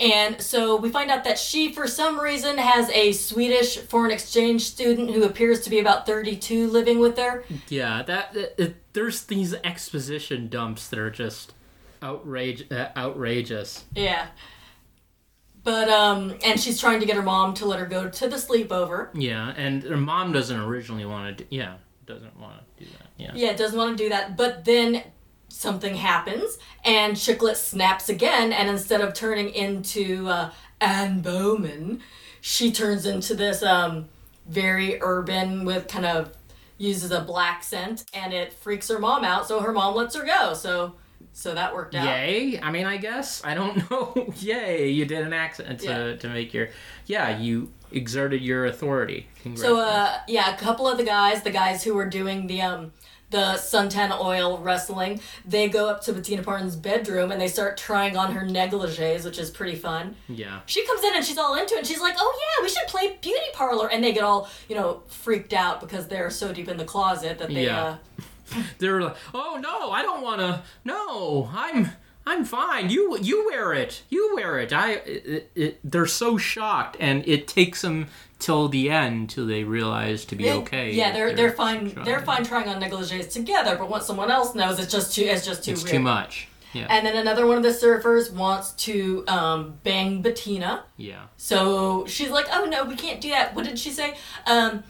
And 0.00 0.40
so 0.40 0.76
we 0.76 0.88
find 0.90 1.10
out 1.10 1.22
that 1.24 1.38
she, 1.38 1.72
for 1.72 1.86
some 1.86 2.18
reason, 2.18 2.58
has 2.58 2.88
a 2.90 3.12
Swedish 3.12 3.76
foreign 3.78 4.10
exchange 4.10 4.62
student 4.62 5.10
who 5.10 5.22
appears 5.24 5.60
to 5.62 5.70
be 5.70 5.78
about 5.78 6.06
32 6.06 6.66
living 6.66 6.98
with 6.98 7.18
her. 7.18 7.44
Yeah, 7.68 8.02
that, 8.02 8.32
that- 8.32 8.60
it, 8.60 8.76
there's 8.94 9.22
these 9.24 9.54
exposition 9.62 10.48
dumps 10.48 10.88
that 10.88 10.98
are 10.98 11.10
just 11.10 11.52
outrage 12.02 12.70
uh, 12.70 12.88
outrageous. 12.96 13.84
Yeah. 13.94 14.26
But, 15.64 15.88
um, 15.88 16.34
and 16.44 16.58
she's 16.58 16.80
trying 16.80 16.98
to 17.00 17.06
get 17.06 17.14
her 17.14 17.22
mom 17.22 17.54
to 17.54 17.66
let 17.66 17.78
her 17.78 17.86
go 17.86 18.08
to 18.08 18.28
the 18.28 18.36
sleepover. 18.36 19.10
Yeah, 19.14 19.54
and 19.56 19.82
her 19.84 19.96
mom 19.96 20.32
doesn't 20.32 20.58
originally 20.58 21.04
want 21.04 21.38
to. 21.38 21.44
do 21.44 21.56
Yeah, 21.56 21.74
doesn't 22.04 22.38
want 22.38 22.56
to 22.76 22.84
do 22.84 22.90
that. 22.98 23.08
Yeah. 23.16 23.30
Yeah, 23.34 23.52
doesn't 23.52 23.78
want 23.78 23.96
to 23.96 24.04
do 24.04 24.08
that. 24.08 24.36
But 24.36 24.64
then 24.64 25.04
something 25.48 25.94
happens, 25.94 26.58
and 26.84 27.14
Chicklet 27.14 27.56
snaps 27.56 28.08
again, 28.08 28.52
and 28.52 28.68
instead 28.68 29.00
of 29.00 29.14
turning 29.14 29.50
into 29.50 30.28
uh, 30.28 30.50
Anne 30.80 31.20
Bowman, 31.20 32.00
she 32.40 32.72
turns 32.72 33.06
into 33.06 33.34
this 33.34 33.62
um, 33.62 34.08
very 34.48 35.00
urban 35.00 35.64
with 35.64 35.86
kind 35.86 36.06
of 36.06 36.34
uses 36.76 37.12
a 37.12 37.20
black 37.20 37.62
scent, 37.62 38.04
and 38.12 38.32
it 38.32 38.52
freaks 38.52 38.88
her 38.88 38.98
mom 38.98 39.22
out. 39.24 39.46
So 39.46 39.60
her 39.60 39.72
mom 39.72 39.94
lets 39.94 40.16
her 40.16 40.24
go. 40.24 40.54
So, 40.54 40.96
so 41.32 41.54
that 41.54 41.74
worked 41.74 41.94
out. 41.94 42.04
Yay! 42.06 42.60
I 42.60 42.70
mean, 42.70 42.86
I 42.86 42.96
guess 42.96 43.42
I 43.44 43.54
don't 43.54 43.76
know. 43.90 44.32
Yay! 44.38 44.88
You 44.90 45.04
did 45.04 45.26
an 45.26 45.32
accent 45.32 45.80
to 45.80 45.86
Yeah. 45.86 46.16
to 46.16 46.28
make 46.28 46.52
your. 46.54 46.68
Yeah, 47.06 47.38
you 47.38 47.72
exerted 47.90 48.40
your 48.42 48.66
authority. 48.66 49.28
So, 49.56 49.78
uh, 49.78 50.18
yeah, 50.28 50.54
a 50.54 50.56
couple 50.56 50.88
of 50.88 50.96
the 50.98 51.04
guys, 51.04 51.42
the 51.42 51.50
guys 51.50 51.82
who 51.84 51.94
were 51.94 52.08
doing 52.08 52.46
the 52.46 52.62
um, 52.62 52.92
the 53.30 53.54
suntan 53.56 54.12
oil 54.20 54.58
wrestling, 54.58 55.20
they 55.46 55.66
go 55.68 55.88
up 55.88 56.02
to 56.02 56.12
Bettina 56.12 56.42
Parton's 56.42 56.76
bedroom 56.76 57.32
and 57.32 57.40
they 57.40 57.48
start 57.48 57.76
trying 57.78 58.14
on 58.16 58.32
her 58.34 58.42
negligees, 58.46 59.24
which 59.24 59.38
is 59.38 59.50
pretty 59.50 59.74
fun. 59.74 60.16
yeah. 60.28 60.60
She 60.66 60.86
comes 60.86 61.02
in 61.02 61.14
and 61.16 61.24
she's 61.24 61.38
all 61.38 61.54
into 61.58 61.74
it. 61.74 61.78
And 61.78 61.86
she's 61.86 62.00
like, 62.00 62.14
"Oh 62.18 62.38
yeah, 62.58 62.62
we 62.62 62.68
should 62.68 62.86
play 62.88 63.18
beauty 63.22 63.46
parlor." 63.54 63.88
And 63.90 64.04
they 64.04 64.12
get 64.12 64.22
all 64.22 64.48
you 64.68 64.76
know 64.76 65.02
freaked 65.08 65.54
out 65.54 65.80
because 65.80 66.08
they're 66.08 66.30
so 66.30 66.52
deep 66.52 66.68
in 66.68 66.76
the 66.76 66.84
closet 66.84 67.38
that 67.38 67.48
they. 67.48 67.64
Yeah. 67.66 67.82
Uh, 67.82 67.96
They're 68.78 69.00
like, 69.02 69.16
"Oh 69.34 69.58
no, 69.60 69.90
I 69.90 70.02
don't 70.02 70.22
want 70.22 70.40
to. 70.40 70.62
No, 70.84 71.50
I'm 71.54 71.90
I'm 72.26 72.44
fine. 72.44 72.90
You 72.90 73.18
you 73.20 73.46
wear 73.50 73.72
it. 73.72 74.02
You 74.08 74.32
wear 74.36 74.58
it." 74.58 74.72
I 74.72 74.92
it, 74.92 75.50
it, 75.54 75.80
they're 75.84 76.06
so 76.06 76.36
shocked, 76.38 76.96
and 77.00 77.26
it 77.26 77.48
takes 77.48 77.82
them 77.82 78.08
till 78.38 78.68
the 78.68 78.90
end 78.90 79.30
till 79.30 79.46
they 79.46 79.62
realize 79.64 80.24
to 80.26 80.34
be 80.36 80.44
they- 80.44 80.52
okay. 80.54 80.92
Yeah, 80.92 81.08
if 81.08 81.14
they're 81.14 81.32
they're 81.34 81.52
fine. 81.52 81.90
trying. 81.92 82.04
They're 82.04 82.20
fine 82.22 82.44
trying 82.44 82.68
on 82.68 82.80
negligees 82.80 83.28
together, 83.32 83.76
but 83.76 83.88
once 83.88 84.06
someone 84.06 84.30
else 84.30 84.54
knows, 84.54 84.78
it's 84.78 84.92
just 84.92 85.14
too 85.14 85.22
it's 85.22 85.44
just 85.46 85.64
too 85.64 85.72
It's 85.72 85.82
weird. 85.84 85.92
too 85.94 86.00
much. 86.00 86.48
Yeah. 86.74 86.86
And 86.88 87.04
then 87.06 87.16
another 87.16 87.46
one 87.46 87.58
of 87.58 87.62
the 87.62 87.68
surfers 87.68 88.32
wants 88.32 88.70
to 88.86 89.24
um, 89.28 89.78
bang 89.84 90.22
Bettina. 90.22 90.84
yeah. 90.96 91.24
So 91.36 92.06
she's 92.06 92.30
like, 92.30 92.46
"Oh 92.50 92.64
no, 92.64 92.84
we 92.84 92.96
can't 92.96 93.20
do 93.20 93.28
that." 93.28 93.54
What 93.54 93.66
did 93.66 93.78
she 93.78 93.90
say? 93.90 94.16
Um, 94.46 94.82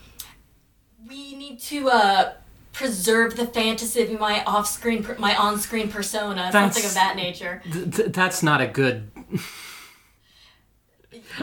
we 1.08 1.34
need 1.34 1.58
to 1.60 1.90
uh, 1.90 2.32
preserve 2.72 3.36
the 3.36 3.46
fantasy 3.46 4.02
of 4.02 4.18
my 4.20 4.42
off-screen, 4.44 5.06
my 5.18 5.36
on-screen 5.36 5.88
persona, 5.90 6.48
That's- 6.52 6.74
something 6.74 6.84
of 6.88 6.94
that 6.94 7.16
nature. 7.16 7.62
Th- 7.70 7.90
th- 7.94 8.12
that's 8.12 8.42
not 8.42 8.60
a 8.60 8.66
good. 8.66 9.10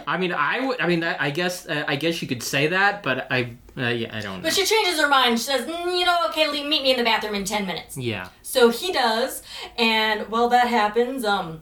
I 0.07 0.17
mean, 0.17 0.31
I 0.33 0.65
would. 0.65 0.81
I 0.81 0.87
mean, 0.87 1.03
I 1.03 1.15
I 1.27 1.29
guess. 1.29 1.67
Uh, 1.67 1.83
I 1.87 1.95
guess 1.95 2.21
you 2.21 2.27
could 2.27 2.41
say 2.43 2.67
that, 2.67 3.03
but 3.03 3.27
I. 3.31 3.55
Uh, 3.77 3.87
yeah, 3.89 4.15
I 4.15 4.19
don't. 4.19 4.37
know. 4.37 4.43
But 4.43 4.53
she 4.53 4.65
changes 4.65 4.99
her 4.99 5.07
mind. 5.07 5.37
She 5.39 5.45
says, 5.45 5.65
"Mm, 5.67 5.97
"You 5.99 6.05
know, 6.05 6.17
okay, 6.29 6.47
leave, 6.49 6.65
meet 6.67 6.81
me 6.83 6.91
in 6.91 6.97
the 6.97 7.03
bathroom 7.03 7.35
in 7.35 7.43
ten 7.43 7.65
minutes." 7.67 7.95
Yeah. 7.97 8.29
So 8.41 8.69
he 8.69 8.91
does, 8.91 9.41
and 9.77 10.27
while 10.29 10.49
that 10.49 10.67
happens, 10.67 11.23
um, 11.23 11.61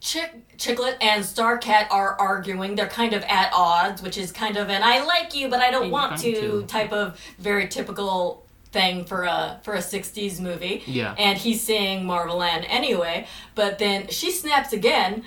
Chick, 0.00 0.56
Chicklet 0.58 0.96
and 1.00 1.24
Starcat 1.24 1.88
are 1.90 2.16
arguing. 2.20 2.76
They're 2.76 2.86
kind 2.88 3.12
of 3.12 3.22
at 3.24 3.50
odds, 3.52 4.00
which 4.00 4.16
is 4.16 4.30
kind 4.32 4.56
of 4.56 4.68
an 4.70 4.82
"I 4.84 5.04
like 5.04 5.34
you, 5.34 5.48
but 5.48 5.60
I 5.60 5.70
don't 5.70 5.84
Hey, 5.84 5.90
want 5.90 6.10
want 6.12 6.22
to" 6.22 6.40
to. 6.40 6.62
type 6.66 6.92
of 6.92 7.20
very 7.38 7.66
typical 7.68 8.46
thing 8.78 9.04
for 9.04 9.24
a 9.24 9.60
for 9.64 9.74
a 9.74 9.78
'60s 9.78 10.40
movie. 10.40 10.82
Yeah. 10.86 11.14
And 11.18 11.36
he's 11.36 11.60
seeing 11.60 12.04
Marvel 12.04 12.42
Ann 12.42 12.62
anyway, 12.64 13.26
but 13.54 13.78
then 13.78 14.08
she 14.08 14.30
snaps 14.30 14.72
again. 14.72 15.24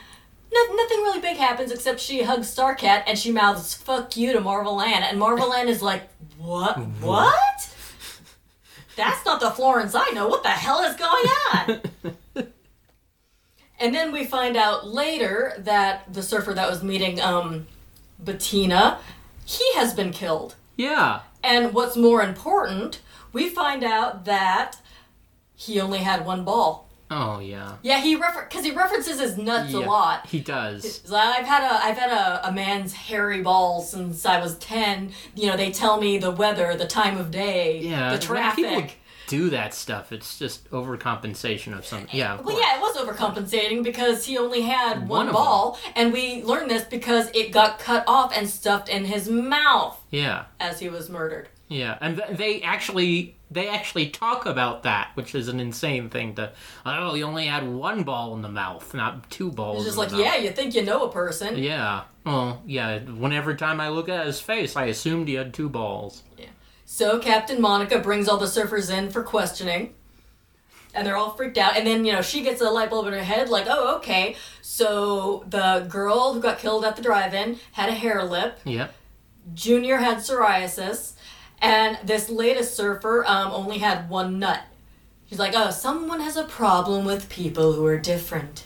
No, 0.54 0.76
nothing 0.76 0.98
really 1.00 1.22
big 1.22 1.38
happens 1.38 1.72
except 1.72 2.00
she 2.00 2.24
hugs 2.24 2.54
Starcat 2.54 3.04
and 3.08 3.18
she 3.18 3.32
mouths 3.32 3.74
"fuck 3.74 4.16
you" 4.16 4.34
to 4.34 4.40
Marvel 4.40 4.82
Ann, 4.82 5.04
and 5.04 5.20
Marvel 5.20 5.54
Ann 5.54 5.68
is 5.68 5.82
like, 5.82 6.04
"What? 6.38 6.78
What?" 7.02 7.70
That's 8.96 9.26
not 9.26 9.40
the 9.40 9.52
Florence 9.52 9.96
I 9.96 10.10
know. 10.12 10.28
What 10.28 10.44
the 10.44 10.50
hell 10.50 10.82
is 10.82 10.96
going 10.96 11.28
on? 11.54 11.82
and 13.80 13.96
then 13.96 14.12
we 14.12 14.26
find 14.26 14.56
out 14.58 14.86
later 14.88 15.54
that 15.60 16.14
the 16.14 16.22
surfer 16.22 16.54
that 16.54 16.70
was 16.70 16.84
meeting 16.84 17.20
um, 17.22 17.68
Bettina, 18.20 19.00
he 19.46 19.64
has 19.76 19.94
been 19.94 20.12
killed. 20.12 20.56
Yeah. 20.76 21.22
And 21.44 21.74
what's 21.74 21.96
more 21.96 22.22
important, 22.22 23.00
we 23.34 23.50
find 23.50 23.84
out 23.84 24.26
that 24.26 24.78
he 25.56 25.80
only 25.80 26.00
had 26.00 26.26
one 26.26 26.44
ball. 26.44 26.88
Oh 27.10 27.40
yeah. 27.40 27.74
Yeah, 27.82 28.00
he 28.00 28.16
refer 28.16 28.44
because 28.48 28.64
he 28.64 28.72
references 28.72 29.20
his 29.20 29.38
nuts 29.38 29.74
a 29.74 29.80
lot. 29.80 30.28
He 30.28 30.40
does. 30.40 31.04
Like, 31.10 31.40
I've 31.40 31.46
had 31.46 31.64
a 31.70 31.84
I've 31.86 31.98
had 31.98 32.10
a, 32.12 32.48
a 32.48 32.52
man's 32.54 32.94
hairy 32.94 33.42
balls 33.42 33.92
since 33.92 34.26
I 34.26 34.40
was 34.40 34.58
ten. 34.60 35.12
You 35.36 35.48
know, 35.50 35.58
they 35.58 35.72
tell 35.72 36.00
me 36.00 36.18
the 36.18 36.32
weather, 36.32 36.76
the 36.78 36.88
time 36.88 37.18
of 37.18 37.30
day, 37.30 37.80
Yeah. 37.80 38.14
the 38.14 38.20
traffic. 38.20 38.64
people 38.66 38.84
do 39.28 39.50
that 39.50 39.74
stuff. 39.74 40.12
It's 40.14 40.40
just 40.40 40.70
overcompensation 40.72 41.78
of 41.78 41.86
something. 41.86 42.10
Yeah. 42.18 42.34
Of 42.36 42.46
Well, 42.46 42.56
course. 42.56 42.66
yeah, 42.66 42.78
it 42.78 42.82
was 42.82 42.98
overcompensating 42.98 43.84
because 43.84 44.26
he 44.26 44.38
only 44.38 44.62
had 44.62 45.08
one, 45.08 45.28
One 45.28 45.32
ball, 45.34 45.80
and 45.96 46.12
we 46.14 46.44
learned 46.44 46.70
this 46.72 46.84
because 46.84 47.30
it 47.34 47.52
got 47.52 47.80
cut 47.80 48.04
off 48.08 48.36
and 48.36 48.50
stuffed 48.50 48.90
in 48.90 49.06
his 49.06 49.30
mouth 49.30 50.02
Yeah. 50.12 50.46
as 50.60 50.80
he 50.80 50.90
was 50.90 51.10
murdered. 51.10 51.50
Yeah, 51.72 51.98
and 52.02 52.18
th- 52.18 52.38
they 52.38 52.62
actually 52.62 53.38
they 53.50 53.70
actually 53.70 54.10
talk 54.10 54.46
about 54.46 54.84
that, 54.84 55.12
which 55.14 55.34
is 55.34 55.48
an 55.48 55.62
insane 55.62 56.10
thing 56.10 56.36
to. 56.36 56.52
Oh, 56.86 57.16
you 57.16 57.24
only 57.24 57.46
had 57.46 57.66
one 57.66 58.04
ball 58.04 58.36
in 58.36 58.42
the 58.42 58.50
mouth, 58.50 58.94
not 58.94 59.30
two 59.30 59.50
balls. 59.50 59.78
He's 59.78 59.86
just 59.86 59.98
like, 59.98 60.12
yeah, 60.12 60.36
you 60.36 60.52
think 60.52 60.76
you 60.76 60.84
know 60.84 61.06
a 61.06 61.12
person. 61.12 61.58
Yeah. 61.58 62.04
Well, 62.26 62.62
yeah. 62.66 63.00
Whenever 63.00 63.56
time 63.56 63.80
I 63.80 63.88
look 63.88 64.10
at 64.10 64.26
his 64.26 64.42
face, 64.42 64.76
I 64.76 64.86
assumed 64.86 65.30
he 65.30 65.36
had 65.36 65.54
two 65.54 65.70
balls. 65.70 66.24
Yeah. 66.38 66.48
So 66.84 67.20
Captain 67.20 67.62
Monica 67.62 68.00
brings 68.00 68.28
all 68.28 68.38
the 68.38 68.48
surfers 68.48 68.94
in 68.94 69.10
for 69.10 69.24
questioning. 69.24 69.94
And 70.94 71.08
they're 71.08 71.16
all 71.16 71.32
freaked 71.32 71.58
out. 71.58 71.78
And 71.78 71.88
then, 71.88 72.04
you 72.04 72.12
know, 72.12 72.22
she 72.22 72.42
gets 72.42 72.60
a 72.60 72.70
light 72.70 72.90
bulb 72.90 73.08
in 73.08 73.14
her 73.14 73.24
head, 73.24 73.48
like, 73.48 73.66
oh, 73.70 73.96
okay. 73.96 74.36
So 74.62 75.46
the 75.48 75.86
girl 75.88 76.34
who 76.34 76.42
got 76.42 76.60
killed 76.60 76.84
at 76.84 76.98
the 76.98 77.02
drive 77.02 77.34
in 77.34 77.60
had 77.72 77.88
a 77.88 77.94
hair 77.94 78.26
lip. 78.26 78.60
Yep. 78.66 78.94
Junior 79.54 79.98
had 79.98 80.18
psoriasis, 80.18 81.14
and 81.62 81.98
this 82.04 82.30
latest 82.30 82.76
surfer 82.76 83.24
um, 83.28 83.52
only 83.52 83.78
had 83.78 84.10
one 84.10 84.40
nut. 84.40 84.62
She's 85.30 85.40
like, 85.40 85.54
oh, 85.56 85.72
someone 85.72 86.20
has 86.20 86.36
a 86.36 86.44
problem 86.44 87.06
with 87.06 87.30
people 87.30 87.74
who 87.74 87.86
are 87.86 87.98
different. 87.98 88.66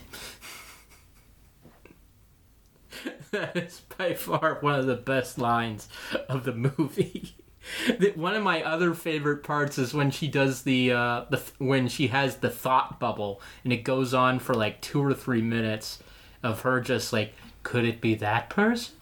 that 3.30 3.56
is 3.56 3.82
by 3.96 4.14
far 4.14 4.58
one 4.60 4.78
of 4.78 4.86
the 4.86 4.96
best 4.96 5.38
lines 5.38 5.88
of 6.28 6.44
the 6.44 6.52
movie. 6.52 7.34
One 8.14 8.34
of 8.34 8.44
my 8.44 8.62
other 8.62 8.94
favorite 8.94 9.42
parts 9.42 9.76
is 9.76 9.92
when 9.92 10.12
she 10.12 10.28
does 10.28 10.62
the 10.62 10.92
uh, 10.92 11.24
the 11.30 11.42
when 11.58 11.88
she 11.88 12.06
has 12.08 12.36
the 12.36 12.48
thought 12.48 13.00
bubble 13.00 13.40
and 13.64 13.72
it 13.72 13.82
goes 13.82 14.14
on 14.14 14.38
for 14.38 14.54
like 14.54 14.80
two 14.80 15.02
or 15.02 15.12
three 15.12 15.42
minutes 15.42 15.98
of 16.44 16.60
her 16.60 16.80
just 16.80 17.12
like, 17.12 17.32
could 17.64 17.84
it 17.84 18.00
be 18.00 18.14
that 18.14 18.50
person? 18.50 18.94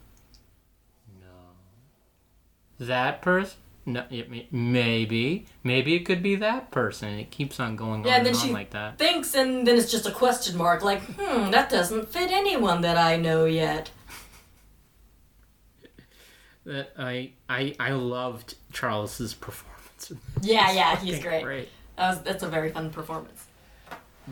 No. 1.21 2.87
That 2.87 3.21
person? 3.21 3.59
No, 3.87 4.05
it, 4.11 4.31
may- 4.31 4.49
maybe, 4.51 5.47
maybe 5.63 5.95
it 5.95 6.01
could 6.07 6.23
be 6.23 6.37
that 6.37 6.71
person, 6.71 7.19
it 7.19 7.31
keeps 7.31 7.61
on 7.61 7.77
going 7.77 8.05
Yeah, 8.05 8.13
on 8.13 8.17
and 8.19 8.27
then 8.27 8.33
and 8.33 8.41
on 8.43 8.47
she 8.49 8.53
like 8.53 8.71
that. 8.71 8.97
thinks, 8.99 9.35
and 9.35 9.67
then 9.67 9.77
it's 9.77 9.91
just 9.91 10.07
a 10.07 10.11
question 10.11 10.57
mark, 10.57 10.83
like, 10.83 11.03
hmm, 11.03 11.51
that 11.51 11.69
doesn't 11.69 12.09
fit 12.09 12.31
anyone 12.31 12.81
that 12.81 12.97
I 12.97 13.17
know 13.17 13.45
yet. 13.45 13.91
That 16.67 16.93
I 16.99 17.33
I 17.49 17.75
I 17.79 17.91
loved 17.91 18.55
Charles's 18.73 19.35
performance. 19.35 20.13
Yeah, 20.41 20.73
yeah, 20.73 20.97
he's 20.97 21.19
great. 21.23 21.43
Great. 21.45 21.69
That 21.97 22.09
was, 22.09 22.23
that's 22.23 22.43
a 22.43 22.49
very 22.49 22.71
fun 22.71 22.91
performance. 22.91 23.45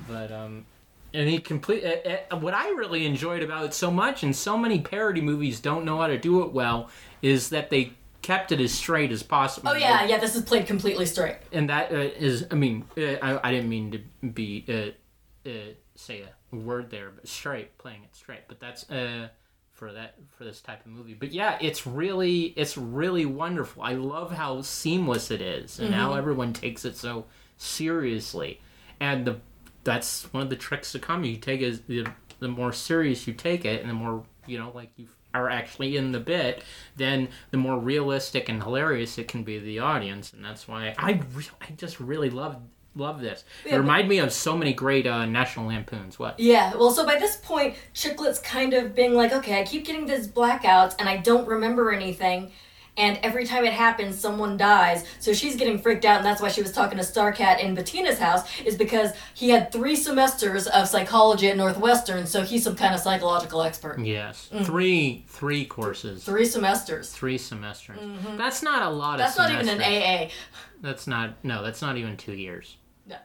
but 0.09 0.33
um 0.33 0.65
and 1.12 1.29
he 1.29 1.39
complete 1.39 1.85
uh, 1.85 2.16
uh, 2.35 2.39
what 2.39 2.55
i 2.55 2.70
really 2.70 3.05
enjoyed 3.05 3.43
about 3.43 3.66
it 3.66 3.74
so 3.74 3.91
much 3.91 4.23
and 4.23 4.35
so 4.35 4.57
many 4.57 4.81
parody 4.81 5.20
movies 5.20 5.61
don't 5.61 5.85
know 5.85 5.99
how 6.01 6.07
to 6.07 6.16
do 6.16 6.43
it 6.43 6.53
well 6.53 6.89
is 7.20 7.51
that 7.51 7.69
they 7.69 7.93
kept 8.23 8.53
it 8.53 8.61
as 8.61 8.73
straight 8.73 9.11
as 9.12 9.23
possible 9.23 9.70
Oh 9.70 9.74
yeah, 9.74 10.05
yeah, 10.05 10.19
this 10.19 10.35
is 10.36 10.43
played 10.43 10.66
completely 10.66 11.07
straight. 11.07 11.36
and 11.53 11.69
that 11.69 11.93
uh, 11.93 11.97
is 11.97 12.47
i 12.51 12.55
mean 12.55 12.85
uh, 12.97 13.03
I, 13.20 13.49
I 13.49 13.53
didn't 13.53 13.69
mean 13.69 13.90
to 13.93 14.28
be 14.28 14.65
uh, 14.69 15.49
uh, 15.49 15.53
say 15.97 16.23
a 16.23 16.57
word 16.57 16.90
there, 16.90 17.11
but 17.11 17.27
straight, 17.27 17.77
playing 17.78 18.05
it 18.05 18.15
straight. 18.15 18.43
But 18.49 18.61
that's 18.61 18.89
uh 18.90 19.28
for 19.73 19.93
that 19.93 20.15
for 20.36 20.44
this 20.44 20.61
type 20.61 20.85
of 20.86 20.93
movie. 20.93 21.15
But 21.15 21.32
yeah, 21.32 21.59
it's 21.61 21.86
really 21.86 22.55
it's 22.57 22.77
really 22.78 23.27
wonderful. 23.27 23.82
I 23.82 23.94
love 23.94 24.31
how 24.32 24.62
seamless 24.62 25.31
it 25.31 25.40
is 25.40 25.81
and 25.81 25.93
how 25.94 26.15
everyone 26.15 26.53
takes 26.53 26.85
it 26.85 26.97
so 26.97 27.24
seriously. 27.57 28.61
And 29.01 29.27
the 29.27 29.40
that's 29.85 30.32
one 30.32 30.44
of 30.44 30.51
the 30.51 30.57
tricks 30.57 30.93
to 30.93 30.99
comedy. 30.99 31.31
You 31.31 31.36
take 31.39 31.61
it 31.61 31.86
the 31.89 32.07
the 32.39 32.49
more 32.49 32.73
serious 32.73 33.27
you 33.27 33.32
take 33.35 33.65
it, 33.65 33.81
and 33.81 33.90
the 33.90 33.94
more 33.94 34.24
you 34.47 34.59
know, 34.59 34.70
like 34.74 34.90
you 34.97 35.09
are 35.34 35.48
actually 35.48 35.96
in 35.96 36.12
the 36.12 36.20
bit, 36.20 36.62
then 36.96 37.28
the 37.50 37.56
more 37.56 37.78
realistic 37.78 38.48
and 38.48 38.62
hilarious 38.62 39.18
it 39.18 39.28
can 39.28 39.42
be 39.42 39.59
to 39.59 39.64
the 39.64 39.78
audience. 39.78 40.32
And 40.32 40.44
that's 40.44 40.66
why 40.68 40.94
I 40.98 41.20
re- 41.34 41.44
I 41.60 41.72
just 41.76 41.98
really 42.00 42.30
love 42.30 42.56
love 42.94 43.22
this. 43.22 43.44
It 43.64 43.70
Yeah, 43.70 43.76
but- 43.76 43.80
reminded 43.80 44.09
me 44.10 44.18
of 44.18 44.32
so 44.32 44.54
many 44.56 44.74
great 44.74 45.06
uh, 45.06 45.24
National 45.24 45.66
Lampoons. 45.68 46.18
What? 46.18 46.38
Yeah, 46.38 46.74
well, 46.74 46.90
so 46.90 47.06
by 47.06 47.18
this 47.18 47.36
point, 47.36 47.74
Chicklet's 47.94 48.38
kind 48.38 48.74
of 48.74 48.94
being 48.94 49.14
like, 49.14 49.32
okay, 49.32 49.59
I 49.59 49.64
keep 49.64 49.86
getting 49.86 50.04
these 50.04 50.28
blackouts 50.28 50.94
and 50.98 51.09
I 51.09 51.16
don't 51.16 51.48
remember 51.48 51.90
anything. 51.90 52.52
And 52.98 53.19
every 53.23 53.47
time 53.47 53.64
it 53.64 53.73
happens, 53.73 54.19
someone 54.19 54.59
dies. 54.59 55.06
So 55.19 55.32
she's 55.32 55.56
getting 55.56 55.78
freaked 55.78 56.05
out, 56.05 56.19
and 56.19 56.27
that's 56.27 56.43
why 56.43 56.48
she 56.48 56.60
was 56.60 56.73
talking 56.73 56.98
to 56.98 57.05
Starcat 57.05 57.59
in 57.60 57.74
Bettina's 57.74 58.19
house, 58.19 58.43
is 58.66 58.77
because 58.77 59.12
he 59.32 59.48
had 59.48 59.73
three 59.73 59.97
semesters 59.97 60.66
of 60.66 60.86
psychology 60.86 61.48
at 61.48 61.56
Northwestern, 61.56 62.27
so 62.27 62.43
he's 62.43 62.64
some 62.64 62.77
kind 62.77 62.94
of 62.94 63.01
psychological 63.01 63.62
expert. 63.62 63.98
Yes, 63.98 64.51
mm. 64.52 64.64
three 64.66 65.24
three 65.28 65.64
courses, 65.64 66.23
Three 66.24 66.44
semesters. 66.44 67.10
three 67.10 67.39
semesters. 67.39 67.98
Mm-hmm. 67.98 68.36
That's 68.36 68.62
not 68.62 68.82
a 68.82 68.90
lot 68.90 69.16
That's 69.19 69.39
of. 69.39 69.48
not 69.48 69.52
even 69.52 69.69
an 69.70 69.78
semesters. 69.81 70.32
AA. 70.32 70.35
That's 70.82 71.06
not 71.06 71.43
no. 71.43 71.62
That's 71.62 71.81
not 71.81 71.97
even 71.97 72.19
two 72.19 72.35
years. 72.35 72.77
No. 73.06 73.16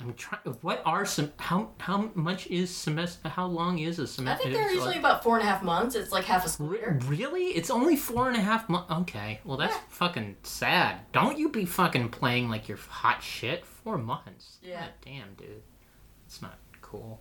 I'm 0.00 0.14
trying. 0.14 0.42
What 0.62 0.82
are 0.84 1.04
some? 1.06 1.32
How 1.38 1.70
how 1.78 2.10
much 2.14 2.46
is 2.48 2.74
semester? 2.74 3.28
How 3.28 3.46
long 3.46 3.78
is 3.78 3.98
a 3.98 4.06
semester? 4.06 4.40
I 4.40 4.42
think 4.52 4.54
they're 4.56 4.72
usually 4.72 4.98
about 4.98 5.22
four 5.22 5.38
and 5.38 5.46
a 5.46 5.50
half 5.50 5.62
months. 5.62 5.94
It's 5.94 6.12
like 6.12 6.24
half 6.24 6.44
a 6.44 6.48
school 6.48 6.74
year. 6.74 6.98
Really? 7.06 7.46
It's 7.46 7.70
only 7.70 7.96
four 7.96 8.28
and 8.28 8.36
a 8.36 8.40
half 8.40 8.68
months. 8.68 8.90
Okay, 8.92 9.40
well 9.44 9.56
that's 9.56 9.74
Yeah. 9.74 9.80
fucking 9.88 10.36
sad. 10.42 11.00
Don't 11.12 11.38
you 11.38 11.48
be 11.48 11.64
fucking 11.64 12.10
playing 12.10 12.48
like 12.48 12.68
you're 12.68 12.78
hot 12.78 13.22
shit. 13.22 13.64
Four 13.64 13.98
months. 13.98 14.58
Yeah. 14.62 14.80
God 14.80 14.90
damn, 15.04 15.34
dude. 15.34 15.62
It's 16.26 16.42
not 16.42 16.58
cool. 16.82 17.20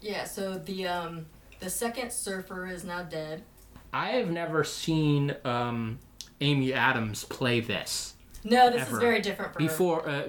Yeah, 0.00 0.24
so 0.24 0.58
the 0.58 0.86
um 0.88 1.26
the 1.60 1.70
second 1.70 2.12
surfer 2.12 2.66
is 2.66 2.84
now 2.84 3.02
dead. 3.02 3.44
I 3.92 4.08
have 4.10 4.30
never 4.30 4.62
seen 4.64 5.34
um, 5.44 5.98
Amy 6.42 6.74
Adams 6.74 7.24
play 7.24 7.60
this 7.60 8.14
No, 8.50 8.70
this 8.70 8.82
Ever. 8.82 8.96
is 8.96 8.98
very 9.00 9.20
different 9.20 9.52
for 9.54 9.60
her. 9.62 9.68
before. 9.68 10.08
Uh, 10.08 10.22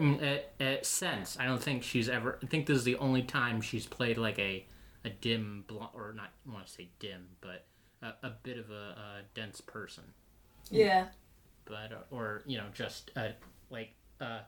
uh, 0.59 0.63
uh, 0.63 0.75
since 0.81 1.37
I 1.39 1.45
don't 1.45 1.61
think 1.61 1.83
she's 1.83 2.09
ever. 2.09 2.39
I 2.43 2.45
think 2.47 2.65
this 2.65 2.77
is 2.77 2.83
the 2.83 2.95
only 2.97 3.21
time 3.23 3.61
she's 3.61 3.85
played 3.85 4.17
like 4.17 4.39
a 4.39 4.65
a 5.05 5.09
dim 5.09 5.63
blonde, 5.67 5.91
or 5.93 6.13
not. 6.13 6.31
I 6.49 6.53
want 6.53 6.65
to 6.67 6.71
say 6.71 6.89
dim, 6.99 7.27
but 7.41 7.65
a, 8.01 8.13
a 8.27 8.31
bit 8.43 8.57
of 8.57 8.69
a, 8.71 8.73
a 8.73 9.21
dense 9.33 9.61
person. 9.61 10.03
Yeah. 10.69 11.05
but 11.65 11.91
uh, 11.93 12.03
or 12.15 12.41
you 12.45 12.57
know 12.57 12.65
just 12.73 13.11
uh, 13.15 13.29
like 13.69 13.91
uh, 14.19 14.39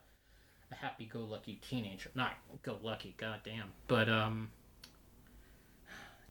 a 0.72 0.76
happy-go-lucky 0.76 1.60
teenager 1.68 2.12
not 2.14 2.34
go-lucky 2.62 3.16
goddamn 3.18 3.70
but 3.88 4.08
um 4.10 4.50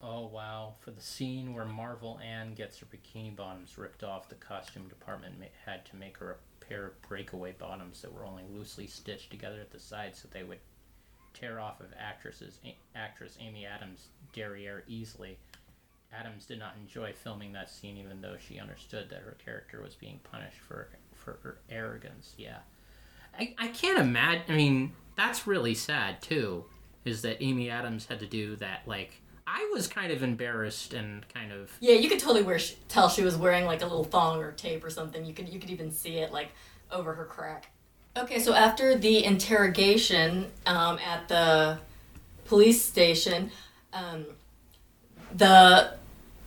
oh 0.03 0.27
wow 0.27 0.75
for 0.81 0.91
the 0.91 1.01
scene 1.01 1.55
where 1.55 1.65
marvel 1.65 2.21
ann 2.25 2.55
gets 2.55 2.79
her 2.79 2.87
bikini 2.87 3.35
bottoms 3.35 3.77
ripped 3.79 4.05
off 4.05 4.29
the 4.29 4.35
costume 4.37 4.87
department 4.89 5.39
ma- 5.41 5.47
had 5.67 5.85
to 5.87 5.97
make 5.97 6.17
her 6.19 6.33
a 6.33 6.37
pair 6.69 6.87
of 6.87 7.03
breakaway 7.03 7.53
bottoms 7.53 8.03
that 8.03 8.13
were 8.13 8.25
only 8.25 8.45
loosely 8.53 8.87
stitched 8.87 9.31
together 9.31 9.61
at 9.61 9.71
the 9.71 9.81
sides 9.81 10.21
so 10.21 10.29
they 10.31 10.45
would 10.45 10.59
tear 11.35 11.61
off 11.61 11.81
of 11.81 11.87
actresses 11.99 12.59
a- 12.65 12.77
actress 12.97 13.37
amy 13.41 13.65
adams 13.67 14.09
derriere 14.33 14.85
easily 14.89 15.39
Adams 16.13 16.47
did 16.47 16.59
not 16.59 16.75
enjoy 16.81 17.13
filming 17.13 17.53
that 17.53 17.71
scene, 17.71 17.97
even 17.99 18.21
though 18.21 18.37
she 18.39 18.59
understood 18.59 19.11
that 19.11 19.21
her 19.21 19.37
character 19.45 19.83
was 19.83 19.95
being 19.95 20.21
punished 20.31 20.59
for 20.59 20.89
for 21.15 21.39
her 21.43 21.59
arrogance. 21.69 22.35
Yeah, 22.39 22.59
I, 23.39 23.55
I 23.59 23.69
can't 23.69 23.99
imagine. 23.99 24.45
I 24.49 24.57
mean, 24.57 24.93
that's 25.17 25.47
really 25.47 25.75
sad 25.75 26.23
too. 26.23 26.65
Is 27.05 27.23
that 27.23 27.43
Amy 27.43 27.69
Adams 27.71 28.07
had 28.07 28.21
to 28.21 28.27
do 28.27 28.57
that? 28.57 28.83
Like, 28.87 29.21
I 29.51 29.71
was 29.73 29.87
kind 29.87 30.13
of 30.13 30.23
embarrassed 30.23 30.93
and 30.93 31.27
kind 31.33 31.53
of 31.53 31.71
Yeah, 31.81 31.95
you 31.95 32.09
could 32.09 32.19
totally 32.19 32.43
wear 32.43 32.59
sh- 32.59 32.75
tell 32.89 33.09
she 33.09 33.23
was 33.23 33.37
wearing 33.37 33.65
like 33.65 33.81
a 33.81 33.87
little 33.87 34.05
thong 34.05 34.43
or 34.43 34.53
tape 34.53 34.85
or 34.85 34.91
something. 34.91 35.25
You 35.25 35.33
could 35.33 35.49
you 35.49 35.59
could 35.59 35.71
even 35.71 35.91
see 35.91 36.19
it 36.19 36.33
like 36.33 36.51
over 36.93 37.15
her 37.15 37.25
crack. 37.25 37.71
Okay, 38.17 38.41
so 38.41 38.53
after 38.53 38.97
the 38.97 39.25
interrogation 39.25 40.51
um, 40.67 40.99
at 40.99 41.29
the 41.29 41.79
police 42.47 42.83
station, 42.83 43.51
um, 43.93 44.27
the 45.35 45.95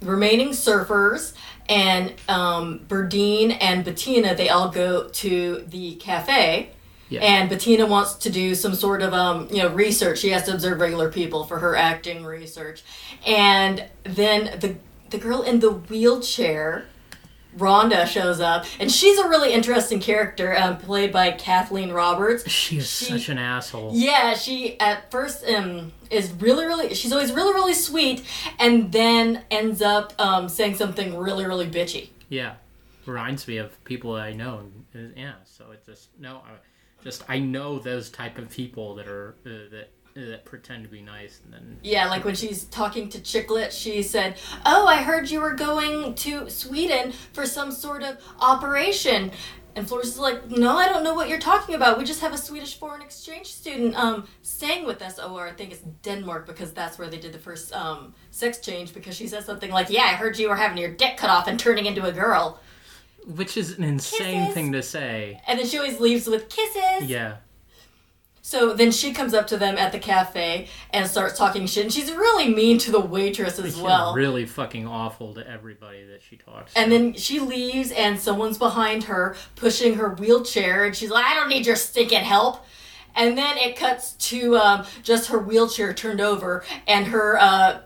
remaining 0.01 0.49
surfers 0.49 1.33
and 1.69 2.13
um, 2.27 2.81
Berdine 2.87 3.57
and 3.61 3.83
Bettina 3.83 4.35
they 4.35 4.49
all 4.49 4.69
go 4.69 5.07
to 5.07 5.65
the 5.67 5.95
cafe. 5.95 6.71
Yeah. 7.11 7.19
And 7.21 7.49
Bettina 7.49 7.85
wants 7.85 8.13
to 8.15 8.29
do 8.29 8.55
some 8.55 8.73
sort 8.73 9.01
of 9.01 9.13
um, 9.13 9.47
you 9.51 9.57
know 9.61 9.69
research. 9.69 10.19
She 10.19 10.29
has 10.29 10.43
to 10.43 10.53
observe 10.53 10.79
regular 10.79 11.11
people 11.11 11.43
for 11.43 11.59
her 11.59 11.75
acting 11.75 12.23
research. 12.25 12.83
And 13.27 13.85
then 14.03 14.59
the 14.59 14.77
the 15.09 15.17
girl 15.17 15.41
in 15.41 15.59
the 15.59 15.71
wheelchair, 15.71 16.85
Rhonda, 17.57 18.07
shows 18.07 18.39
up, 18.39 18.65
and 18.79 18.89
she's 18.89 19.19
a 19.19 19.27
really 19.27 19.51
interesting 19.51 19.99
character, 19.99 20.57
um, 20.57 20.77
played 20.77 21.11
by 21.11 21.31
Kathleen 21.31 21.91
Roberts. 21.91 22.49
she 22.49 22.77
is 22.77 22.89
She- 22.89 23.05
such 23.05 23.27
an 23.27 23.37
asshole. 23.37 23.91
Yeah, 23.93 24.33
she 24.35 24.79
at 24.79 25.11
first 25.11 25.45
um 25.45 25.91
is 26.09 26.31
really 26.31 26.65
really 26.65 26.93
she's 26.93 27.11
always 27.11 27.33
really 27.33 27.53
really 27.53 27.73
sweet, 27.73 28.23
and 28.57 28.91
then 28.93 29.43
ends 29.51 29.81
up 29.81 30.13
um 30.17 30.47
saying 30.47 30.75
something 30.75 31.17
really 31.17 31.45
really 31.45 31.67
bitchy. 31.69 32.07
Yeah, 32.29 32.53
reminds 33.05 33.45
me 33.49 33.57
of 33.57 33.83
people 33.83 34.15
I 34.15 34.31
know. 34.31 34.61
Yeah, 35.17 35.33
so 35.43 35.71
it 35.71 35.85
just 35.85 36.07
no, 36.19 36.37
I, 36.45 36.51
just 37.03 37.23
I 37.27 37.39
know 37.39 37.79
those 37.79 38.09
type 38.09 38.37
of 38.37 38.49
people 38.49 38.95
that 38.95 39.07
are 39.07 39.35
uh, 39.45 39.69
that 39.71 39.89
uh, 40.15 40.29
that 40.29 40.45
pretend 40.45 40.83
to 40.83 40.89
be 40.89 41.01
nice 41.01 41.39
and 41.43 41.53
then 41.53 41.79
Yeah, 41.83 42.07
like 42.09 42.25
when 42.25 42.35
she's 42.35 42.65
talking 42.65 43.09
to 43.09 43.19
Chicklet, 43.19 43.71
she 43.71 44.03
said, 44.03 44.37
"Oh, 44.65 44.85
I 44.85 45.01
heard 45.03 45.29
you 45.29 45.39
were 45.41 45.53
going 45.53 46.15
to 46.15 46.49
Sweden 46.49 47.13
for 47.33 47.45
some 47.45 47.71
sort 47.71 48.03
of 48.03 48.17
operation." 48.39 49.31
And 49.73 49.87
Flores 49.87 50.07
is 50.07 50.19
like, 50.19 50.51
"No, 50.51 50.75
I 50.77 50.89
don't 50.89 51.01
know 51.05 51.13
what 51.13 51.29
you're 51.29 51.39
talking 51.39 51.75
about. 51.75 51.97
We 51.97 52.03
just 52.03 52.19
have 52.19 52.33
a 52.33 52.37
Swedish 52.37 52.77
foreign 52.77 53.01
exchange 53.01 53.47
student 53.53 53.95
um 53.95 54.27
staying 54.41 54.85
with 54.85 55.01
us, 55.01 55.17
or 55.17 55.47
I 55.47 55.53
think 55.53 55.71
it's 55.71 55.81
Denmark 56.03 56.45
because 56.45 56.73
that's 56.73 56.99
where 56.99 57.07
they 57.07 57.17
did 57.17 57.31
the 57.31 57.39
first 57.39 57.73
um 57.73 58.13
sex 58.31 58.59
change. 58.59 58.93
Because 58.93 59.15
she 59.15 59.27
says 59.27 59.45
something 59.45 59.71
like, 59.71 59.89
"Yeah, 59.89 60.03
I 60.03 60.15
heard 60.15 60.37
you 60.37 60.49
were 60.49 60.57
having 60.57 60.77
your 60.77 60.91
dick 60.91 61.15
cut 61.17 61.29
off 61.29 61.47
and 61.47 61.57
turning 61.57 61.85
into 61.85 62.03
a 62.05 62.11
girl," 62.11 62.59
which 63.25 63.57
is 63.57 63.77
an 63.77 63.83
insane 63.83 64.39
Kisses. 64.41 64.53
thing 64.53 64.71
to 64.73 64.81
say. 64.83 65.41
and 65.47 65.59
then 65.59 65.65
she 65.67 65.77
always 65.77 65.99
leaves 65.99 66.27
with 66.27 66.49
kisses. 66.49 67.09
Yeah. 67.09 67.37
So 68.43 68.73
then 68.73 68.91
she 68.91 69.13
comes 69.13 69.33
up 69.35 69.45
to 69.47 69.57
them 69.57 69.77
at 69.77 69.91
the 69.91 69.99
cafe 69.99 70.67
and 70.89 71.07
starts 71.07 71.37
talking 71.37 71.67
shit, 71.67 71.83
and 71.85 71.93
she's 71.93 72.11
really 72.11 72.51
mean 72.53 72.79
to 72.79 72.91
the 72.91 72.99
waitress 72.99 73.59
as 73.59 73.75
She's 73.75 73.81
well. 73.81 74.13
really 74.15 74.45
fucking 74.45 74.87
awful 74.87 75.35
to 75.35 75.47
everybody 75.47 76.03
that 76.05 76.21
she 76.27 76.37
talks. 76.37 76.73
To. 76.73 76.79
And 76.79 76.91
to. 76.91 76.97
then 76.97 77.13
she 77.13 77.39
leaves, 77.39 77.91
and 77.91 78.19
someone's 78.19 78.57
behind 78.57 79.03
her 79.05 79.35
pushing 79.55 79.93
her 79.95 80.09
wheelchair, 80.15 80.85
and 80.85 80.95
she's 80.95 81.11
like, 81.11 81.23
I 81.23 81.35
don't 81.35 81.49
need 81.49 81.65
your 81.67 81.75
stinking 81.75 82.23
help. 82.23 82.65
And 83.15 83.37
then 83.37 83.57
it 83.57 83.75
cuts 83.75 84.13
to 84.29 84.57
um, 84.57 84.85
just 85.03 85.29
her 85.29 85.37
wheelchair 85.37 85.93
turned 85.93 86.19
over, 86.19 86.65
and 86.87 87.07
her. 87.07 87.37
Uh, 87.39 87.79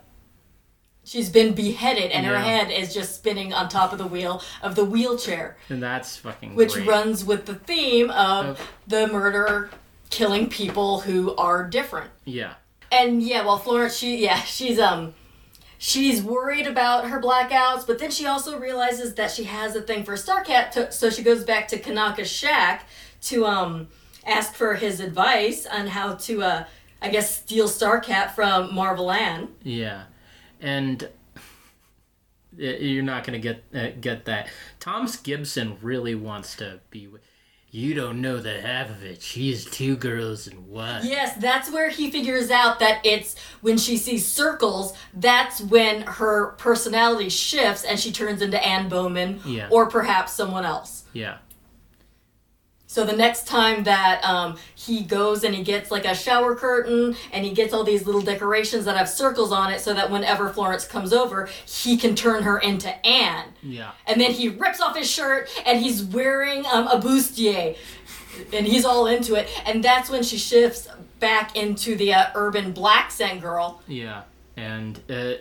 She's 1.05 1.29
been 1.29 1.53
beheaded, 1.53 2.11
and 2.11 2.25
her 2.25 2.37
head 2.39 2.71
is 2.71 2.93
just 2.93 3.15
spinning 3.15 3.53
on 3.53 3.69
top 3.69 3.91
of 3.93 3.97
the 3.99 4.07
wheel 4.07 4.41
of 4.61 4.75
the 4.75 4.83
wheelchair, 4.83 5.55
and 5.69 5.81
that's 5.81 6.17
fucking 6.17 6.55
which 6.55 6.73
great. 6.73 6.87
runs 6.87 7.23
with 7.23 7.45
the 7.45 7.55
theme 7.55 8.09
of 8.09 8.45
Of- 8.47 8.71
the 8.87 9.07
murderer 9.07 9.69
killing 10.09 10.49
people 10.49 11.01
who 11.01 11.35
are 11.35 11.63
different. 11.63 12.09
Yeah. 12.25 12.55
And 12.91 13.21
yeah, 13.21 13.45
well, 13.45 13.57
Florence, 13.57 13.95
she 13.95 14.23
yeah, 14.23 14.39
she's 14.41 14.79
um, 14.79 15.13
she's 15.77 16.21
worried 16.23 16.67
about 16.67 17.07
her 17.09 17.21
blackouts, 17.21 17.85
but 17.85 17.99
then 17.99 18.11
she 18.11 18.25
also 18.25 18.57
realizes 18.59 19.13
that 19.15 19.31
she 19.31 19.43
has 19.45 19.75
a 19.75 19.81
thing 19.81 20.03
for 20.03 20.13
Starcat, 20.15 20.71
to, 20.71 20.91
so 20.91 21.09
she 21.09 21.21
goes 21.23 21.43
back 21.43 21.67
to 21.69 21.79
Kanaka's 21.79 22.31
shack 22.31 22.87
to 23.23 23.45
um 23.45 23.87
ask 24.25 24.53
for 24.53 24.73
his 24.75 24.99
advice 24.99 25.65
on 25.67 25.85
how 25.87 26.15
to 26.15 26.41
uh, 26.41 26.63
I 27.01 27.09
guess 27.09 27.37
steal 27.37 27.67
Starcat 27.67 28.31
from 28.31 28.73
Marvel 28.73 29.11
Ann. 29.11 29.49
Yeah, 29.63 30.03
and 30.65 31.07
you're 32.57 33.03
not 33.03 33.23
gonna 33.25 33.39
get 33.39 33.63
uh, 33.73 33.87
get 33.99 34.25
that. 34.25 34.47
Thomas 34.79 35.15
Gibson 35.17 35.77
really 35.81 36.15
wants 36.15 36.55
to 36.57 36.79
be. 36.89 37.07
with- 37.07 37.21
You 37.71 37.93
don't 37.93 38.21
know 38.21 38.37
the 38.39 38.61
half 38.61 38.89
of 38.89 39.03
it. 39.03 39.21
She's 39.21 39.65
two 39.65 39.97
girls 39.97 40.47
and 40.47 40.67
one. 40.69 41.05
Yes, 41.05 41.35
that's 41.35 41.69
where 41.69 41.89
he 41.89 42.09
figures 42.09 42.49
out 42.49 42.79
that 42.79 43.05
it's 43.05 43.37
when 43.61 43.77
she 43.77 43.97
sees 43.97 44.25
circles, 44.25 44.93
that's 45.13 45.59
when 45.59 46.03
her 46.03 46.51
personality 46.57 47.27
shifts 47.29 47.83
and 47.83 47.99
she 47.99 48.13
turns 48.13 48.41
into 48.41 48.65
Anne 48.65 48.87
Bowman 48.87 49.41
Yeah. 49.45 49.67
or 49.69 49.87
perhaps 49.89 50.31
someone 50.31 50.63
else. 50.63 51.03
Yeah. 51.11 51.39
So 52.95 53.03
the 53.03 53.11
next 53.11 53.45
time 53.45 53.83
that 53.83 54.23
um, 54.23 54.55
he 54.73 55.01
goes 55.01 55.43
and 55.43 55.53
he 55.53 55.63
gets 55.63 55.91
like 55.91 56.05
a 56.05 56.15
shower 56.15 56.55
curtain 56.55 57.17
and 57.33 57.43
he 57.43 57.51
gets 57.51 57.73
all 57.73 57.83
these 57.83 58.05
little 58.05 58.21
decorations 58.21 58.85
that 58.85 58.95
have 58.95 59.09
circles 59.09 59.51
on 59.51 59.69
it 59.69 59.81
so 59.81 59.93
that 59.93 60.09
whenever 60.09 60.47
Florence 60.47 60.87
comes 60.87 61.11
over, 61.11 61.49
he 61.65 61.97
can 61.97 62.15
turn 62.15 62.43
her 62.43 62.57
into 62.57 63.05
Anne. 63.05 63.49
Yeah. 63.61 63.91
And 64.07 64.21
then 64.21 64.31
he 64.31 64.47
rips 64.47 64.79
off 64.79 64.95
his 64.95 65.11
shirt 65.11 65.49
and 65.65 65.81
he's 65.81 66.05
wearing 66.05 66.65
um, 66.67 66.87
a 66.87 66.97
bustier. 66.97 67.75
And 68.53 68.65
he's 68.65 68.85
all 68.85 69.07
into 69.07 69.35
it. 69.35 69.49
And 69.65 69.83
that's 69.83 70.09
when 70.09 70.23
she 70.23 70.37
shifts 70.37 70.87
back 71.19 71.57
into 71.57 71.97
the 71.97 72.13
uh, 72.13 72.27
urban 72.33 72.71
black 72.71 73.11
scent 73.11 73.41
girl. 73.41 73.81
Yeah. 73.89 74.21
And 74.55 75.01
uh, 75.09 75.33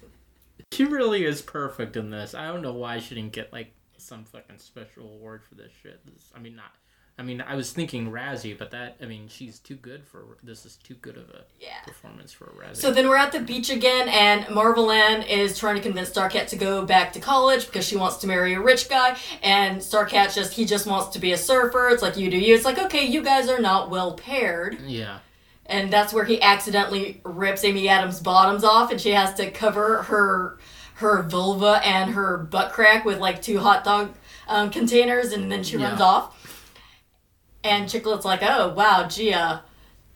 she 0.72 0.84
really 0.84 1.24
is 1.24 1.40
perfect 1.40 1.96
in 1.96 2.10
this. 2.10 2.34
I 2.34 2.48
don't 2.48 2.60
know 2.60 2.74
why 2.74 2.98
she 2.98 3.14
didn't 3.14 3.32
get 3.32 3.50
like 3.50 3.72
some 3.96 4.24
fucking 4.24 4.58
special 4.58 5.04
award 5.04 5.40
for 5.48 5.54
this 5.54 5.72
shit. 5.82 6.04
This, 6.04 6.30
I 6.34 6.38
mean, 6.38 6.54
not. 6.54 6.72
I 7.18 7.22
mean, 7.22 7.42
I 7.42 7.54
was 7.56 7.72
thinking 7.72 8.10
Razzie, 8.10 8.56
but 8.56 8.70
that. 8.70 8.96
I 9.00 9.04
mean, 9.04 9.28
she's 9.28 9.58
too 9.58 9.74
good 9.76 10.02
for. 10.04 10.24
This 10.42 10.64
is 10.64 10.76
too 10.76 10.94
good 10.94 11.16
of 11.18 11.28
a 11.28 11.42
Yeah. 11.60 11.68
performance 11.86 12.32
for 12.32 12.46
a 12.46 12.48
Razzie. 12.48 12.76
So 12.76 12.90
then 12.90 13.06
we're 13.08 13.16
at 13.18 13.32
the 13.32 13.40
beach 13.40 13.68
again, 13.68 14.08
and 14.08 14.48
Marvel 14.48 14.90
Ann 14.90 15.22
is 15.22 15.58
trying 15.58 15.76
to 15.76 15.82
convince 15.82 16.08
Starcat 16.10 16.48
to 16.48 16.56
go 16.56 16.84
back 16.86 17.12
to 17.12 17.20
college 17.20 17.66
because 17.66 17.86
she 17.86 17.96
wants 17.96 18.16
to 18.18 18.26
marry 18.26 18.54
a 18.54 18.60
rich 18.60 18.88
guy, 18.88 19.16
and 19.42 19.78
Starcat 19.80 20.34
just 20.34 20.54
he 20.54 20.64
just 20.64 20.86
wants 20.86 21.08
to 21.08 21.18
be 21.18 21.32
a 21.32 21.38
surfer. 21.38 21.90
It's 21.90 22.02
like 22.02 22.16
you 22.16 22.30
do 22.30 22.38
you. 22.38 22.54
It's 22.54 22.64
like 22.64 22.78
okay, 22.78 23.04
you 23.04 23.22
guys 23.22 23.48
are 23.50 23.60
not 23.60 23.90
well 23.90 24.14
paired, 24.14 24.78
yeah. 24.86 25.18
and 25.66 25.92
that's 25.92 26.14
where 26.14 26.24
he 26.24 26.40
accidentally 26.40 27.20
rips 27.24 27.62
Amy 27.62 27.88
Adams' 27.90 28.20
bottoms 28.20 28.64
off, 28.64 28.90
and 28.90 28.98
she 29.00 29.10
has 29.10 29.34
to 29.34 29.50
cover 29.50 30.04
her 30.04 30.58
her 30.94 31.22
vulva 31.22 31.80
and 31.84 32.14
her 32.14 32.38
butt 32.38 32.72
crack 32.72 33.04
with 33.04 33.18
like 33.18 33.42
two 33.42 33.58
hot 33.58 33.84
dog 33.84 34.14
um, 34.48 34.70
containers, 34.70 35.32
and 35.32 35.52
then 35.52 35.62
she 35.62 35.76
runs 35.76 35.98
Yeah. 36.00 36.04
off. 36.06 36.38
And 37.64 37.88
Chicklet's 37.88 38.24
like, 38.24 38.40
oh 38.42 38.72
wow, 38.74 39.06
gee, 39.08 39.32
uh, 39.32 39.58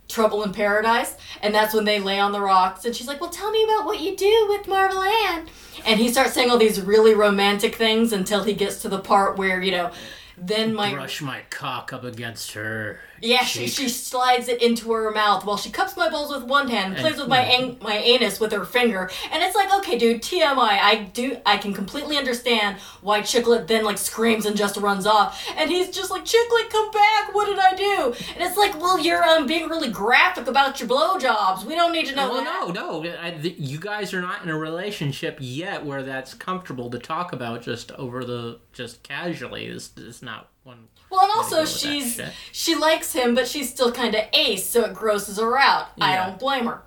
trouble 0.08 0.42
in 0.42 0.52
paradise, 0.52 1.16
and 1.42 1.54
that's 1.54 1.74
when 1.74 1.84
they 1.84 2.00
lay 2.00 2.18
on 2.18 2.32
the 2.32 2.40
rocks, 2.40 2.84
and 2.84 2.94
she's 2.94 3.08
like, 3.08 3.20
well, 3.20 3.30
tell 3.30 3.50
me 3.50 3.62
about 3.64 3.84
what 3.86 4.00
you 4.00 4.16
do 4.16 4.46
with 4.48 4.68
Marvel 4.68 5.02
Ann, 5.02 5.46
and 5.84 5.98
he 5.98 6.08
starts 6.08 6.32
saying 6.32 6.50
all 6.50 6.58
these 6.58 6.80
really 6.80 7.14
romantic 7.14 7.74
things 7.74 8.12
until 8.12 8.44
he 8.44 8.52
gets 8.52 8.82
to 8.82 8.88
the 8.88 8.98
part 8.98 9.36
where 9.36 9.62
you 9.62 9.72
know, 9.72 9.90
then 10.36 10.74
my 10.74 10.92
Brush 10.92 11.22
my 11.22 11.42
cock 11.50 11.92
up 11.92 12.04
against 12.04 12.52
her. 12.52 13.00
Yeah, 13.20 13.44
she, 13.44 13.66
she 13.68 13.88
slides 13.88 14.48
it 14.48 14.62
into 14.62 14.92
her 14.92 15.10
mouth 15.10 15.44
while 15.44 15.56
she 15.56 15.70
cups 15.70 15.96
my 15.96 16.08
balls 16.08 16.32
with 16.34 16.44
one 16.44 16.68
hand, 16.68 16.94
and 16.94 17.02
plays 17.02 17.18
with 17.18 17.28
my 17.28 17.40
an- 17.40 17.78
my 17.80 17.96
anus 17.96 18.38
with 18.40 18.52
her 18.52 18.64
finger, 18.64 19.10
and 19.32 19.42
it's 19.42 19.54
like, 19.56 19.72
okay, 19.78 19.98
dude, 19.98 20.22
TMI. 20.22 20.56
I 20.58 21.10
do, 21.14 21.38
I 21.46 21.56
can 21.58 21.72
completely 21.72 22.16
understand 22.18 22.78
why 23.00 23.20
Chicklet 23.20 23.66
then 23.66 23.84
like 23.84 23.98
screams 23.98 24.46
and 24.46 24.56
just 24.56 24.76
runs 24.76 25.06
off, 25.06 25.44
and 25.56 25.70
he's 25.70 25.90
just 25.90 26.10
like, 26.10 26.24
Chicklet, 26.24 26.70
come 26.70 26.90
back! 26.90 27.34
What 27.34 27.46
did 27.46 27.58
I 27.58 27.74
do? 27.74 28.14
And 28.34 28.42
it's 28.48 28.56
like, 28.56 28.78
well, 28.80 28.98
you're 28.98 29.24
um 29.24 29.46
being 29.46 29.68
really 29.68 29.90
graphic 29.90 30.46
about 30.46 30.78
your 30.80 30.88
blowjobs. 30.88 31.64
We 31.64 31.74
don't 31.74 31.92
need 31.92 32.06
to 32.06 32.14
know 32.14 32.30
Well, 32.30 32.44
that. 32.44 32.74
no, 32.74 33.00
no. 33.02 33.16
I, 33.20 33.30
th- 33.32 33.58
you 33.58 33.78
guys 33.78 34.12
are 34.14 34.20
not 34.20 34.42
in 34.42 34.48
a 34.48 34.56
relationship 34.58 35.38
yet 35.40 35.84
where 35.84 36.02
that's 36.02 36.34
comfortable 36.34 36.90
to 36.90 36.98
talk 36.98 37.32
about 37.32 37.62
just 37.62 37.90
over 37.92 38.24
the 38.24 38.58
just 38.72 39.02
casually. 39.02 39.70
This 39.70 39.92
is 39.96 40.22
not 40.22 40.48
one. 40.64 40.88
Well, 41.10 41.20
and 41.22 41.30
also 41.36 41.64
she's 41.64 42.20
she 42.52 42.74
likes 42.74 43.12
him, 43.12 43.34
but 43.34 43.46
she's 43.46 43.70
still 43.70 43.92
kind 43.92 44.14
of 44.14 44.24
ace, 44.32 44.66
so 44.68 44.84
it 44.84 44.94
grosses 44.94 45.38
her 45.38 45.58
out. 45.58 45.88
I 46.00 46.16
don't 46.16 46.38
blame 46.38 46.66
her. 46.66 46.82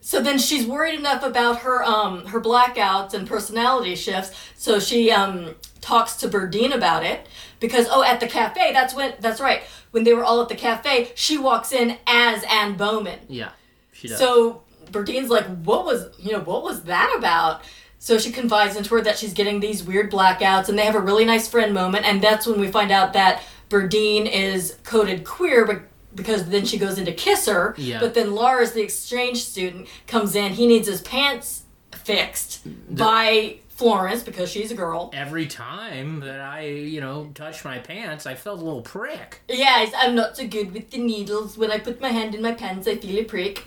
So 0.00 0.20
then 0.20 0.38
she's 0.38 0.66
worried 0.66 0.98
enough 0.98 1.22
about 1.22 1.60
her 1.60 1.82
um 1.82 2.26
her 2.26 2.40
blackouts 2.40 3.14
and 3.14 3.26
personality 3.26 3.94
shifts, 3.94 4.32
so 4.56 4.78
she 4.78 5.10
um 5.10 5.54
talks 5.80 6.16
to 6.16 6.28
Berdine 6.28 6.74
about 6.74 7.04
it 7.04 7.26
because 7.60 7.86
oh 7.90 8.02
at 8.02 8.20
the 8.20 8.26
cafe 8.26 8.72
that's 8.72 8.94
when 8.94 9.14
that's 9.20 9.40
right 9.40 9.62
when 9.90 10.04
they 10.04 10.14
were 10.14 10.24
all 10.24 10.40
at 10.42 10.48
the 10.48 10.54
cafe 10.54 11.10
she 11.14 11.36
walks 11.38 11.72
in 11.72 11.96
as 12.06 12.42
Anne 12.44 12.76
Bowman. 12.76 13.18
Yeah, 13.28 13.50
she 13.92 14.08
does. 14.08 14.18
So 14.18 14.62
Berdine's 14.90 15.30
like, 15.30 15.46
what 15.64 15.84
was 15.84 16.08
you 16.18 16.32
know 16.32 16.40
what 16.40 16.62
was 16.62 16.82
that 16.84 17.14
about? 17.16 17.62
So 18.04 18.18
she 18.18 18.32
confides 18.32 18.76
into 18.76 18.94
her 18.96 19.00
that 19.00 19.16
she's 19.16 19.32
getting 19.32 19.60
these 19.60 19.82
weird 19.82 20.12
blackouts, 20.12 20.68
and 20.68 20.78
they 20.78 20.84
have 20.84 20.94
a 20.94 21.00
really 21.00 21.24
nice 21.24 21.48
friend 21.48 21.72
moment, 21.72 22.04
and 22.04 22.20
that's 22.20 22.46
when 22.46 22.60
we 22.60 22.70
find 22.70 22.90
out 22.90 23.14
that 23.14 23.42
Berdine 23.70 24.30
is 24.30 24.76
coded 24.84 25.24
queer, 25.24 25.64
but 25.64 25.80
because 26.14 26.44
then 26.50 26.66
she 26.66 26.76
goes 26.76 26.98
in 26.98 27.06
to 27.06 27.14
kiss 27.14 27.46
her. 27.46 27.74
Yeah. 27.78 28.00
But 28.00 28.12
then 28.12 28.34
Lars, 28.34 28.72
the 28.72 28.82
exchange 28.82 29.42
student, 29.42 29.88
comes 30.06 30.34
in. 30.34 30.52
He 30.52 30.66
needs 30.66 30.86
his 30.86 31.00
pants 31.00 31.62
fixed 31.92 32.66
by 32.94 33.60
Florence 33.74 34.22
because 34.22 34.48
she's 34.50 34.70
a 34.70 34.74
girl. 34.74 35.10
Every 35.12 35.46
time 35.46 36.20
that 36.20 36.40
I, 36.40 36.66
you 36.66 37.00
know, 37.00 37.30
touch 37.34 37.64
my 37.64 37.78
pants, 37.78 38.24
I 38.24 38.34
felt 38.36 38.60
a 38.60 38.62
little 38.62 38.82
prick. 38.82 39.40
Yeah, 39.48 39.80
he's, 39.84 39.92
I'm 39.96 40.14
not 40.14 40.36
so 40.36 40.46
good 40.46 40.72
with 40.72 40.90
the 40.90 40.98
needles. 40.98 41.58
When 41.58 41.72
I 41.72 41.78
put 41.78 42.00
my 42.00 42.10
hand 42.10 42.36
in 42.36 42.42
my 42.42 42.52
pants, 42.52 42.86
I 42.86 42.96
feel 42.96 43.18
a 43.18 43.24
prick. 43.24 43.64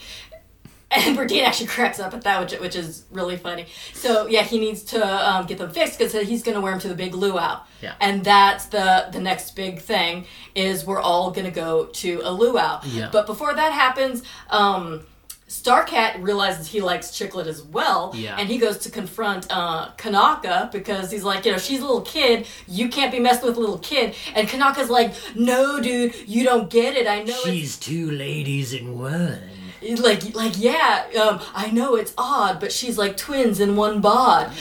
And 0.89 1.17
Berdine 1.17 1.43
actually 1.43 1.67
cracks 1.67 1.99
up 1.99 2.13
at 2.13 2.21
that, 2.21 2.39
which, 2.39 2.59
which 2.61 2.75
is 2.77 3.03
really 3.11 3.35
funny. 3.35 3.65
So 3.93 4.27
yeah, 4.27 4.43
he 4.43 4.57
needs 4.57 4.83
to 4.83 5.05
um, 5.05 5.45
get 5.45 5.57
them 5.57 5.69
fixed 5.71 5.99
because 5.99 6.13
he's 6.13 6.43
going 6.43 6.55
to 6.55 6.61
wear 6.61 6.71
them 6.71 6.79
to 6.79 6.87
the 6.87 6.95
big 6.95 7.13
luau. 7.13 7.59
Yeah. 7.81 7.95
And 7.99 8.23
that's 8.23 8.67
the 8.67 9.09
the 9.11 9.19
next 9.19 9.53
big 9.55 9.79
thing 9.79 10.25
is 10.55 10.85
we're 10.85 11.01
all 11.01 11.31
going 11.31 11.45
to 11.45 11.51
go 11.51 11.87
to 11.87 12.21
a 12.23 12.31
luau. 12.31 12.79
Yeah. 12.85 13.09
But 13.11 13.25
before 13.25 13.53
that 13.53 13.73
happens, 13.73 14.23
um, 14.49 15.01
Starcat 15.49 16.21
realizes 16.21 16.67
he 16.67 16.81
likes 16.81 17.07
Chicklet 17.11 17.47
as 17.47 17.63
well, 17.63 18.11
Yeah. 18.15 18.35
and 18.37 18.49
he 18.49 18.57
goes 18.57 18.77
to 18.79 18.89
confront 18.89 19.47
uh, 19.49 19.91
Kanaka 19.97 20.69
because 20.73 21.09
he's 21.09 21.23
like, 21.23 21.45
you 21.45 21.53
know, 21.53 21.57
she's 21.57 21.79
a 21.79 21.85
little 21.85 22.01
kid. 22.01 22.45
You 22.67 22.89
can't 22.89 23.11
be 23.13 23.19
messing 23.19 23.45
with 23.47 23.55
a 23.55 23.59
little 23.59 23.77
kid. 23.79 24.13
And 24.35 24.47
Kanaka's 24.47 24.89
like, 24.89 25.13
no, 25.35 25.79
dude, 25.81 26.15
you 26.27 26.43
don't 26.43 26.69
get 26.69 26.95
it. 26.97 27.07
I 27.07 27.23
know 27.23 27.33
She's 27.45 27.77
two 27.77 28.11
ladies 28.11 28.73
in 28.73 28.97
one. 28.99 29.39
Like 29.81 30.33
like 30.35 30.53
yeah 30.57 31.05
um 31.21 31.39
i 31.53 31.69
know 31.71 31.95
it's 31.95 32.13
odd 32.17 32.59
but 32.59 32.71
she's 32.71 32.97
like 32.97 33.15
twins 33.17 33.59
in 33.59 33.75
one 33.75 34.01
bod 34.01 34.51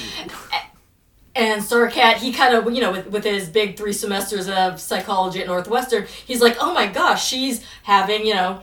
and 1.34 1.62
starcat 1.62 2.14
he 2.16 2.32
kind 2.32 2.54
of 2.54 2.70
you 2.72 2.80
know 2.80 2.92
with, 2.92 3.06
with 3.08 3.24
his 3.24 3.48
big 3.48 3.76
three 3.76 3.92
semesters 3.92 4.48
of 4.48 4.80
psychology 4.80 5.40
at 5.40 5.46
northwestern 5.46 6.06
he's 6.26 6.40
like 6.40 6.56
oh 6.60 6.72
my 6.72 6.86
gosh 6.86 7.26
she's 7.26 7.64
having 7.82 8.26
you 8.26 8.34
know 8.34 8.60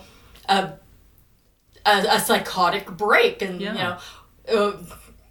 a 0.49 0.73
a, 1.85 2.05
a 2.11 2.19
psychotic 2.19 2.87
break 2.87 3.41
and 3.41 3.59
Yeah. 3.61 3.71
you 4.47 4.53
know 4.55 4.67
uh, 4.67 4.77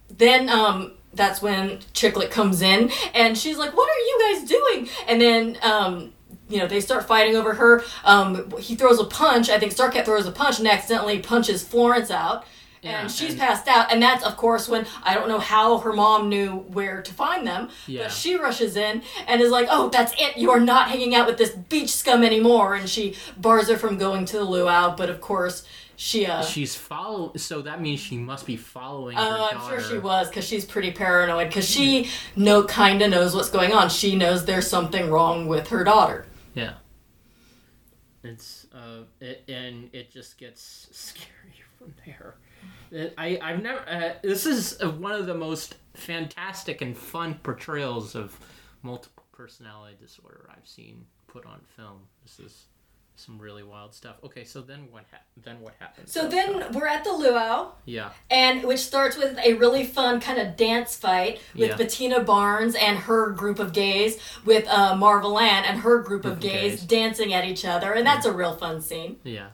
then 0.09 0.49
um 0.49 0.93
that's 1.15 1.41
when 1.43 1.77
Chicklet 1.93 2.31
comes 2.31 2.63
in 2.63 2.89
and 3.13 3.37
she's 3.37 3.59
like, 3.59 3.77
"What 3.77 3.87
are 3.87 3.99
you 3.99 4.19
guys 4.35 4.49
doing?" 4.49 4.89
And 5.07 5.21
then 5.21 5.57
um, 5.61 6.11
you 6.49 6.59
know 6.59 6.67
they 6.67 6.79
start 6.81 7.07
fighting 7.07 7.35
over 7.35 7.53
her. 7.53 7.83
Um, 8.03 8.51
he 8.59 8.75
throws 8.75 8.99
a 8.99 9.05
punch. 9.05 9.49
I 9.49 9.59
think 9.59 9.73
Starcat 9.73 10.05
throws 10.05 10.25
a 10.25 10.31
punch 10.31 10.59
and 10.59 10.67
accidentally 10.67 11.19
punches 11.19 11.63
Florence 11.63 12.11
out. 12.11 12.45
Yeah, 12.81 13.03
and 13.03 13.09
she's 13.11 13.31
and- 13.31 13.39
passed 13.39 13.69
out, 13.69 13.91
and 13.93 14.03
that's 14.03 14.25
of 14.25 14.35
course 14.35 14.67
when 14.67 14.85
I 15.03 15.13
don't 15.13 15.29
know 15.29 15.39
how 15.39 15.77
her 15.77 15.93
mom 15.93 16.27
knew 16.27 16.49
where 16.51 17.01
to 17.01 17.13
find 17.13 17.47
them, 17.47 17.69
Yeah. 17.87 18.03
but 18.03 18.11
she 18.11 18.35
rushes 18.35 18.75
in 18.75 19.03
and 19.25 19.41
is 19.41 19.51
like, 19.51 19.67
"Oh, 19.71 19.87
that's 19.87 20.13
it! 20.19 20.35
You 20.35 20.51
are 20.51 20.59
not 20.59 20.89
hanging 20.89 21.15
out 21.15 21.25
with 21.25 21.37
this 21.37 21.51
beach 21.51 21.91
scum 21.91 22.23
anymore!" 22.23 22.75
And 22.75 22.89
she 22.89 23.15
bars 23.37 23.69
her 23.69 23.77
from 23.77 23.97
going 23.97 24.25
to 24.25 24.37
the 24.37 24.43
luau, 24.43 24.95
but 24.97 25.09
of 25.09 25.21
course 25.21 25.63
she 25.95 26.25
uh, 26.25 26.41
She's 26.43 26.75
follow. 26.75 27.31
So 27.37 27.61
that 27.61 27.79
means 27.79 28.01
she 28.01 28.17
must 28.17 28.45
be 28.45 28.57
following 28.57 29.15
her 29.15 29.23
Oh, 29.23 29.49
I'm 29.53 29.69
sure 29.69 29.79
she 29.79 29.97
was 29.99 30.27
because 30.27 30.43
she's 30.45 30.65
pretty 30.65 30.91
paranoid 30.91 31.47
because 31.47 31.69
she 31.69 32.09
know 32.35 32.63
kind 32.65 33.01
of 33.01 33.11
knows 33.11 33.33
what's 33.33 33.49
going 33.49 33.71
on. 33.71 33.87
She 33.89 34.17
knows 34.17 34.43
there's 34.43 34.67
something 34.67 35.09
wrong 35.09 35.47
with 35.47 35.69
her 35.69 35.85
daughter. 35.85 36.25
Yeah. 36.53 36.75
It's 38.23 38.67
uh, 38.73 39.03
it, 39.19 39.43
and 39.49 39.89
it 39.93 40.11
just 40.11 40.37
gets 40.37 40.87
scary 40.91 41.53
from 41.77 41.93
there. 42.05 42.35
It- 42.91 43.13
I 43.17 43.37
I've 43.41 43.61
never. 43.61 43.79
Uh, 43.89 44.13
this 44.23 44.45
is 44.45 44.81
uh, 44.81 44.89
one 44.89 45.11
of 45.11 45.25
the 45.25 45.33
most 45.33 45.75
fantastic 45.95 46.81
and 46.81 46.97
fun 46.97 47.33
portrayals 47.43 48.15
of 48.15 48.39
multiple 48.83 49.25
personality 49.33 49.97
disorder 49.99 50.49
I've 50.49 50.65
seen 50.67 51.05
put 51.27 51.45
on 51.45 51.59
film. 51.75 51.99
This 52.23 52.39
is 52.39 52.65
some 53.15 53.37
really 53.39 53.63
wild 53.63 53.93
stuff. 53.93 54.15
Okay, 54.23 54.43
so 54.43 54.61
then 54.61 54.87
what? 54.91 55.03
hap 55.11 55.21
then 55.43 55.61
what 55.61 55.73
happens? 55.79 56.11
So 56.11 56.27
then 56.27 56.71
we're 56.73 56.87
at 56.87 57.03
the 57.03 57.11
luau, 57.11 57.71
Yeah. 57.85 58.09
and 58.29 58.63
which 58.63 58.79
starts 58.79 59.15
with 59.17 59.37
a 59.45 59.53
really 59.53 59.85
fun 59.85 60.19
kind 60.19 60.39
of 60.39 60.57
dance 60.57 60.95
fight 60.95 61.39
with 61.55 61.69
Yeah. 61.69 61.75
Bettina 61.77 62.19
Barnes 62.21 62.75
and 62.75 62.97
her 62.99 63.29
group 63.31 63.59
of 63.59 63.71
gays, 63.71 64.17
with 64.45 64.67
uh, 64.67 64.95
Marvel 64.95 65.39
Ann 65.39 65.63
and 65.63 65.79
her 65.81 65.99
group 65.99 66.25
of 66.25 66.33
of 66.33 66.39
gays, 66.39 66.71
gays. 66.79 66.81
dancing 66.81 67.33
at 67.33 67.45
each 67.45 67.63
other, 67.65 67.91
and 67.93 68.05
that's 68.05 68.25
a 68.25 68.31
real 68.31 68.55
fun 68.55 68.81
scene. 68.81 69.17
Yeah. 69.23 69.49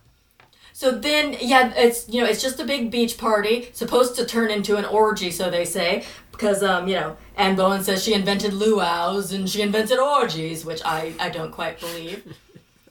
So 0.72 0.92
then, 0.92 1.36
yeah, 1.42 1.74
it's 1.76 2.08
you 2.08 2.22
know 2.22 2.28
it's 2.28 2.42
just 2.42 2.60
a 2.62 2.66
big 2.66 2.90
beach 2.90 3.18
party, 3.18 3.70
supposed 3.74 4.16
to 4.16 4.26
turn 4.26 4.50
into 4.50 4.78
an 4.78 4.86
orgy, 4.86 5.30
so 5.32 5.50
they 5.50 5.66
say, 5.66 6.06
because 6.32 6.64
um 6.64 6.88
you 6.88 6.96
know 6.96 7.18
Anne 7.36 7.58
Bowman 7.58 7.84
says 7.84 8.02
she 8.02 8.14
invented 8.14 8.54
luau's 8.54 9.34
and 9.34 9.50
she 9.50 9.62
invented 9.62 10.00
orgies, 10.00 10.64
which 10.64 10.82
I 10.86 11.14
I 11.20 11.30
don't 11.30 11.52
quite 11.52 11.80
believe. 11.82 12.24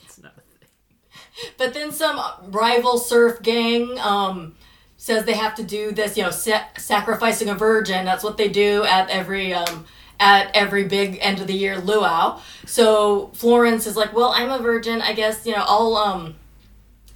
It's 0.04 0.18
not 0.22 0.32
a 0.36 0.40
thing. 0.40 0.68
But 1.56 1.74
then 1.74 1.92
some 1.92 2.20
rival 2.48 2.98
surf 2.98 3.42
gang 3.42 3.98
um 3.98 4.56
says 4.96 5.24
they 5.24 5.34
have 5.34 5.54
to 5.54 5.62
do 5.62 5.92
this, 5.92 6.16
you 6.16 6.24
know, 6.24 6.30
sa- 6.30 6.66
sacrificing 6.76 7.48
a 7.48 7.54
virgin. 7.54 8.04
That's 8.04 8.24
what 8.24 8.36
they 8.36 8.48
do 8.48 8.84
at 8.84 9.08
every 9.10 9.54
um 9.54 9.86
at 10.20 10.50
every 10.54 10.84
big 10.84 11.18
end 11.20 11.40
of 11.40 11.46
the 11.46 11.54
year 11.54 11.78
luau. 11.78 12.40
So 12.66 13.30
Florence 13.34 13.86
is 13.86 13.96
like, 13.96 14.12
"Well, 14.12 14.32
I'm 14.34 14.50
a 14.50 14.58
virgin. 14.58 15.00
I 15.00 15.12
guess 15.12 15.46
you 15.46 15.52
know 15.52 15.64
I'll 15.66 15.96
um." 15.96 16.34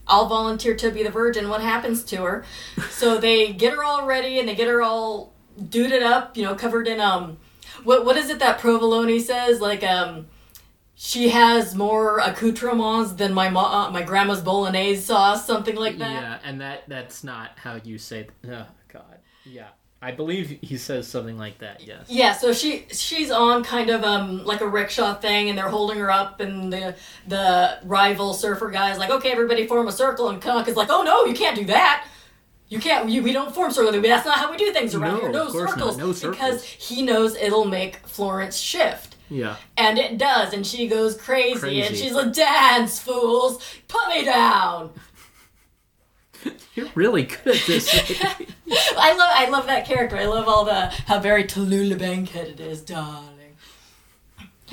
I'll 0.04 0.26
volunteer 0.26 0.74
to 0.74 0.90
be 0.90 1.04
the 1.04 1.10
virgin. 1.10 1.48
What 1.48 1.60
happens 1.62 2.02
to 2.04 2.16
her? 2.16 2.44
So 2.90 3.18
they 3.18 3.52
get 3.52 3.72
her 3.72 3.84
all 3.84 4.04
ready 4.04 4.40
and 4.40 4.48
they 4.48 4.54
get 4.56 4.66
her 4.66 4.82
all 4.82 5.32
duded 5.70 6.02
up, 6.02 6.36
you 6.36 6.42
know, 6.42 6.54
covered 6.54 6.88
in 6.88 7.00
um, 7.00 7.38
what 7.84 8.04
what 8.04 8.16
is 8.16 8.30
it 8.30 8.38
that 8.40 8.58
Provoloney 8.58 9.20
says? 9.20 9.60
Like 9.60 9.82
um, 9.82 10.26
she 11.04 11.30
has 11.30 11.74
more 11.74 12.18
accoutrements 12.20 13.12
than 13.14 13.32
my 13.34 13.48
mo- 13.50 13.60
uh, 13.64 13.90
my 13.90 14.02
grandma's 14.02 14.40
bolognese 14.40 15.02
sauce, 15.02 15.44
something 15.44 15.74
like 15.74 15.98
that. 15.98 16.12
Yeah, 16.22 16.38
and 16.44 16.60
that 16.60 16.88
that's 16.88 17.24
not 17.24 17.58
how 17.58 17.80
you 17.82 17.98
say. 17.98 18.28
Oh 18.48 18.66
God. 18.86 19.18
Yeah, 19.44 19.66
I 20.00 20.12
believe 20.12 20.60
he 20.62 20.76
says 20.76 21.08
something 21.08 21.36
like 21.36 21.58
that. 21.58 21.84
Yes. 21.84 22.06
Yeah, 22.08 22.34
so 22.34 22.52
she 22.52 22.86
she's 22.92 23.32
on 23.32 23.64
kind 23.64 23.90
of 23.90 24.04
um 24.04 24.44
like 24.44 24.60
a 24.60 24.68
rickshaw 24.68 25.14
thing, 25.14 25.48
and 25.48 25.58
they're 25.58 25.68
holding 25.68 25.98
her 25.98 26.08
up, 26.10 26.38
and 26.38 26.72
the 26.72 26.94
the 27.26 27.78
rival 27.82 28.32
surfer 28.32 28.70
guy 28.70 28.92
is 28.92 28.98
like, 28.98 29.10
okay, 29.10 29.32
everybody 29.32 29.66
form 29.66 29.88
a 29.88 29.92
circle, 29.92 30.28
and 30.28 30.40
Conk 30.40 30.68
is 30.68 30.76
like, 30.76 30.88
oh 30.88 31.02
no, 31.02 31.24
you 31.24 31.34
can't 31.34 31.56
do 31.56 31.64
that. 31.64 32.06
You 32.68 32.78
can't. 32.78 33.10
You, 33.10 33.24
we 33.24 33.32
don't 33.32 33.52
form 33.52 33.72
circles. 33.72 34.00
That's 34.00 34.24
not 34.24 34.38
how 34.38 34.52
we 34.52 34.56
do 34.56 34.72
things 34.72 34.94
around 34.94 35.14
No, 35.14 35.20
here. 35.20 35.30
No 35.32 35.46
of 35.48 35.52
course 35.52 35.70
not. 35.70 35.78
circles, 35.78 35.96
No 35.98 36.12
circles. 36.12 36.36
because 36.36 36.62
he 36.64 37.02
knows 37.02 37.34
it'll 37.34 37.64
make 37.66 37.96
Florence 38.06 38.56
shift. 38.56 39.11
Yeah. 39.32 39.56
And 39.78 39.98
it 39.98 40.18
does, 40.18 40.52
and 40.52 40.66
she 40.66 40.88
goes 40.88 41.16
crazy, 41.16 41.82
and 41.82 41.96
she's 41.96 42.12
like, 42.12 42.32
"Dance, 42.34 42.98
fools! 42.98 43.64
Put 43.88 44.08
me 44.08 44.24
down!" 44.24 44.90
You're 46.74 46.90
really 46.94 47.24
good 47.24 47.56
at 47.56 47.66
this. 47.66 47.88
I 48.96 49.14
love, 49.14 49.30
I 49.32 49.48
love 49.48 49.66
that 49.66 49.86
character. 49.86 50.16
I 50.16 50.26
love 50.26 50.48
all 50.48 50.64
the 50.64 50.86
how 51.06 51.18
very 51.18 51.44
Tallulah 51.44 51.98
Bankhead 51.98 52.48
it 52.48 52.60
is, 52.60 52.82
darling. 52.82 53.28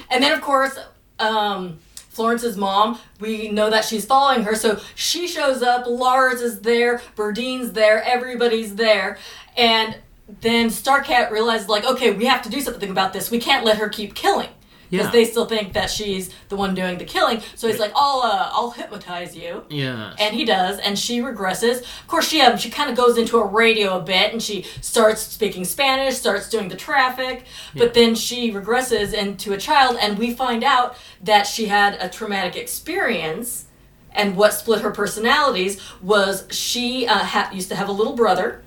And 0.10 0.23
then, 0.23 0.31
of 0.31 0.41
course, 0.41 0.77
um, 1.19 1.80
Florence's 2.10 2.57
mom. 2.57 2.99
We 3.19 3.49
know 3.49 3.69
that 3.69 3.86
she's 3.86 4.06
following 4.06 4.44
her, 4.44 4.56
so 4.56 4.80
she 4.95 5.27
shows 5.27 5.61
up. 5.61 5.86
Lars 5.88 6.41
is 6.41 6.61
there. 6.61 7.02
Berdine's 7.15 7.73
there. 7.73 8.03
Everybody's 8.03 8.76
there, 8.76 9.18
and 9.56 9.98
then 10.41 10.69
Starcat 10.69 11.31
realizes, 11.31 11.68
like, 11.69 11.85
okay, 11.85 12.11
we 12.11 12.26
have 12.26 12.41
to 12.43 12.49
do 12.49 12.61
something 12.61 12.89
about 12.89 13.14
this. 13.14 13.31
We 13.31 13.39
can't 13.39 13.65
let 13.65 13.77
her 13.77 13.89
keep 13.89 14.15
killing. 14.15 14.49
Because 14.91 15.06
Yeah. 15.06 15.11
they 15.11 15.26
still 15.26 15.45
think 15.45 15.73
that 15.73 15.91
she's 15.91 16.31
the 16.49 16.56
one 16.56 16.73
doing 16.73 16.97
the 16.97 17.06
killing. 17.06 17.43
So 17.53 17.68
he's 17.68 17.77
like, 17.77 17.91
I'll, 17.95 18.22
uh, 18.22 18.49
I'll 18.51 18.72
hypnotize 18.72 19.35
you. 19.35 19.64
yeah. 19.69 20.14
And 20.18 20.34
he 20.35 20.45
does, 20.45 20.80
and 20.80 20.97
she 20.97 21.19
regresses. 21.19 21.81
Of 21.81 22.07
course, 22.07 22.27
she 22.27 22.41
um, 22.41 22.57
she 22.57 22.72
kind 22.72 22.89
of 22.89 22.97
goes 22.97 23.15
into 23.15 23.38
a 23.38 23.45
radio 23.45 23.97
a 23.97 24.01
bit, 24.01 24.34
and 24.34 24.41
she 24.41 24.65
starts 24.81 25.22
speaking 25.22 25.64
Spanish, 25.64 26.15
starts 26.18 26.49
doing 26.49 26.69
the 26.69 26.76
traffic, 26.76 27.45
but 27.76 27.93
then 27.93 28.15
she 28.15 28.51
regresses 28.51 29.14
into 29.14 29.53
a 29.53 29.57
child, 29.57 29.95
and 30.01 30.18
we 30.18 30.34
find 30.34 30.64
out 30.64 30.97
that 31.23 31.45
she 31.45 31.68
had 31.68 31.95
a 32.01 32.10
traumatic 32.10 32.56
experience, 32.56 33.65
and 34.11 34.35
what 34.35 34.53
split 34.56 34.81
her 34.81 34.89
personalities 34.89 35.80
was 36.01 36.47
she 36.49 37.06
uh, 37.06 37.19
ha- 37.19 37.51
used 37.53 37.69
to 37.69 37.76
have 37.76 37.89
a 37.89 37.91
little 37.91 38.15
brother. 38.15 38.64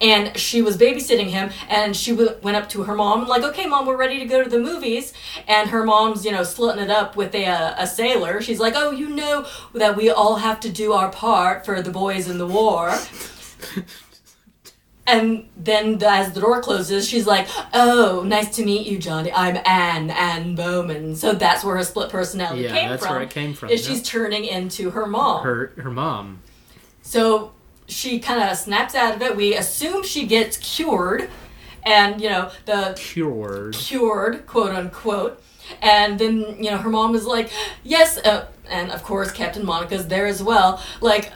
And 0.00 0.36
she 0.36 0.62
was 0.62 0.76
babysitting 0.76 1.28
him, 1.30 1.50
and 1.68 1.96
she 1.96 2.10
w- 2.12 2.34
went 2.42 2.56
up 2.56 2.68
to 2.70 2.82
her 2.84 2.94
mom, 2.94 3.28
like, 3.28 3.42
"Okay, 3.44 3.66
mom, 3.66 3.86
we're 3.86 3.96
ready 3.96 4.18
to 4.18 4.24
go 4.24 4.42
to 4.42 4.50
the 4.50 4.58
movies." 4.58 5.12
And 5.46 5.70
her 5.70 5.84
mom's, 5.84 6.24
you 6.24 6.32
know, 6.32 6.40
slutting 6.40 6.82
it 6.82 6.90
up 6.90 7.14
with 7.16 7.34
a 7.34 7.44
a 7.78 7.86
sailor. 7.86 8.40
She's 8.42 8.58
like, 8.58 8.74
"Oh, 8.76 8.90
you 8.90 9.08
know 9.08 9.46
that 9.74 9.96
we 9.96 10.10
all 10.10 10.36
have 10.36 10.58
to 10.60 10.68
do 10.68 10.92
our 10.92 11.08
part 11.10 11.64
for 11.64 11.80
the 11.82 11.90
boys 11.90 12.28
in 12.28 12.38
the 12.38 12.46
war." 12.46 12.96
And 15.04 15.48
then 15.56 15.98
the- 15.98 16.08
as 16.08 16.32
the 16.32 16.40
door 16.40 16.62
closes, 16.62 17.08
she's 17.08 17.26
like, 17.26 17.48
"Oh, 17.74 18.22
nice 18.24 18.54
to 18.54 18.64
meet 18.64 18.86
you, 18.86 18.98
Johnny. 18.98 19.32
I'm 19.32 19.58
Anne 19.66 20.10
Anne 20.10 20.54
Bowman." 20.54 21.16
So 21.16 21.32
that's 21.32 21.64
where 21.64 21.76
her 21.76 21.82
split 21.82 22.08
personality 22.08 22.62
Yeah, 22.62 22.72
came 22.72 22.88
that's 22.88 23.04
from. 23.04 23.16
where 23.16 23.22
it 23.24 23.30
came 23.30 23.52
from, 23.52 23.70
Is 23.70 23.82
yeah. 23.86 23.94
she's 23.94 24.02
turning 24.04 24.44
into 24.44 24.90
her 24.90 25.04
mom. 25.06 25.42
her 25.42 25.72
her 25.78 25.90
mom. 25.90 26.38
So 27.02 27.50
she 27.92 28.18
kind 28.18 28.42
of 28.42 28.56
snaps 28.56 28.94
out 28.94 29.14
of 29.16 29.22
it. 29.22 29.36
We 29.36 29.54
assume 29.54 30.02
she 30.04 30.26
gets 30.26 30.56
cured, 30.56 31.30
and 31.84 32.20
you 32.20 32.28
know 32.28 32.50
the 32.64 32.94
Cured. 32.96 33.74
cured, 33.74 34.46
quote 34.46 34.72
unquote. 34.74 35.42
And 35.80 36.18
then 36.18 36.56
you 36.62 36.70
know 36.70 36.78
her 36.78 36.90
mom 36.90 37.14
is 37.14 37.24
like, 37.24 37.50
"Yes," 37.84 38.18
uh, 38.18 38.46
and 38.68 38.90
of 38.90 39.02
course 39.04 39.30
Captain 39.30 39.64
Monica's 39.64 40.08
there 40.08 40.26
as 40.26 40.42
well. 40.42 40.82
Like, 41.00 41.32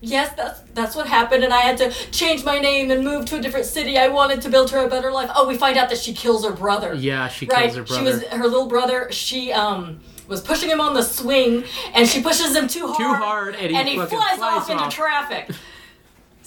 yes, 0.00 0.34
that's 0.34 0.60
that's 0.74 0.96
what 0.96 1.06
happened, 1.06 1.44
and 1.44 1.52
I 1.52 1.60
had 1.60 1.78
to 1.78 1.90
change 2.10 2.44
my 2.44 2.58
name 2.58 2.90
and 2.90 3.04
move 3.04 3.26
to 3.26 3.36
a 3.36 3.40
different 3.40 3.66
city. 3.66 3.96
I 3.96 4.08
wanted 4.08 4.40
to 4.42 4.48
build 4.48 4.70
her 4.72 4.84
a 4.84 4.88
better 4.88 5.12
life. 5.12 5.30
Oh, 5.34 5.46
we 5.46 5.56
find 5.56 5.78
out 5.78 5.88
that 5.90 5.98
she 5.98 6.12
kills 6.12 6.44
her 6.44 6.52
brother. 6.52 6.94
Yeah, 6.94 7.28
she 7.28 7.46
right. 7.46 7.64
kills 7.64 7.76
her 7.76 7.84
brother. 7.84 8.00
She 8.00 8.04
was 8.04 8.22
her 8.24 8.44
little 8.44 8.66
brother. 8.66 9.08
She 9.12 9.52
um. 9.52 10.00
Was 10.28 10.40
pushing 10.40 10.70
him 10.70 10.80
on 10.80 10.94
the 10.94 11.02
swing, 11.02 11.64
and 11.92 12.06
she 12.06 12.22
pushes 12.22 12.54
him 12.54 12.68
too 12.68 12.86
hard. 12.86 12.98
Too 12.98 13.14
hard, 13.14 13.54
and 13.56 13.88
he 13.88 13.96
fucking 13.96 14.16
flies, 14.16 14.36
flies 14.36 14.62
off, 14.62 14.70
into 14.70 14.88
traffic. 14.88 15.50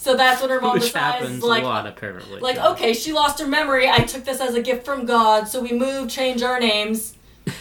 So 0.03 0.17
that's 0.17 0.41
what 0.41 0.49
her 0.49 0.59
mom 0.59 0.73
Which 0.73 0.84
decides, 0.84 1.19
happens 1.21 1.41
like, 1.43 1.63
a 1.63 1.65
lot, 1.65 1.88
apparently. 1.88 2.41
like, 2.41 2.57
yeah. 2.57 2.71
okay, 2.71 2.91
she 2.93 3.13
lost 3.13 3.39
her 3.39 3.47
memory. 3.47 3.88
I 3.89 3.99
took 3.99 4.25
this 4.25 4.41
as 4.41 4.53
a 4.53 4.61
gift 4.61 4.84
from 4.84 5.05
God, 5.05 5.47
so 5.47 5.61
we 5.61 5.71
moved, 5.71 6.11
changed 6.11 6.43
our 6.43 6.59
names. 6.59 7.15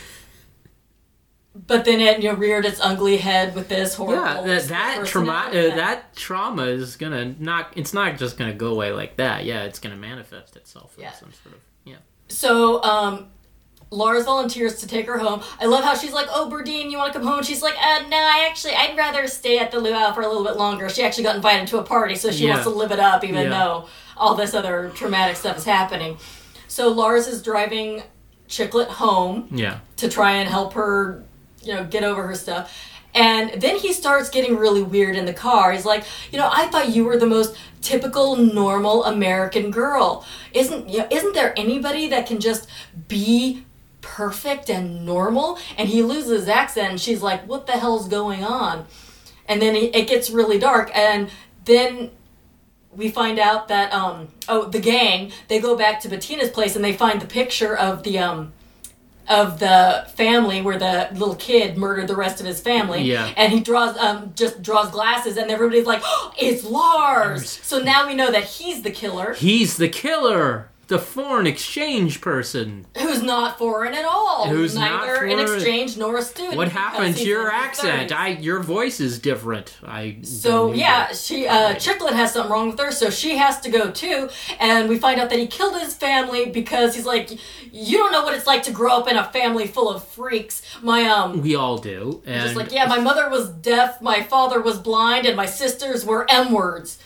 But 1.55 1.85
then 1.85 2.01
it 2.01 2.23
you 2.23 2.31
know, 2.31 2.35
reared 2.35 2.65
its 2.65 2.81
ugly 2.81 3.19
head 3.19 3.55
with 3.55 3.69
this 3.69 3.95
horrible. 3.95 4.25
Yeah, 4.25 4.59
that, 4.59 4.69
that 4.69 5.07
trauma, 5.07 5.33
uh, 5.51 5.53
that 5.53 6.17
trauma 6.17 6.65
is 6.65 6.97
gonna 6.97 7.35
not. 7.39 7.75
It's 7.77 7.93
not 7.93 8.17
just 8.17 8.39
gonna 8.39 8.55
go 8.55 8.69
away 8.69 8.91
like 8.91 9.17
that. 9.17 9.45
Yeah, 9.45 9.65
it's 9.65 9.79
gonna 9.79 9.97
manifest 9.97 10.57
itself 10.57 10.97
in 10.97 11.05
Yeah. 11.05 11.13
some 11.13 11.31
sort 11.43 11.55
of. 11.57 11.61
Yeah. 11.85 11.97
So, 12.29 12.83
um, 12.83 13.29
Lars 13.93 14.25
volunteers 14.25 14.81
to 14.81 14.87
take 14.89 15.07
her 15.07 15.19
home. 15.19 15.43
I 15.61 15.67
love 15.67 15.85
how 15.85 15.95
she's 15.95 16.13
like, 16.13 16.27
"Oh, 16.31 16.49
Berdine, 16.51 16.91
you 16.91 16.97
want 16.99 17.13
to 17.13 17.19
come 17.19 17.29
home?" 17.29 17.39
And 17.39 17.47
she's 17.47 17.63
like, 17.63 17.75
"Uh, 17.77 18.01
no, 18.09 18.17
I 18.17 18.47
actually, 18.51 18.75
I'd 18.75 18.97
rather 18.97 19.27
stay 19.29 19.59
at 19.59 19.71
the 19.71 19.79
luau 19.79 20.13
for 20.13 20.23
a 20.23 20.27
little 20.29 20.45
bit 20.45 20.57
longer." 20.57 20.89
She 20.89 21.03
actually 21.05 21.25
got 21.25 21.37
invited 21.37 21.69
to 21.69 21.79
a 21.79 21.83
party, 21.83 22.17
so 22.17 22.31
she 22.31 22.45
Yeah. 22.47 22.51
wants 22.55 22.65
to 22.65 22.71
live 22.71 22.91
it 22.91 22.99
up, 22.99 23.23
even 23.23 23.43
Yeah. 23.45 23.49
though 23.51 23.85
all 24.17 24.35
this 24.35 24.55
other 24.55 24.91
traumatic 24.95 25.37
stuff 25.37 25.59
is 25.59 25.65
happening. 25.65 26.17
So 26.69 26.89
Lars 26.89 27.27
is 27.27 27.43
driving 27.43 28.03
Chicklet 28.49 28.89
home. 28.89 29.49
Yeah. 29.51 29.77
to 29.97 30.09
try 30.09 30.33
and 30.33 30.49
help 30.49 30.73
her, 30.75 31.23
you 31.63 31.73
know, 31.75 31.85
get 31.85 32.03
over 32.03 32.27
her 32.27 32.35
stuff. 32.35 32.73
And 33.15 33.61
then 33.61 33.77
he 33.77 33.93
starts 33.93 34.29
getting 34.31 34.57
really 34.57 34.83
weird 34.83 35.17
in 35.17 35.27
the 35.27 35.33
car. 35.35 35.71
He's 35.73 35.85
like, 35.85 36.03
you 36.33 36.39
know, 36.39 36.49
I 36.51 36.67
thought 36.69 36.89
you 36.89 37.05
were 37.05 37.17
the 37.19 37.27
most 37.27 37.55
typical, 37.83 38.37
normal 38.37 39.05
American 39.05 39.71
girl. 39.71 40.25
Isn't 40.55 40.89
you 40.89 40.99
know, 41.01 41.07
isn't 41.11 41.35
there 41.35 41.53
anybody 41.59 42.09
that 42.09 42.27
can 42.27 42.41
just 42.41 42.69
be 43.09 43.65
perfect 44.03 44.69
and 44.69 45.07
normal? 45.07 45.59
And 45.79 45.89
he 45.89 46.03
loses 46.03 46.41
his 46.41 46.49
accent, 46.49 46.91
and 46.91 47.01
she's 47.01 47.23
like, 47.23 47.47
what 47.47 47.67
the 47.67 47.73
hell's 47.73 48.09
going 48.09 48.45
on? 48.45 48.87
And 49.47 49.63
then 49.63 49.75
it 49.75 50.07
gets 50.07 50.31
really 50.31 50.59
dark, 50.59 50.91
and 50.95 51.31
then 51.65 52.11
we 52.95 53.11
find 53.11 53.39
out 53.39 53.69
that 53.69 53.91
um 53.93 54.29
oh 54.49 54.67
the 54.67 54.79
gang 54.79 55.33
they 55.49 55.59
go 55.59 55.75
back 55.77 56.01
to 56.01 56.09
Bettina's 56.09 56.51
place 56.51 56.77
and 56.77 56.85
they 56.85 56.93
find 56.93 57.23
the 57.23 57.27
picture 57.27 57.75
of 57.75 58.03
the 58.03 58.19
um 58.19 58.53
of 59.29 59.61
the 59.61 60.07
family 60.15 60.61
where 60.61 60.79
the 60.79 61.09
little 61.13 61.37
kid 61.37 61.79
murdered 61.79 62.09
the 62.09 62.17
rest 62.17 62.41
of 62.41 62.47
his 62.47 62.61
family. 62.61 63.03
Yeah. 63.03 63.33
And 63.37 63.53
he 63.53 63.61
draws 63.61 63.97
um 63.97 64.33
just 64.35 64.63
draws 64.63 64.91
glasses 64.91 65.37
and 65.37 65.51
everybody's 65.51 65.87
like, 65.87 66.03
oh, 66.05 66.33
it's. 66.39 66.65
Lars. 66.65 67.49
So 67.63 67.79
now 67.79 68.07
we 68.07 68.15
know 68.15 68.31
that 68.31 68.45
he's 68.45 68.83
the 68.83 68.91
killer 68.91 69.35
He's 69.35 69.77
the 69.77 69.89
killer. 69.89 70.69
The 70.89 70.99
foreign 70.99 71.47
exchange 71.47 72.21
person. 72.21 72.87
who's 72.99 73.23
not 73.23 73.57
foreign 73.57 73.95
at 73.95 74.05
all. 74.05 74.49
Who's 74.49 74.75
not 74.75 75.07
neither 75.07 75.25
an 75.25 75.39
exchange 75.39 75.97
nor 75.97 76.19
a 76.19 76.23
student. 76.23 76.57
What 76.57 76.69
happened 76.69 77.17
to 77.17 77.25
your 77.25 77.51
accent? 77.51 78.11
30s. 78.11 78.17
I 78.17 78.29
your 78.29 78.61
voice 78.61 79.01
is 79.01 79.19
different. 79.19 79.79
I 79.85 80.19
So 80.23 80.73
yeah, 80.73 81.11
it. 81.11 81.17
she 81.17 81.47
uh, 81.47 81.75
Chicklet 81.75 82.13
has 82.13 82.33
something 82.33 82.53
wrong 82.53 82.71
with 82.71 82.81
her, 82.81 82.91
so 82.91 83.11
she 83.11 83.37
has 83.37 83.61
to 83.61 83.71
go 83.71 83.91
too. 83.91 84.29
And 84.59 84.89
we 84.89 84.99
find 84.99 85.21
out 85.21 85.31
that 85.31 85.39
he 85.39 85.47
killed 85.47 85.81
his 85.81 85.95
family 85.95 86.47
because 86.47 86.95
he's 86.95 87.07
like, 87.07 87.31
you 87.73 87.99
don't 87.99 88.13
know 88.13 88.23
what 88.23 88.35
it's 88.35 88.47
like 88.47 88.65
to 88.65 88.73
grow 88.73 88.99
up 88.99 89.09
in 89.09 89.17
a 89.17 89.25
family 89.25 89.67
full 89.67 89.89
of 89.89 90.05
freaks. 90.05 90.63
My 90.83 91.05
um, 91.05 91.41
we 91.43 91.55
all 91.55 91.79
do. 91.79 92.23
And 92.27 92.43
just 92.43 92.57
like 92.57 92.73
yeah, 92.73 92.87
my 92.87 92.99
mother 92.99 93.31
was 93.31 93.49
deaf, 93.49 94.03
my 94.03 94.23
father 94.23 94.61
was 94.61 94.79
blind, 94.79 95.27
and 95.27 95.37
my 95.37 95.47
sisters 95.47 96.05
were 96.05 96.27
M 96.31 96.53
words. 96.53 96.99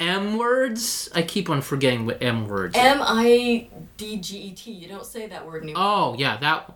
M 0.00 0.38
words. 0.38 1.08
I 1.14 1.22
keep 1.22 1.48
on 1.48 1.62
forgetting 1.62 2.06
what 2.06 2.22
M 2.22 2.48
words. 2.48 2.74
M 2.76 2.98
I 3.00 3.68
D 3.96 4.16
G 4.16 4.38
E 4.38 4.52
T. 4.52 4.70
You 4.72 4.88
don't 4.88 5.06
say 5.06 5.26
that 5.26 5.46
word 5.46 5.62
anymore. 5.62 5.82
Oh 5.84 6.16
yeah, 6.18 6.36
that. 6.38 6.72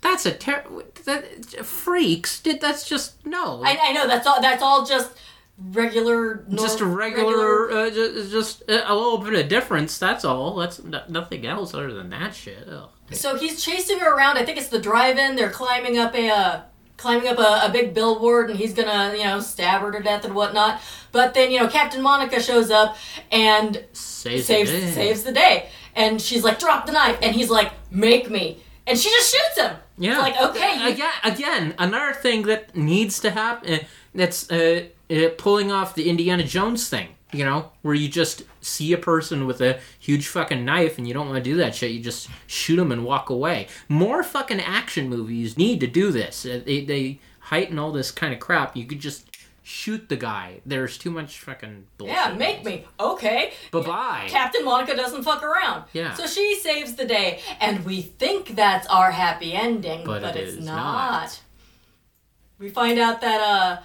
That's 0.00 0.26
a 0.26 0.32
ter- 0.32 0.64
that 1.04 1.64
freaks. 1.64 2.40
Did 2.40 2.60
that's 2.60 2.88
just 2.88 3.24
no. 3.24 3.62
I, 3.64 3.78
I 3.80 3.92
know 3.92 4.06
that's 4.06 4.26
all. 4.26 4.40
That's 4.40 4.62
all 4.62 4.84
just 4.84 5.12
regular. 5.58 6.44
Nor- 6.48 6.64
just 6.64 6.80
a 6.80 6.86
regular, 6.86 7.70
uh, 7.70 7.90
just, 7.90 8.30
just 8.30 8.62
a 8.68 8.94
little 8.94 9.18
bit 9.18 9.34
of 9.34 9.48
difference. 9.48 9.98
That's 9.98 10.24
all. 10.24 10.56
That's 10.56 10.80
n- 10.80 11.02
nothing 11.08 11.46
else 11.46 11.72
other 11.74 11.92
than 11.92 12.10
that 12.10 12.34
shit. 12.34 12.68
Ugh. 12.68 12.88
So 13.12 13.36
he's 13.36 13.62
chasing 13.62 13.98
her 13.98 14.12
around. 14.12 14.38
I 14.38 14.44
think 14.44 14.58
it's 14.58 14.68
the 14.68 14.80
drive-in. 14.80 15.36
They're 15.36 15.50
climbing 15.50 15.98
up 15.98 16.14
a 16.14 16.30
uh, 16.30 16.60
climbing 17.02 17.28
up 17.28 17.38
a, 17.38 17.66
a 17.66 17.70
big 17.72 17.92
billboard, 17.94 18.48
and 18.50 18.58
he's 18.58 18.72
gonna 18.72 19.14
you 19.16 19.24
know 19.24 19.40
stab 19.40 19.82
her 19.82 19.90
to 19.92 20.00
death 20.02 20.24
and 20.24 20.34
whatnot. 20.34 20.80
But 21.10 21.34
then 21.34 21.50
you 21.50 21.58
know 21.60 21.68
Captain 21.68 22.00
Monica 22.00 22.40
shows 22.40 22.70
up 22.70 22.96
and 23.30 23.84
Saves, 23.92 24.46
saves 24.46 24.70
the 24.70 24.78
day. 24.80 24.90
saves 24.92 25.22
the 25.24 25.32
day. 25.32 25.68
and 25.94 26.22
she's 26.22 26.42
like, 26.44 26.58
"Drop 26.58 26.86
the 26.86 26.92
knife," 26.92 27.18
and 27.20 27.34
he's 27.34 27.50
like, 27.50 27.70
"Make 27.90 28.30
me," 28.30 28.62
and 28.86 28.96
she 28.98 29.08
just 29.10 29.30
shoots 29.34 29.58
him. 29.66 29.76
Yeah. 29.98 30.12
It's 30.12 30.20
like 30.22 30.36
okay, 30.50 30.72
you- 30.82 30.88
Again, 30.94 31.12
again, 31.24 31.74
another 31.78 32.14
thing 32.14 32.42
that 32.50 32.74
needs 32.76 33.20
to 33.20 33.30
happen. 33.30 33.80
That's 34.14 34.50
uh, 34.50 34.84
uh, 35.10 35.28
pulling 35.38 35.70
off 35.72 35.94
the 35.94 36.08
Indiana 36.08 36.44
Jones 36.44 36.88
thing. 36.88 37.08
You 37.32 37.44
know, 37.46 37.72
where 37.80 37.94
you 37.94 38.08
just 38.08 38.42
see 38.60 38.92
a 38.92 38.98
person 38.98 39.46
with 39.46 39.60
a 39.62 39.80
huge 39.98 40.26
fucking 40.26 40.64
knife 40.66 40.98
and 40.98 41.08
you 41.08 41.14
don't 41.14 41.28
want 41.30 41.42
to 41.42 41.50
do 41.50 41.56
that 41.56 41.74
shit. 41.74 41.90
You 41.92 42.00
just 42.00 42.28
shoot 42.46 42.76
them 42.76 42.92
and 42.92 43.04
walk 43.04 43.30
away. 43.30 43.68
More 43.88 44.22
fucking 44.22 44.60
action 44.60 45.08
movies 45.08 45.56
need 45.56 45.80
to 45.80 45.86
do 45.86 46.10
this. 46.12 46.44
Uh, 46.44 46.60
They, 46.64 46.84
they 46.84 47.20
heighten 47.40 47.78
all 47.78 47.90
this 47.90 48.10
kind 48.10 48.34
of 48.34 48.40
crap. 48.40 48.76
You 48.76 48.84
could 48.84 49.00
just 49.00 49.30
shoot 49.62 50.08
the 50.10 50.16
guy. 50.16 50.60
There's 50.66 50.98
too 50.98 51.10
much 51.10 51.38
fucking 51.38 51.86
bullshit. 51.96 52.16
yeah, 52.16 52.34
make 52.34 52.64
me 52.66 52.84
okay. 53.00 53.52
Bye 53.70 53.80
bye. 53.80 54.26
Captain 54.28 54.64
Monica 54.64 54.94
doesn't 54.94 55.22
fuck 55.22 55.42
around. 55.42 55.84
Yeah. 55.94 56.12
So 56.14 56.26
she 56.26 56.56
saves 56.56 56.96
the 56.96 57.04
day, 57.06 57.40
and 57.60 57.82
we 57.86 58.02
think 58.02 58.56
that's 58.56 58.86
our 58.88 59.10
happy 59.12 59.52
ending, 59.54 60.04
But 60.04 60.20
but, 60.22 60.36
it 60.36 60.42
it's 60.48 60.54
is 60.58 60.66
not. 60.66 60.76
not. 61.22 61.40
We 62.58 62.68
find 62.70 62.98
out 62.98 63.20
that 63.22 63.40
uh, 63.40 63.82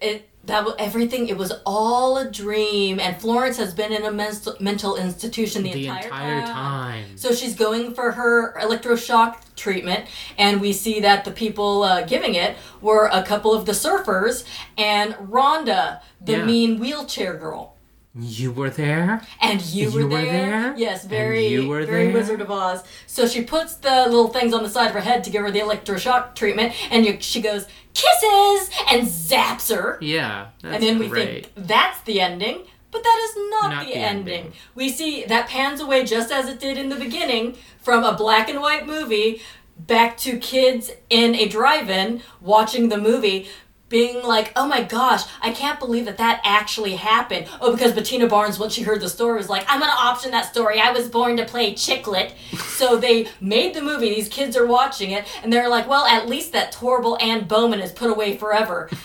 it 0.00 0.28
that 0.46 0.64
was 0.64 0.74
everything. 0.78 1.28
It 1.28 1.36
was 1.36 1.52
all 1.64 2.18
a 2.18 2.30
dream, 2.30 3.00
and 3.00 3.16
Florence 3.20 3.56
has 3.56 3.72
been 3.74 3.92
in 3.92 4.04
a 4.04 4.10
mental 4.10 4.54
mental 4.60 4.96
institution 4.96 5.62
the, 5.62 5.72
the 5.72 5.86
entire, 5.86 6.04
entire 6.04 6.40
time. 6.42 7.04
time. 7.04 7.16
So 7.16 7.32
she's 7.32 7.54
going 7.54 7.94
for 7.94 8.12
her 8.12 8.52
electroshock 8.60 9.38
treatment, 9.56 10.06
and 10.38 10.60
we 10.60 10.72
see 10.72 11.00
that 11.00 11.24
the 11.24 11.30
people 11.30 11.82
uh, 11.82 12.02
giving 12.04 12.34
it 12.34 12.56
were 12.80 13.06
a 13.12 13.22
couple 13.22 13.52
of 13.54 13.66
the 13.66 13.72
surfers 13.72 14.44
and 14.76 15.14
Rhonda, 15.14 16.00
the 16.20 16.32
Yeah. 16.32 16.44
mean 16.44 16.78
wheelchair 16.78 17.34
girl. 17.36 17.70
You 18.16 18.52
were 18.52 18.70
there? 18.70 19.22
And 19.40 19.60
you, 19.60 19.90
You 19.90 20.06
were, 20.06 20.22
there? 20.22 20.24
there? 20.24 20.74
Yes, 20.76 21.04
very, 21.04 21.56
very 21.56 21.84
there? 21.86 22.12
Wizard 22.12 22.40
of 22.40 22.48
Oz. 22.48 22.84
So 23.08 23.26
she 23.26 23.42
puts 23.42 23.74
the 23.74 24.04
little 24.04 24.28
things 24.28 24.54
on 24.54 24.62
the 24.62 24.68
side 24.68 24.86
of 24.86 24.92
her 24.92 25.00
head 25.00 25.24
to 25.24 25.30
give 25.30 25.42
her 25.42 25.50
the 25.50 25.58
electroshock 25.58 26.36
treatment, 26.36 26.74
and 26.92 27.04
you, 27.04 27.16
she 27.20 27.40
goes 27.42 27.66
kisses 27.94 28.70
and 28.90 29.06
zaps 29.06 29.74
her. 29.74 29.98
Yeah. 30.00 30.48
That's 30.62 30.74
and 30.76 30.82
then 30.82 30.98
we 30.98 31.08
great. 31.08 31.46
think 31.46 31.66
that's 31.68 32.00
the 32.02 32.20
ending, 32.20 32.66
but 32.90 33.02
that 33.02 33.20
is 33.30 33.50
not, 33.50 33.70
Not 33.70 33.86
the, 33.86 33.92
the 33.92 33.98
ending. 33.98 34.34
ending. 34.34 34.52
We 34.74 34.88
see 34.90 35.24
that 35.24 35.48
pans 35.48 35.80
away 35.80 36.04
just 36.04 36.30
as 36.32 36.48
it 36.48 36.60
did 36.60 36.76
in 36.78 36.88
the 36.88 36.96
beginning 36.96 37.56
from 37.80 38.04
a 38.04 38.12
black 38.16 38.48
and 38.48 38.60
white 38.60 38.86
movie 38.86 39.40
back 39.76 40.16
to 40.18 40.38
kids 40.38 40.90
in 41.10 41.34
a 41.34 41.48
drive-in 41.48 42.22
watching 42.40 42.88
the 42.90 42.96
movie 42.98 43.48
being 43.88 44.22
like, 44.24 44.52
"Oh 44.56 44.66
my 44.66 44.82
gosh, 44.82 45.22
I 45.42 45.52
can't 45.52 45.78
believe 45.78 46.06
that 46.06 46.16
that 46.18 46.40
actually 46.44 46.96
happened." 46.96 47.46
Oh, 47.60 47.72
because 47.72 47.92
Bettina 47.92 48.26
Barnes 48.26 48.58
when 48.58 48.70
she 48.70 48.82
heard 48.82 49.00
the 49.00 49.08
story 49.08 49.36
was 49.36 49.48
like, 49.48 49.64
"I'm 49.68 49.78
going 49.80 49.90
to 49.92 49.96
option 49.98 50.30
that 50.32 50.46
story. 50.46 50.80
I 50.80 50.90
was 50.92 51.08
born 51.08 51.36
to 51.36 51.44
play 51.44 51.74
Chicklet." 51.74 52.32
so 52.76 52.96
they 52.96 53.28
made 53.40 53.74
the 53.74 53.82
movie. 53.82 54.10
These 54.14 54.28
kids 54.28 54.56
are 54.56 54.66
watching 54.66 55.10
it 55.10 55.24
and 55.42 55.52
they're 55.52 55.68
like, 55.68 55.88
"Well, 55.88 56.06
at 56.06 56.28
least 56.28 56.52
that 56.52 56.74
horrible 56.74 57.16
Anne 57.20 57.44
Bowman 57.46 57.80
is 57.80 57.92
put 57.92 58.10
away 58.10 58.36
forever." 58.36 58.88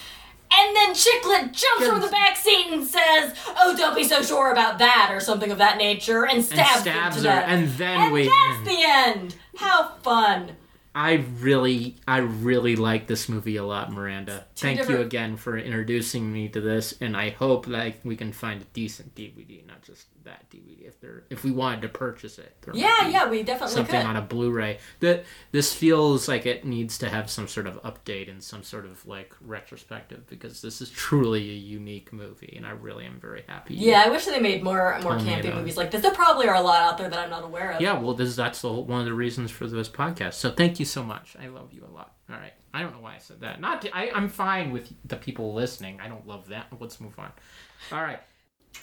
And 0.51 0.75
then 0.75 0.95
Chicklet 0.95 1.53
jumps 1.53 1.87
from 1.87 2.01
the 2.01 2.07
back 2.07 2.35
seat 2.35 2.65
and 2.71 2.83
says, 2.83 3.35
"Oh, 3.55 3.75
don't 3.77 3.95
be 3.95 4.03
so 4.03 4.23
sure 4.23 4.51
about 4.51 4.79
that," 4.79 5.11
or 5.13 5.19
something 5.19 5.51
of 5.51 5.59
that 5.59 5.77
nature, 5.77 6.25
and 6.25 6.43
stabs, 6.43 6.83
them 6.83 6.93
stabs 6.95 7.21
to 7.21 7.29
her, 7.29 7.35
death. 7.35 7.45
and 7.47 7.69
then 7.77 7.99
And 8.01 8.11
we 8.11 8.23
that's 8.27 8.57
end. 8.57 8.65
the 8.67 8.81
end. 8.83 9.35
How 9.57 9.89
fun! 10.01 10.57
I 10.99 11.13
really, 11.39 11.95
I 12.05 12.17
really 12.17 12.75
like 12.75 13.07
this 13.07 13.29
movie 13.29 13.55
a 13.55 13.63
lot, 13.63 13.89
Maranda. 13.89 14.47
Thank 14.57 14.89
you 14.89 14.99
again 14.99 15.37
for 15.37 15.57
introducing 15.57 16.29
me 16.29 16.49
to 16.49 16.59
this, 16.59 16.93
and 16.99 17.15
I 17.15 17.29
hope 17.29 17.67
that 17.67 18.03
we 18.03 18.17
can 18.17 18.33
find 18.33 18.61
a 18.61 18.65
decent 18.65 19.15
DVD, 19.15 19.65
not 19.65 19.81
just 19.81 20.07
that 20.29 20.49
DVD. 20.49 20.87
If 20.87 20.99
there, 21.01 21.23
if 21.29 21.43
we 21.43 21.51
wanted 21.51 21.81
to 21.81 21.89
purchase 21.89 22.39
it, 22.39 22.55
Yeah, 22.73 23.07
yeah, 23.09 23.29
we 23.29 23.43
definitely 23.43 23.75
something 23.75 23.99
could. 24.01 24.07
on 24.07 24.15
a 24.15 24.21
Blu-ray. 24.21 24.79
That 25.01 25.25
this 25.51 25.73
feels 25.73 26.27
like 26.27 26.45
it 26.45 26.65
needs 26.65 26.97
to 26.99 27.09
have 27.09 27.29
some 27.29 27.47
sort 27.47 27.67
of 27.67 27.81
update 27.83 28.29
and 28.29 28.41
some 28.41 28.63
sort 28.63 28.85
of 28.85 29.05
like 29.05 29.33
retrospective 29.41 30.27
because 30.27 30.61
this 30.61 30.81
is 30.81 30.89
truly 30.89 31.41
a 31.49 31.53
unique 31.53 32.11
movie, 32.13 32.53
and 32.55 32.65
I 32.65 32.71
really 32.71 33.05
am 33.05 33.19
very 33.19 33.43
happy. 33.47 33.75
yeah, 33.75 34.03
I 34.05 34.09
wish 34.09 34.25
they 34.25 34.39
made 34.39 34.63
more 34.63 34.97
more 35.03 35.17
campy 35.17 35.53
movies 35.53 35.77
like 35.77 35.91
this. 35.91 36.01
There 36.01 36.11
probably 36.11 36.47
are 36.47 36.55
a 36.55 36.61
lot 36.61 36.81
out 36.83 36.97
there 36.97 37.09
that 37.09 37.19
I'm 37.19 37.29
not 37.29 37.43
aware 37.43 37.71
of. 37.71 37.81
Yeah, 37.81 37.99
well, 37.99 38.13
this 38.13 38.35
that's 38.35 38.61
the 38.61 38.69
whole, 38.69 38.85
one 38.85 38.99
of 38.99 39.05
the 39.05 39.13
reasons 39.13 39.51
for 39.51 39.67
this 39.67 39.89
podcast. 39.89 40.33
So 40.35 40.51
thank 40.51 40.79
you 40.79 40.85
so 40.85 41.03
much. 41.03 41.35
I 41.41 41.47
love 41.47 41.73
you 41.73 41.83
a 41.85 41.91
lot. 41.93 42.13
All 42.31 42.35
right, 42.37 42.53
I 42.73 42.81
don't 42.81 42.93
know 42.93 43.01
why 43.01 43.15
I 43.15 43.17
said 43.17 43.41
that. 43.41 43.59
Not 43.59 43.81
to, 43.83 43.97
I, 43.97 44.11
I'm 44.13 44.29
fine 44.29 44.71
with 44.71 44.93
the 45.03 45.15
people 45.15 45.53
listening. 45.53 45.99
I 45.99 46.07
don't 46.07 46.27
love 46.27 46.49
that. 46.49 46.67
Let's 46.79 47.01
move 47.01 47.17
on. 47.17 47.31
All 47.91 48.01
right. 48.03 48.19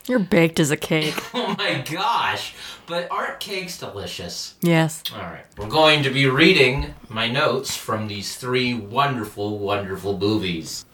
You're 0.07 0.19
baked 0.21 0.61
as 0.61 0.71
a 0.71 0.77
cake. 0.77 1.15
Oh 1.35 1.55
my 1.59 1.83
gosh! 1.91 2.55
But 2.87 3.11
aren't 3.11 3.41
cakes 3.41 3.79
delicious? 3.79 4.55
Yes. 4.61 5.03
All 5.13 5.19
right, 5.21 5.45
we're 5.57 5.69
going 5.69 6.03
to 6.03 6.11
be 6.11 6.27
reading 6.27 6.95
my 7.09 7.29
notes 7.29 7.75
from 7.77 8.09
these 8.09 8.37
three 8.37 8.75
wonderful, 8.75 9.59
wonderful 9.59 10.19
movies. 10.19 10.85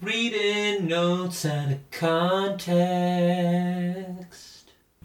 Reading 0.00 0.88
notes 0.88 1.44
out 1.46 1.70
of 1.72 1.90
context. 1.90 2.70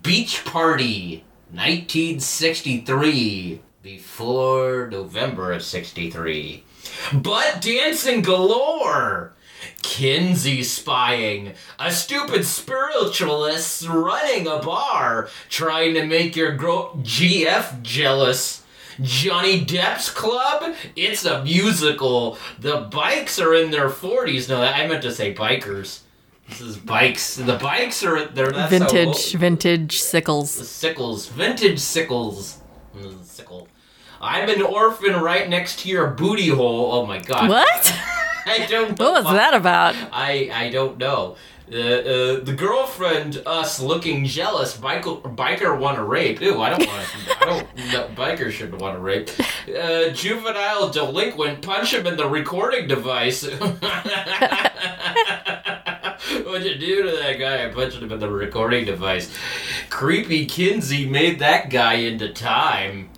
Beach 0.02 0.44
Party, 0.46 1.24
1963, 1.52 3.62
before 3.84 4.88
November 4.92 5.52
of 5.52 5.62
63. 5.64 6.64
Butt 7.14 7.62
Dancing 7.62 8.22
Galore! 8.22 9.34
Kinsey 9.82 10.64
spying, 10.64 11.54
a 11.80 11.92
stupid 11.92 12.46
spiritualist 12.46 13.88
running 13.88 14.48
a 14.48 14.60
bar, 14.60 15.30
trying 15.50 15.94
to 15.96 16.06
make 16.06 16.36
your 16.36 16.54
gro- 16.56 16.92
GF 17.02 17.82
jealous. 17.82 18.64
Johnny 19.02 19.64
Depp's 19.64 20.10
club? 20.10 20.74
It's 20.96 21.24
a 21.24 21.44
musical. 21.44 22.38
The 22.60 22.78
bikes 22.92 23.40
are 23.40 23.54
in 23.54 23.70
their 23.70 23.90
40s. 23.90 24.50
No, 24.50 24.62
I 24.62 24.88
meant 24.88 25.04
to 25.04 25.12
say 25.12 25.36
bikers. 25.36 26.00
This 26.50 26.62
is 26.62 26.78
bikes. 26.78 27.36
The 27.36 27.58
bikes 27.58 28.04
are 28.04 28.26
they're 28.26 28.52
that's 28.52 28.72
Vintage, 28.72 29.34
vintage 29.34 30.00
sickles. 30.00 30.50
sickles, 30.50 31.28
vintage 31.28 31.80
sickles. 31.80 32.60
Mm, 32.98 33.24
Sickle. 33.24 33.68
I'm 34.20 34.50
an 34.50 34.62
orphan 34.64 35.14
right 35.22 35.48
next 35.48 35.80
to 35.82 35.90
your 35.90 36.08
booty 36.08 36.48
hole. 36.48 36.92
Oh 36.94 37.06
my 37.06 37.20
god. 37.20 37.50
What? 37.50 37.94
I 38.64 38.66
don't 38.66 38.98
know. 39.00 39.06
What 39.06 39.14
was 39.24 39.26
why- 39.26 39.34
that 39.36 39.54
about? 39.54 39.96
I 40.12 40.50
I 40.54 40.70
don't 40.70 40.98
know. 40.98 41.36
Uh, 41.70 41.76
uh, 41.76 42.40
the 42.46 42.54
girlfriend, 42.58 43.44
us 43.46 43.82
looking 43.82 44.24
jealous. 44.24 44.78
Biker, 44.78 45.22
biker 45.36 45.78
want 45.78 45.98
to 45.98 46.04
rape. 46.06 46.40
Ew, 46.40 46.62
I 46.62 46.70
don't 46.70 46.88
want. 46.88 47.06
to 47.06 47.42
I 47.42 47.46
don't. 47.46 47.68
No, 47.92 48.08
biker 48.16 48.50
shouldn't 48.50 48.82
want 48.82 48.96
to 48.96 49.02
rape. 49.02 49.30
Uh, 49.68 50.10
juvenile 50.12 50.88
delinquent. 50.90 51.62
Punch 51.62 51.94
him 51.94 52.08
in 52.08 52.16
the 52.16 52.26
recording 52.30 52.88
device. 52.88 53.44
What'd 56.46 56.66
you 56.66 56.78
do 56.78 57.04
to 57.04 57.12
that 57.18 57.34
guy? 57.38 57.66
I 57.68 57.70
punched 57.74 57.98
him 57.98 58.12
in 58.12 58.20
the 58.20 58.30
recording 58.30 58.86
device. 58.86 59.30
Creepy 59.90 60.46
Kinsey 60.46 61.06
made 61.06 61.40
that 61.40 61.70
guy 61.70 61.96
into 61.96 62.30
time 62.34 63.10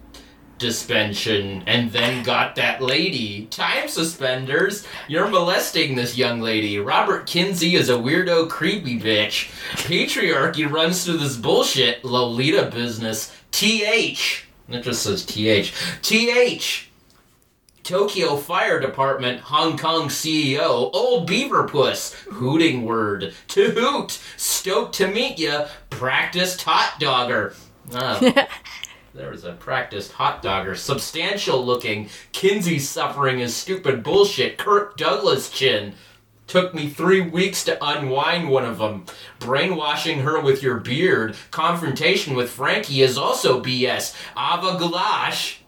suspension 0.60 1.64
and 1.66 1.92
then 1.92 2.24
got 2.24 2.56
that 2.56 2.82
lady. 2.82 3.46
Time 3.48 3.88
suspenders. 3.88 4.86
You're 5.08 5.28
molesting 5.28 5.96
this 5.96 6.18
young 6.18 6.42
lady. 6.42 6.80
Robert 6.80 7.26
Kinsey 7.26 7.76
is 7.76 7.90
a 7.90 7.94
weirdo, 7.94 8.50
creepy 8.50 9.00
bitch. 9.00 9.50
Patriarchy 9.86 10.70
runs 10.70 11.04
through 11.06 11.18
this 11.18 11.38
bullshit 11.38 12.04
Lolita 12.04 12.70
business. 12.74 13.36
TH. 13.52 14.46
It 14.70 14.82
just 14.82 15.04
says 15.04 15.26
TH. 15.26 15.74
TH. 16.02 16.90
Tokyo 17.84 18.36
Fire 18.36 18.80
Department, 18.80 19.40
Hong 19.42 19.76
Kong 19.76 20.10
CEO, 20.10 20.92
Old 20.94 21.26
Beaver 21.26 21.68
Puss, 21.68 22.14
Hooting 22.30 22.86
Word, 22.86 23.34
To 23.48 23.72
Hoot, 23.72 24.20
Stoked 24.38 24.94
to 24.96 25.08
meet 25.08 25.40
ya, 25.40 25.68
Practiced 25.90 26.62
Hot 26.64 27.00
Dogger. 27.00 27.56
Oh. 27.92 28.20
There 29.14 29.32
was 29.32 29.44
a 29.44 29.54
practiced 29.54 30.14
hot 30.14 30.42
dogger, 30.42 30.76
substantial 30.76 31.66
looking, 31.66 32.10
Kinsey 32.32 32.80
suffering 32.80 33.40
his 33.40 33.56
stupid 33.56 34.04
bullshit, 34.04 34.58
Kirk 34.58 34.98
Douglas 34.98 35.50
chin. 35.50 35.94
Took 36.48 36.74
me 36.74 36.90
three 36.90 37.22
weeks 37.22 37.64
to 37.66 37.78
unwind 37.84 38.50
one 38.50 38.66
of 38.66 38.80
them. 38.80 39.06
Brainwashing 39.40 40.20
her 40.22 40.40
with 40.40 40.64
your 40.64 40.78
beard. 40.78 41.36
Confrontation 41.52 42.36
with 42.36 42.50
Frankie 42.50 43.02
is 43.04 43.18
also 43.18 43.62
BS. 43.62 44.16
Ava 44.38 44.78
Goulash. 44.80 45.62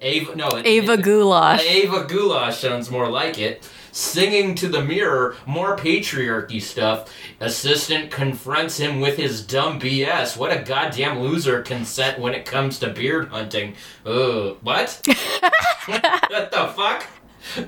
Ava, 0.00 0.34
no. 0.34 0.48
Ava 0.64 0.92
it- 0.94 1.02
Goulash. 1.02 1.62
Ava 1.62 2.04
Goulash 2.04 2.58
sounds 2.58 2.90
more 2.90 3.08
like 3.08 3.38
it. 3.38 3.68
Singing 3.92 4.54
to 4.56 4.68
the 4.68 4.82
mirror, 4.82 5.36
more 5.46 5.76
patriarchy 5.76 6.60
stuff. 6.60 7.12
Assistant 7.40 8.10
confronts 8.10 8.76
him 8.78 9.00
with 9.00 9.16
his 9.16 9.44
dumb 9.44 9.80
BS. 9.80 10.36
What 10.36 10.52
a 10.52 10.62
goddamn 10.62 11.20
loser 11.20 11.62
consent 11.62 12.18
when 12.18 12.34
it 12.34 12.44
comes 12.44 12.78
to 12.80 12.90
beard 12.90 13.28
hunting. 13.28 13.74
Ugh, 14.04 14.56
what? 14.62 15.00
what 15.86 16.50
the 16.50 16.72
fuck? 16.76 17.06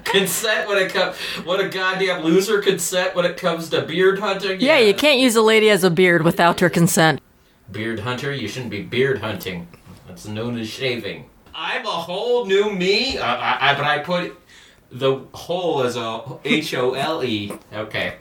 Consent 0.04 0.68
when 0.68 0.78
it 0.78 0.92
comes. 0.92 1.16
What 1.44 1.60
a 1.60 1.68
goddamn 1.68 2.22
loser 2.22 2.60
consent 2.60 3.14
when 3.14 3.24
it 3.24 3.36
comes 3.36 3.70
to 3.70 3.82
beard 3.82 4.18
hunting. 4.18 4.60
Yeah, 4.60 4.78
you 4.78 4.92
can't 4.94 5.18
use 5.18 5.36
a 5.36 5.42
lady 5.42 5.70
as 5.70 5.84
a 5.84 5.90
beard 5.90 6.22
without 6.22 6.60
her 6.60 6.68
consent. 6.68 7.20
beard 7.72 8.00
hunter. 8.00 8.32
You 8.32 8.46
shouldn't 8.48 8.70
be 8.70 8.82
beard 8.82 9.20
hunting. 9.20 9.68
That's 10.06 10.26
known 10.26 10.58
as 10.58 10.68
shaving. 10.68 11.30
I'm 11.54 11.86
a 11.86 11.90
whole 11.90 12.46
new 12.46 12.70
me, 12.72 13.18
uh, 13.18 13.24
I, 13.24 13.70
I, 13.70 13.74
but 13.74 13.84
I 13.84 13.98
put 13.98 14.39
the 14.90 15.20
whole 15.32 15.82
is 15.82 15.96
a 15.96 16.22
H 16.44 16.74
O 16.74 16.94
L 16.94 17.24
E. 17.24 17.52
Okay. 17.72 18.14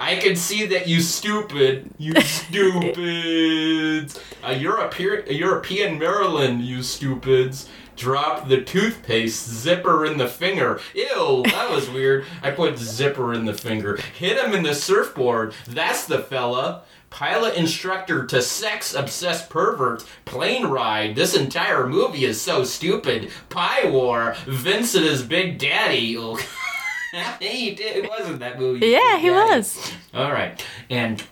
I 0.00 0.14
can 0.16 0.36
see 0.36 0.64
that 0.66 0.86
you 0.86 1.00
stupid, 1.00 1.90
you 1.98 2.14
stupids. 2.20 4.20
A 4.44 4.54
European, 4.54 5.24
a 5.26 5.34
European 5.34 5.98
Maryland, 5.98 6.62
you 6.62 6.82
stupids. 6.82 7.68
Drop 7.96 8.48
the 8.48 8.62
toothpaste 8.62 9.48
zipper 9.48 10.06
in 10.06 10.18
the 10.18 10.28
finger. 10.28 10.80
Ew, 10.94 11.42
that 11.46 11.68
was 11.72 11.90
weird. 11.90 12.26
I 12.44 12.52
put 12.52 12.78
zipper 12.78 13.34
in 13.34 13.44
the 13.44 13.54
finger. 13.54 13.96
Hit 14.16 14.38
him 14.38 14.54
in 14.54 14.62
the 14.62 14.74
surfboard. 14.76 15.52
That's 15.66 16.06
the 16.06 16.20
fella. 16.20 16.84
Pilot 17.10 17.54
instructor 17.54 18.26
to 18.26 18.42
sex 18.42 18.94
obsessed 18.94 19.48
pervert. 19.48 20.04
Plane 20.26 20.66
ride. 20.66 21.14
This 21.16 21.34
entire 21.34 21.86
movie 21.86 22.24
is 22.24 22.40
so 22.40 22.64
stupid. 22.64 23.30
Pie 23.48 23.88
war. 23.88 24.36
Vincent 24.46 25.04
is 25.06 25.22
Big 25.22 25.58
Daddy. 25.58 26.16
Oh. 27.14 27.36
he 27.40 27.74
did. 27.74 28.04
It 28.04 28.08
wasn't 28.10 28.40
that 28.40 28.58
movie. 28.58 28.86
Yeah, 28.86 29.14
Big 29.14 29.20
he 29.22 29.28
Daddy. 29.30 29.56
was. 29.56 29.92
All 30.12 30.30
right, 30.30 30.62
and 30.90 31.24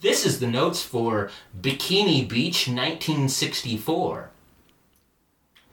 this 0.00 0.26
is 0.26 0.40
the 0.40 0.48
notes 0.48 0.82
for 0.82 1.30
Bikini 1.60 2.28
Beach, 2.28 2.66
1964. 2.66 4.30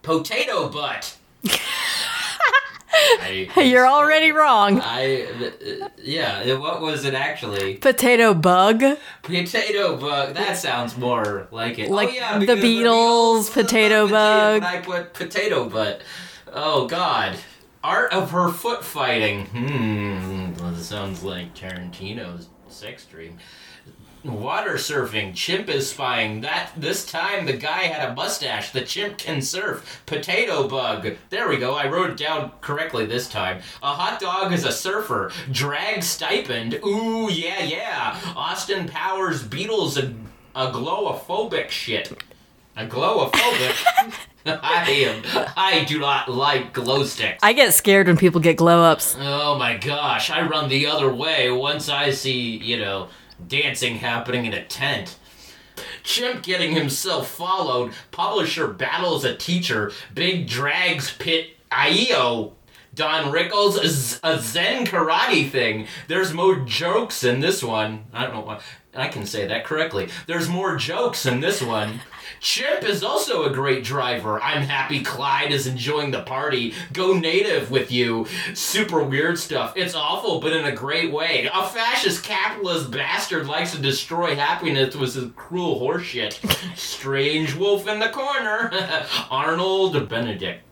Potato 0.03 0.69
butt. 0.69 1.17
I, 3.21 3.49
You're 3.63 3.87
already 3.87 4.31
wrong. 4.31 4.81
I 4.81 5.23
uh, 5.23 5.89
yeah. 5.97 6.53
What 6.55 6.81
was 6.81 7.05
it 7.05 7.13
actually? 7.13 7.75
Potato 7.75 8.33
bug. 8.33 8.83
Potato 9.23 9.97
bug. 9.97 10.35
That 10.35 10.57
sounds 10.57 10.97
more 10.97 11.47
like 11.51 11.79
it. 11.79 11.89
Like 11.89 12.09
oh, 12.09 12.13
yeah, 12.13 12.39
the 12.39 12.55
Beatles, 12.55 13.51
potato 13.53 14.07
bug. 14.07 14.63
I 14.63 14.79
put 14.79 15.13
potato 15.13 15.67
butt. 15.69 16.01
Oh 16.51 16.87
God. 16.87 17.37
Art 17.81 18.11
of 18.11 18.31
her 18.31 18.49
foot 18.49 18.83
fighting. 18.83 19.45
Hmm. 19.45 20.53
Well, 20.55 20.75
sounds 20.75 21.23
like 21.23 21.55
Tarantino's 21.55 22.49
sex 22.67 23.05
dream. 23.05 23.37
Water 24.23 24.73
surfing. 24.73 25.33
Chimp 25.33 25.69
is 25.69 25.89
spying. 25.89 26.41
That 26.41 26.71
this 26.75 27.05
time 27.05 27.45
the 27.45 27.53
guy 27.53 27.83
had 27.83 28.09
a 28.09 28.13
mustache. 28.13 28.71
The 28.71 28.81
chimp 28.81 29.17
can 29.17 29.41
surf. 29.41 30.01
Potato 30.05 30.67
bug. 30.67 31.15
There 31.29 31.47
we 31.47 31.57
go. 31.57 31.73
I 31.73 31.87
wrote 31.87 32.09
it 32.11 32.17
down 32.17 32.51
correctly 32.59 33.05
this 33.05 33.29
time. 33.29 33.61
A 33.81 33.93
hot 33.93 34.19
dog 34.19 34.51
is 34.51 34.65
a 34.65 34.73
surfer. 34.73 35.31
Drag 35.51 36.03
stipend. 36.03 36.79
Ooh 36.85 37.29
yeah 37.31 37.63
yeah. 37.63 38.19
Austin 38.35 38.89
Powers 38.89 39.41
Beatles 39.41 39.97
a, 39.97 40.13
a 40.53 40.69
glowophobic 40.71 41.69
shit. 41.69 42.11
A 42.75 42.85
glowophobic. 42.85 44.15
I 44.45 44.89
am. 44.91 45.47
I 45.55 45.85
do 45.85 45.99
not 45.99 46.29
like 46.29 46.73
glow 46.73 47.03
sticks. 47.03 47.39
I 47.41 47.53
get 47.53 47.73
scared 47.73 48.07
when 48.07 48.17
people 48.17 48.41
get 48.41 48.57
glow 48.57 48.83
ups. 48.83 49.15
Oh 49.19 49.57
my 49.57 49.77
gosh, 49.77 50.29
I 50.29 50.41
run 50.45 50.69
the 50.69 50.87
other 50.87 51.13
way 51.13 51.51
once 51.51 51.89
I 51.89 52.11
see, 52.11 52.57
you 52.57 52.79
know, 52.79 53.09
dancing 53.47 53.95
happening 53.95 54.45
in 54.45 54.53
a 54.53 54.65
tent. 54.65 55.17
Chimp 56.03 56.43
getting 56.43 56.73
himself 56.73 57.29
followed, 57.29 57.93
publisher 58.11 58.67
battles 58.67 59.23
a 59.23 59.35
teacher, 59.35 59.91
big 60.13 60.47
drags 60.47 61.15
pit 61.17 61.51
IEO. 61.71 62.53
Don 62.95 63.31
Rickles, 63.31 64.19
a 64.23 64.41
Zen 64.41 64.85
karate 64.85 65.49
thing. 65.49 65.87
There's 66.07 66.33
more 66.33 66.55
jokes 66.55 67.23
in 67.23 67.39
this 67.39 67.63
one. 67.63 68.05
I 68.11 68.23
don't 68.25 68.33
know 68.33 68.41
why. 68.41 68.61
I 68.95 69.07
can 69.07 69.25
say 69.25 69.45
that 69.47 69.63
correctly. 69.63 70.09
There's 70.25 70.49
more 70.49 70.75
jokes 70.75 71.25
in 71.25 71.39
this 71.39 71.61
one. 71.61 72.01
Chimp 72.39 72.83
is 72.83 73.03
also 73.03 73.43
a 73.43 73.53
great 73.53 73.83
driver. 73.83 74.41
I'm 74.41 74.63
happy 74.63 75.03
Clyde 75.03 75.51
is 75.51 75.67
enjoying 75.67 76.11
the 76.11 76.21
party. 76.21 76.73
Go 76.93 77.13
native 77.13 77.71
with 77.71 77.91
you. 77.91 78.27
Super 78.53 79.03
weird 79.03 79.37
stuff. 79.37 79.73
It's 79.75 79.95
awful, 79.95 80.39
but 80.39 80.53
in 80.53 80.65
a 80.65 80.75
great 80.75 81.11
way. 81.11 81.49
A 81.53 81.67
fascist 81.67 82.23
capitalist 82.23 82.91
bastard 82.91 83.47
likes 83.47 83.71
to 83.71 83.81
destroy 83.81 84.35
happiness 84.35 84.95
with 84.95 85.13
his 85.15 85.31
cruel 85.35 85.79
horseshit. 85.79 86.39
Strange 86.77 87.55
wolf 87.55 87.87
in 87.87 87.99
the 87.99 88.09
corner. 88.09 88.71
Arnold 89.31 90.09
Benedict. 90.09 90.63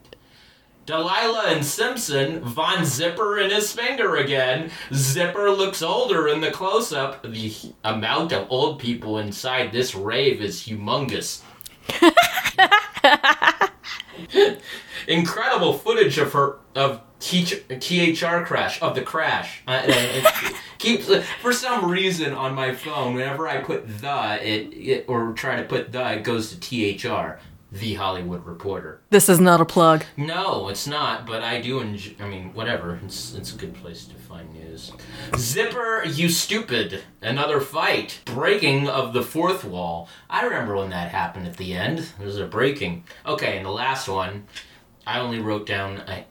Delilah 0.88 1.48
and 1.48 1.66
Simpson, 1.66 2.40
Von 2.40 2.86
Zipper 2.86 3.38
in 3.40 3.50
his 3.52 3.74
finger 3.74 4.16
again. 4.16 4.72
Zipper 4.94 5.52
looks 5.52 5.82
older 5.82 6.30
in 6.30 6.40
the 6.40 6.50
close 6.50 6.94
up. 6.94 7.24
The 7.24 7.54
amount 7.84 8.32
of 8.32 8.48
old 8.50 8.80
people 8.80 9.18
inside 9.18 9.74
this 9.74 9.94
rave 9.94 10.42
is 10.42 10.62
humongous. 10.62 11.42
Incredible 15.08 15.74
footage 15.74 16.18
of 16.18 16.34
her 16.34 16.58
of 16.76 17.02
THR 17.20 18.44
crash 18.46 18.82
of 18.82 18.96
the 18.96 19.02
crash. 19.02 19.64
Uh, 19.68 19.82
it 19.86 20.56
keeps 20.78 21.10
for 21.42 21.52
some 21.52 21.90
reason 21.90 22.34
on 22.34 22.54
my 22.54 22.74
phone 22.74 23.16
whenever 23.16 23.48
I 23.48 23.62
put 23.62 23.88
the 24.02 24.40
it, 24.42 24.74
it 24.74 25.06
or 25.08 25.34
try 25.34 25.56
to 25.56 25.64
put 25.64 25.92
the 25.92 26.14
it 26.14 26.24
goes 26.24 26.56
to 26.56 26.60
THR, 26.60 27.40
the 27.72 27.96
Hollywood 27.96 28.46
Reporter. 28.46 29.02
This 29.10 29.28
is 29.30 29.40
not 29.40 29.62
a 29.62 29.66
plug. 29.66 30.06
No, 30.16 30.70
it's 30.70 30.88
not, 30.88 31.26
but 31.26 31.44
I 31.44 31.62
do 31.62 31.80
enjoy. 31.80 32.14
I 32.20 32.28
mean, 32.28 32.54
whatever. 32.54 33.00
It's, 33.04 33.34
it's 33.36 33.54
a 33.54 33.58
good 33.58 33.74
place 33.74 34.06
to 34.06 34.16
find 34.16 34.54
news. 34.54 34.92
Zipper, 35.36 36.04
you 36.06 36.30
stupid. 36.30 37.04
Another 37.22 37.60
fight. 37.60 38.22
Breaking 38.26 38.88
of 38.88 39.14
the 39.14 39.24
fourth 39.24 39.66
wall. 39.66 40.08
I 40.30 40.44
remember 40.46 40.76
when 40.76 40.90
that 40.92 41.12
happened 41.12 41.48
at 41.48 41.58
the 41.58 41.74
end. 41.74 42.00
There 42.18 42.26
was 42.28 42.40
a 42.40 42.46
breaking. 42.46 43.04
Okay, 43.26 43.58
and 43.58 43.66
the 43.66 43.72
last 43.72 44.08
one, 44.08 44.48
I 45.06 45.20
only 45.20 45.40
wrote 45.40 45.66
down 45.66 46.04
like 46.08 46.28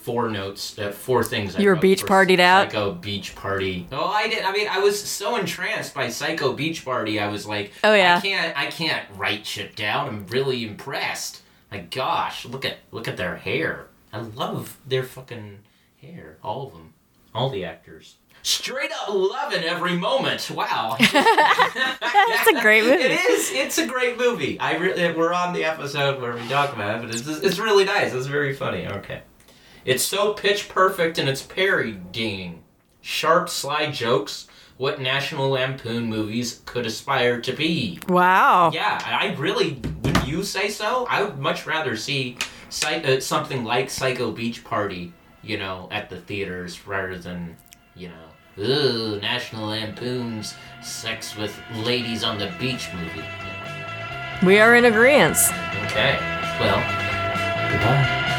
four 0.00 0.28
notes, 0.30 0.78
uh, 0.78 0.90
four 0.92 1.22
things. 1.22 1.56
I 1.56 1.60
You 1.60 1.68
were 1.68 1.76
beach 1.76 2.04
partied 2.04 2.40
out? 2.40 2.70
Psycho 2.70 2.92
Beach 2.92 3.34
Party. 3.34 3.86
Oh, 3.92 4.06
I 4.06 4.28
did. 4.28 4.42
I 4.42 4.52
mean, 4.52 4.68
I 4.68 4.78
was 4.78 5.02
so 5.02 5.36
entranced 5.36 5.94
by 5.94 6.08
Psycho 6.08 6.52
Beach 6.52 6.84
Party. 6.84 7.20
I 7.20 7.28
was 7.28 7.46
like, 7.46 7.72
Oh, 7.84 7.94
yeah. 7.94 8.16
I 8.16 8.20
can't, 8.20 8.58
I 8.58 8.66
can't 8.66 9.04
write 9.16 9.46
shit 9.46 9.76
down. 9.76 10.08
I'm 10.08 10.26
really 10.26 10.66
impressed. 10.66 11.42
My 11.70 11.80
gosh, 11.80 12.46
look 12.46 12.64
at 12.64 12.78
look 12.92 13.08
at 13.08 13.16
their 13.18 13.36
hair. 13.36 13.88
I 14.12 14.20
love 14.20 14.78
their 14.86 15.02
fucking 15.02 15.58
hair. 16.00 16.38
All 16.42 16.66
of 16.66 16.72
them. 16.72 16.94
All 17.34 17.50
the 17.50 17.64
actors. 17.66 18.16
Straight 18.42 18.90
up 18.92 19.10
loving 19.10 19.64
every 19.64 19.94
moment. 19.94 20.50
Wow. 20.50 20.96
That's 21.12 22.48
a 22.48 22.60
great 22.62 22.84
movie. 22.84 23.02
It 23.02 23.20
is. 23.30 23.50
It's 23.52 23.76
a 23.76 23.86
great 23.86 24.16
movie. 24.16 24.58
I 24.58 24.76
really. 24.76 25.12
We're 25.12 25.34
on 25.34 25.52
the 25.52 25.64
episode 25.64 26.22
where 26.22 26.34
we 26.34 26.48
talk 26.48 26.72
about 26.72 26.96
it, 26.96 27.06
but 27.06 27.14
it's 27.14 27.26
it's 27.28 27.58
really 27.58 27.84
nice. 27.84 28.14
It's 28.14 28.26
very 28.26 28.54
funny. 28.54 28.86
Okay. 28.86 29.20
It's 29.88 30.04
so 30.04 30.34
pitch 30.34 30.68
perfect 30.68 31.18
in 31.18 31.28
its 31.28 31.40
parodying. 31.40 32.62
Sharp, 33.00 33.48
sly 33.48 33.90
jokes. 33.90 34.46
What 34.76 35.00
National 35.00 35.48
Lampoon 35.48 36.04
movies 36.04 36.60
could 36.66 36.84
aspire 36.84 37.40
to 37.40 37.54
be. 37.54 37.98
Wow. 38.06 38.70
Yeah, 38.74 39.00
I 39.02 39.34
really. 39.38 39.80
Would 40.02 40.28
you 40.28 40.44
say 40.44 40.68
so? 40.68 41.06
I 41.08 41.22
would 41.22 41.38
much 41.38 41.66
rather 41.66 41.96
see 41.96 42.36
uh, 42.84 43.18
something 43.20 43.64
like 43.64 43.88
Psycho 43.88 44.30
Beach 44.30 44.62
Party, 44.62 45.14
you 45.42 45.56
know, 45.56 45.88
at 45.90 46.10
the 46.10 46.20
theaters 46.20 46.86
rather 46.86 47.16
than, 47.16 47.56
you 47.96 48.10
know, 48.10 48.62
ooh, 48.62 49.18
National 49.22 49.68
Lampoon's 49.68 50.54
sex 50.82 51.34
with 51.34 51.58
ladies 51.76 52.24
on 52.24 52.36
the 52.36 52.52
beach 52.60 52.90
movie. 52.94 53.26
We 54.44 54.60
are 54.60 54.76
in 54.76 54.84
agreement. 54.84 55.38
Okay. 55.86 56.18
Well, 56.60 57.72
goodbye. 57.72 58.37